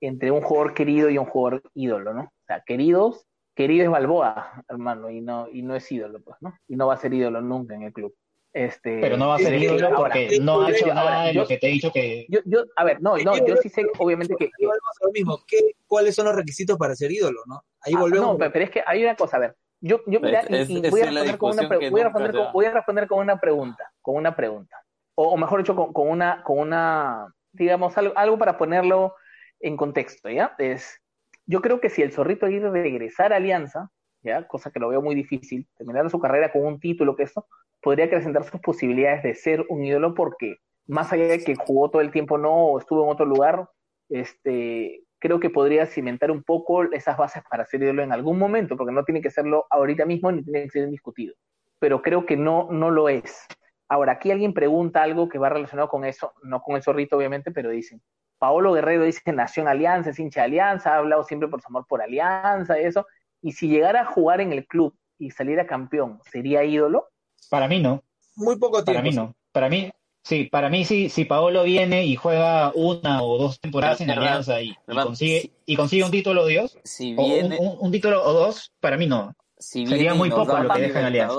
Entre 0.00 0.30
un 0.30 0.40
jugador 0.40 0.72
querido 0.72 1.10
y 1.10 1.18
un 1.18 1.24
jugador 1.26 1.62
ídolo, 1.74 2.14
¿no? 2.14 2.22
O 2.22 2.32
sea, 2.46 2.62
queridos, 2.64 3.26
querido 3.56 3.84
es 3.84 3.90
Balboa, 3.90 4.62
hermano, 4.68 5.10
y 5.10 5.20
no, 5.20 5.48
y 5.50 5.62
no 5.62 5.74
es 5.74 5.90
ídolo, 5.90 6.22
pues, 6.22 6.36
¿no? 6.40 6.56
Y 6.68 6.76
no 6.76 6.86
va 6.86 6.94
a 6.94 6.98
ser 6.98 7.12
ídolo 7.12 7.40
nunca 7.40 7.74
en 7.74 7.82
el 7.82 7.92
club. 7.92 8.14
Este, 8.58 8.98
Pero 9.00 9.16
no 9.16 9.28
va 9.28 9.36
a 9.36 9.38
ser 9.38 9.54
ídolo 9.54 9.86
ahora, 9.86 10.14
porque 10.14 10.40
no 10.40 10.62
ha 10.62 10.70
hecho 10.70 10.86
ahora, 10.86 10.94
nada 10.94 11.24
de 11.26 11.34
yo- 11.34 11.42
lo 11.42 11.46
que 11.46 11.58
te 11.58 11.68
he 11.68 11.70
dicho 11.70 11.92
que... 11.92 12.26
Yo, 12.28 12.40
yo, 12.44 12.64
a 12.74 12.82
ver, 12.82 13.00
no, 13.00 13.16
no, 13.18 13.46
yo 13.46 13.56
sí 13.56 13.68
sé, 13.68 13.86
obviamente, 13.98 14.34
que, 14.36 14.46
que- 14.46 14.66
Volvemos 14.66 14.96
a 15.00 15.06
lo 15.06 15.12
mismo. 15.12 15.38
¿Qué, 15.46 15.58
¿Cuáles 15.86 16.16
son 16.16 16.24
los 16.24 16.34
requisitos 16.34 16.76
para 16.76 16.96
ser 16.96 17.12
ídolo, 17.12 17.40
no? 17.46 17.62
Ahí 17.82 17.94
Ah, 17.94 18.00
volvemos. 18.00 18.32
No, 18.32 18.38
pe- 18.38 18.50
pero 18.50 18.64
es 18.64 18.70
que 18.72 18.82
hay 18.84 19.04
una 19.04 19.14
cosa, 19.14 19.36
a 19.36 19.40
ver, 19.40 19.56
yo, 19.80 20.00
yo 20.06 20.18
mira, 20.18 20.42
y- 20.48 20.56
Es- 20.56 20.70
y 20.70 20.80
es- 20.84 20.90
voy, 20.90 21.00
a 21.02 21.04
responder 21.04 21.38
con 21.38 21.50
una 21.52 21.68
voy, 21.90 22.00
a 22.00 22.04
responder 22.04 22.32
con, 22.34 22.52
voy 22.52 22.64
a 22.66 22.70
responder 22.72 23.06
con 23.06 23.18
una 23.20 23.40
pregunta, 23.40 23.92
con 24.02 24.16
una 24.16 24.34
pregunta. 24.34 24.76
O, 25.14 25.28
o 25.28 25.36
mejor 25.36 25.60
dicho, 25.60 25.76
con, 25.76 25.92
con 25.92 26.08
una, 26.08 26.42
con 26.42 26.58
una, 26.58 27.32
digamos, 27.52 27.96
algo, 27.96 28.12
algo 28.16 28.38
para 28.38 28.58
ponerlo 28.58 29.14
en 29.60 29.76
contexto, 29.76 30.28
¿ya? 30.30 30.56
Es, 30.58 31.00
yo 31.46 31.60
creo 31.62 31.80
que 31.80 31.90
si 31.90 32.02
el 32.02 32.12
Zorrito 32.12 32.46
Aguirre 32.46 32.72
regresara 32.72 33.36
a 33.36 33.38
Alianza, 33.38 33.90
¿ya? 34.22 34.46
Cosa 34.46 34.70
que 34.70 34.80
lo 34.80 34.88
veo 34.88 35.02
muy 35.02 35.14
difícil, 35.14 35.66
terminar 35.76 36.08
su 36.10 36.18
carrera 36.18 36.52
con 36.52 36.64
un 36.64 36.80
título 36.80 37.16
que 37.16 37.24
esto, 37.24 37.46
podría 37.80 38.06
acrecentar 38.06 38.44
sus 38.44 38.60
posibilidades 38.60 39.22
de 39.22 39.34
ser 39.34 39.64
un 39.68 39.84
ídolo 39.84 40.14
porque 40.14 40.56
más 40.86 41.12
allá 41.12 41.26
de 41.26 41.44
que 41.44 41.54
jugó 41.54 41.90
todo 41.90 42.02
el 42.02 42.10
tiempo 42.10 42.38
no 42.38 42.52
o 42.52 42.78
estuvo 42.78 43.04
en 43.04 43.10
otro 43.10 43.26
lugar, 43.26 43.68
este, 44.08 45.04
creo 45.18 45.38
que 45.38 45.50
podría 45.50 45.86
cimentar 45.86 46.30
un 46.30 46.42
poco 46.42 46.82
esas 46.84 47.16
bases 47.16 47.42
para 47.48 47.66
ser 47.66 47.82
ídolo 47.82 48.02
en 48.02 48.12
algún 48.12 48.38
momento, 48.38 48.76
porque 48.76 48.92
no 48.92 49.04
tiene 49.04 49.20
que 49.20 49.30
serlo 49.30 49.66
ahorita 49.70 50.06
mismo 50.06 50.32
ni 50.32 50.42
tiene 50.42 50.64
que 50.64 50.70
ser 50.70 50.84
indiscutido. 50.84 51.34
Pero 51.78 52.02
creo 52.02 52.26
que 52.26 52.36
no, 52.36 52.68
no 52.70 52.90
lo 52.90 53.08
es. 53.08 53.46
Ahora, 53.88 54.12
aquí 54.12 54.30
alguien 54.30 54.52
pregunta 54.52 55.02
algo 55.02 55.28
que 55.28 55.38
va 55.38 55.48
relacionado 55.48 55.88
con 55.88 56.04
eso, 56.04 56.32
no 56.42 56.60
con 56.60 56.76
el 56.76 56.82
zorrito 56.82 57.16
obviamente, 57.16 57.50
pero 57.50 57.70
dicen, 57.70 58.02
Paolo 58.38 58.72
Guerrero 58.72 59.04
dice 59.04 59.20
que 59.24 59.32
nació 59.32 59.62
en 59.62 59.68
Alianza, 59.68 60.10
es 60.10 60.18
hincha 60.18 60.40
de 60.40 60.46
Alianza, 60.46 60.94
ha 60.94 60.98
hablado 60.98 61.24
siempre 61.24 61.48
por 61.48 61.60
su 61.60 61.68
amor 61.68 61.86
por 61.88 62.02
Alianza, 62.02 62.78
eso, 62.78 63.06
y 63.42 63.52
si 63.52 63.68
llegara 63.68 64.02
a 64.02 64.06
jugar 64.06 64.40
en 64.40 64.52
el 64.52 64.66
club 64.66 64.94
y 65.18 65.30
saliera 65.30 65.66
campeón, 65.66 66.20
¿sería 66.30 66.64
ídolo? 66.64 67.08
Para 67.50 67.68
mí 67.68 67.80
no. 67.80 68.02
Muy 68.36 68.56
poco 68.58 68.84
tiempo. 68.84 68.92
Para 68.92 69.02
mí 69.02 69.10
no. 69.16 69.34
Para 69.52 69.68
mí, 69.68 69.90
sí, 70.22 70.44
para 70.44 70.68
mí 70.68 70.84
sí, 70.84 71.08
si 71.08 71.24
Paolo 71.24 71.64
viene 71.64 72.04
y 72.04 72.14
juega 72.16 72.70
una 72.74 73.22
o 73.22 73.38
dos 73.38 73.60
temporadas 73.60 74.00
en 74.00 74.10
Alianza 74.10 74.60
y, 74.62 74.70
y 74.86 74.94
consigue, 74.94 75.52
y 75.66 75.76
consigue 75.76 76.04
un 76.04 76.10
título 76.10 76.44
de 76.44 76.52
Dios, 76.52 76.78
Si 76.84 77.14
o 77.16 77.22
un, 77.22 77.28
viene, 77.32 77.56
un- 77.58 77.76
un 77.80 77.90
título 77.92 78.22
o 78.24 78.32
dos, 78.32 78.72
para 78.80 78.96
mí 78.96 79.06
no. 79.06 79.34
si 79.58 79.86
sería 79.86 80.12
viene 80.12 80.14
muy 80.18 80.30
poco 80.30 80.56
lo 80.58 80.68
que 80.68 80.80
deja 80.80 81.00
en 81.00 81.06
Alianza. 81.06 81.34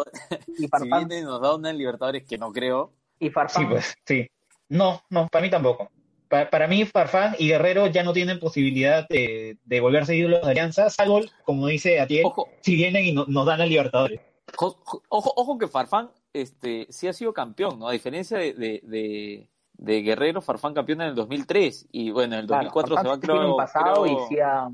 Y 0.58 0.68
Si 0.80 0.88
viene 0.88 1.20
y 1.20 1.24
nos 1.24 1.39
da 1.41 1.56
una 1.56 1.72
Libertadores 1.72 2.24
que 2.28 2.38
no 2.38 2.52
creo, 2.52 2.93
y 3.20 3.30
Farfán. 3.30 3.64
Sí, 3.64 3.70
pues, 3.70 3.93
sí. 4.06 4.28
No, 4.70 5.02
no, 5.10 5.28
para 5.28 5.41
mí 5.43 5.50
tampoco. 5.50 5.89
Pa- 6.30 6.49
Para, 6.49 6.67
mí, 6.67 6.86
Farfán 6.86 7.36
y 7.39 7.47
Guerrero 7.49 7.88
ya 7.88 8.03
no 8.03 8.13
tienen 8.13 8.39
posibilidad 8.39 9.07
de, 9.09 9.57
de 9.65 9.80
volverse 9.82 10.15
ídolos 10.15 10.41
de 10.43 10.51
Alianza, 10.51 10.89
salvo, 10.89 11.21
como 11.43 11.67
dice 11.67 11.99
Atiel, 11.99 12.25
ojo, 12.25 12.47
si 12.61 12.75
vienen 12.75 13.05
y 13.05 13.11
no- 13.11 13.25
nos 13.27 13.45
dan 13.45 13.59
a 13.61 13.65
Libertadores. 13.65 14.21
jo- 14.55 14.77
jo- 14.84 15.01
ojo, 15.09 15.34
ojo 15.36 15.57
que 15.57 15.67
Farfán 15.67 16.11
este, 16.34 16.86
sí 16.89 17.07
ha 17.07 17.13
sido 17.13 17.34
campeón, 17.34 17.80
¿no? 17.80 17.88
A 17.88 17.91
diferencia 17.91 18.38
de, 18.38 18.53
de, 18.53 18.80
de, 18.84 19.49
de 19.73 20.01
Guerrero, 20.03 20.41
Farfán 20.41 20.73
campeón 20.75 21.01
en 21.01 21.07
el 21.09 21.15
2003 21.15 21.88
y 21.91 22.11
bueno, 22.11 22.36
en 22.36 22.41
el 22.41 22.47
Claro, 22.47 22.65
2004 22.65 22.95
Farfán 22.95 23.03
se 23.05 23.09
va, 23.09 23.19
tiene 23.21 23.39
creo, 23.39 23.51
un 23.51 23.57
pasado 23.57 24.03
creo- 24.03 24.23
y 24.23 24.27
sí 24.27 24.39
ha- 24.39 24.69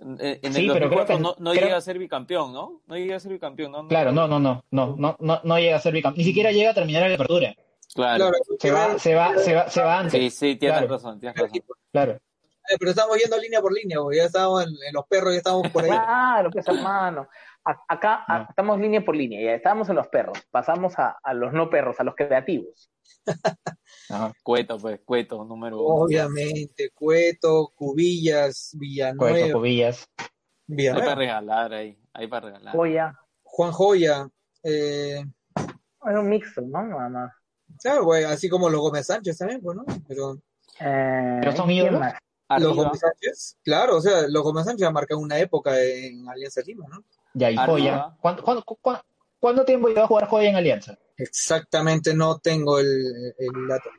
en, 0.00 0.16
en 0.20 0.52
Sí, 0.52 0.60
el 0.66 0.72
pero 0.72 0.88
creo 0.88 1.04
2004 1.04 1.16
que- 1.16 1.22
no, 1.22 1.34
no 1.38 1.50
creo- 1.52 1.64
llega 1.64 1.76
a 1.76 1.80
ser 1.80 1.98
bicampeón, 1.98 2.52
¿no? 2.52 2.82
No 2.86 2.96
llega 2.96 3.16
a 3.16 3.20
ser 3.20 3.32
bicampeón, 3.32 3.70
¿no? 3.72 3.86
Claro, 3.88 4.10
no, 4.12 4.26
no, 4.26 4.38
no, 4.40 4.64
no, 4.72 4.96
no, 4.96 5.16
no, 5.20 5.40
no 5.44 5.58
llega 5.58 5.76
a 5.76 5.80
ser 5.80 5.92
bicampeón. 5.92 6.18
Ni 6.18 6.24
siquiera 6.24 6.50
llega 6.52 6.70
a 6.70 6.74
terminar 6.74 7.08
la 7.08 7.14
apertura. 7.14 7.54
Claro. 7.94 8.30
Claro, 8.30 8.44
Se 8.58 8.70
va, 8.70 8.98
se 8.98 9.14
va, 9.14 9.38
se 9.38 9.54
va, 9.54 9.68
se 9.70 9.82
va 9.82 9.98
antes. 9.98 10.12
Sí, 10.12 10.30
sí, 10.30 10.56
tienes 10.56 10.78
Claro. 10.78 10.94
razón, 10.94 11.18
tienes 11.20 11.36
razón. 11.38 11.60
Claro. 11.92 12.12
Eh, 12.12 12.76
pero 12.78 12.90
estamos 12.90 13.16
yendo 13.18 13.36
línea 13.38 13.60
por 13.60 13.72
línea, 13.72 13.98
porque 13.98 14.18
ya 14.18 14.24
estamos 14.24 14.62
en, 14.62 14.68
en 14.70 14.92
los 14.94 15.06
perros, 15.06 15.32
ya 15.32 15.38
estamos 15.38 15.68
por 15.70 15.82
ahí. 15.84 15.90
Claro, 15.90 16.50
pues 16.50 16.68
hermano. 16.68 17.28
A- 17.64 17.82
Acá 17.88 18.24
a- 18.28 18.46
estamos 18.48 18.78
línea 18.78 19.04
por 19.04 19.16
línea, 19.16 19.40
ya 19.42 19.54
estábamos 19.54 19.88
en 19.88 19.96
los 19.96 20.08
perros, 20.08 20.38
pasamos 20.50 20.98
a, 20.98 21.18
a 21.22 21.34
los 21.34 21.52
no 21.52 21.68
perros, 21.68 21.98
a 21.98 22.04
los 22.04 22.14
creativos. 22.14 22.90
Ajá. 24.08 24.32
Cueto, 24.42 24.78
pues, 24.78 25.00
cueto, 25.04 25.44
número 25.44 25.78
uno. 25.80 26.04
Obviamente, 26.04 26.90
Cueto, 26.94 27.72
Cubillas, 27.74 28.70
Villanueva, 28.78 29.32
Cueto, 29.36 29.58
Cubillas. 29.58 30.08
Hay 30.16 30.26
para 30.26 30.30
Villanueva, 30.68 31.14
regalar 31.16 31.72
ahí, 31.74 31.98
hay 32.12 32.26
para 32.28 32.46
regalar. 32.46 32.74
Joya, 32.74 33.18
Juan 33.42 33.72
Joya, 33.72 34.28
eh, 34.62 35.24
es 35.56 36.16
un 36.18 36.28
mixto, 36.28 36.60
¿no? 36.62 36.82
Nada 36.84 37.08
más. 37.08 37.32
Claro, 37.80 38.04
güey, 38.04 38.24
así 38.24 38.48
como 38.48 38.68
los 38.70 38.80
Gómez 38.80 39.06
Sánchez 39.06 39.38
también, 39.38 39.60
pues, 39.60 39.76
¿no? 39.76 39.84
Pero 40.08 40.38
Eh, 40.80 41.38
¿Pero 41.40 41.56
son 41.56 41.66
¿quién 41.66 41.86
ídolos? 41.86 42.02
los 42.58 42.74
Gómez 42.76 42.98
Sánchez, 43.00 43.56
claro, 43.62 43.96
o 43.98 44.00
sea, 44.00 44.26
los 44.28 44.42
Gómez 44.42 44.64
Sánchez 44.64 44.86
han 44.86 44.92
marcado 44.94 45.20
una 45.20 45.38
época 45.38 45.80
en 45.80 46.28
Alianza 46.28 46.60
Lima, 46.66 46.86
¿no? 46.88 47.04
Ya, 47.34 47.50
y 47.50 47.56
Arriba. 47.56 47.66
Joya. 47.66 48.16
¿Cuánto, 48.20 48.42
cuánto, 48.42 48.64
cuánto- 48.80 49.04
cuánto 49.38 49.64
tiempo 49.64 49.88
lleva 49.88 50.02
a 50.04 50.06
jugar 50.06 50.26
Joya 50.28 50.48
en 50.50 50.56
Alianza? 50.56 50.98
Exactamente, 51.16 52.14
no 52.14 52.38
tengo 52.38 52.78
el, 52.78 53.34
el 53.38 53.68
dato. 53.68 53.90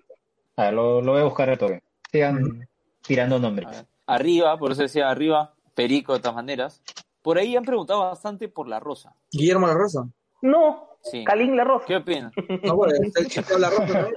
A 0.58 0.64
ver, 0.66 0.74
lo, 0.74 1.02
lo 1.02 1.14
voy 1.14 1.22
a 1.22 1.26
buscar 1.26 1.50
de 1.50 1.58
toque. 1.58 1.82
Sigan 2.12 2.68
tirando 3.02 3.38
a 3.38 3.40
nombres. 3.40 3.86
arriba, 4.06 4.58
por 4.58 4.72
eso 4.74 4.82
decía 4.82 5.10
arriba, 5.10 5.54
Perico 5.74 6.14
de 6.14 6.20
todas 6.20 6.36
maneras. 6.36 6.82
Por 7.22 7.38
ahí 7.38 7.56
han 7.56 7.64
preguntado 7.64 8.02
bastante 8.02 8.50
por 8.50 8.68
la 8.68 8.80
rosa. 8.80 9.16
Guillermo 9.32 9.66
La 9.68 9.74
Rosa. 9.76 10.08
No, 10.42 10.90
Sí. 11.04 11.24
Calín 11.24 11.58
La 11.58 11.64
Rosa. 11.64 11.86
¿Qué 11.88 11.96
opinas? 11.96 12.32
No, 12.64 12.76
bueno, 12.76 12.94
está 13.02 13.22
el 13.22 13.28
chico 13.28 13.58
La 13.58 13.70
Rosa 13.70 13.88
también. 13.88 14.16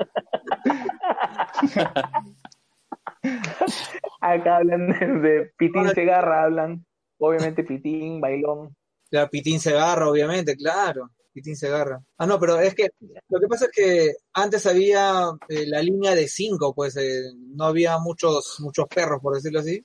Acá 4.21 4.57
hablan 4.57 4.89
de, 4.89 5.29
de 5.29 5.53
Pitín 5.57 5.89
Segarra, 5.91 6.45
hablan. 6.45 6.85
Obviamente 7.19 7.65
Pitín, 7.65 8.21
Bailón. 8.21 8.77
La 9.11 9.29
Pitín 9.29 9.61
Segarra, 9.61 10.09
obviamente, 10.09 10.57
claro. 10.57 11.11
Pitín 11.33 11.57
Segarra. 11.57 12.01
Ah, 12.19 12.27
no, 12.27 12.39
pero 12.39 12.61
es 12.61 12.75
que 12.75 12.91
lo 13.29 13.41
que 13.41 13.47
pasa 13.49 13.67
es 13.67 13.71
que 13.73 14.13
antes 14.35 14.67
había 14.67 15.31
eh, 15.49 15.67
la 15.67 15.83
línea 15.83 16.15
de 16.15 16.29
cinco, 16.29 16.75
pues 16.75 16.97
eh, 16.97 17.23
no 17.55 17.65
había 17.65 17.99
muchos, 17.99 18.57
muchos 18.61 18.87
perros, 18.87 19.21
por 19.21 19.35
decirlo 19.35 19.61
así. 19.61 19.85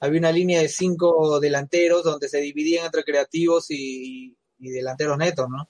Había 0.00 0.20
una 0.20 0.32
línea 0.32 0.62
de 0.62 0.68
cinco 0.68 1.40
delanteros 1.40 2.04
donde 2.04 2.28
se 2.28 2.40
dividían 2.40 2.86
entre 2.86 3.04
creativos 3.04 3.70
y, 3.70 4.36
y 4.58 4.70
delanteros 4.70 5.18
netos, 5.18 5.48
¿no? 5.50 5.68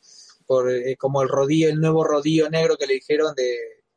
Por, 0.48 0.70
eh, 0.72 0.96
como 0.96 1.20
el 1.22 1.28
rodillo, 1.28 1.68
el 1.68 1.78
nuevo 1.80 2.02
rodillo 2.04 2.48
negro 2.48 2.76
que 2.78 2.86
le 2.86 2.94
dijeron 2.94 3.34
de 3.36 3.44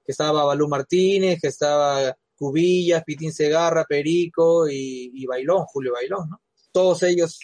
que 0.05 0.11
estaba 0.11 0.43
Balú 0.43 0.67
Martínez, 0.67 1.39
que 1.41 1.47
estaba 1.47 2.15
Cubillas, 2.35 3.03
Pitín 3.05 3.31
Segarra, 3.31 3.85
Perico 3.85 4.67
y, 4.69 5.11
y 5.15 5.25
Bailón, 5.25 5.63
Julio 5.67 5.93
Bailón, 5.93 6.29
¿no? 6.29 6.41
Todos 6.73 7.03
ellos, 7.03 7.39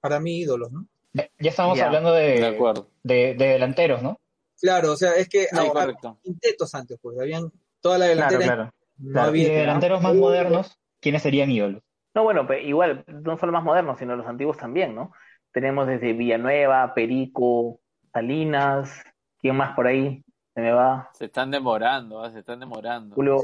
para 0.00 0.18
mí, 0.18 0.40
ídolos, 0.40 0.72
¿no? 0.72 0.86
Ya, 1.12 1.28
ya 1.38 1.50
estamos 1.50 1.78
Ya. 1.78 1.86
hablando 1.86 2.12
De 2.12 2.40
de, 2.40 2.46
acuerdo. 2.46 2.90
de, 3.04 3.34
de 3.38 3.46
delanteros, 3.46 4.02
¿no? 4.02 4.20
Claro, 4.60 4.92
o 4.92 4.96
sea, 4.96 5.12
es 5.14 5.28
que 5.28 5.46
hay 5.52 5.68
correcto. 5.68 6.18
quintetos 6.24 6.74
antes, 6.74 6.98
pues, 7.00 7.16
habían 7.20 7.52
toda 7.80 7.96
la 7.98 8.06
Claro, 8.06 8.16
delantera, 8.16 8.44
claro. 8.54 8.72
no 8.98 9.12
Claro, 9.12 9.26
y 9.36 9.40
había 9.42 9.54
de 9.54 9.60
delanteros 9.60 10.02
más 10.02 10.14
modernos, 10.16 10.78
¿quiénes 11.00 11.22
serían 11.22 11.50
ídolos? 11.52 11.82
No, 12.14 12.24
bueno, 12.24 12.44
pues 12.46 12.64
igual, 12.66 13.04
no 13.06 13.38
solo 13.38 13.52
más 13.52 13.62
modernos, 13.62 13.98
sino 14.00 14.16
los 14.16 14.26
antiguos 14.26 14.56
también, 14.56 14.94
¿no? 14.96 15.12
Tenemos 15.52 15.86
desde 15.86 16.12
Villanueva, 16.12 16.92
Perico, 16.94 17.80
Salinas, 18.12 19.02
¿quién 19.40 19.56
más 19.56 19.74
por 19.74 19.86
ahí? 19.86 20.22
Se 20.54 20.60
me 20.60 20.72
va. 20.72 21.08
Se 21.12 21.26
están 21.26 21.50
demorando, 21.50 22.22
¿ah? 22.22 22.30
se 22.30 22.40
están 22.40 22.60
demorando. 22.60 23.14
Julio, 23.14 23.38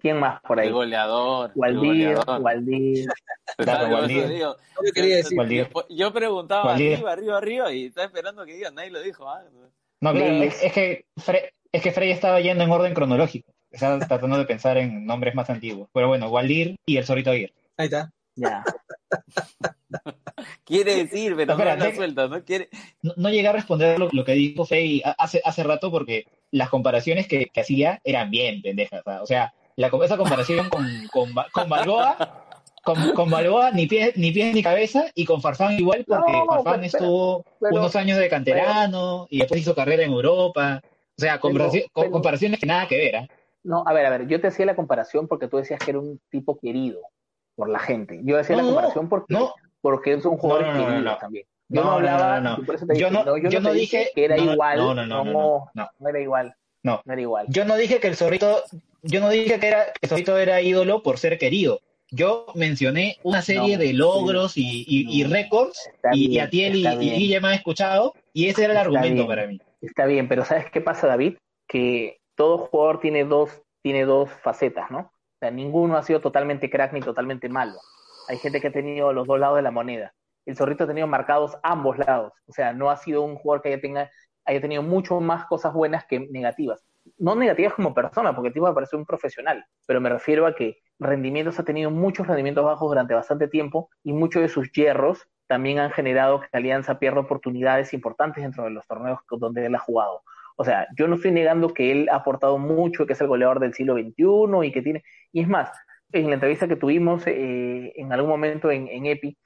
¿quién 0.00 0.18
más 0.18 0.40
por 0.42 0.58
ahí? 0.58 0.68
El 0.68 0.74
goleador. 0.74 1.52
Waldir. 1.54 2.18
Waldir. 2.40 3.06
Claro, 3.58 3.94
Waldir. 3.94 4.28
yo 4.40 4.56
quería 4.92 5.16
decir. 5.16 5.38
Waldir. 5.38 5.68
Yo, 5.88 6.12
preguntaba 6.12 6.64
Waldir. 6.66 6.94
arriba, 6.94 7.12
arriba, 7.12 7.38
arriba 7.38 7.72
y 7.72 7.86
estaba 7.86 8.06
esperando 8.06 8.44
que 8.44 8.54
diga, 8.54 8.72
nadie 8.72 8.90
lo 8.90 9.00
dijo. 9.00 9.28
¿ah? 9.30 9.44
No, 10.00 10.12
claro, 10.12 10.26
es, 10.42 10.62
es 10.64 10.72
que 10.72 11.06
Fre- 11.16 11.52
es 11.70 11.80
que 11.82 11.92
Frey 11.92 12.10
estaba 12.10 12.40
yendo 12.40 12.64
en 12.64 12.70
orden 12.72 12.92
cronológico. 12.92 13.52
Estaba 13.70 13.98
tratando 14.08 14.36
de 14.36 14.44
pensar 14.46 14.76
en 14.78 15.06
nombres 15.06 15.34
más 15.36 15.48
antiguos. 15.48 15.88
Pero 15.92 16.08
bueno, 16.08 16.28
Waldir 16.28 16.74
y 16.84 16.96
el 16.96 17.04
Zorrito 17.06 17.30
Aguirre. 17.30 17.54
Ahí 17.76 17.86
está. 17.86 18.10
Ya. 18.34 18.64
Quiere 20.64 20.96
decir, 20.96 21.34
pero 21.36 21.46
no, 21.46 21.52
Espera, 21.54 21.76
la 21.76 21.84
deja- 21.84 21.96
suelta, 21.96 22.28
¿no? 22.28 22.44
Quiere... 22.44 22.68
No, 23.02 23.12
no 23.16 23.30
llegué 23.30 23.48
a 23.48 23.52
responder 23.52 23.98
lo, 23.98 24.08
lo 24.12 24.24
que 24.24 24.32
dijo 24.32 24.64
Frey 24.64 25.02
a- 25.04 25.12
hace, 25.18 25.40
hace 25.44 25.62
rato 25.62 25.90
porque 25.90 26.26
las 26.50 26.68
comparaciones 26.68 27.26
que, 27.26 27.46
que 27.46 27.60
hacía 27.60 28.00
eran 28.04 28.30
bien 28.30 28.60
pendejas. 28.62 29.02
¿sabes? 29.04 29.20
O 29.22 29.26
sea, 29.26 29.54
la, 29.76 29.88
esa 30.04 30.16
comparación 30.16 30.68
con, 30.68 30.86
con, 31.12 31.34
Ba- 31.34 31.46
con 31.52 31.68
Balboa, 31.68 32.44
con, 32.84 33.12
con 33.12 33.30
Balboa 33.30 33.70
ni 33.72 33.86
pies, 33.86 34.16
ni 34.16 34.30
pies 34.30 34.54
ni 34.54 34.62
cabeza, 34.62 35.06
y 35.14 35.24
con 35.24 35.40
Farfán 35.40 35.72
igual 35.78 36.04
porque 36.06 36.32
No, 36.32 36.46
Farfán 36.46 36.74
pero- 36.80 36.84
estuvo 36.84 37.44
pero- 37.60 37.74
unos 37.76 37.96
años 37.96 38.18
de 38.18 38.28
canterano 38.28 39.26
y 39.30 39.38
después 39.38 39.60
hizo 39.60 39.74
carrera 39.74 40.04
en 40.04 40.12
Europa. 40.12 40.82
O 40.84 41.20
sea, 41.20 41.40
comparaciones 41.40 42.60
que 42.60 42.66
nada 42.66 42.86
que 42.86 42.96
ver. 42.98 43.16
¿ah? 43.16 43.28
No, 43.64 43.82
a 43.86 43.92
ver, 43.92 44.06
a 44.06 44.10
ver, 44.10 44.28
yo 44.28 44.40
te 44.40 44.48
hacía 44.48 44.66
la 44.66 44.76
comparación 44.76 45.26
porque 45.28 45.48
tú 45.48 45.56
decías 45.56 45.80
que 45.82 45.90
era 45.92 45.98
un 45.98 46.20
tipo 46.30 46.58
querido 46.58 47.00
por 47.54 47.68
la 47.70 47.78
gente. 47.78 48.20
Yo 48.22 48.38
hacía 48.38 48.54
No, 48.56 48.62
la 48.62 48.68
no, 48.68 48.74
comparación 48.74 49.08
porque, 49.08 49.32
no. 49.34 49.54
Porque 49.86 50.20
son 50.20 50.36
jugadores 50.36 50.74
No, 50.74 50.74
no, 50.82 50.90
no, 50.90 51.00
no. 51.00 51.16
también. 51.18 51.46
Yo 51.68 51.84
No, 51.84 51.92
hablaba, 51.92 52.40
no, 52.40 52.58
Yo 52.96 53.08
no- 53.10 53.38
yo, 53.48 53.60
no 53.60 53.72
dije- 53.72 54.10
que 54.14 54.24
era 54.24 54.36
no, 54.36 54.46
no, 54.46 54.52
igual, 54.54 54.78
no, 54.78 54.94
no, 54.94 55.06
no, 55.06 55.24
no, 55.24 55.70
no. 55.74 55.90
no 55.98 56.08
era 56.08 56.20
igual, 56.20 56.54
No. 56.82 57.00
no 57.04 57.12
era 57.12 57.22
igual. 57.22 57.46
Yo 57.48 57.64
no 57.64 57.76
dije 57.76 58.00
que 58.00 58.08
el 58.08 58.16
zorrito, 58.16 58.64
yo 59.02 59.20
no 59.20 59.28
dije 59.28 59.60
que, 59.60 59.68
era, 59.68 59.84
que 59.86 59.92
el 60.02 60.08
zorrito 60.08 60.36
era 60.38 60.60
ídolo 60.60 61.04
por 61.04 61.18
ser 61.18 61.38
querido. 61.38 61.78
Yo 62.10 62.46
mencioné 62.56 63.18
una 63.22 63.42
serie 63.42 63.76
No, 63.76 63.82
de 63.84 63.92
logros 63.92 64.56
y, 64.56 64.84
y, 64.88 65.20
y 65.20 65.24
No. 65.24 65.30
récords, 65.30 65.88
y, 66.12 66.32
y 66.34 66.38
a 66.40 66.50
ti 66.50 66.64
y, 66.64 66.86
y. 66.86 67.10
Guille 67.10 67.40
me 67.40 67.48
han 67.48 67.54
escuchado, 67.54 68.12
y 68.32 68.48
ese 68.48 68.64
era 68.64 68.72
el 68.72 68.78
Está 68.78 68.86
argumento 68.88 69.14
bien. 69.14 69.26
para 69.28 69.46
mí. 69.46 69.60
Está 69.82 70.06
bien, 70.06 70.26
pero 70.28 70.44
¿sabes 70.44 70.66
qué 70.72 70.80
pasa, 70.80 71.06
David? 71.06 71.36
Que 71.68 72.18
todo 72.34 72.58
jugador 72.58 72.98
tiene 73.00 73.24
dos, 73.24 73.50
tiene 73.82 74.04
dos 74.04 74.30
facetas, 74.42 74.90
¿no? 74.90 74.98
O 74.98 75.38
sea, 75.38 75.50
ninguno 75.50 75.96
ha 75.96 76.02
sido 76.02 76.20
totalmente 76.20 76.70
crack 76.70 76.92
ni 76.92 77.00
totalmente 77.00 77.48
malo. 77.48 77.74
Hay 78.28 78.38
gente 78.38 78.60
que 78.60 78.68
ha 78.68 78.72
tenido 78.72 79.12
los 79.12 79.26
dos 79.26 79.38
lados 79.38 79.56
de 79.56 79.62
la 79.62 79.70
moneda. 79.70 80.12
El 80.44 80.56
Zorrito 80.56 80.84
ha 80.84 80.86
tenido 80.86 81.06
marcados 81.06 81.56
ambos 81.62 81.98
lados. 81.98 82.32
O 82.46 82.52
sea, 82.52 82.72
no 82.72 82.90
ha 82.90 82.96
sido 82.96 83.22
un 83.22 83.36
jugador 83.36 83.62
que 83.62 83.68
haya, 83.68 83.80
tenga, 83.80 84.10
haya 84.44 84.60
tenido 84.60 84.82
mucho 84.82 85.20
más 85.20 85.46
cosas 85.46 85.72
buenas 85.72 86.04
que 86.06 86.20
negativas. 86.20 86.84
No 87.18 87.34
negativas 87.34 87.74
como 87.74 87.94
persona, 87.94 88.34
porque 88.34 88.48
el 88.48 88.54
tipo 88.54 88.66
me 88.66 88.74
parece 88.74 88.96
un 88.96 89.06
profesional, 89.06 89.64
pero 89.86 90.00
me 90.00 90.08
refiero 90.08 90.46
a 90.46 90.54
que 90.54 90.78
rendimientos 90.98 91.58
ha 91.58 91.64
tenido 91.64 91.90
muchos 91.90 92.26
rendimientos 92.26 92.64
bajos 92.64 92.88
durante 92.88 93.14
bastante 93.14 93.48
tiempo 93.48 93.90
y 94.02 94.12
muchos 94.12 94.42
de 94.42 94.48
sus 94.48 94.72
hierros 94.72 95.28
también 95.46 95.78
han 95.78 95.92
generado 95.92 96.40
que 96.40 96.48
Alianza 96.52 96.98
pierda 96.98 97.20
oportunidades 97.20 97.92
importantes 97.94 98.42
dentro 98.42 98.64
de 98.64 98.70
los 98.70 98.86
torneos 98.86 99.20
donde 99.30 99.66
él 99.66 99.74
ha 99.74 99.78
jugado. 99.78 100.22
O 100.56 100.64
sea, 100.64 100.88
yo 100.96 101.06
no 101.06 101.16
estoy 101.16 101.32
negando 101.32 101.72
que 101.72 101.92
él 101.92 102.08
ha 102.10 102.16
aportado 102.16 102.58
mucho, 102.58 103.06
que 103.06 103.12
es 103.12 103.20
el 103.20 103.28
goleador 103.28 103.60
del 103.60 103.74
siglo 103.74 103.94
XXI 103.94 104.66
y 104.66 104.72
que 104.72 104.82
tiene... 104.82 105.04
Y 105.32 105.42
es 105.42 105.48
más, 105.48 105.70
en 106.12 106.28
la 106.28 106.34
entrevista 106.34 106.68
que 106.68 106.76
tuvimos 106.76 107.26
eh, 107.26 107.92
en 107.96 108.12
algún 108.12 108.30
momento 108.30 108.70
en, 108.70 108.88
en 108.88 109.06
EPI, 109.06 109.36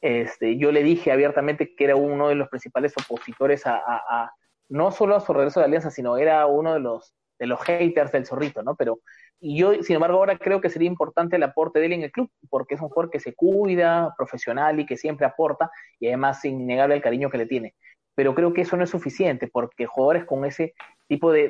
este, 0.00 0.56
yo 0.58 0.70
le 0.72 0.82
dije 0.82 1.12
abiertamente 1.12 1.74
que 1.74 1.84
era 1.84 1.96
uno 1.96 2.28
de 2.28 2.34
los 2.34 2.48
principales 2.48 2.92
opositores 2.96 3.66
a, 3.66 3.76
a- 3.76 4.02
a- 4.10 4.32
no 4.68 4.90
solo 4.90 5.16
a 5.16 5.20
su 5.20 5.32
regreso 5.32 5.60
de 5.60 5.66
Alianza, 5.66 5.90
sino 5.90 6.16
era 6.16 6.46
uno 6.46 6.74
de 6.74 6.80
los, 6.80 7.14
de 7.38 7.46
los 7.46 7.60
haters 7.62 8.12
del 8.12 8.26
zorrito, 8.26 8.62
¿no? 8.62 8.76
Pero 8.76 9.00
y 9.40 9.58
yo, 9.58 9.74
sin 9.82 9.96
embargo, 9.96 10.18
ahora 10.18 10.38
creo 10.38 10.60
que 10.60 10.70
sería 10.70 10.88
importante 10.88 11.36
el 11.36 11.42
aporte 11.42 11.78
de 11.78 11.86
él 11.86 11.92
en 11.94 12.02
el 12.04 12.12
club, 12.12 12.30
porque 12.48 12.74
es 12.76 12.80
un 12.80 12.88
jugador 12.88 13.10
que 13.10 13.20
se 13.20 13.34
cuida, 13.34 14.14
profesional 14.16 14.80
y 14.80 14.86
que 14.86 14.96
siempre 14.96 15.26
aporta, 15.26 15.70
y 16.00 16.06
además 16.06 16.42
innegable 16.44 16.94
el 16.94 17.02
cariño 17.02 17.28
que 17.30 17.38
le 17.38 17.46
tiene. 17.46 17.74
Pero 18.14 18.34
creo 18.34 18.54
que 18.54 18.62
eso 18.62 18.76
no 18.76 18.84
es 18.84 18.90
suficiente, 18.90 19.48
porque 19.52 19.84
jugadores 19.86 20.24
con 20.24 20.44
ese 20.46 20.74
tipo 21.08 21.30
de, 21.32 21.48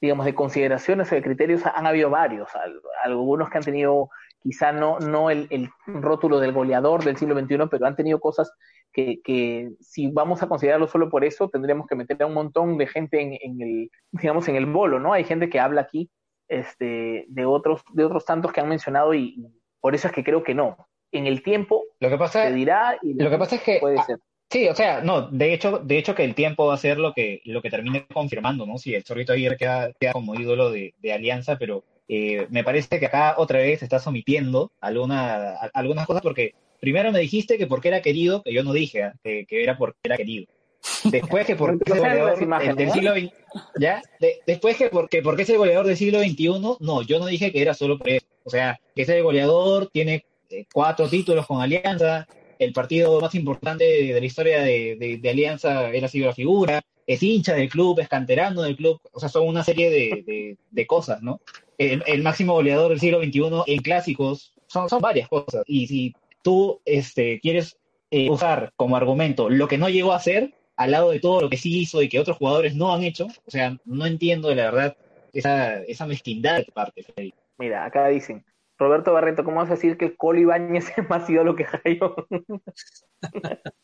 digamos, 0.00 0.26
de 0.26 0.34
consideraciones 0.34 1.10
o 1.10 1.14
de 1.14 1.22
criterios 1.22 1.62
han 1.66 1.86
habido 1.86 2.10
varios, 2.10 2.48
al- 2.54 2.80
algunos 3.04 3.50
que 3.50 3.58
han 3.58 3.64
tenido 3.64 4.10
quizá 4.40 4.70
no, 4.72 4.98
no 5.00 5.30
el, 5.30 5.48
el 5.50 5.68
rótulo 5.86 6.38
del 6.38 6.52
goleador 6.52 7.02
del 7.04 7.16
siglo 7.16 7.38
XXI, 7.38 7.68
pero 7.70 7.86
han 7.86 7.96
tenido 7.96 8.20
cosas 8.20 8.52
que, 8.92 9.20
que 9.22 9.72
si 9.80 10.10
vamos 10.10 10.42
a 10.42 10.48
considerarlo 10.48 10.86
solo 10.86 11.10
por 11.10 11.24
eso, 11.24 11.48
tendríamos 11.48 11.86
que 11.88 11.96
meter 11.96 12.22
a 12.22 12.26
un 12.26 12.34
montón 12.34 12.78
de 12.78 12.86
gente 12.86 13.20
en, 13.20 13.32
en 13.40 13.60
el, 13.60 13.90
digamos, 14.12 14.46
en 14.48 14.54
el 14.56 14.66
bolo, 14.66 15.00
¿no? 15.00 15.12
Hay 15.12 15.24
gente 15.24 15.48
que 15.50 15.58
habla 15.58 15.80
aquí 15.82 16.10
este, 16.46 17.26
de 17.28 17.44
otros, 17.44 17.82
de 17.92 18.04
otros 18.04 18.24
tantos 18.24 18.52
que 18.52 18.60
han 18.60 18.68
mencionado 18.68 19.12
y, 19.14 19.34
y 19.36 19.46
por 19.80 19.94
eso 19.94 20.08
es 20.08 20.14
que 20.14 20.24
creo 20.24 20.42
que 20.42 20.54
no. 20.54 20.88
En 21.10 21.26
el 21.26 21.42
tiempo 21.42 21.84
Lo 22.00 22.08
que 22.08 22.16
pasa, 22.18 22.44
se 22.44 22.52
dirá 22.52 22.98
y 23.02 23.14
lo 23.14 23.30
que 23.30 23.38
pasa 23.38 23.56
es 23.56 23.62
que 23.62 23.78
puede 23.80 24.02
ser. 24.02 24.18
Sí, 24.50 24.66
o 24.68 24.74
sea, 24.74 25.02
no, 25.02 25.28
de 25.28 25.52
hecho, 25.52 25.78
de 25.78 25.98
hecho 25.98 26.14
que 26.14 26.24
el 26.24 26.34
tiempo 26.34 26.66
va 26.66 26.74
a 26.74 26.78
ser 26.78 26.98
lo 26.98 27.12
que, 27.12 27.42
lo 27.44 27.60
que 27.60 27.68
termine 27.70 28.06
confirmando, 28.06 28.64
¿no? 28.64 28.78
Si 28.78 28.94
el 28.94 29.04
Zorrito 29.04 29.32
Aguirre 29.34 29.58
queda, 29.58 29.92
queda 30.00 30.12
como 30.12 30.34
ídolo 30.34 30.70
de, 30.70 30.94
de 31.02 31.12
Alianza, 31.12 31.58
pero 31.58 31.84
eh, 32.08 32.46
me 32.48 32.64
parece 32.64 32.98
que 32.98 33.06
acá 33.06 33.34
otra 33.36 33.58
vez 33.58 33.82
estás 33.82 34.06
omitiendo 34.06 34.72
alguna, 34.80 35.50
a- 35.50 35.70
algunas 35.74 36.06
cosas 36.06 36.22
porque 36.22 36.54
primero 36.80 37.12
me 37.12 37.18
dijiste 37.18 37.58
que 37.58 37.66
porque 37.66 37.88
era 37.88 38.00
querido, 38.00 38.42
que 38.42 38.54
yo 38.54 38.62
no 38.64 38.72
dije, 38.72 39.02
¿ah? 39.02 39.12
que, 39.22 39.44
que 39.44 39.62
era 39.62 39.76
porque 39.76 39.98
era 40.02 40.16
querido. 40.16 40.46
Después 41.04 41.44
que 41.44 41.54
porque 41.54 41.82
es 41.86 41.92
el 41.92 41.98
goleador 42.00 42.42
imágenes, 42.42 42.76
del 42.76 42.90
siglo 42.92 43.12
XX, 43.14 43.32
¿ya? 43.78 44.02
De- 44.18 44.38
después 44.46 44.76
que 44.78 44.88
porque, 44.88 45.20
porque 45.20 45.42
es 45.42 45.50
el 45.50 45.58
goleador 45.58 45.86
del 45.86 45.96
siglo 45.98 46.20
XXI, 46.20 46.78
no, 46.80 47.02
yo 47.02 47.18
no 47.18 47.26
dije 47.26 47.52
que 47.52 47.60
era 47.60 47.74
solo 47.74 47.98
por 47.98 48.08
eso. 48.08 48.24
O 48.44 48.50
sea, 48.50 48.80
que 48.94 49.02
es 49.02 49.08
el 49.10 49.22
goleador, 49.22 49.90
tiene 49.92 50.24
eh, 50.48 50.64
cuatro 50.72 51.06
títulos 51.06 51.46
con 51.46 51.60
Alianza, 51.60 52.26
el 52.58 52.72
partido 52.72 53.20
más 53.20 53.34
importante 53.34 53.84
de, 53.84 54.14
de 54.14 54.20
la 54.20 54.26
historia 54.26 54.62
de, 54.62 54.96
de- 54.96 55.18
de 55.18 55.30
Alianza, 55.30 55.90
él 55.90 56.04
ha 56.04 56.08
sido 56.08 56.26
la 56.26 56.34
figura, 56.34 56.80
es 57.06 57.22
hincha 57.22 57.54
del 57.54 57.68
club, 57.68 58.00
es 58.00 58.08
canterano 58.08 58.62
del 58.62 58.76
club, 58.76 59.00
o 59.12 59.20
sea, 59.20 59.28
son 59.28 59.46
una 59.46 59.64
serie 59.64 59.90
de, 59.90 60.22
de- 60.26 60.56
de 60.70 60.86
cosas, 60.86 61.22
¿no? 61.22 61.40
El, 61.78 62.22
máximo 62.22 62.54
goleador 62.54 62.90
del 62.90 63.00
siglo 63.00 63.20
XXI 63.22 63.62
en 63.72 63.80
clásicos, 63.82 64.52
son, 64.66 64.88
son 64.88 65.00
varias 65.00 65.28
cosas. 65.28 65.62
Y 65.66 65.86
si 65.86 66.14
tú 66.42 66.80
este, 66.84 67.38
quieres 67.40 67.78
eh, 68.10 68.28
usar 68.28 68.72
como 68.76 68.96
argumento 68.96 69.48
lo 69.48 69.68
que 69.68 69.78
no 69.78 69.88
llegó 69.88 70.12
a 70.12 70.16
hacer, 70.16 70.54
al 70.76 70.90
lado 70.92 71.10
de 71.10 71.20
todo 71.20 71.40
lo 71.40 71.48
que 71.50 71.56
sí 71.56 71.78
hizo 71.78 72.02
y 72.02 72.08
que 72.08 72.18
otros 72.20 72.36
jugadores 72.36 72.74
no 72.74 72.92
han 72.94 73.02
hecho, 73.04 73.26
o 73.46 73.50
sea, 73.50 73.76
no 73.84 74.06
entiendo 74.06 74.54
la 74.54 74.64
verdad 74.70 74.96
esa, 75.32 75.82
esa 75.84 76.06
mezquindad 76.06 76.58
de 76.58 76.66
parte. 76.72 77.04
Mira, 77.58 77.84
acá 77.84 78.08
dicen, 78.08 78.44
Roberto 78.78 79.12
Barreto, 79.12 79.44
¿cómo 79.44 79.56
vas 79.56 79.70
a 79.70 79.74
decir 79.74 79.96
que 79.98 80.06
el 80.06 80.16
Colo 80.16 80.40
Ibáñez 80.40 80.92
es 80.96 81.08
más 81.08 81.28
ídolo 81.28 81.56
que 81.56 81.64
Jairo? 81.64 82.14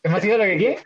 ¿Es 0.03 0.11
más 0.11 0.23
sido 0.23 0.39
lo 0.39 0.45
que 0.45 0.57
qué? 0.59 0.79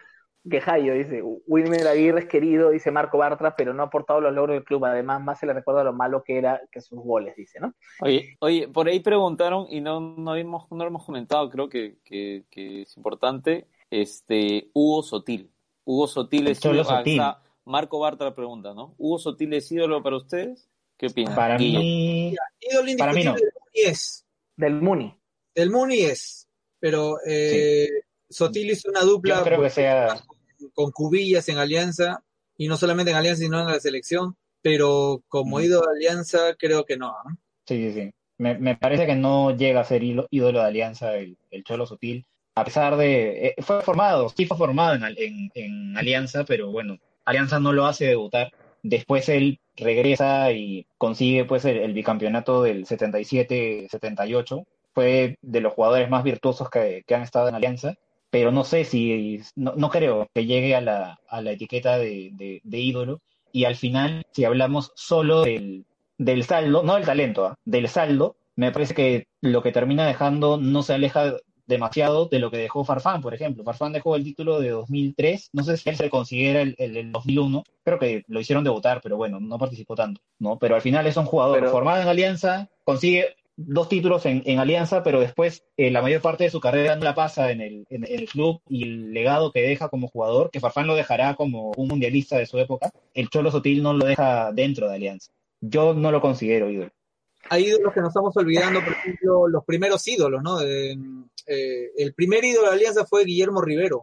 que 0.49 0.61
Jairo, 0.61 0.95
dice, 0.95 1.23
Wilmer 1.47 1.87
Aguirre 1.87 2.21
es 2.21 2.27
querido, 2.27 2.71
dice 2.71 2.91
Marco 2.91 3.19
Bartra, 3.19 3.55
pero 3.55 3.75
no 3.75 3.83
ha 3.83 3.87
aportado 3.87 4.21
los 4.21 4.33
logros 4.33 4.55
del 4.55 4.65
club, 4.65 4.85
además 4.85 5.23
más 5.23 5.39
se 5.39 5.47
le 5.47 5.53
recuerda 5.53 5.85
lo 5.85 5.93
malo 5.93 6.23
que 6.23 6.39
era 6.39 6.63
que 6.73 6.81
sus 6.81 6.99
goles, 6.99 7.37
dice, 7.37 7.61
¿no? 7.61 7.75
Oye, 8.01 8.37
oye, 8.41 8.69
por 8.69 8.89
ahí 8.89 9.01
preguntaron 9.01 9.67
y 9.69 9.81
no, 9.81 10.01
no, 10.01 10.35
hemos, 10.37 10.71
no 10.71 10.79
lo 10.79 10.87
hemos 10.87 11.05
comentado, 11.05 11.51
creo 11.51 11.69
que, 11.69 11.99
que, 12.03 12.45
que 12.51 12.83
es 12.83 12.97
importante, 12.97 13.67
este, 13.91 14.71
Hugo 14.73 15.03
Sotil. 15.03 15.51
Hugo 15.85 16.07
Sotil 16.07 16.49
es 16.49 16.61
Cholo 16.61 16.83
ídolo- 16.83 16.91
ah, 16.91 16.99
Sotil. 16.99 17.23
Marco 17.65 17.99
Bartra 17.99 18.35
pregunta, 18.35 18.73
¿no? 18.73 18.95
¿Hugo 18.97 19.19
Sotil 19.19 19.53
es 19.53 19.71
ídolo 19.71 20.03
para 20.03 20.17
ustedes? 20.17 20.71
¿Qué 20.97 21.09
opinan? 21.09 21.35
Para 21.35 21.59
mí, 21.59 22.35
Ídolo 22.61 22.93
Para 22.99 23.13
mí 23.13 23.23
no. 23.25 23.35
Indiscutible 23.87 23.87
del 23.87 23.87
Muni 23.87 23.87
es. 23.87 24.25
Del 24.57 24.75
Muni. 24.83 25.15
Del 25.55 25.71
Muni 25.71 26.01
es. 26.01 26.49
Pero 26.81 27.19
eh, 27.27 27.89
Sotil 28.29 28.71
hizo 28.71 28.89
una 28.91 29.01
dupla 29.01 29.39
yo 29.39 29.45
creo 29.45 29.63
que 29.63 29.71
sea, 29.71 30.23
con 30.75 30.91
Cubillas 30.93 31.49
en 31.49 31.59
Alianza, 31.59 32.23
y 32.57 32.69
no 32.69 32.77
solamente 32.77 33.11
en 33.11 33.17
Alianza, 33.17 33.43
sino 33.43 33.61
en 33.61 33.67
la 33.67 33.81
selección. 33.81 34.37
Pero 34.63 35.23
como 35.29 35.59
Mm. 35.59 35.63
ídolo 35.63 35.87
de 35.87 35.97
Alianza, 35.99 36.55
creo 36.59 36.85
que 36.85 36.97
no. 36.97 37.09
¿no? 37.25 37.37
sí, 37.67 37.93
sí, 37.93 38.01
sí. 38.01 38.11
Me, 38.39 38.57
me 38.57 38.77
parece 38.77 39.05
que 39.07 39.17
no 39.17 39.57
llega 39.57 39.81
a 39.81 39.85
ser 39.85 40.05
ídolo, 40.05 40.29
ídolo 40.31 40.61
de 40.61 40.67
Alianza 40.67 41.17
el, 41.17 41.37
el 41.51 41.65
Cholo 41.65 41.87
Sutil, 41.87 42.25
a 42.55 42.65
pesar 42.65 42.97
de, 42.97 43.49
eh, 43.49 43.55
fue 43.63 43.83
formado, 43.83 44.29
sí 44.29 44.47
fue 44.47 44.57
formado 44.57 44.95
en, 44.95 45.03
en, 45.17 45.51
en 45.55 45.97
Alianza, 45.97 46.45
pero 46.45 46.71
bueno, 46.71 46.99
Alianza 47.25 47.59
no 47.59 47.73
lo 47.73 47.87
hace 47.87 48.07
debutar. 48.07 48.53
Después 48.83 49.29
él 49.29 49.61
regresa 49.77 50.53
y 50.53 50.87
consigue 50.99 51.45
pues 51.45 51.65
el, 51.65 51.93
bicampeonato 51.93 52.63
del 52.63 52.87
77-78. 52.87 54.65
Fue 54.95 55.37
de 55.43 55.61
los 55.61 55.73
jugadores 55.75 56.11
más 56.11 56.25
virtuosos 56.25 56.71
que, 56.71 57.05
que 57.07 57.15
han 57.15 57.23
estado 57.23 57.49
en 57.49 57.55
Alianza, 57.55 57.95
pero 58.31 58.51
no 58.51 58.65
sé 58.65 58.85
si, 58.85 59.41
no, 59.57 59.75
no 59.77 59.91
creo 59.91 60.29
que 60.35 60.45
llegue 60.47 60.75
a 60.75 60.81
la, 60.81 61.19
a 61.29 61.41
la 61.41 61.53
etiqueta 61.53 61.99
de, 61.99 62.31
de- 62.33 62.61
de 62.65 62.79
ídolo. 62.79 63.21
Y 63.53 63.65
al 63.65 63.77
final, 63.77 64.25
si 64.33 64.45
hablamos 64.45 64.93
solo 64.95 65.43
del, 65.43 65.85
del 66.19 66.45
saldo, 66.45 66.83
no 66.83 66.95
del 66.97 67.05
talento, 67.07 67.47
¿ah? 67.47 67.55
del 67.65 67.89
saldo, 67.89 68.37
me 68.57 68.73
parece 68.73 68.95
que 68.95 69.27
lo 69.41 69.63
que 69.63 69.73
termina 69.73 70.07
dejando 70.07 70.59
no 70.59 70.83
se 70.83 70.95
aleja 70.95 71.35
demasiado 71.69 72.27
de 72.27 72.39
lo 72.41 72.51
que 72.51 72.57
dejó 72.57 72.85
Farfán, 72.85 73.21
por 73.21 73.35
ejemplo. 73.35 73.63
Farfán 73.63 73.93
dejó 73.93 74.17
el 74.17 74.25
título 74.25 74.59
de 74.59 74.71
2003, 74.71 75.51
no 75.53 75.63
sé 75.63 75.77
si 75.77 75.89
él 75.91 75.97
se 75.97 76.11
considera 76.11 76.63
el, 76.63 76.75
el, 76.79 76.95
del 76.95 77.13
2001, 77.13 77.63
creo 77.85 77.99
que 77.99 78.25
lo 78.27 78.41
hicieron 78.41 78.65
debutar, 78.65 79.01
pero 79.03 79.17
bueno, 79.17 79.39
no 79.39 79.59
participó 79.59 79.95
tanto, 79.95 80.21
¿no? 80.39 80.59
Pero 80.59 80.75
al 80.75 80.83
final 80.83 81.07
es 81.07 81.17
un 81.17 81.27
jugador 81.27 81.59
Pero- 81.61 81.71
formado 81.71 82.03
en 82.03 82.09
Alianza, 82.09 82.69
consigue 82.85 83.37
dos 83.61 83.89
títulos 83.89 84.25
en, 84.25 84.43
en 84.47 84.61
Alianza, 84.61 85.03
pero 85.03 85.19
después 85.21 85.65
eh, 85.77 85.91
la 85.91 86.01
mayor 86.01 86.23
parte 86.23 86.45
de 86.45 86.51
su 86.51 86.61
carrera 86.61 86.95
no 86.95 87.03
la 87.05 87.15
pasa 87.17 87.51
en 87.51 87.61
el, 87.61 87.87
en 87.91 88.05
el 88.09 88.27
club 88.29 88.61
y 88.69 88.85
el 88.85 89.13
legado 89.13 89.51
que 89.51 89.63
deja 89.63 89.89
como 89.89 90.07
jugador, 90.09 90.51
que 90.53 90.61
Farfán 90.61 90.87
lo 90.87 90.95
dejará 90.95 91.35
como 91.35 91.73
un 91.77 91.89
mundialista 91.89 92.39
de 92.39 92.47
su 92.47 92.59
época, 92.59 92.91
el 93.15 93.29
Cholo 93.31 93.51
Sotil 93.51 93.83
no 93.83 93.93
lo 93.95 94.07
deja 94.07 94.53
dentro 94.53 94.89
de 94.89 94.95
Alianza. 94.95 95.33
Yo 95.61 95.93
no 95.93 96.13
lo 96.13 96.21
considero 96.21 96.71
ídolo. 96.71 96.93
Hay 97.51 97.67
ídolos 97.67 97.93
que 97.93 98.01
nos 98.01 98.09
estamos 98.11 98.37
olvidando, 98.37 98.81
por 98.85 98.93
ejemplo, 98.93 99.49
los 99.49 99.65
primeros 99.65 100.07
ídolos, 100.07 100.43
¿no? 100.43 100.59
De, 100.59 100.99
eh, 101.47 101.91
el 101.97 102.15
primer 102.15 102.45
ídolo 102.45 102.69
de 102.69 102.75
Alianza 102.75 103.07
fue 103.07 103.25
Guillermo 103.25 103.61
Rivero, 103.63 104.03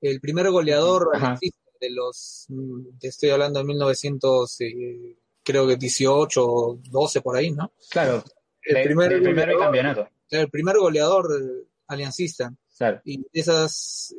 el 0.00 0.20
primer 0.20 0.50
goleador 0.50 1.10
Ajá. 1.14 1.38
de 1.80 1.90
los, 1.90 2.46
mm, 2.48 2.98
te 2.98 3.08
estoy 3.08 3.30
hablando 3.30 3.58
de 3.60 3.64
1900, 3.66 4.60
eh, 4.60 5.16
creo 5.42 5.66
que 5.66 5.76
18, 5.76 6.78
12 6.90 7.20
por 7.22 7.36
ahí, 7.36 7.50
¿no? 7.52 7.72
Claro, 7.90 8.22
El 8.62 8.82
primer, 8.82 9.10
del 9.10 9.22
primer 9.22 9.44
goleador, 9.46 9.62
campeonato. 9.64 10.08
el 10.30 10.50
primer 10.50 10.76
goleador 10.78 11.28
eh, 11.40 11.66
aliancista. 11.88 12.52
Claro. 12.76 13.00
Y 13.04 13.24
esas, 13.32 14.14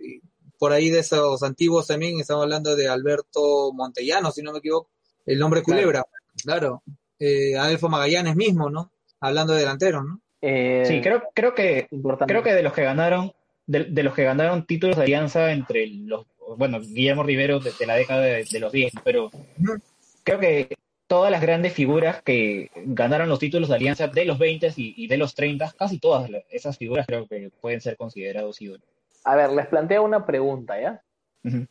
por 0.58 0.72
ahí 0.72 0.90
de 0.90 1.00
esos 1.00 1.44
antiguos 1.44 1.88
también, 1.88 2.20
estamos 2.20 2.44
hablando 2.44 2.76
de 2.76 2.88
Alberto 2.88 3.72
Montellano, 3.74 4.32
si 4.32 4.42
no 4.42 4.52
me 4.52 4.60
equivoco, 4.60 4.90
el 5.26 5.38
nombre 5.38 5.62
Claro. 5.62 5.80
Culebra, 5.82 6.06
claro. 6.44 6.82
Eh, 7.20 7.58
Adelfo 7.58 7.90
Magallanes 7.90 8.36
mismo, 8.36 8.70
¿no? 8.70 8.92
Hablando 9.20 9.54
de 9.54 9.60
delanteros, 9.62 10.04
¿no? 10.06 10.22
Eh, 10.42 10.84
Sí, 10.88 11.02
creo, 11.02 11.24
creo 11.34 11.56
que 11.56 11.88
importante. 11.92 12.32
creo 12.32 12.44
que 12.44 12.54
de 12.54 12.62
los 12.64 12.74
que 12.74 12.84
ganaron 12.84 13.34
de, 13.66 13.86
de 13.86 14.04
los 14.04 14.14
que 14.14 14.24
ganaron 14.24 14.66
títulos 14.66 14.96
de 14.98 15.04
alianza 15.04 15.52
entre 15.52 15.88
los 15.88 16.26
bueno 16.58 16.80
Guillermo 16.80 17.24
Rivero 17.24 17.60
de, 17.60 17.72
de 17.78 17.86
la 17.88 17.96
década 17.96 18.22
de, 18.22 18.46
de 18.50 18.60
los 18.60 18.72
10 18.72 18.94
pero 19.04 19.30
creo 20.24 20.40
que 20.40 20.78
todas 21.08 21.32
las 21.32 21.42
grandes 21.42 21.74
figuras 21.74 22.22
que 22.22 22.70
ganaron 22.76 23.28
los 23.30 23.40
títulos 23.40 23.68
de 23.70 23.76
alianza 23.76 24.08
de 24.08 24.26
los 24.26 24.38
20 24.38 24.72
y, 24.78 24.94
y 24.96 25.08
de 25.08 25.18
los 25.18 25.34
30 25.36 25.74
casi 25.78 26.00
todas 26.00 26.30
esas 26.52 26.78
figuras 26.78 27.06
creo 27.08 27.28
que 27.28 27.50
pueden 27.60 27.82
ser 27.82 27.98
considerados 27.98 28.62
ídolos 28.62 28.88
A 29.26 29.36
ver, 29.36 29.52
les 29.52 29.66
planteo 29.68 30.04
una 30.04 30.26
pregunta, 30.26 30.80
¿ya? 30.80 31.02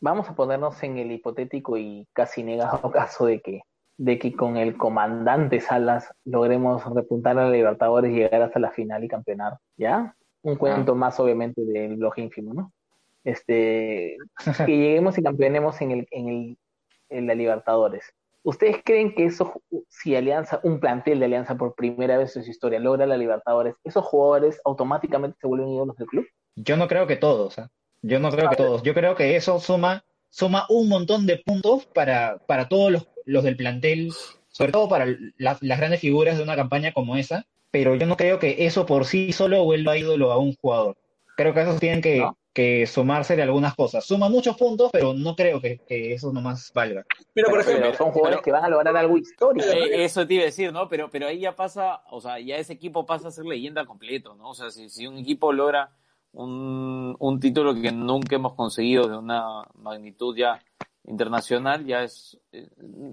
Vamos 0.01 0.27
a 0.27 0.35
ponernos 0.35 0.81
en 0.83 0.97
el 0.97 1.11
hipotético 1.11 1.77
y 1.77 2.05
casi 2.13 2.43
negado 2.43 2.91
caso 2.91 3.25
de 3.25 3.39
que, 3.41 3.61
de 3.97 4.19
que 4.19 4.33
con 4.33 4.57
el 4.57 4.77
comandante 4.77 5.59
Salas 5.59 6.11
logremos 6.23 6.83
repuntar 6.93 7.37
a 7.37 7.45
la 7.45 7.51
Libertadores 7.51 8.11
y 8.11 8.15
llegar 8.15 8.41
hasta 8.41 8.59
la 8.59 8.71
final 8.71 9.03
y 9.03 9.07
campeonar, 9.07 9.57
¿ya? 9.75 10.15
Un 10.43 10.55
cuento 10.55 10.95
más, 10.95 11.19
obviamente, 11.19 11.61
del 11.65 11.97
blog 11.97 12.17
ínfimo, 12.17 12.53
¿no? 12.53 12.71
Este, 13.23 14.17
que 14.65 14.77
lleguemos 14.77 15.17
y 15.17 15.23
campeonemos 15.23 15.81
en 15.81 15.91
el, 15.91 16.07
en 16.11 16.29
el, 16.29 16.57
en 17.09 17.27
la 17.27 17.35
Libertadores. 17.35 18.13
¿Ustedes 18.43 18.77
creen 18.85 19.13
que 19.13 19.25
eso, 19.25 19.61
si 19.89 20.15
Alianza, 20.15 20.61
un 20.63 20.79
plantel 20.79 21.19
de 21.19 21.25
Alianza 21.25 21.57
por 21.57 21.75
primera 21.75 22.17
vez 22.17 22.37
en 22.37 22.43
su 22.43 22.51
historia 22.51 22.79
logra 22.79 23.05
la 23.05 23.17
Libertadores, 23.17 23.75
esos 23.83 24.05
jugadores 24.05 24.61
automáticamente 24.63 25.37
se 25.41 25.47
vuelven 25.47 25.69
ídolos 25.69 25.97
del 25.97 26.07
club? 26.07 26.25
yo 26.57 26.75
no 26.75 26.87
creo 26.87 27.07
que 27.07 27.15
todos 27.15 27.59
¿ah? 27.59 27.69
yo 28.01 28.19
no 28.19 28.29
creo 28.31 28.49
que 28.49 28.55
todos 28.55 28.83
yo 28.83 28.93
creo 28.93 29.15
que 29.15 29.35
eso 29.35 29.59
suma 29.59 30.03
suma 30.29 30.65
un 30.69 30.89
montón 30.89 31.25
de 31.25 31.37
puntos 31.37 31.85
para 31.85 32.39
para 32.47 32.67
todos 32.67 32.91
los, 32.91 33.07
los 33.27 33.43
del 33.43 33.55
plantel 33.55 34.11
sobre 34.49 34.71
todo 34.71 34.89
para 34.89 35.05
la- 35.37 35.57
las 35.61 35.77
grandes 35.79 35.99
figuras 36.01 36.37
de 36.37 36.43
una 36.43 36.55
campaña 36.55 36.91
como 36.93 37.15
esa 37.15 37.45
pero 37.69 37.93
yo 37.95 38.07
no 38.07 38.17
creo 38.17 38.39
que 38.39 38.65
eso 38.65 38.85
por 38.85 39.05
sí 39.05 39.31
solo 39.33 39.63
vuelva 39.63 39.97
ídolo 39.97 40.31
a 40.31 40.37
un 40.39 40.55
jugador 40.55 40.97
creo 41.35 41.53
que 41.53 41.61
esos 41.61 41.79
tienen 41.79 42.01
que, 42.01 42.17
¿No? 42.19 42.35
que 42.53 42.87
sumarse 42.87 43.35
de 43.35 43.43
algunas 43.43 43.75
cosas 43.75 44.03
suma 44.05 44.29
muchos 44.29 44.57
puntos 44.57 44.89
pero 44.91 45.13
no 45.13 45.35
creo 45.35 45.61
que, 45.61 45.77
que 45.87 46.13
eso 46.13 46.33
nomás 46.33 46.71
valga 46.73 47.05
Pero, 47.33 47.49
por 47.49 47.63
Pero 47.63 47.69
ejemplo, 47.77 47.93
son 47.93 48.11
jugadores 48.11 48.37
pero- 48.37 48.43
que 48.45 48.51
van 48.51 48.65
a 48.65 48.69
lograr 48.69 48.97
algo 48.97 49.15
histórico. 49.17 49.67
Eh, 49.67 50.03
eso 50.05 50.25
te 50.25 50.33
iba 50.33 50.41
a 50.41 50.45
decir, 50.47 50.73
¿no? 50.73 50.89
Pero, 50.89 51.07
pero 51.11 51.27
ahí 51.27 51.39
ya 51.41 51.55
pasa, 51.55 52.01
o 52.09 52.19
sea, 52.19 52.39
ya 52.39 52.55
ese 52.57 52.73
equipo 52.73 53.05
pasa 53.05 53.27
a 53.27 53.31
ser 53.31 53.45
leyenda 53.45 53.85
completo, 53.85 54.33
¿no? 54.33 54.49
O 54.49 54.53
sea, 54.55 54.71
si, 54.71 54.89
si 54.89 55.05
un 55.05 55.17
equipo 55.19 55.53
logra 55.53 55.91
un, 56.33 57.15
un 57.19 57.39
título 57.39 57.75
que 57.79 57.91
nunca 57.91 58.35
hemos 58.37 58.53
conseguido 58.53 59.07
de 59.07 59.17
una 59.17 59.63
magnitud 59.75 60.35
ya 60.35 60.59
internacional, 61.07 61.85
ya 61.85 62.03
es... 62.03 62.37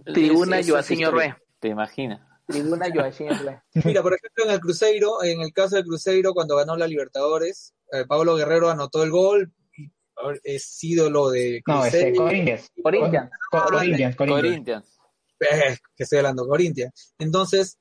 Tribuna 0.05 0.61
Joaquín. 0.65 1.05
Orbe. 1.07 1.37
¿Te 1.59 1.69
imaginas? 1.69 2.21
Tribuna 2.47 2.87
Joachim 2.95 3.29
Herrera. 3.29 3.65
Mira, 3.85 4.03
por 4.03 4.13
ejemplo, 4.15 4.45
en 4.45 4.51
el 4.51 4.61
Cruzeiro, 4.61 5.23
en 5.23 5.41
el 5.41 5.53
caso 5.53 5.77
del 5.77 5.85
Cruzeiro, 5.87 6.35
cuando 6.35 6.57
ganó 6.57 6.77
la 6.77 6.87
Libertadores, 6.87 7.73
eh, 7.91 8.05
Pablo 8.07 8.37
Guerrero 8.37 8.69
anotó 8.69 9.03
el 9.03 9.11
gol, 9.11 9.51
y 9.79 9.91
ahora 10.17 10.39
es 10.45 10.85
ídolo 10.85 11.31
de 11.31 11.63
no 11.67 11.85
este 11.87 11.99
Cruzeiro, 12.13 12.25
Corinthians 12.25 12.71
Corinthians. 12.83 13.31
Co- 13.51 13.63
Corinthians 13.63 14.17
Corinthians 14.17 14.43
Corinthians. 14.43 14.99
eh, 15.41 15.77
que 15.97 16.03
estoy 16.03 16.19
hablando, 16.19 16.47
Corinthians. 16.47 17.15
Entonces, 17.19 17.79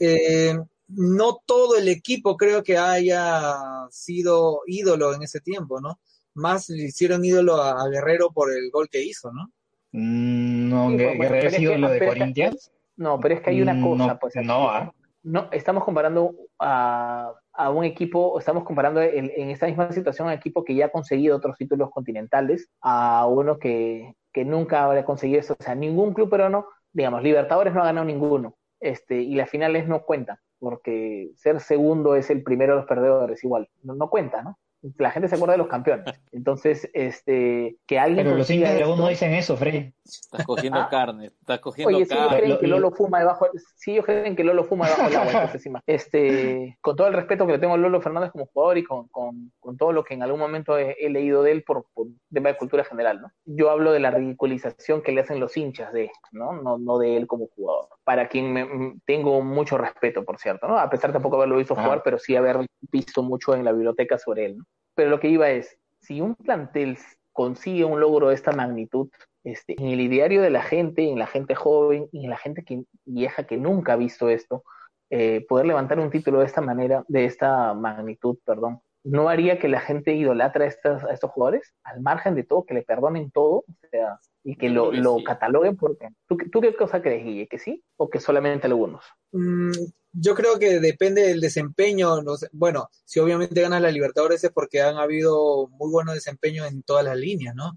eh, 0.00 0.58
no 0.88 1.38
todo 1.46 1.76
el 1.76 1.88
equipo 1.88 2.36
creo 2.36 2.62
que 2.64 2.76
haya 2.78 3.54
sido 3.90 4.62
ídolo 4.66 5.14
en 5.14 5.22
ese 5.22 5.40
tiempo, 5.40 5.80
¿no? 5.80 6.00
Más 6.36 6.68
le 6.68 6.84
hicieron 6.84 7.24
ídolo 7.24 7.56
a, 7.56 7.82
a 7.82 7.88
Guerrero 7.88 8.30
por 8.30 8.50
el 8.52 8.70
gol 8.70 8.88
que 8.90 9.02
hizo, 9.02 9.32
¿no? 9.32 9.46
Mm, 9.92 10.68
no 10.68 10.88
Sí, 10.90 10.96
bueno, 10.96 11.12
Guerrero 11.12 11.28
pero 11.30 11.48
es 11.48 11.58
ídolo 11.60 11.88
de 11.88 12.04
Corinthians 12.06 12.72
No, 12.96 13.18
pero 13.20 13.34
es 13.34 13.40
que 13.40 13.50
hay 13.50 13.62
una 13.62 13.74
Mm, 13.74 13.82
cosa, 13.82 14.06
no, 14.06 14.18
pues 14.18 14.36
aquí, 14.36 14.46
no, 14.46 14.68
ah. 14.68 14.92
no, 15.22 15.48
estamos 15.52 15.84
comparando 15.84 16.34
a, 16.58 17.32
a 17.52 17.70
un 17.70 17.84
equipo, 17.84 18.38
estamos 18.38 18.64
comparando 18.64 19.00
el- 19.00 19.32
en 19.36 19.50
esta 19.50 19.66
misma 19.66 19.90
situación 19.92 20.28
a 20.28 20.32
un 20.32 20.36
equipo 20.38 20.64
que 20.64 20.74
ya 20.74 20.86
ha 20.86 20.90
conseguido 20.90 21.36
otros 21.36 21.56
títulos 21.56 21.90
continentales, 21.90 22.68
a 22.80 23.26
uno 23.26 23.58
que, 23.58 24.14
que 24.32 24.44
nunca 24.44 24.84
habrá 24.84 25.04
conseguido 25.04 25.40
eso. 25.40 25.56
O 25.58 25.62
sea, 25.62 25.74
ningún 25.74 26.14
club 26.14 26.30
peruano, 26.30 26.66
digamos, 26.92 27.22
Libertadores 27.22 27.74
no 27.74 27.80
ha 27.82 27.86
ganado 27.86 28.06
ninguno, 28.06 28.54
este, 28.80 29.20
y 29.22 29.34
las 29.34 29.48
finales 29.50 29.88
no 29.88 30.02
cuentan, 30.04 30.36
porque 30.58 31.30
ser 31.36 31.60
segundo 31.60 32.14
es 32.16 32.28
el 32.30 32.42
primero 32.42 32.74
de 32.74 32.80
los 32.80 32.88
perdedores, 32.88 33.42
igual, 33.44 33.68
no, 33.82 33.94
no 33.94 34.08
cuenta, 34.10 34.42
¿no? 34.42 34.58
La 34.98 35.10
gente 35.10 35.28
se 35.28 35.34
acuerda 35.34 35.52
de 35.52 35.58
los 35.58 35.68
campeones. 35.68 36.06
Entonces, 36.32 36.88
este, 36.94 37.76
que 37.86 37.98
alguien 37.98 38.24
Pero 38.24 38.30
los 38.36 38.46
consiga 38.46 38.58
hinchas 38.60 38.72
de 38.72 38.78
Dragón 38.78 38.94
esto- 38.94 39.02
no 39.04 39.08
dicen 39.08 39.32
eso, 39.34 39.56
Freddy. 39.56 39.92
Estás 40.04 40.46
cogiendo 40.46 40.78
Ah. 40.80 40.88
carne, 40.88 41.26
estás 41.26 41.58
cogiendo 41.60 41.96
Oye, 41.96 42.06
si 42.06 42.12
ellos 42.14 42.24
carne. 42.26 42.36
creen 42.38 42.52
Lo- 42.52 42.58
que 42.60 42.66
lo- 42.68 42.76
Lolo 42.78 42.90
fuma 42.96 43.18
debajo, 43.18 43.46
si 43.76 43.92
ellos 43.92 44.04
creen 44.04 44.36
que 44.36 44.44
Lolo 44.44 44.64
fuma 44.64 44.86
debajo 44.86 45.08
del 45.08 45.16
agua, 45.16 45.32
entonces 45.44 45.72
este, 45.86 46.78
con 46.80 46.94
todo 46.96 47.06
el 47.08 47.14
respeto 47.14 47.46
que 47.46 47.52
le 47.52 47.58
tengo 47.58 47.74
a 47.74 47.76
Lolo 47.78 48.00
Fernández 48.00 48.30
como 48.30 48.46
jugador 48.46 48.78
y 48.78 48.84
con, 48.84 49.08
con, 49.08 49.50
con 49.58 49.76
todo 49.76 49.92
lo 49.92 50.04
que 50.04 50.14
en 50.14 50.22
algún 50.22 50.38
momento 50.40 50.78
he, 50.78 50.96
he 51.00 51.10
leído 51.10 51.42
de 51.42 51.52
él 51.52 51.62
por, 51.64 51.86
por 51.94 52.06
tema 52.32 52.50
de 52.50 52.56
cultura 52.56 52.84
general, 52.84 53.20
¿no? 53.20 53.32
Yo 53.44 53.70
hablo 53.70 53.92
de 53.92 54.00
la 54.00 54.10
ridiculización 54.10 55.02
que 55.02 55.12
le 55.12 55.22
hacen 55.22 55.40
los 55.40 55.56
hinchas 55.56 55.92
de, 55.92 56.10
¿no? 56.32 56.52
No, 56.52 56.78
no 56.78 56.98
de 56.98 57.16
él 57.16 57.26
como 57.26 57.48
jugador. 57.48 57.88
Para 58.04 58.28
quien 58.28 58.52
me- 58.52 58.94
tengo 59.06 59.40
mucho 59.42 59.78
respeto, 59.78 60.24
por 60.24 60.38
cierto, 60.38 60.68
¿no? 60.68 60.78
A 60.78 60.88
pesar 60.90 61.10
de 61.10 61.14
tampoco 61.14 61.36
haberlo 61.36 61.56
visto 61.56 61.74
Ah. 61.76 61.82
jugar, 61.82 62.02
pero 62.04 62.18
sí 62.18 62.36
haber 62.36 62.58
visto 62.92 63.22
mucho 63.22 63.54
en 63.54 63.64
la 63.64 63.72
biblioteca 63.72 64.18
sobre 64.18 64.46
él, 64.46 64.58
¿no? 64.58 64.64
Pero 64.96 65.10
lo 65.10 65.20
que 65.20 65.28
iba 65.28 65.48
es, 65.50 65.78
si 66.00 66.20
un 66.20 66.34
plantel 66.34 66.98
consigue 67.32 67.84
un 67.84 68.00
logro 68.00 68.28
de 68.28 68.34
esta 68.34 68.50
magnitud, 68.50 69.08
este, 69.44 69.80
en 69.80 69.88
el 69.88 70.00
ideario 70.00 70.42
de 70.42 70.50
la 70.50 70.62
gente, 70.62 71.08
en 71.08 71.20
la 71.20 71.26
gente 71.28 71.54
joven 71.54 72.08
y 72.10 72.24
en 72.24 72.30
la 72.30 72.36
gente 72.36 72.64
que, 72.64 72.82
vieja 73.04 73.44
que 73.44 73.58
nunca 73.58 73.92
ha 73.92 73.96
visto 73.96 74.28
esto, 74.28 74.64
eh, 75.10 75.46
poder 75.48 75.66
levantar 75.66 76.00
un 76.00 76.10
título 76.10 76.40
de 76.40 76.46
esta 76.46 76.60
manera, 76.60 77.04
de 77.06 77.26
esta 77.26 77.74
magnitud, 77.74 78.38
perdón, 78.44 78.80
¿no 79.04 79.28
haría 79.28 79.60
que 79.60 79.68
la 79.68 79.80
gente 79.80 80.14
idolatra 80.14 80.64
a, 80.64 80.68
estas, 80.68 81.04
a 81.04 81.12
estos 81.12 81.30
jugadores? 81.30 81.74
Al 81.84 82.00
margen 82.00 82.34
de 82.34 82.42
todo, 82.42 82.64
que 82.64 82.74
le 82.74 82.82
perdonen 82.82 83.30
todo, 83.30 83.58
o 83.58 83.88
sea, 83.90 84.18
y 84.48 84.56
que 84.56 84.68
lo, 84.68 84.90
que 84.92 84.98
lo 84.98 85.16
sí. 85.18 85.24
cataloguen 85.24 85.76
porque... 85.76 86.08
¿Tú, 86.28 86.36
¿Tú 86.52 86.60
qué 86.60 86.74
cosa 86.76 87.02
crees, 87.02 87.24
Guille? 87.24 87.48
¿Que 87.48 87.58
sí? 87.58 87.82
¿O 87.96 88.08
que 88.08 88.20
solamente 88.20 88.66
algunos? 88.68 89.04
Mm, 89.32 89.72
yo 90.12 90.34
creo 90.36 90.56
que 90.58 90.78
depende 90.78 91.22
del 91.22 91.40
desempeño. 91.40 92.22
no 92.22 92.36
sé, 92.36 92.48
bueno, 92.52 92.88
si 93.04 93.18
obviamente 93.18 93.60
ganan 93.60 93.82
la 93.82 93.90
Libertadores 93.90 94.44
es 94.44 94.52
porque 94.52 94.80
han 94.82 94.98
habido 94.98 95.66
muy 95.68 95.90
buenos 95.90 96.14
desempeños 96.14 96.68
en 96.68 96.82
todas 96.84 97.04
las 97.04 97.16
líneas, 97.16 97.54
¿no? 97.56 97.72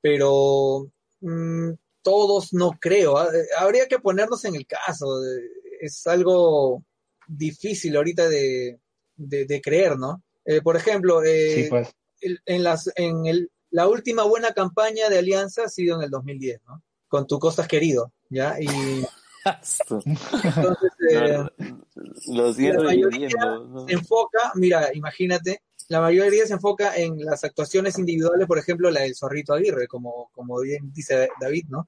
Pero 0.00 0.86
mm, 1.20 1.70
todos 2.02 2.52
no 2.52 2.72
creo. 2.80 3.20
Eh, 3.32 3.46
Habría 3.58 3.86
que 3.88 3.98
ponernos 3.98 4.44
en 4.44 4.54
el 4.54 4.66
caso. 4.66 5.06
Es 5.80 6.06
algo 6.06 6.84
difícil 7.26 7.96
ahorita 7.96 8.28
de, 8.28 8.78
de- 9.16 9.46
de 9.46 9.60
creer, 9.60 9.98
¿no? 9.98 10.22
Eh, 10.44 10.60
por 10.62 10.76
ejemplo, 10.76 11.24
eh, 11.24 11.64
Sí, 11.64 11.66
pues. 11.70 11.88
en, 12.20 12.62
las, 12.62 12.90
en 12.96 13.26
el, 13.26 13.50
la 13.76 13.86
última 13.88 14.22
buena 14.22 14.54
campaña 14.54 15.10
de 15.10 15.18
Alianza 15.18 15.64
ha 15.64 15.68
sido 15.68 15.96
en 15.96 16.04
el 16.04 16.10
2010, 16.10 16.62
¿no? 16.66 16.82
Con 17.08 17.26
tu 17.26 17.38
Costas 17.38 17.68
querido, 17.68 18.10
¿ya? 18.30 18.56
Y 18.58 18.66
entonces... 19.44 20.18
eh, 21.10 21.44
Lo 22.28 22.52
la 22.52 22.82
mayoría 22.82 23.28
se 23.28 23.92
enfoca, 23.92 24.52
mira, 24.54 24.88
imagínate, 24.94 25.60
la 25.88 26.00
mayoría 26.00 26.46
se 26.46 26.54
enfoca 26.54 26.96
en 26.96 27.18
las 27.18 27.44
actuaciones 27.44 27.98
individuales, 27.98 28.46
por 28.46 28.56
ejemplo, 28.58 28.90
la 28.90 29.02
del 29.02 29.14
Zorrito 29.14 29.52
Aguirre, 29.52 29.86
como, 29.88 30.30
como 30.32 30.58
bien 30.60 30.90
dice 30.90 31.28
David, 31.38 31.66
¿no? 31.68 31.86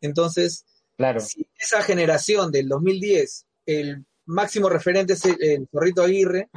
Entonces, 0.00 0.66
Claro. 0.96 1.20
si 1.20 1.48
esa 1.56 1.82
generación 1.82 2.50
del 2.50 2.66
2010, 2.66 3.46
el 3.66 4.04
máximo 4.26 4.68
referente 4.68 5.12
es 5.12 5.24
el, 5.24 5.36
el 5.40 5.68
Zorrito 5.70 6.02
Aguirre, 6.02 6.50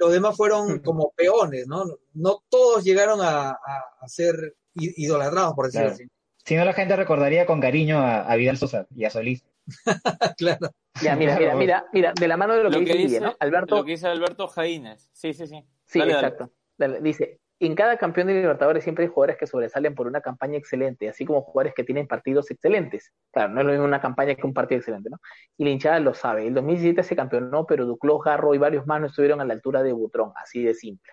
los 0.00 0.10
demás 0.12 0.36
fueron 0.36 0.80
como 0.80 1.12
peones, 1.12 1.66
¿no? 1.68 1.84
No 2.14 2.42
todos 2.48 2.82
llegaron 2.82 3.20
a, 3.20 3.50
a- 3.50 3.84
a 4.00 4.08
ser 4.08 4.34
idolatrados, 4.74 5.54
por 5.54 5.66
decirlo 5.66 5.88
Claro. 5.94 6.04
Si 6.44 6.56
no, 6.56 6.64
la 6.64 6.72
gente 6.72 6.96
recordaría 6.96 7.44
con 7.46 7.60
cariño 7.60 7.98
a, 7.98 8.22
a 8.22 8.34
Vidal 8.36 8.56
Sosa 8.56 8.86
y 8.96 9.04
a 9.04 9.10
Solís. 9.10 9.44
así. 9.86 10.00
claro. 10.38 10.70
Ya, 11.02 11.14
mira, 11.14 11.36
mira, 11.38 11.54
mira, 11.54 11.86
mira, 11.92 12.12
de 12.18 12.28
la 12.28 12.36
mano 12.36 12.54
de 12.56 12.62
lo, 12.64 12.70
Lo 12.70 12.78
que 12.78 12.86
que 12.86 12.92
dice, 12.94 13.06
Guille, 13.16 13.20
¿no? 13.20 13.36
Alberto, 13.38 13.76
lo 13.76 13.84
que 13.84 13.92
dice 13.92 14.06
Alberto 14.08 14.48
Jaínez. 14.48 15.08
Sí, 15.12 15.32
sí, 15.34 15.46
sí. 15.46 15.62
Sí, 15.84 15.98
Dale, 15.98 16.14
dale. 16.14 16.26
exacto. 16.28 16.52
Dale, 16.78 17.00
Dice, 17.02 17.39
en 17.66 17.74
cada 17.74 17.96
campeón 17.98 18.26
de 18.28 18.34
Libertadores 18.34 18.82
siempre 18.82 19.04
hay 19.04 19.10
jugadores 19.10 19.36
que 19.36 19.46
sobresalen 19.46 19.94
por 19.94 20.06
una 20.06 20.20
campaña 20.22 20.56
excelente, 20.56 21.08
así 21.08 21.24
como 21.26 21.42
jugadores 21.42 21.74
que 21.74 21.84
tienen 21.84 22.06
partidos 22.06 22.50
excelentes. 22.50 23.12
Claro, 23.32 23.52
no 23.52 23.60
es 23.60 23.66
lo 23.66 23.72
mismo 23.72 23.84
una 23.86 24.00
campaña 24.00 24.34
que 24.34 24.46
un 24.46 24.54
partido 24.54 24.78
excelente, 24.78 25.10
¿no? 25.10 25.18
Y 25.58 25.64
la 25.64 25.70
hinchada 25.70 26.00
lo 26.00 26.14
sabe. 26.14 26.46
El 26.46 26.54
2017 26.54 27.02
se 27.02 27.14
campeonó, 27.16 27.66
pero 27.66 27.84
Duclos, 27.84 28.22
Garro 28.24 28.54
y 28.54 28.58
varios 28.58 28.86
más 28.86 29.00
no 29.00 29.08
estuvieron 29.08 29.40
a 29.40 29.44
la 29.44 29.52
altura 29.52 29.82
de 29.82 29.92
Butrón, 29.92 30.32
así 30.36 30.62
de 30.62 30.74
simple. 30.74 31.12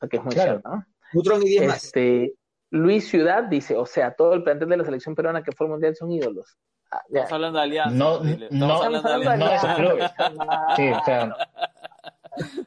O 0.00 0.08
que 0.08 0.16
es 0.16 0.24
muy 0.24 0.32
Claro. 0.32 0.52
cierto, 0.52 0.68
¿no? 0.70 0.84
Butrón 1.12 1.42
y 1.42 1.48
10 1.50 1.66
más. 1.68 1.84
Este, 1.84 2.34
Luis 2.70 3.08
Ciudad 3.08 3.44
dice, 3.44 3.76
o 3.76 3.86
sea, 3.86 4.12
todo 4.14 4.34
el 4.34 4.42
plantel 4.42 4.68
de 4.70 4.76
la 4.78 4.84
selección 4.84 5.14
peruana 5.14 5.42
que 5.42 5.52
fue 5.52 5.66
al 5.66 5.72
mundial 5.72 5.94
son 5.96 6.10
ídolos. 6.12 6.56
Ah, 6.90 7.02
ya. 7.10 7.22
Estamos 7.24 7.32
hablando 7.32 7.58
de 7.58 7.64
alianza. 7.64 7.94
No, 7.94 8.20
no, 8.24 8.30
Estamos 8.30 9.04
hablando 9.04 9.08
de 9.08 9.54
Estamos 9.54 9.76
alianza. 9.76 9.78
no. 10.32 10.76
Sí, 10.76 10.90
o 10.90 11.04
sea, 11.04 11.36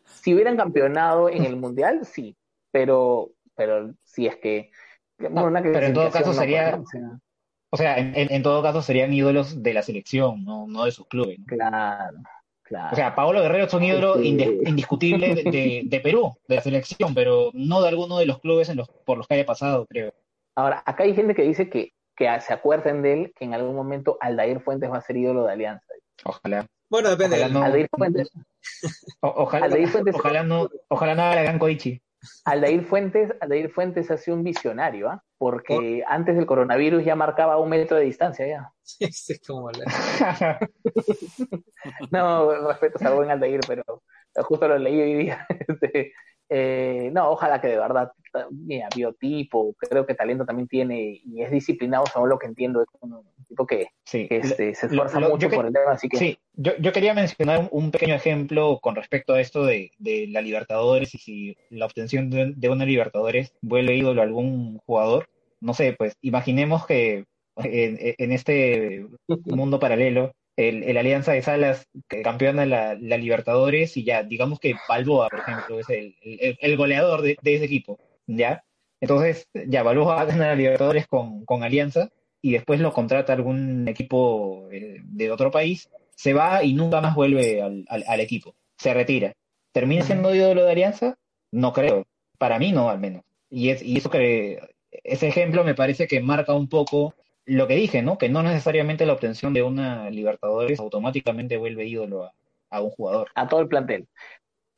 si 0.06 0.34
hubieran 0.36 0.58
campeonado 0.58 1.30
en 1.30 1.46
el 1.46 1.56
mundial, 1.56 2.06
sí, 2.06 2.36
pero, 2.72 3.32
pero 3.56 3.94
si 4.04 4.28
es 4.28 4.36
que 4.38 4.72
bueno, 5.20 5.46
una 5.46 5.62
pero 5.62 5.86
en 5.86 5.94
todo 5.94 6.10
caso 6.12 6.28
no, 6.28 6.34
sería-. 6.34 6.82
O 7.70 7.78
sea, 7.78 7.98
en, 7.98 8.16
en- 8.16 8.32
en 8.34 8.44
todo 8.44 8.62
caso 8.64 8.82
serían 8.82 9.14
ídolos 9.14 9.62
de 9.64 9.74
la 9.74 9.82
selección, 9.84 10.44
no, 10.44 10.68
no 10.68 10.86
de 10.86 10.92
sus 10.92 11.08
clubes. 11.08 11.40
¿no? 11.40 11.46
claro, 11.46 12.18
claro. 12.64 12.90
O 12.92 12.96
sea, 12.96 13.16
Paolo 13.16 13.42
Guerrero 13.42 13.66
es 13.66 13.74
un 13.74 13.84
ídolo 13.84 14.16
Sí. 14.16 14.28
indiscutible 14.66 15.36
de, 15.36 15.44
de- 15.44 15.82
de 15.86 16.00
Perú, 16.02 16.36
de 16.48 16.56
la 16.56 16.62
selección, 16.62 17.14
pero 17.14 17.52
no 17.54 17.82
de 17.82 17.90
alguno 17.90 18.18
de 18.18 18.26
los 18.26 18.40
clubes 18.40 18.68
en 18.70 18.78
los, 18.78 18.90
por 18.90 19.18
los 19.18 19.28
que 19.28 19.36
haya 19.36 19.46
pasado, 19.46 19.86
creo. 19.88 20.14
Ahora, 20.56 20.84
acá 20.86 21.04
hay 21.04 21.14
gente 21.16 21.34
que 21.36 21.44
dice 21.44 21.70
que, 21.70 21.94
que 22.16 22.28
se 22.42 22.54
acuerden 22.54 23.02
de 23.04 23.14
él, 23.14 23.34
que 23.38 23.46
en 23.46 23.54
algún 23.54 23.76
momento 23.76 24.18
Aldair 24.20 24.60
Fuentes 24.60 24.92
va 24.92 24.98
a 24.98 25.02
ser 25.02 25.16
ídolo 25.18 25.46
de 25.46 25.54
Alianza. 25.54 25.86
Ojalá. 26.26 26.68
Bueno, 26.90 27.10
depende. 27.10 27.38
Ojalá 27.38 27.54
no. 27.54 27.64
Aldair 27.64 27.88
Fuentes, 27.96 28.32
O- 29.22 29.34
ojalá, 29.44 29.66
Aldair 29.68 29.88
Fuentes- 29.88 30.16
ojalá 30.16 30.44
no, 30.44 30.68
ojalá 30.90 31.16
no 31.16 31.22
haga 31.22 31.36
la 31.36 31.44
gran 31.44 31.58
Koichi. 31.60 32.02
Aldair 32.46 32.84
Fuentes, 32.86 33.34
Aldair 33.42 33.70
Fuentes 33.72 34.12
ha 34.12 34.18
sido 34.18 34.38
un 34.38 34.44
visionario, 34.44 35.10
¿ah? 35.10 35.24
Porque 35.38 36.04
antes 36.08 36.36
del 36.36 36.46
coronavirus 36.46 37.04
ya 37.04 37.16
marcaba 37.16 37.58
un 37.58 37.70
metro 37.70 37.98
de 37.98 38.04
distancia 38.06 38.48
ya. 38.48 38.72
Sí, 39.12 39.40
como 39.40 39.72
la- 39.72 40.60
No, 42.12 42.68
respeto 42.68 43.00
al 43.08 43.16
buen 43.16 43.32
Aldair, 43.32 43.60
pero 43.68 43.84
justo 44.44 44.68
lo 44.68 44.78
leí 44.78 45.00
hoy 45.02 45.14
día. 45.16 45.48
Este, 45.68 46.14
eh, 46.54 47.10
no, 47.14 47.32
ojalá 47.32 47.62
que 47.62 47.68
de 47.70 47.78
verdad, 47.78 48.12
mira, 48.52 48.90
biotipo, 48.94 49.74
creo 49.80 50.06
que 50.06 50.14
talento 50.16 50.46
también 50.46 50.68
tiene 50.68 51.22
y 51.24 51.42
es 51.42 51.50
disciplinado, 51.50 52.06
según 52.08 52.28
lo 52.28 52.38
que 52.38 52.48
entiendo, 52.48 52.82
es 52.82 52.88
un 53.00 53.24
tipo 53.48 53.66
que, 53.66 53.88
Sí, 54.04 54.28
que 54.28 54.38
este, 54.38 54.76
se 54.76 54.88
esfuerza 54.88 55.22
lo- 55.22 55.30
mucho 55.30 55.50
que- 55.50 55.56
por 55.56 55.66
el 55.66 55.72
tema, 55.74 55.92
así 55.92 56.10
que 56.10 56.18
Sí, 56.18 56.38
yo, 56.54 56.74
yo 56.78 56.92
quería 56.92 57.14
mencionar 57.14 57.60
un, 57.60 57.70
un 57.72 57.92
pequeño 57.92 58.16
ejemplo 58.16 58.80
con 58.82 58.96
respecto 58.96 59.34
a 59.34 59.40
esto 59.40 59.64
de, 59.66 59.92
de 59.98 60.28
la 60.28 60.42
Libertadores 60.42 61.16
y 61.16 61.18
si 61.20 61.58
la 61.70 61.86
obtención 61.86 62.30
de, 62.30 62.52
de 62.54 62.70
una 62.70 62.84
Libertadores 62.86 63.54
vuelve 63.62 63.96
ídolo 63.96 64.20
a 64.22 64.26
algún 64.26 64.78
jugador. 64.80 65.30
No 65.62 65.74
sé, 65.74 65.94
pues 65.98 66.18
imaginemos 66.22 66.86
que 66.86 67.26
en, 67.58 67.98
en 68.18 68.32
este 68.34 69.06
mundo 69.46 69.80
paralelo 69.80 70.34
el, 70.56 70.84
el 70.84 70.98
Alianza 70.98 71.32
de 71.34 71.42
Salas 71.42 71.88
que 72.08 72.22
campeona 72.22 72.66
la, 72.66 72.96
la 73.00 73.18
Libertadores 73.18 73.96
y 73.98 74.04
ya, 74.04 74.24
digamos 74.24 74.60
que 74.60 74.76
Balboa, 74.88 75.30
por 75.30 75.40
ejemplo, 75.40 75.80
es 75.80 75.90
el, 75.90 76.16
el- 76.22 76.58
el 76.60 76.78
goleador 76.78 77.22
de, 77.22 77.38
de 77.42 77.56
ese 77.56 77.66
equipo, 77.66 78.00
¿ya? 78.28 78.64
Entonces, 79.00 79.48
ya, 79.68 79.84
Balboa 79.84 80.26
gana 80.26 80.48
la 80.48 80.56
Libertadores 80.56 81.08
con, 81.08 81.46
con 81.46 81.64
Alianza 81.64 82.10
y 82.42 82.52
después 82.54 82.80
lo 82.80 82.94
contrata 82.94 83.34
algún 83.34 83.88
equipo 83.88 84.68
eh, 84.72 84.98
de 85.04 85.32
otro 85.32 85.52
país, 85.52 85.90
se 86.16 86.34
va 86.34 86.64
y 86.64 86.74
nunca 86.74 87.02
más 87.02 87.16
vuelve 87.16 87.62
al, 87.62 87.86
al- 87.88 88.04
al 88.08 88.20
equipo, 88.20 88.56
se 88.78 88.94
retira. 88.94 89.34
¿Termina 89.72 90.04
siendo 90.04 90.36
ídolo 90.36 90.66
de 90.66 90.72
Alianza? 90.72 91.18
No 91.52 91.72
creo, 91.74 92.06
para 92.38 92.60
mí 92.60 92.72
no 92.72 92.90
al 92.90 93.00
menos. 93.00 93.24
Y, 93.50 93.70
es, 93.70 93.82
y 93.82 93.98
eso 93.98 94.10
que, 94.10 94.60
ese 95.04 95.28
ejemplo 95.28 95.64
me 95.64 95.76
parece 95.76 96.08
que 96.08 96.20
marca 96.22 96.54
un 96.54 96.68
poco 96.68 97.16
lo 97.56 97.68
que 97.68 97.76
dije, 97.76 98.02
¿no? 98.02 98.18
Que 98.18 98.30
no 98.30 98.44
necesariamente 98.44 99.06
la 99.06 99.14
obtención 99.14 99.54
de 99.54 99.64
una 99.64 100.10
Libertadores 100.10 100.80
automáticamente 100.80 101.58
vuelve 101.58 101.86
ídolo 101.86 102.24
a, 102.24 102.34
a 102.70 102.82
un 102.82 102.92
jugador. 102.92 103.30
a 103.36 103.48
todo 103.48 103.62
el 103.62 103.68
plantel. 103.68 104.08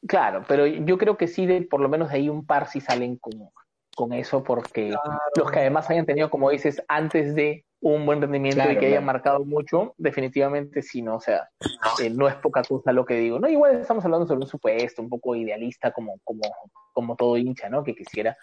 Claro, 0.08 0.44
pero 0.48 0.66
yo 0.68 0.98
creo 0.98 1.16
que 1.16 1.28
sí, 1.28 1.46
de, 1.46 1.62
por 1.62 1.80
lo 1.80 1.88
menos 1.88 2.10
de 2.10 2.16
ahí 2.16 2.30
un 2.30 2.46
par 2.46 2.68
sí 2.68 2.82
salen 2.82 3.18
con, 3.18 3.34
con 3.96 4.12
eso, 4.14 4.44
porque 4.44 4.94
los 5.38 5.52
que 5.52 5.60
además 5.60 5.90
hayan 5.90 6.06
tenido, 6.06 6.30
como 6.30 6.50
dices, 6.50 6.84
antes 6.88 7.36
de 7.36 7.64
un 7.80 8.06
buen 8.06 8.22
rendimiento 8.22 8.56
Claro, 8.56 8.72
y 8.72 8.78
que 8.78 8.88
hayan 8.88 9.06
marcado 9.06 9.46
mucho, 9.46 9.94
definitivamente 9.98 10.82
sí, 10.82 11.02
¿no? 11.02 11.18
O 11.18 11.22
sea, 11.22 11.50
eh, 12.02 12.10
no 12.10 12.28
es 12.28 12.36
poca 12.36 12.64
cosa 12.64 12.92
lo 12.92 13.06
que 13.06 13.16
digo. 13.16 13.40
No, 13.40 13.48
igual 13.48 13.80
estamos 13.80 14.04
hablando 14.04 14.26
sobre 14.26 14.42
un 14.42 14.48
supuesto 14.48 15.02
un 15.02 15.10
poco 15.10 15.36
idealista 15.36 15.92
como, 15.92 16.18
como, 16.24 16.42
como 16.94 17.16
todo 17.16 17.38
hincha, 17.38 17.70
¿no? 17.70 17.84
Que 17.84 17.94
quisiera. 17.94 18.38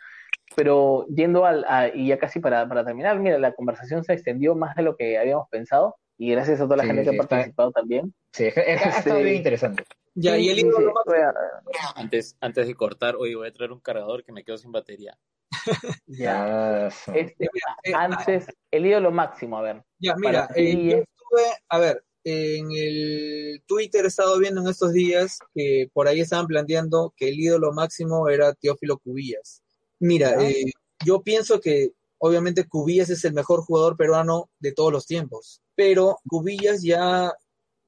Pero 0.57 1.07
yendo 1.09 1.45
al, 1.47 1.65
a- 1.69 1.89
y 1.95 2.09
ya 2.09 2.19
casi 2.19 2.41
para, 2.41 2.69
para 2.69 2.85
terminar, 2.85 3.19
mira, 3.19 3.39
la 3.39 3.53
conversación 3.53 4.03
se 4.05 4.13
extendió 4.13 4.55
más 4.55 4.75
de 4.77 4.83
lo 4.83 4.97
que 4.97 5.17
habíamos 5.19 5.49
pensado 5.49 5.97
y 6.19 6.31
gracias 6.33 6.61
a 6.61 6.65
toda 6.65 6.77
la 6.79 6.83
Sí, 6.83 6.89
gente 6.89 7.03
que 7.05 7.09
ha 7.11 7.13
está- 7.13 7.29
participado 7.29 7.73
también. 7.73 8.15
Sí, 8.33 8.45
es 8.47 8.57
ha 8.57 8.61
estado 9.15 9.21
bien 9.21 9.37
interesante. 9.37 9.85
Ya, 10.15 10.35
Sí, 10.35 10.41
y 10.43 10.49
el 10.51 10.71
a- 10.71 11.93
Antes, 12.01 12.37
antes 12.41 12.67
de 12.67 12.75
cortar, 12.75 13.15
hoy 13.17 13.35
voy 13.35 13.49
a 13.49 13.53
traer 13.53 13.73
un 13.73 13.81
cargador 13.81 14.25
que 14.25 14.33
me 14.33 14.45
quedó 14.45 14.59
sin 14.59 14.73
batería. 14.73 15.17
ya. 16.07 16.89
Este, 17.15 17.49
antes, 17.95 18.47
el 18.71 18.87
ídolo 18.87 19.11
máximo, 19.13 19.59
a 19.59 19.63
ver. 19.63 19.83
Ya, 19.99 20.15
mira, 20.17 20.49
eh, 20.55 20.77
yo 20.77 20.97
estuve, 20.99 21.43
a 21.69 21.79
ver, 21.79 22.05
en 22.25 22.67
el 22.73 23.63
Twitter 23.67 24.05
he 24.05 24.09
estado 24.09 24.39
viendo 24.39 24.61
en 24.61 24.69
estos 24.69 24.93
días 24.93 25.39
que 25.55 25.89
por 25.93 26.09
ahí 26.09 26.21
estaban 26.21 26.47
planteando 26.47 27.15
que 27.17 27.29
el 27.29 27.39
ídolo 27.39 27.73
máximo 27.73 28.29
era 28.29 28.53
Teófilo 28.55 28.99
Cubillas. 28.99 29.60
Mira, 30.01 30.43
eh, 30.43 30.73
yo 31.05 31.23
pienso 31.23 31.61
que 31.61 31.93
obviamente 32.19 32.67
Cubillas 32.67 33.11
es 33.11 33.25
el 33.25 33.35
mejor 33.35 33.63
jugador 33.63 33.97
peruano 33.97 34.51
de 34.59 34.73
todos 34.73 34.93
los 34.93 35.07
tiempos, 35.07 35.61
pero 35.75 36.19
Cubillas 36.29 36.83
ya 36.83 37.33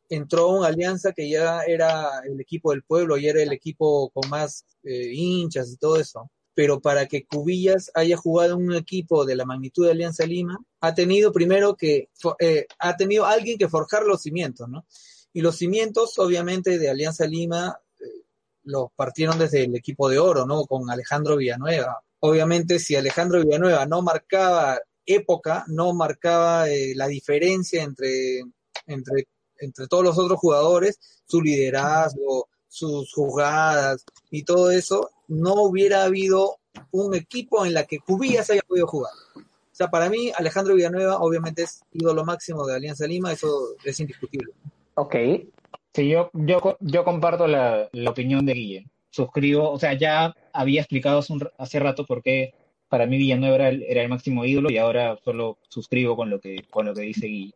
entró 0.09 0.45
a 0.45 0.59
una 0.59 0.69
alianza 0.69 1.13
que 1.13 1.29
ya 1.29 1.63
era 1.63 2.21
el 2.25 2.41
equipo 2.41 2.71
del 2.71 2.83
pueblo, 2.83 3.17
ya 3.17 3.31
era 3.31 3.43
el 3.43 3.53
equipo 3.53 4.11
con 4.11 4.29
más 4.29 4.67
eh, 4.83 5.11
hinchas 5.13 5.73
y 5.73 5.77
todo 5.79 5.97
eso. 5.97 6.31
Pero 6.55 6.81
para 6.83 7.07
que 7.07 7.25
Cubillas 7.25 7.91
haya 7.95 8.19
jugado 8.19 8.57
en 8.59 8.67
un 8.67 8.75
equipo 8.75 9.25
de 9.25 9.37
la 9.37 9.47
magnitud 9.47 9.87
de 9.87 9.93
Alianza 9.93 10.27
Lima, 10.27 10.59
ha 10.81 10.95
tenido 10.95 11.33
primero 11.33 11.77
que, 11.77 12.11
eh, 12.41 12.67
ha 12.79 12.95
tenido 12.97 13.25
alguien 13.25 13.57
que 13.57 13.71
forjar 13.71 14.05
los 14.05 14.21
cimientos, 14.21 14.69
¿no? 14.69 14.85
Y 15.33 15.41
los 15.41 15.57
cimientos, 15.57 16.19
obviamente, 16.19 16.79
de 16.79 16.91
Alianza 16.91 17.27
Lima 17.27 17.79
los 18.65 18.87
partieron 18.95 19.39
desde 19.39 19.65
el 19.65 19.75
equipo 19.77 20.09
de 20.09 20.19
oro, 20.19 20.47
¿no? 20.47 20.65
Con 20.65 20.91
Alejandro 20.91 21.37
Villanueva. 21.37 22.01
Obviamente, 22.21 22.79
si 22.79 22.95
Alejandro 22.95 23.43
Villanueva 23.43 23.87
no 23.87 24.03
marcaba 24.03 24.81
época, 25.05 25.65
no 25.69 25.93
marcaba 25.93 26.69
eh, 26.69 26.93
la 26.95 27.09
diferencia 27.09 27.83
entre, 27.83 28.41
entre, 28.87 29.27
entre 29.59 29.87
todos 29.89 30.05
los 30.05 30.19
otros 30.19 30.39
jugadores, 30.39 30.99
su 31.25 31.43
liderazgo, 31.43 32.49
sus 32.69 33.13
jugadas 33.13 34.05
y 34.31 34.45
todo 34.45 34.71
eso, 34.71 35.11
no 35.29 35.55
hubiera 35.63 36.05
habido 36.05 36.59
un 36.91 37.15
equipo 37.15 37.67
en 37.67 37.75
la 37.75 37.85
que 37.85 37.99
Cubillas 37.99 38.51
haya 38.51 38.63
podido 38.67 38.87
jugar. 38.87 39.13
O 39.37 39.75
sea, 39.75 39.91
para 39.91 40.09
mí, 40.09 40.31
Alejandro 40.37 40.75
Villanueva 40.75 41.19
obviamente 41.19 41.63
es 41.63 41.83
ídolo 41.93 42.25
máximo 42.25 42.67
de 42.67 42.77
Alianza 42.77 43.07
Lima, 43.07 43.33
eso 43.33 43.75
es 43.85 43.99
indiscutible. 44.01 44.53
Ok, 44.95 45.15
Sí, 45.95 46.09
yo, 46.09 46.31
yo, 46.33 46.77
yo 46.81 47.05
comparto 47.05 47.47
la, 47.47 47.89
la 47.93 48.11
opinión 48.11 48.47
de 48.47 48.55
Guille. 48.55 48.87
Suscribo, 49.11 49.71
o 49.71 49.79
sea, 49.79 49.93
ya 49.93 50.35
había 50.53 50.81
explicado 50.81 51.19
hace, 51.19 51.33
un 51.35 51.41
r- 51.43 51.51
hace 51.59 51.79
rato 51.79 52.07
por 52.07 52.23
qué 52.23 52.55
para 52.89 53.07
mí 53.07 53.19
Villanueva 53.19 53.57
era 53.57 53.69
el, 53.69 53.83
era 53.83 54.03
el 54.03 54.09
máximo 54.09 54.45
ídolo 54.45 54.71
y 54.71 54.79
ahora 54.79 55.19
solo 55.23 55.59
suscribo 55.69 56.17
con 56.17 56.31
lo 56.31 56.41
que, 56.41 56.63
con 56.71 56.87
lo 56.87 56.95
que 56.95 57.03
dice 57.03 57.27
Guille. 57.27 57.55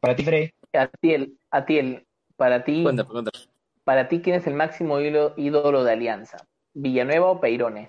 Para 0.00 0.16
ti, 0.16 0.24
Frey, 0.24 0.50
Atiel, 0.72 1.38
Atiel, 1.50 2.06
para 2.36 2.64
ti, 2.64 2.82
Cuéntame, 2.82 3.08
cuéntame. 3.08 3.44
para 3.84 4.08
ti, 4.08 4.20
¿quién 4.20 4.36
es 4.36 4.46
el 4.46 4.54
máximo 4.54 5.00
ídolo, 5.00 5.34
ídolo 5.36 5.84
de 5.84 5.92
Alianza? 5.92 6.38
¿Villanueva 6.74 7.30
o 7.30 7.40
Peirone? 7.40 7.86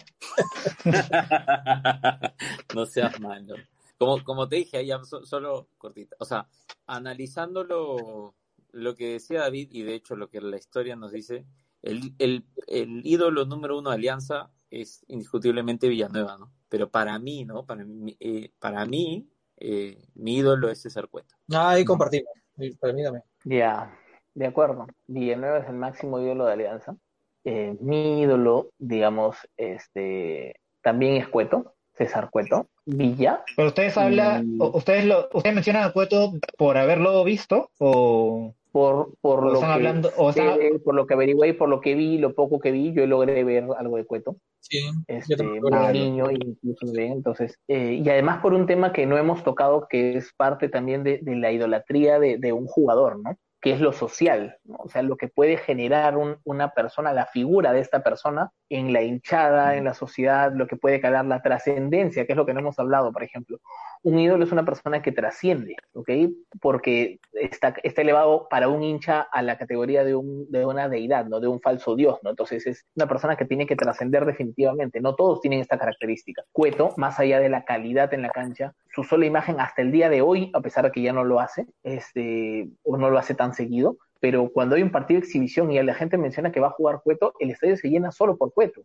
no 2.76 2.86
seas 2.86 3.20
malo. 3.20 3.56
Como, 3.98 4.24
como 4.24 4.48
te 4.48 4.58
dije, 4.58 4.86
ya 4.86 5.04
so- 5.04 5.26
solo 5.26 5.68
cortita. 5.78 6.16
O 6.20 6.26
sea, 6.26 6.48
analizando 6.86 8.34
lo, 8.72 8.96
que 8.96 9.14
decía 9.14 9.42
David 9.42 9.70
y 9.72 9.84
de 9.84 9.96
hecho 9.96 10.16
lo 10.16 10.30
que 10.30 10.42
la 10.42 10.58
historia 10.58 10.96
nos 10.96 11.12
dice, 11.12 11.46
el, 11.82 12.14
el, 12.20 12.46
el 12.68 13.02
ídolo 13.06 13.46
número 13.46 13.78
uno 13.78 13.90
de 13.90 13.96
Alianza 13.96 14.52
es 14.70 15.04
indiscutiblemente 15.08 15.88
Villanueva, 15.88 16.38
¿no? 16.38 16.52
Pero 16.70 16.90
para 16.90 17.18
mí, 17.20 17.46
¿no? 17.46 17.66
Para 17.66 17.86
mí, 17.86 18.16
eh, 18.20 18.52
para 18.60 18.86
mí 18.86 19.30
eh, 19.58 19.98
mi 20.16 20.38
ídolo 20.38 20.70
es 20.70 20.82
César 20.82 21.08
Cueta. 21.08 21.36
Ah, 21.54 21.72
ahí 21.72 21.86
compartimos. 21.86 22.32
Y 22.58 22.76
Para 22.76 22.94
mí 22.94 23.04
también. 23.04 23.24
Ya, 23.46 23.98
de 24.34 24.46
acuerdo. 24.46 24.88
Villanueva 25.08 25.60
es 25.60 25.70
el 25.70 25.76
máximo 25.76 26.20
ídolo 26.20 26.46
de 26.46 26.54
Alianza. 26.54 26.98
Eh, 27.44 27.78
mi 27.80 28.22
ídolo, 28.22 28.72
digamos, 28.78 29.38
este, 29.56 30.60
también 30.82 31.16
es 31.16 31.28
Cueto, 31.28 31.77
César 31.98 32.30
Cueto. 32.30 32.68
Villa, 32.86 33.44
pero 33.56 33.70
ustedes 33.70 33.98
hablan, 33.98 34.56
o- 34.60 34.78
ustedes 34.78 35.06
lo, 35.06 35.28
ustedes 35.34 35.56
mencionan 35.56 35.84
a 35.84 35.92
Cueto 35.92 36.34
por 36.58 36.78
haberlo 36.78 37.24
visto 37.24 37.70
o 37.80 38.54
por, 38.72 39.14
por 39.22 39.40
O 39.40 39.42
lo 39.48 39.54
están 39.56 39.70
que 39.70 39.74
hablando- 39.76 40.12
o 40.18 40.32
sé, 40.32 40.42
están- 40.42 40.80
por 40.86 40.94
lo 40.96 41.08
que 41.08 41.16
averigüé 41.16 41.50
y 41.50 41.54
por 41.54 41.68
lo 41.70 41.82
que 41.82 41.96
vi, 41.96 42.18
lo 42.18 42.34
poco 42.36 42.60
que 42.60 42.72
vi, 42.72 42.94
yo 42.94 43.06
logré 43.08 43.44
ver 43.44 43.66
algo 43.78 43.98
de 43.98 44.06
Cueto. 44.06 44.36
Sí, 44.60 44.80
este, 45.08 45.44
más 45.72 45.94
niño 45.94 46.26
incluso 46.30 46.92
ven 46.94 47.14
entonces 47.14 47.58
eh, 47.70 48.02
y 48.04 48.10
además 48.10 48.40
por 48.42 48.54
un 48.54 48.66
tema 48.68 48.92
que 48.92 49.06
no 49.06 49.18
hemos 49.18 49.44
tocado 49.44 49.88
que 49.90 50.18
es 50.18 50.34
parte 50.36 50.68
también 50.68 51.04
de, 51.04 51.20
de 51.22 51.36
la 51.38 51.52
idolatría 51.54 52.20
de, 52.20 52.38
de 52.38 52.52
un 52.52 52.66
jugador 52.68 53.18
no 53.18 53.38
que 53.62 53.72
es 53.72 53.80
lo 53.80 53.94
social 53.94 54.58
¿no? 54.66 54.76
o 54.80 54.90
sea 54.90 55.04
lo 55.04 55.16
que 55.16 55.30
puede 55.30 55.56
generar 55.58 56.18
un- 56.18 56.38
una 56.44 56.72
persona 56.72 57.14
la 57.14 57.28
figura 57.28 57.72
de 57.72 57.80
esta 57.80 58.04
persona 58.04 58.52
en 58.70 58.94
la 58.94 59.02
hinchada 59.02 59.76
en 59.76 59.86
la 59.86 59.94
sociedad 59.94 60.52
lo 60.54 60.68
que 60.68 60.76
puede 60.76 61.00
crear 61.00 61.26
la 61.26 61.42
trascendencia 61.42 62.26
que 62.26 62.34
es 62.34 62.38
lo 62.38 62.46
que 62.46 62.54
no 62.54 62.60
hemos 62.60 62.80
hablado 62.80 63.12
por 63.12 63.24
ejemplo 63.24 63.60
un 64.04 64.20
ídolo 64.20 64.44
es 64.44 64.52
una 64.52 64.66
persona 64.66 65.02
que 65.02 65.12
trasciende, 65.12 65.76
¿ok? 65.94 66.10
Porque 66.62 67.20
está, 67.34 67.74
está 67.84 68.02
elevado 68.02 68.48
para 68.50 68.70
un 68.70 68.84
hincha 68.84 69.22
a 69.22 69.42
la 69.42 69.58
categoría 69.58 70.04
de, 70.04 70.16
un, 70.16 70.50
de 70.50 70.66
una 70.66 70.88
deidad, 70.90 71.26
¿no? 71.26 71.40
De 71.40 71.48
un 71.48 71.60
falso 71.60 71.96
dios, 71.96 72.18
¿no? 72.24 72.30
Entonces 72.30 72.66
es 72.68 72.86
una 72.96 73.08
persona 73.08 73.36
que 73.36 73.46
tiene 73.46 73.66
que 73.66 73.76
trascender 73.76 74.26
definitivamente. 74.26 75.02
No 75.02 75.16
todos 75.16 75.42
tienen 75.42 75.60
esta 75.60 75.78
característica. 75.78 76.44
Cueto, 76.52 76.94
más 76.98 77.20
allá 77.20 77.40
de 77.40 77.50
la 77.50 77.66
calidad 77.66 78.14
en 78.14 78.22
la 78.22 78.30
cancha, 78.30 78.74
su 78.94 79.04
sola 79.04 79.26
imagen 79.26 79.60
hasta 79.60 79.82
el 79.82 79.92
día 79.92 80.10
de 80.10 80.22
hoy, 80.22 80.52
a 80.54 80.62
pesar 80.62 80.86
de 80.86 80.92
que 80.92 81.02
ya 81.02 81.14
no 81.14 81.24
lo 81.24 81.40
hace, 81.40 81.68
este, 81.84 82.70
o 82.84 82.98
no 82.98 83.10
lo 83.10 83.20
hace 83.20 83.36
tan 83.36 83.54
seguido, 83.54 83.98
pero 84.20 84.50
cuando 84.50 84.76
hay 84.76 84.84
un 84.84 84.92
partido 84.92 85.20
de 85.20 85.26
exhibición 85.26 85.72
y 85.72 85.82
la 85.84 85.94
gente 85.94 86.18
menciona 86.18 86.52
que 86.52 86.60
va 86.60 86.68
a 86.68 86.72
jugar 86.72 87.02
Cueto, 87.04 87.34
el 87.40 87.52
estadio 87.52 87.78
se 87.78 87.90
llena 87.90 88.12
solo 88.12 88.38
por 88.38 88.54
Cueto. 88.54 88.82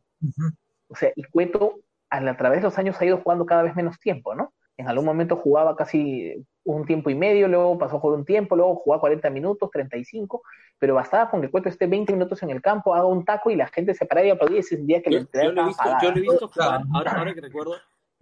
O 0.89 0.95
sea, 0.95 1.13
y 1.17 1.23
Cueto 1.25 1.81
a, 2.11 2.21
la- 2.21 2.33
a 2.33 2.37
través 2.37 2.59
de 2.61 2.65
los 2.65 2.79
años 2.79 3.01
ha 3.01 3.05
ido 3.05 3.19
jugando 3.19 3.47
cada 3.47 3.63
vez 3.63 3.75
menos 3.75 3.99
tiempo, 3.99 4.35
¿no? 4.35 4.53
En 4.77 4.89
algún 4.89 5.05
momento 5.05 5.37
jugaba 5.37 5.77
casi 5.77 6.45
un 6.65 6.87
tiempo 6.87 7.11
y 7.11 7.15
medio, 7.15 7.47
luego 7.47 7.79
pasó 7.79 7.97
a 7.97 8.01
jugar 8.01 8.19
un 8.19 8.25
tiempo, 8.25 8.57
luego 8.57 8.77
jugaba 8.77 9.01
40 9.01 9.29
minutos, 9.31 9.71
35, 9.71 10.43
pero 10.79 10.95
bastaba 10.95 11.31
con 11.31 11.41
que 11.43 11.51
Cueto 11.51 11.69
esté 11.69 11.87
20 11.87 12.13
minutos 12.13 12.43
en 12.43 12.51
el 12.51 12.61
campo, 12.63 12.95
haga 12.95 13.07
un 13.07 13.25
taco 13.25 13.51
y 13.51 13.57
la 13.57 13.67
gente 13.69 13.95
se 13.95 14.07
parara 14.07 14.27
y 14.27 14.31
aplaudía 14.31 14.61
y 14.61 14.63
se 14.63 14.77
sentía 14.77 15.03
que 15.03 15.11
Yo, 15.11 15.19
entrada 15.19 15.47
yo 15.49 15.53
lo 15.53 15.63
he 15.63 15.65
visto, 15.67 15.91
yo 16.03 16.11
lo 16.11 16.17
he 16.17 16.21
visto 16.21 16.49
jugar, 16.49 16.69
Claro. 16.81 16.85
ahora, 16.93 17.13
ahora 17.13 17.35
que 17.35 17.41
recuerdo, 17.43 17.75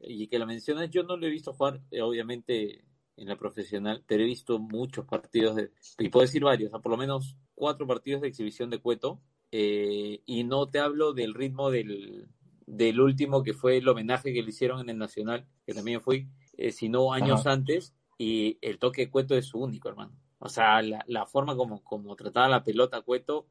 y 0.03 0.27
que 0.29 0.39
lo 0.39 0.47
mencionas, 0.47 0.91
yo 0.91 1.03
no 1.05 1.17
lo 1.17 1.27
he 1.27 1.31
visto 1.31 1.53
jugar, 1.53 1.81
eh, 1.91 2.03
obviamente, 2.03 2.83
en 3.17 3.29
la 3.29 3.37
profesional, 3.37 4.03
pero 4.07 4.23
he 4.23 4.27
visto 4.27 4.59
muchos 4.59 5.07
partidos, 5.07 5.57
de, 5.57 5.71
y 5.99 6.09
puedo 6.09 6.25
decir 6.25 6.43
varios, 6.43 6.71
por 6.71 6.91
lo 6.91 6.97
menos 6.97 7.37
cuatro 7.55 7.87
partidos 7.87 8.23
de 8.23 8.29
exhibición 8.29 8.71
de 8.71 8.79
Cueto, 8.79 9.21
eh, 9.53 10.23
y 10.27 10.45
no 10.45 10.69
te 10.69 10.79
hablo 10.79 11.13
del 11.13 11.35
ritmo 11.35 11.71
del, 11.71 12.29
del 12.67 13.01
último 13.01 13.43
que 13.43 13.53
fue 13.53 13.79
el 13.79 13.89
homenaje 13.89 14.33
que 14.33 14.43
le 14.43 14.51
hicieron 14.51 14.81
en 14.81 14.91
el 14.91 14.99
Nacional, 14.99 15.47
que 15.67 15.75
también 15.75 16.01
fui, 16.01 16.29
eh, 16.57 16.73
sino 16.73 17.13
años 17.13 17.47
antes, 17.47 17.95
y 18.17 18.59
el 18.61 18.79
toque 18.79 19.03
de 19.03 19.11
Cueto 19.11 19.37
es 19.37 19.47
su 19.47 19.59
único, 19.59 19.89
hermano. 19.89 20.17
O 20.39 20.49
sea, 20.49 20.81
la, 20.83 21.05
la 21.07 21.27
forma 21.27 21.57
como, 21.57 21.83
como 21.83 22.17
trataba 22.17 22.49
la 22.49 22.65
pelota 22.65 23.03
Cueto, 23.03 23.47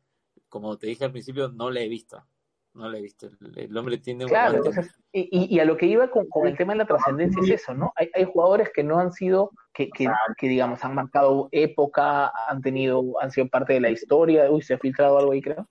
como 0.47 0.77
te 0.77 0.87
dije 0.87 1.05
al 1.05 1.11
principio, 1.11 1.49
no 1.49 1.69
la 1.69 1.81
he 1.81 1.87
visto. 1.87 2.23
No 2.73 2.87
la 2.89 2.97
he 2.97 3.01
visto. 3.01 3.29
El, 3.55 3.75
hombre 3.75 3.97
tiene 3.97 4.25
un 4.25 4.29
Claro, 4.29 4.57
entonces, 4.57 4.93
y, 5.11 5.55
y- 5.55 5.59
a 5.59 5.65
lo 5.65 5.75
que 5.75 5.87
iba 5.87 6.09
con, 6.11 6.27
con 6.29 6.47
el 6.47 6.55
tema 6.55 6.73
de 6.73 6.79
la 6.79 6.85
trascendencia 6.85 7.41
es 7.41 7.61
eso, 7.61 7.73
¿no? 7.73 7.91
Hay, 7.95 8.09
hay 8.13 8.25
jugadores 8.25 8.69
que 8.73 8.83
no 8.83 8.99
han 8.99 9.11
sido, 9.11 9.51
que, 9.73 9.89
que, 9.89 10.07
que, 10.37 10.47
digamos, 10.47 10.83
han 10.85 10.93
marcado 10.95 11.49
época, 11.51 12.31
han 12.47 12.61
tenido, 12.61 13.19
han 13.21 13.31
sido 13.31 13.47
parte 13.47 13.73
de 13.73 13.81
la 13.81 13.89
historia, 13.89 14.49
uy, 14.51 14.61
se 14.61 14.75
ha 14.75 14.77
filtrado 14.77 15.17
algo 15.17 15.31
ahí, 15.31 15.41
creo. 15.41 15.67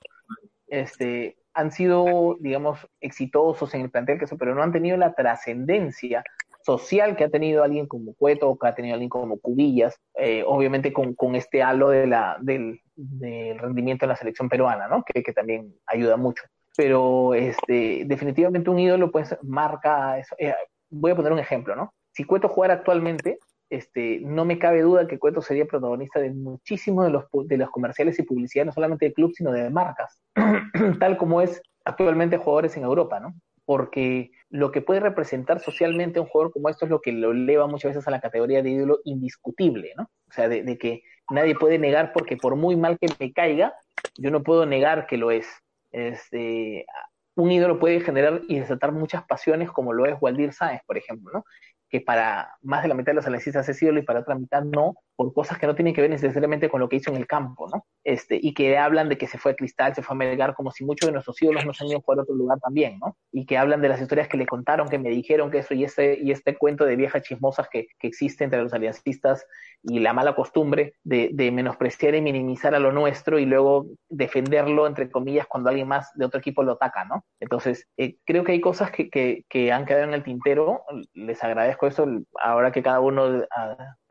Este, 0.66 1.39
han 1.55 1.70
sido, 1.70 2.37
digamos, 2.41 2.87
exitosos 3.01 3.73
en 3.75 3.83
el 3.83 3.91
plantel, 3.91 4.19
que 4.19 4.25
eso, 4.25 4.37
pero 4.37 4.55
no 4.55 4.62
han 4.62 4.73
tenido 4.73 4.97
la 4.97 5.15
trascendencia 5.15 6.25
social 6.62 7.16
que 7.16 7.25
ha 7.25 7.31
tenido 7.31 7.62
alguien 7.62 7.87
como 7.87 8.12
Cueto 8.15 8.51
o 8.51 8.59
que 8.59 8.66
ha 8.66 8.75
tenido 8.75 8.95
alguien 8.95 9.09
como 9.09 9.39
Cubillas, 9.39 9.99
eh, 10.15 10.43
obviamente 10.47 10.93
con, 10.93 11.15
con 11.15 11.37
este 11.37 11.62
halo 11.62 11.91
de 11.91 12.07
la, 12.09 12.37
del, 12.41 12.81
del 12.97 13.59
rendimiento 13.59 14.05
en 14.05 14.11
la 14.11 14.16
selección 14.16 14.49
peruana, 14.49 14.89
¿no? 14.89 15.05
Que, 15.05 15.23
que 15.23 15.33
también 15.33 15.75
ayuda 15.87 16.16
mucho 16.16 16.43
pero 16.78 17.34
este, 17.34 18.05
definitivamente 18.06 18.70
un 18.70 18.78
ídolo 18.78 19.10
pues 19.10 19.36
marca 19.42 20.16
eso. 20.16 20.36
Eh, 20.38 20.55
voy 20.88 21.10
a 21.10 21.16
poner 21.16 21.32
un 21.32 21.40
ejemplo, 21.40 21.74
¿no? 21.74 21.92
Si 22.12 22.22
Cueto 22.22 22.48
jugara 22.48 22.74
actualmente, 22.74 23.40
este, 23.68 24.20
no 24.20 24.44
me 24.44 24.60
cabe 24.60 24.82
duda 24.82 25.09
que 25.09 25.18
Cueto 25.18 25.42
sería 25.42 25.66
protagonista 25.66 26.20
de 26.20 26.30
muchísimos 26.30 27.05
de 27.05 27.10
los, 27.10 27.24
de 27.32 27.56
los 27.56 27.68
comerciales 27.70 28.20
y 28.20 28.22
publicidad, 28.22 28.64
no 28.64 28.70
solamente 28.70 29.06
de 29.06 29.12
clubes, 29.12 29.38
sino 29.38 29.50
de 29.50 29.70
marcas, 29.70 30.22
tal 31.00 31.16
como 31.16 31.40
es 31.40 31.60
actualmente 31.84 32.36
jugadores 32.36 32.76
en 32.76 32.84
Europa, 32.84 33.18
¿no? 33.18 33.34
Porque 33.64 34.30
lo 34.48 34.70
que 34.70 34.80
puede 34.80 35.00
representar 35.00 35.59
socialmente 35.59 36.20
un 36.20 36.26
jugador 36.26 36.52
como 36.52 36.68
esto 36.68 36.84
es 36.84 36.92
lo 36.92 37.00
que 37.00 37.10
lo 37.10 37.32
eleva 37.32 37.66
muchas 37.66 37.90
veces 37.90 38.06
a 38.06 38.12
la 38.12 38.20
categoría 38.20 38.62
de 38.62 38.70
ídolo 38.70 39.00
indiscutible, 39.02 39.94
¿no? 39.96 40.05
O 40.05 40.32
sea, 40.32 40.48
de, 40.48 40.62
de 40.62 40.78
que 40.78 41.02
nadie 41.28 41.56
puede 41.56 41.80
negar 41.80 42.12
porque 42.12 42.36
por 42.36 42.55
muy 42.55 42.76
mal 42.76 43.00
que 43.00 43.09
me 43.18 43.32
caiga, 43.32 43.74
yo 44.16 44.30
no 44.30 44.44
puedo 44.44 44.64
negar 44.64 45.09
que 45.09 45.16
lo 45.16 45.32
es 45.32 45.48
este, 45.93 46.86
un 47.35 47.52
ídolo 47.52 47.78
puede 47.78 48.01
generar 48.01 48.43
y 48.48 48.59
desatar 48.59 48.93
muchas 48.93 49.24
pasiones, 49.24 49.70
como 49.70 49.93
lo 49.93 50.06
es 50.06 50.16
Waldir 50.20 50.52
Sáenz, 50.52 50.82
por 50.86 50.98
ejemplo, 50.98 51.31
¿no? 51.32 51.44
Que 51.89 52.01
para 52.01 52.56
más 52.62 52.82
de 52.82 52.89
la 52.89 52.94
mitad 52.94 53.12
de 53.12 53.16
los 53.16 53.27
analistas 53.27 53.69
es 53.69 53.82
ídolo 53.82 54.01
y 54.01 54.05
para 54.05 54.20
otra 54.20 54.35
mitad 54.35 54.62
no, 54.62 54.94
por 55.19 55.35
cosas 55.35 55.59
que 55.59 55.66
no 55.66 55.74
tienen 55.74 55.95
que 55.95 56.01
ver 56.01 56.11
necesariamente 56.11 56.69
con 56.69 56.78
lo 56.78 56.89
que 56.89 56.95
hizo 56.95 57.11
en 57.11 57.16
el 57.16 57.27
campo, 57.27 57.69
¿no? 57.69 57.85
Este, 58.05 58.39
y 58.40 58.55
que 58.55 58.78
hablan 58.78 59.09
de 59.09 59.19
que 59.19 59.27
se 59.27 59.36
fue 59.36 59.51
a 59.51 59.57
Cristal, 59.57 59.93
se 59.93 60.01
fue 60.01 60.15
a 60.15 60.16
Melgar, 60.16 60.55
como 60.55 60.70
si 60.70 60.85
muchos 60.85 61.09
de 61.09 61.12
nuestros 61.12 61.43
ídolos 61.43 61.66
no 61.66 61.74
se 61.74 61.82
han 61.82 61.90
ido 61.90 61.99
a 61.99 62.12
otro 62.20 62.36
lugar 62.36 62.61
también, 62.61 63.01
¿no? 63.01 63.16
Y 63.32 63.45
que 63.45 63.59
hablan 63.59 63.82
de 63.82 63.89
las 63.89 64.01
historias 64.01 64.28
que 64.28 64.36
le 64.36 64.47
contaron, 64.47 64.89
que 64.89 65.01
me 65.01 65.11
dijeron 65.11 65.51
que 65.51 65.59
eso 65.59 65.74
y 65.74 65.82
este, 65.82 66.20
y 66.23 66.31
este 66.31 66.57
cuento 66.57 66.85
de 66.85 66.95
viejas 66.95 67.23
chismosas 67.23 67.69
que, 67.69 67.89
que 67.99 68.07
existe 68.07 68.45
entre 68.45 68.62
los 68.62 68.73
aliancistas 68.73 69.45
y 69.82 69.99
la 70.01 70.12
mala 70.12 70.35
costumbre 70.35 70.95
de, 71.03 71.51
menospreciar 71.51 72.15
y 72.15 72.20
minimizar 72.20 72.74
a 72.74 72.78
lo 72.78 72.93
nuestro 72.93 73.39
y 73.39 73.47
luego 73.47 73.86
defenderlo, 74.09 74.86
entre 74.86 75.11
comillas, 75.11 75.47
cuando 75.47 75.70
alguien 75.70 75.89
más 75.89 76.12
de 76.15 76.27
otro 76.27 76.39
equipo 76.39 76.62
lo 76.62 76.73
ataca, 76.73 77.05
¿no? 77.05 77.24
Entonces, 77.40 77.89
eh, 77.97 78.16
creo 78.24 78.45
que 78.45 78.53
hay 78.53 78.61
cosas 78.61 78.90
que, 78.90 79.09
que, 79.11 79.45
que, 79.49 79.73
han 79.73 79.85
quedado 79.85 80.05
en 80.05 80.15
el 80.15 80.23
tintero, 80.23 80.82
les 81.15 81.43
agradezco 81.43 81.86
eso, 81.86 82.07
ahora 82.40 82.70
que 82.70 82.82
cada 82.82 83.01
uno 83.01 83.31
de, 83.31 83.49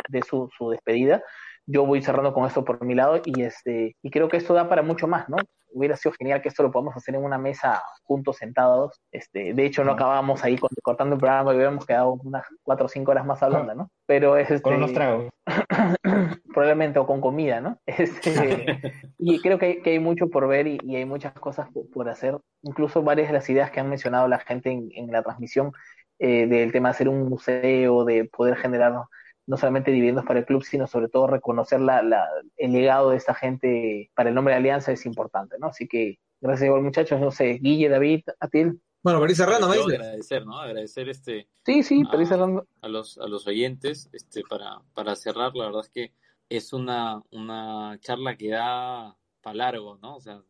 de 0.10 0.22
su, 0.22 0.50
su 0.58 0.70
despedida, 0.70 1.24
yo 1.68 1.86
voy 1.86 2.02
cerrando 2.02 2.34
con 2.34 2.46
esto 2.46 2.64
por 2.64 2.84
mi 2.84 2.96
lado 2.96 3.22
y 3.26 3.42
este 3.42 3.98
y 4.02 4.10
creo 4.10 4.30
que 4.30 4.38
esto 4.38 4.54
da 4.54 4.70
para 4.70 4.82
mucho 4.82 5.08
más, 5.08 5.28
¿no? 5.28 5.36
Hubiera 5.74 5.98
sido 5.98 6.14
genial 6.18 6.42
que 6.42 6.48
esto 6.48 6.64
lo 6.64 6.72
podamos 6.72 6.96
hacer 6.96 7.16
en 7.16 7.24
una 7.24 7.38
mesa 7.38 7.84
juntos, 8.04 8.38
sentados. 8.38 9.02
Este, 9.12 9.54
de 9.54 9.66
hecho, 9.66 9.84
no 9.84 9.92
acabábamos 9.92 10.44
ahí 10.44 10.58
cortando 10.82 11.16
el 11.16 11.20
programa 11.20 11.52
y 11.52 11.56
hubiéramos 11.58 11.86
quedado 11.86 12.14
unas 12.14 12.46
cuatro 12.64 12.86
o 12.86 12.90
cinco 12.90 13.12
horas 13.12 13.26
más 13.26 13.44
hablando, 13.44 13.76
¿no? 13.76 13.92
Pero 14.06 14.38
es 14.38 14.50
este, 14.50 14.62
con 14.62 14.76
unos 14.76 14.94
tragos. 14.94 15.30
probablemente 16.54 17.00
o 17.00 17.06
con 17.06 17.22
comida, 17.22 17.60
¿no? 17.60 17.78
Este, 17.86 18.82
y 19.20 19.40
creo 19.42 19.60
que 19.60 19.66
hay, 19.66 19.82
que 19.82 19.92
hay, 19.92 20.00
mucho 20.00 20.30
por 20.30 20.48
ver 20.48 20.68
y, 20.68 20.80
y 20.84 20.96
hay 20.96 21.06
muchas 21.06 21.34
cosas 21.34 21.68
por, 21.74 21.90
por, 21.92 22.10
hacer. 22.10 22.38
Incluso 22.64 23.04
varias 23.04 23.28
de 23.28 23.34
las 23.34 23.50
ideas 23.50 23.70
que 23.70 23.82
han 23.82 23.90
mencionado 23.90 24.28
la 24.30 24.40
gente 24.40 24.72
en, 24.72 24.90
en 24.96 25.12
la 25.12 25.22
transmisión 25.22 25.74
eh, 26.18 26.48
del 26.48 26.72
tema 26.72 26.90
de 26.90 26.92
hacer 26.92 27.10
un 27.10 27.30
museo, 27.30 28.06
de 28.06 28.26
poder 28.26 28.56
generar 28.56 28.94
no 29.48 29.58
solamente 29.58 29.92
dividendos 29.92 30.26
para 30.26 30.40
el 30.40 30.46
club, 30.46 30.64
sino 30.64 30.88
sobre 30.88 31.08
todo 31.08 31.26
reconocer 31.26 31.80
la, 31.80 32.02
la, 32.02 32.28
el 32.58 32.74
legado 32.74 33.12
de 33.12 33.18
esta 33.18 33.34
gente 33.34 34.12
para 34.14 34.30
el 34.30 34.36
nombre 34.36 34.54
de 34.54 34.60
Alianza 34.60 34.92
es 34.92 35.06
importante, 35.06 35.56
¿no? 35.58 35.68
Así 35.68 35.88
que 35.88 36.20
gracias 36.42 36.68
igual 36.68 36.84
muchachos, 36.84 37.20
no 37.20 37.32
sé, 37.32 37.54
Guille, 37.54 37.90
David, 37.90 38.24
Atil. 38.42 38.82
Bueno, 39.02 39.20
para 39.20 39.32
ir 39.32 39.38
cerrando, 39.38 39.74
Yo 39.74 39.86
agradecer, 39.86 40.46
¿no? 40.46 40.60
Agradecer 40.60 41.08
este 41.08 41.48
sí, 41.66 41.82
sí, 41.82 42.04
para 42.04 42.22
ir 42.22 42.28
cerrando. 42.28 42.68
A, 42.82 42.90
los, 42.90 43.18
a 43.20 43.28
los 43.28 43.48
oyentes, 43.48 44.10
este, 44.12 44.44
para, 44.50 44.82
para 44.94 45.16
cerrar, 45.16 45.56
la 45.56 45.68
verdad 45.68 45.82
es 45.86 45.90
que 45.90 46.14
es 46.50 46.74
una, 46.74 47.24
una 47.32 47.98
charla 48.02 48.36
que 48.36 48.50
da 48.50 49.18
para 49.42 49.56
largo, 49.56 49.98
¿no? 50.02 50.18
O 50.18 50.20
sea, 50.20 50.44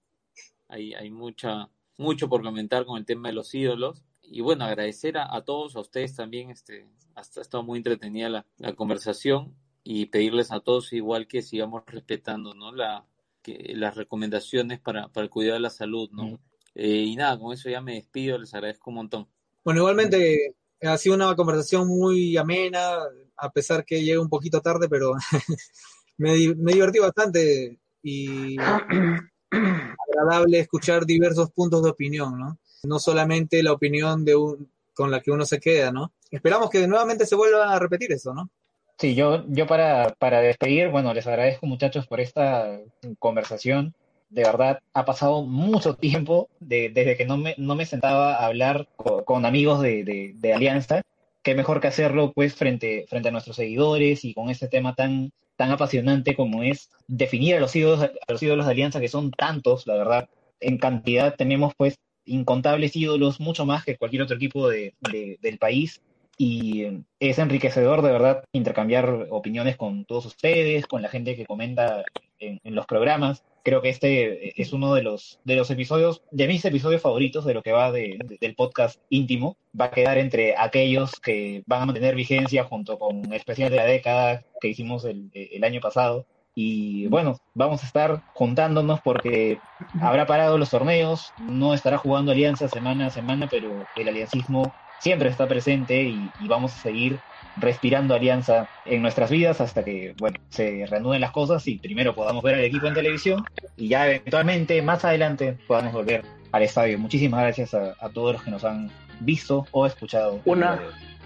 hay, 0.69 0.95
hay 0.95 1.11
mucha, 1.11 1.69
mucho 1.97 2.27
por 2.27 2.41
comentar 2.41 2.85
con 2.85 2.97
el 2.97 3.05
tema 3.05 3.29
de 3.29 3.35
los 3.35 3.53
ídolos 3.53 4.03
y 4.29 4.41
bueno, 4.41 4.65
agradecer 4.65 5.17
a, 5.17 5.33
a, 5.33 5.43
todos, 5.43 5.75
a 5.75 5.79
ustedes 5.79 6.15
también, 6.15 6.49
este, 6.49 6.85
hasta 7.15 7.39
ha 7.39 7.43
estado 7.43 7.63
muy 7.63 7.77
entretenida 7.77 8.29
la, 8.29 8.45
la, 8.57 8.73
conversación 8.73 9.55
y 9.83 10.07
pedirles 10.07 10.51
a 10.51 10.59
todos 10.59 10.91
igual 10.93 11.27
que 11.27 11.41
sigamos 11.41 11.83
respetando, 11.87 12.53
¿no? 12.53 12.73
La, 12.73 13.05
que, 13.41 13.73
las 13.75 13.95
recomendaciones 13.95 14.79
para, 14.79 15.07
para 15.09 15.23
el 15.23 15.29
cuidado 15.29 15.55
de 15.55 15.61
la 15.61 15.69
salud, 15.69 16.09
¿no? 16.11 16.23
Mm. 16.23 16.39
Eh, 16.75 17.03
y 17.03 17.15
nada, 17.15 17.39
con 17.39 17.53
eso 17.53 17.69
ya 17.69 17.81
me 17.81 17.95
despido, 17.95 18.37
les 18.37 18.53
agradezco 18.53 18.91
un 18.91 18.97
montón. 18.97 19.27
Bueno, 19.63 19.79
igualmente 19.79 20.55
ha 20.81 20.97
sido 20.97 21.15
una 21.15 21.35
conversación 21.35 21.87
muy 21.87 22.37
amena, 22.37 22.97
a 23.35 23.51
pesar 23.51 23.83
que 23.83 24.03
llegué 24.03 24.19
un 24.19 24.29
poquito 24.29 24.61
tarde, 24.61 24.87
pero 24.89 25.13
me, 26.17 26.53
me 26.55 26.73
divertí 26.73 26.99
bastante 26.99 27.79
y 28.03 28.57
agradable 29.51 30.59
escuchar 30.59 31.05
diversos 31.05 31.51
puntos 31.51 31.83
de 31.83 31.89
opinión, 31.89 32.37
¿no? 32.37 32.59
No 32.83 32.99
solamente 32.99 33.63
la 33.63 33.73
opinión 33.73 34.25
de 34.25 34.35
un, 34.35 34.69
con 34.93 35.11
la 35.11 35.21
que 35.21 35.31
uno 35.31 35.45
se 35.45 35.59
queda, 35.59 35.91
¿no? 35.91 36.11
Esperamos 36.31 36.69
que 36.69 36.87
nuevamente 36.87 37.25
se 37.25 37.35
vuelva 37.35 37.73
a 37.73 37.79
repetir 37.79 38.11
eso, 38.11 38.33
¿no? 38.33 38.49
Sí, 38.97 39.13
yo, 39.13 39.45
yo 39.47 39.67
para, 39.67 40.15
para 40.17 40.41
despedir, 40.41 40.89
bueno, 40.89 41.13
les 41.13 41.27
agradezco 41.27 41.67
muchachos 41.67 42.07
por 42.07 42.19
esta 42.19 42.79
conversación. 43.19 43.93
De 44.29 44.43
verdad, 44.43 44.79
ha 44.93 45.05
pasado 45.05 45.43
mucho 45.43 45.95
tiempo 45.95 46.49
de, 46.59 46.89
desde 46.89 47.15
que 47.15 47.25
no 47.25 47.37
me, 47.37 47.53
no 47.57 47.75
me 47.75 47.85
sentaba 47.85 48.35
a 48.35 48.47
hablar 48.47 48.87
con, 48.95 49.45
amigos 49.45 49.81
de, 49.81 50.03
de, 50.03 50.33
de, 50.35 50.53
Alianza. 50.53 51.03
Qué 51.43 51.53
mejor 51.53 51.79
que 51.79 51.87
hacerlo 51.87 52.33
pues 52.33 52.55
frente, 52.55 53.05
frente 53.07 53.29
a 53.29 53.31
nuestros 53.31 53.55
seguidores 53.55 54.25
y 54.25 54.33
con 54.33 54.49
este 54.49 54.67
tema 54.67 54.95
tan, 54.95 55.31
tan 55.55 55.69
apasionante 55.71 56.35
como 56.35 56.63
es 56.63 56.89
definir 57.07 57.55
a 57.55 57.59
los 57.59 57.75
ídolos, 57.75 58.01
a 58.01 58.31
los 58.31 58.41
ídolos 58.41 58.65
de 58.65 58.71
Alianza, 58.71 58.99
que 58.99 59.07
son 59.07 59.31
tantos, 59.31 59.85
la 59.85 59.93
verdad. 59.93 60.29
En 60.59 60.79
cantidad 60.79 61.35
tenemos 61.35 61.73
pues 61.77 61.99
incontables 62.27 62.95
ídolos, 62.95 63.39
mucho 63.39 63.65
más 63.65 63.83
que 63.83 63.97
cualquier 63.97 64.21
otro 64.21 64.35
equipo 64.35 64.69
de, 64.69 64.93
de, 65.11 65.37
del 65.41 65.57
país. 65.57 66.01
Y 66.37 66.85
es 67.19 67.39
enriquecedor, 67.39 68.03
de 68.03 68.11
verdad, 68.11 68.43
intercambiar 68.51 69.27
opiniones 69.31 69.75
con 69.75 70.05
todos 70.05 70.27
ustedes, 70.27 70.85
con 70.85 71.01
la 71.01 71.09
gente 71.09 71.35
que 71.35 71.47
comenta 71.47 72.03
en, 72.37 72.59
en, 72.63 72.75
los 72.75 72.85
programas. 72.85 73.43
Creo 73.63 73.81
que 73.81 73.89
este 73.89 74.61
es 74.61 74.71
uno 74.71 74.93
de 74.93 75.01
los, 75.01 75.39
de 75.45 75.55
los 75.55 75.71
episodios, 75.71 76.21
de 76.29 76.47
mis 76.47 76.63
episodios 76.63 77.01
favoritos 77.01 77.43
de 77.43 77.55
lo 77.55 77.63
que 77.63 77.71
va 77.71 77.91
de, 77.91 78.19
de, 78.23 78.37
del 78.39 78.53
podcast 78.53 79.01
íntimo. 79.09 79.57
Va 79.79 79.85
a 79.85 79.91
quedar 79.91 80.19
entre 80.19 80.55
aquellos 80.55 81.19
que 81.19 81.63
van 81.65 81.81
a 81.81 81.85
mantener 81.87 82.13
vigencia 82.13 82.65
junto 82.65 82.99
con 82.99 83.33
especial 83.33 83.71
de 83.71 83.77
la 83.77 83.85
década 83.85 84.45
que 84.61 84.67
hicimos 84.67 85.05
el, 85.05 85.31
el 85.33 85.63
año 85.63 85.81
pasado 85.81 86.27
y 86.59 87.05
bueno, 87.09 87.37
vamos 87.53 87.83
a 87.83 87.85
estar 87.85 88.23
juntándonos 88.33 88.99
porque 89.01 89.59
habrá 90.01 90.25
parado 90.25 90.57
los 90.57 90.71
torneos, 90.71 91.31
no 91.37 91.75
estará 91.75 91.99
jugando 91.99 92.31
Alianza 92.31 92.67
semana 92.67 93.05
a 93.05 93.09
semana, 93.11 93.47
pero 93.47 93.85
el 93.95 94.07
aliancismo 94.07 94.73
siempre 94.99 95.29
está 95.29 95.47
presente 95.47 96.01
y, 96.01 96.31
vamos 96.47 96.73
a 96.73 96.77
seguir 96.79 97.19
respirando 97.57 98.15
Alianza 98.15 98.67
en 98.85 99.03
nuestras 99.03 99.29
vidas 99.29 99.61
hasta 99.61 99.85
que, 99.85 100.15
bueno, 100.17 100.39
se 100.49 100.87
reanuden 100.87 101.21
las 101.21 101.29
cosas 101.29 101.67
y 101.67 101.77
primero 101.77 102.15
podamos 102.15 102.41
ver 102.41 102.55
al 102.55 102.63
equipo 102.63 102.87
en 102.87 102.95
televisión 102.95 103.45
y 103.75 103.89
ya 103.89 104.07
eventualmente, 104.09 104.81
más 104.81 105.05
adelante, 105.05 105.59
podamos 105.67 105.93
volver 105.93 106.25
al 106.51 106.63
estadio. 106.63 106.97
Muchísimas 106.97 107.39
gracias 107.39 107.75
a, 107.75 107.93
a 107.99 108.09
todos 108.09 108.33
los 108.33 108.41
que 108.41 108.49
nos 108.49 108.63
han 108.63 108.89
visto 109.19 109.67
o 109.69 109.85
escuchado. 109.85 110.41
Una, 110.45 110.79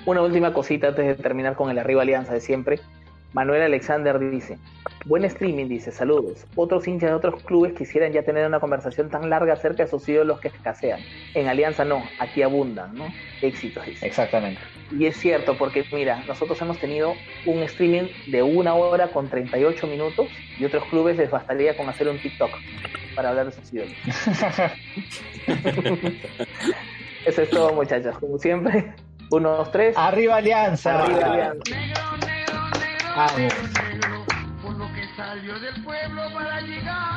una 0.05 0.23
última 0.23 0.51
cosita 0.51 0.89
antes 0.89 1.07
de 1.07 1.15
terminar 1.15 1.55
con 1.55 1.71
el 1.71 1.79
arriba 1.79 2.01
Alianza 2.01 2.33
de 2.33 2.41
siempre. 2.41 2.81
Manuel 3.33 3.61
Alexander 3.61 4.19
dice, 4.19 4.57
buen 5.05 5.23
streaming, 5.23 5.67
dice, 5.67 5.91
saludos. 5.91 6.45
Otros 6.55 6.87
hinchas 6.87 7.11
de 7.11 7.15
otros 7.15 7.41
clubes 7.43 7.73
quisieran 7.73 8.11
ya 8.11 8.23
tener 8.23 8.45
una 8.45 8.59
conversación 8.59 9.09
tan 9.09 9.29
larga 9.29 9.53
acerca 9.53 9.83
de 9.83 9.89
sus 9.89 10.07
ídolos 10.09 10.41
que 10.41 10.49
escasean. 10.49 10.99
En 11.33 11.47
Alianza 11.47 11.85
no, 11.85 12.03
aquí 12.19 12.41
abundan, 12.41 12.93
¿no? 12.95 13.07
Éxitos, 13.41 13.85
dice. 13.85 14.05
Exactamente. 14.05 14.59
Y 14.91 15.05
es 15.05 15.15
cierto, 15.15 15.57
porque 15.57 15.85
mira, 15.93 16.21
nosotros 16.27 16.61
hemos 16.61 16.77
tenido 16.79 17.13
un 17.45 17.63
streaming 17.63 18.09
de 18.27 18.43
una 18.43 18.73
hora 18.73 19.07
con 19.07 19.29
38 19.29 19.87
minutos 19.87 20.27
y 20.59 20.65
otros 20.65 20.83
clubes 20.85 21.15
les 21.15 21.31
bastaría 21.31 21.77
con 21.77 21.87
hacer 21.87 22.09
un 22.09 22.19
TikTok 22.19 22.51
para 23.15 23.29
hablar 23.29 23.45
de 23.45 23.53
sus 23.53 23.73
ídolos. 23.73 23.93
Eso 27.25 27.41
es 27.43 27.49
todo, 27.49 27.73
muchachos. 27.73 28.17
Como 28.17 28.37
siempre, 28.37 28.93
uno, 29.29 29.51
dos, 29.51 29.71
tres. 29.71 29.95
Arriba 29.97 30.35
Alianza. 30.37 31.03
Arriba 31.03 31.25
Alianza. 31.25 31.71
Por 34.61 34.77
lo 34.77 34.87
que 34.93 35.05
salió 35.17 35.59
del 35.59 35.83
pueblo 35.83 36.33
para 36.33 36.61
llegar. 36.61 37.10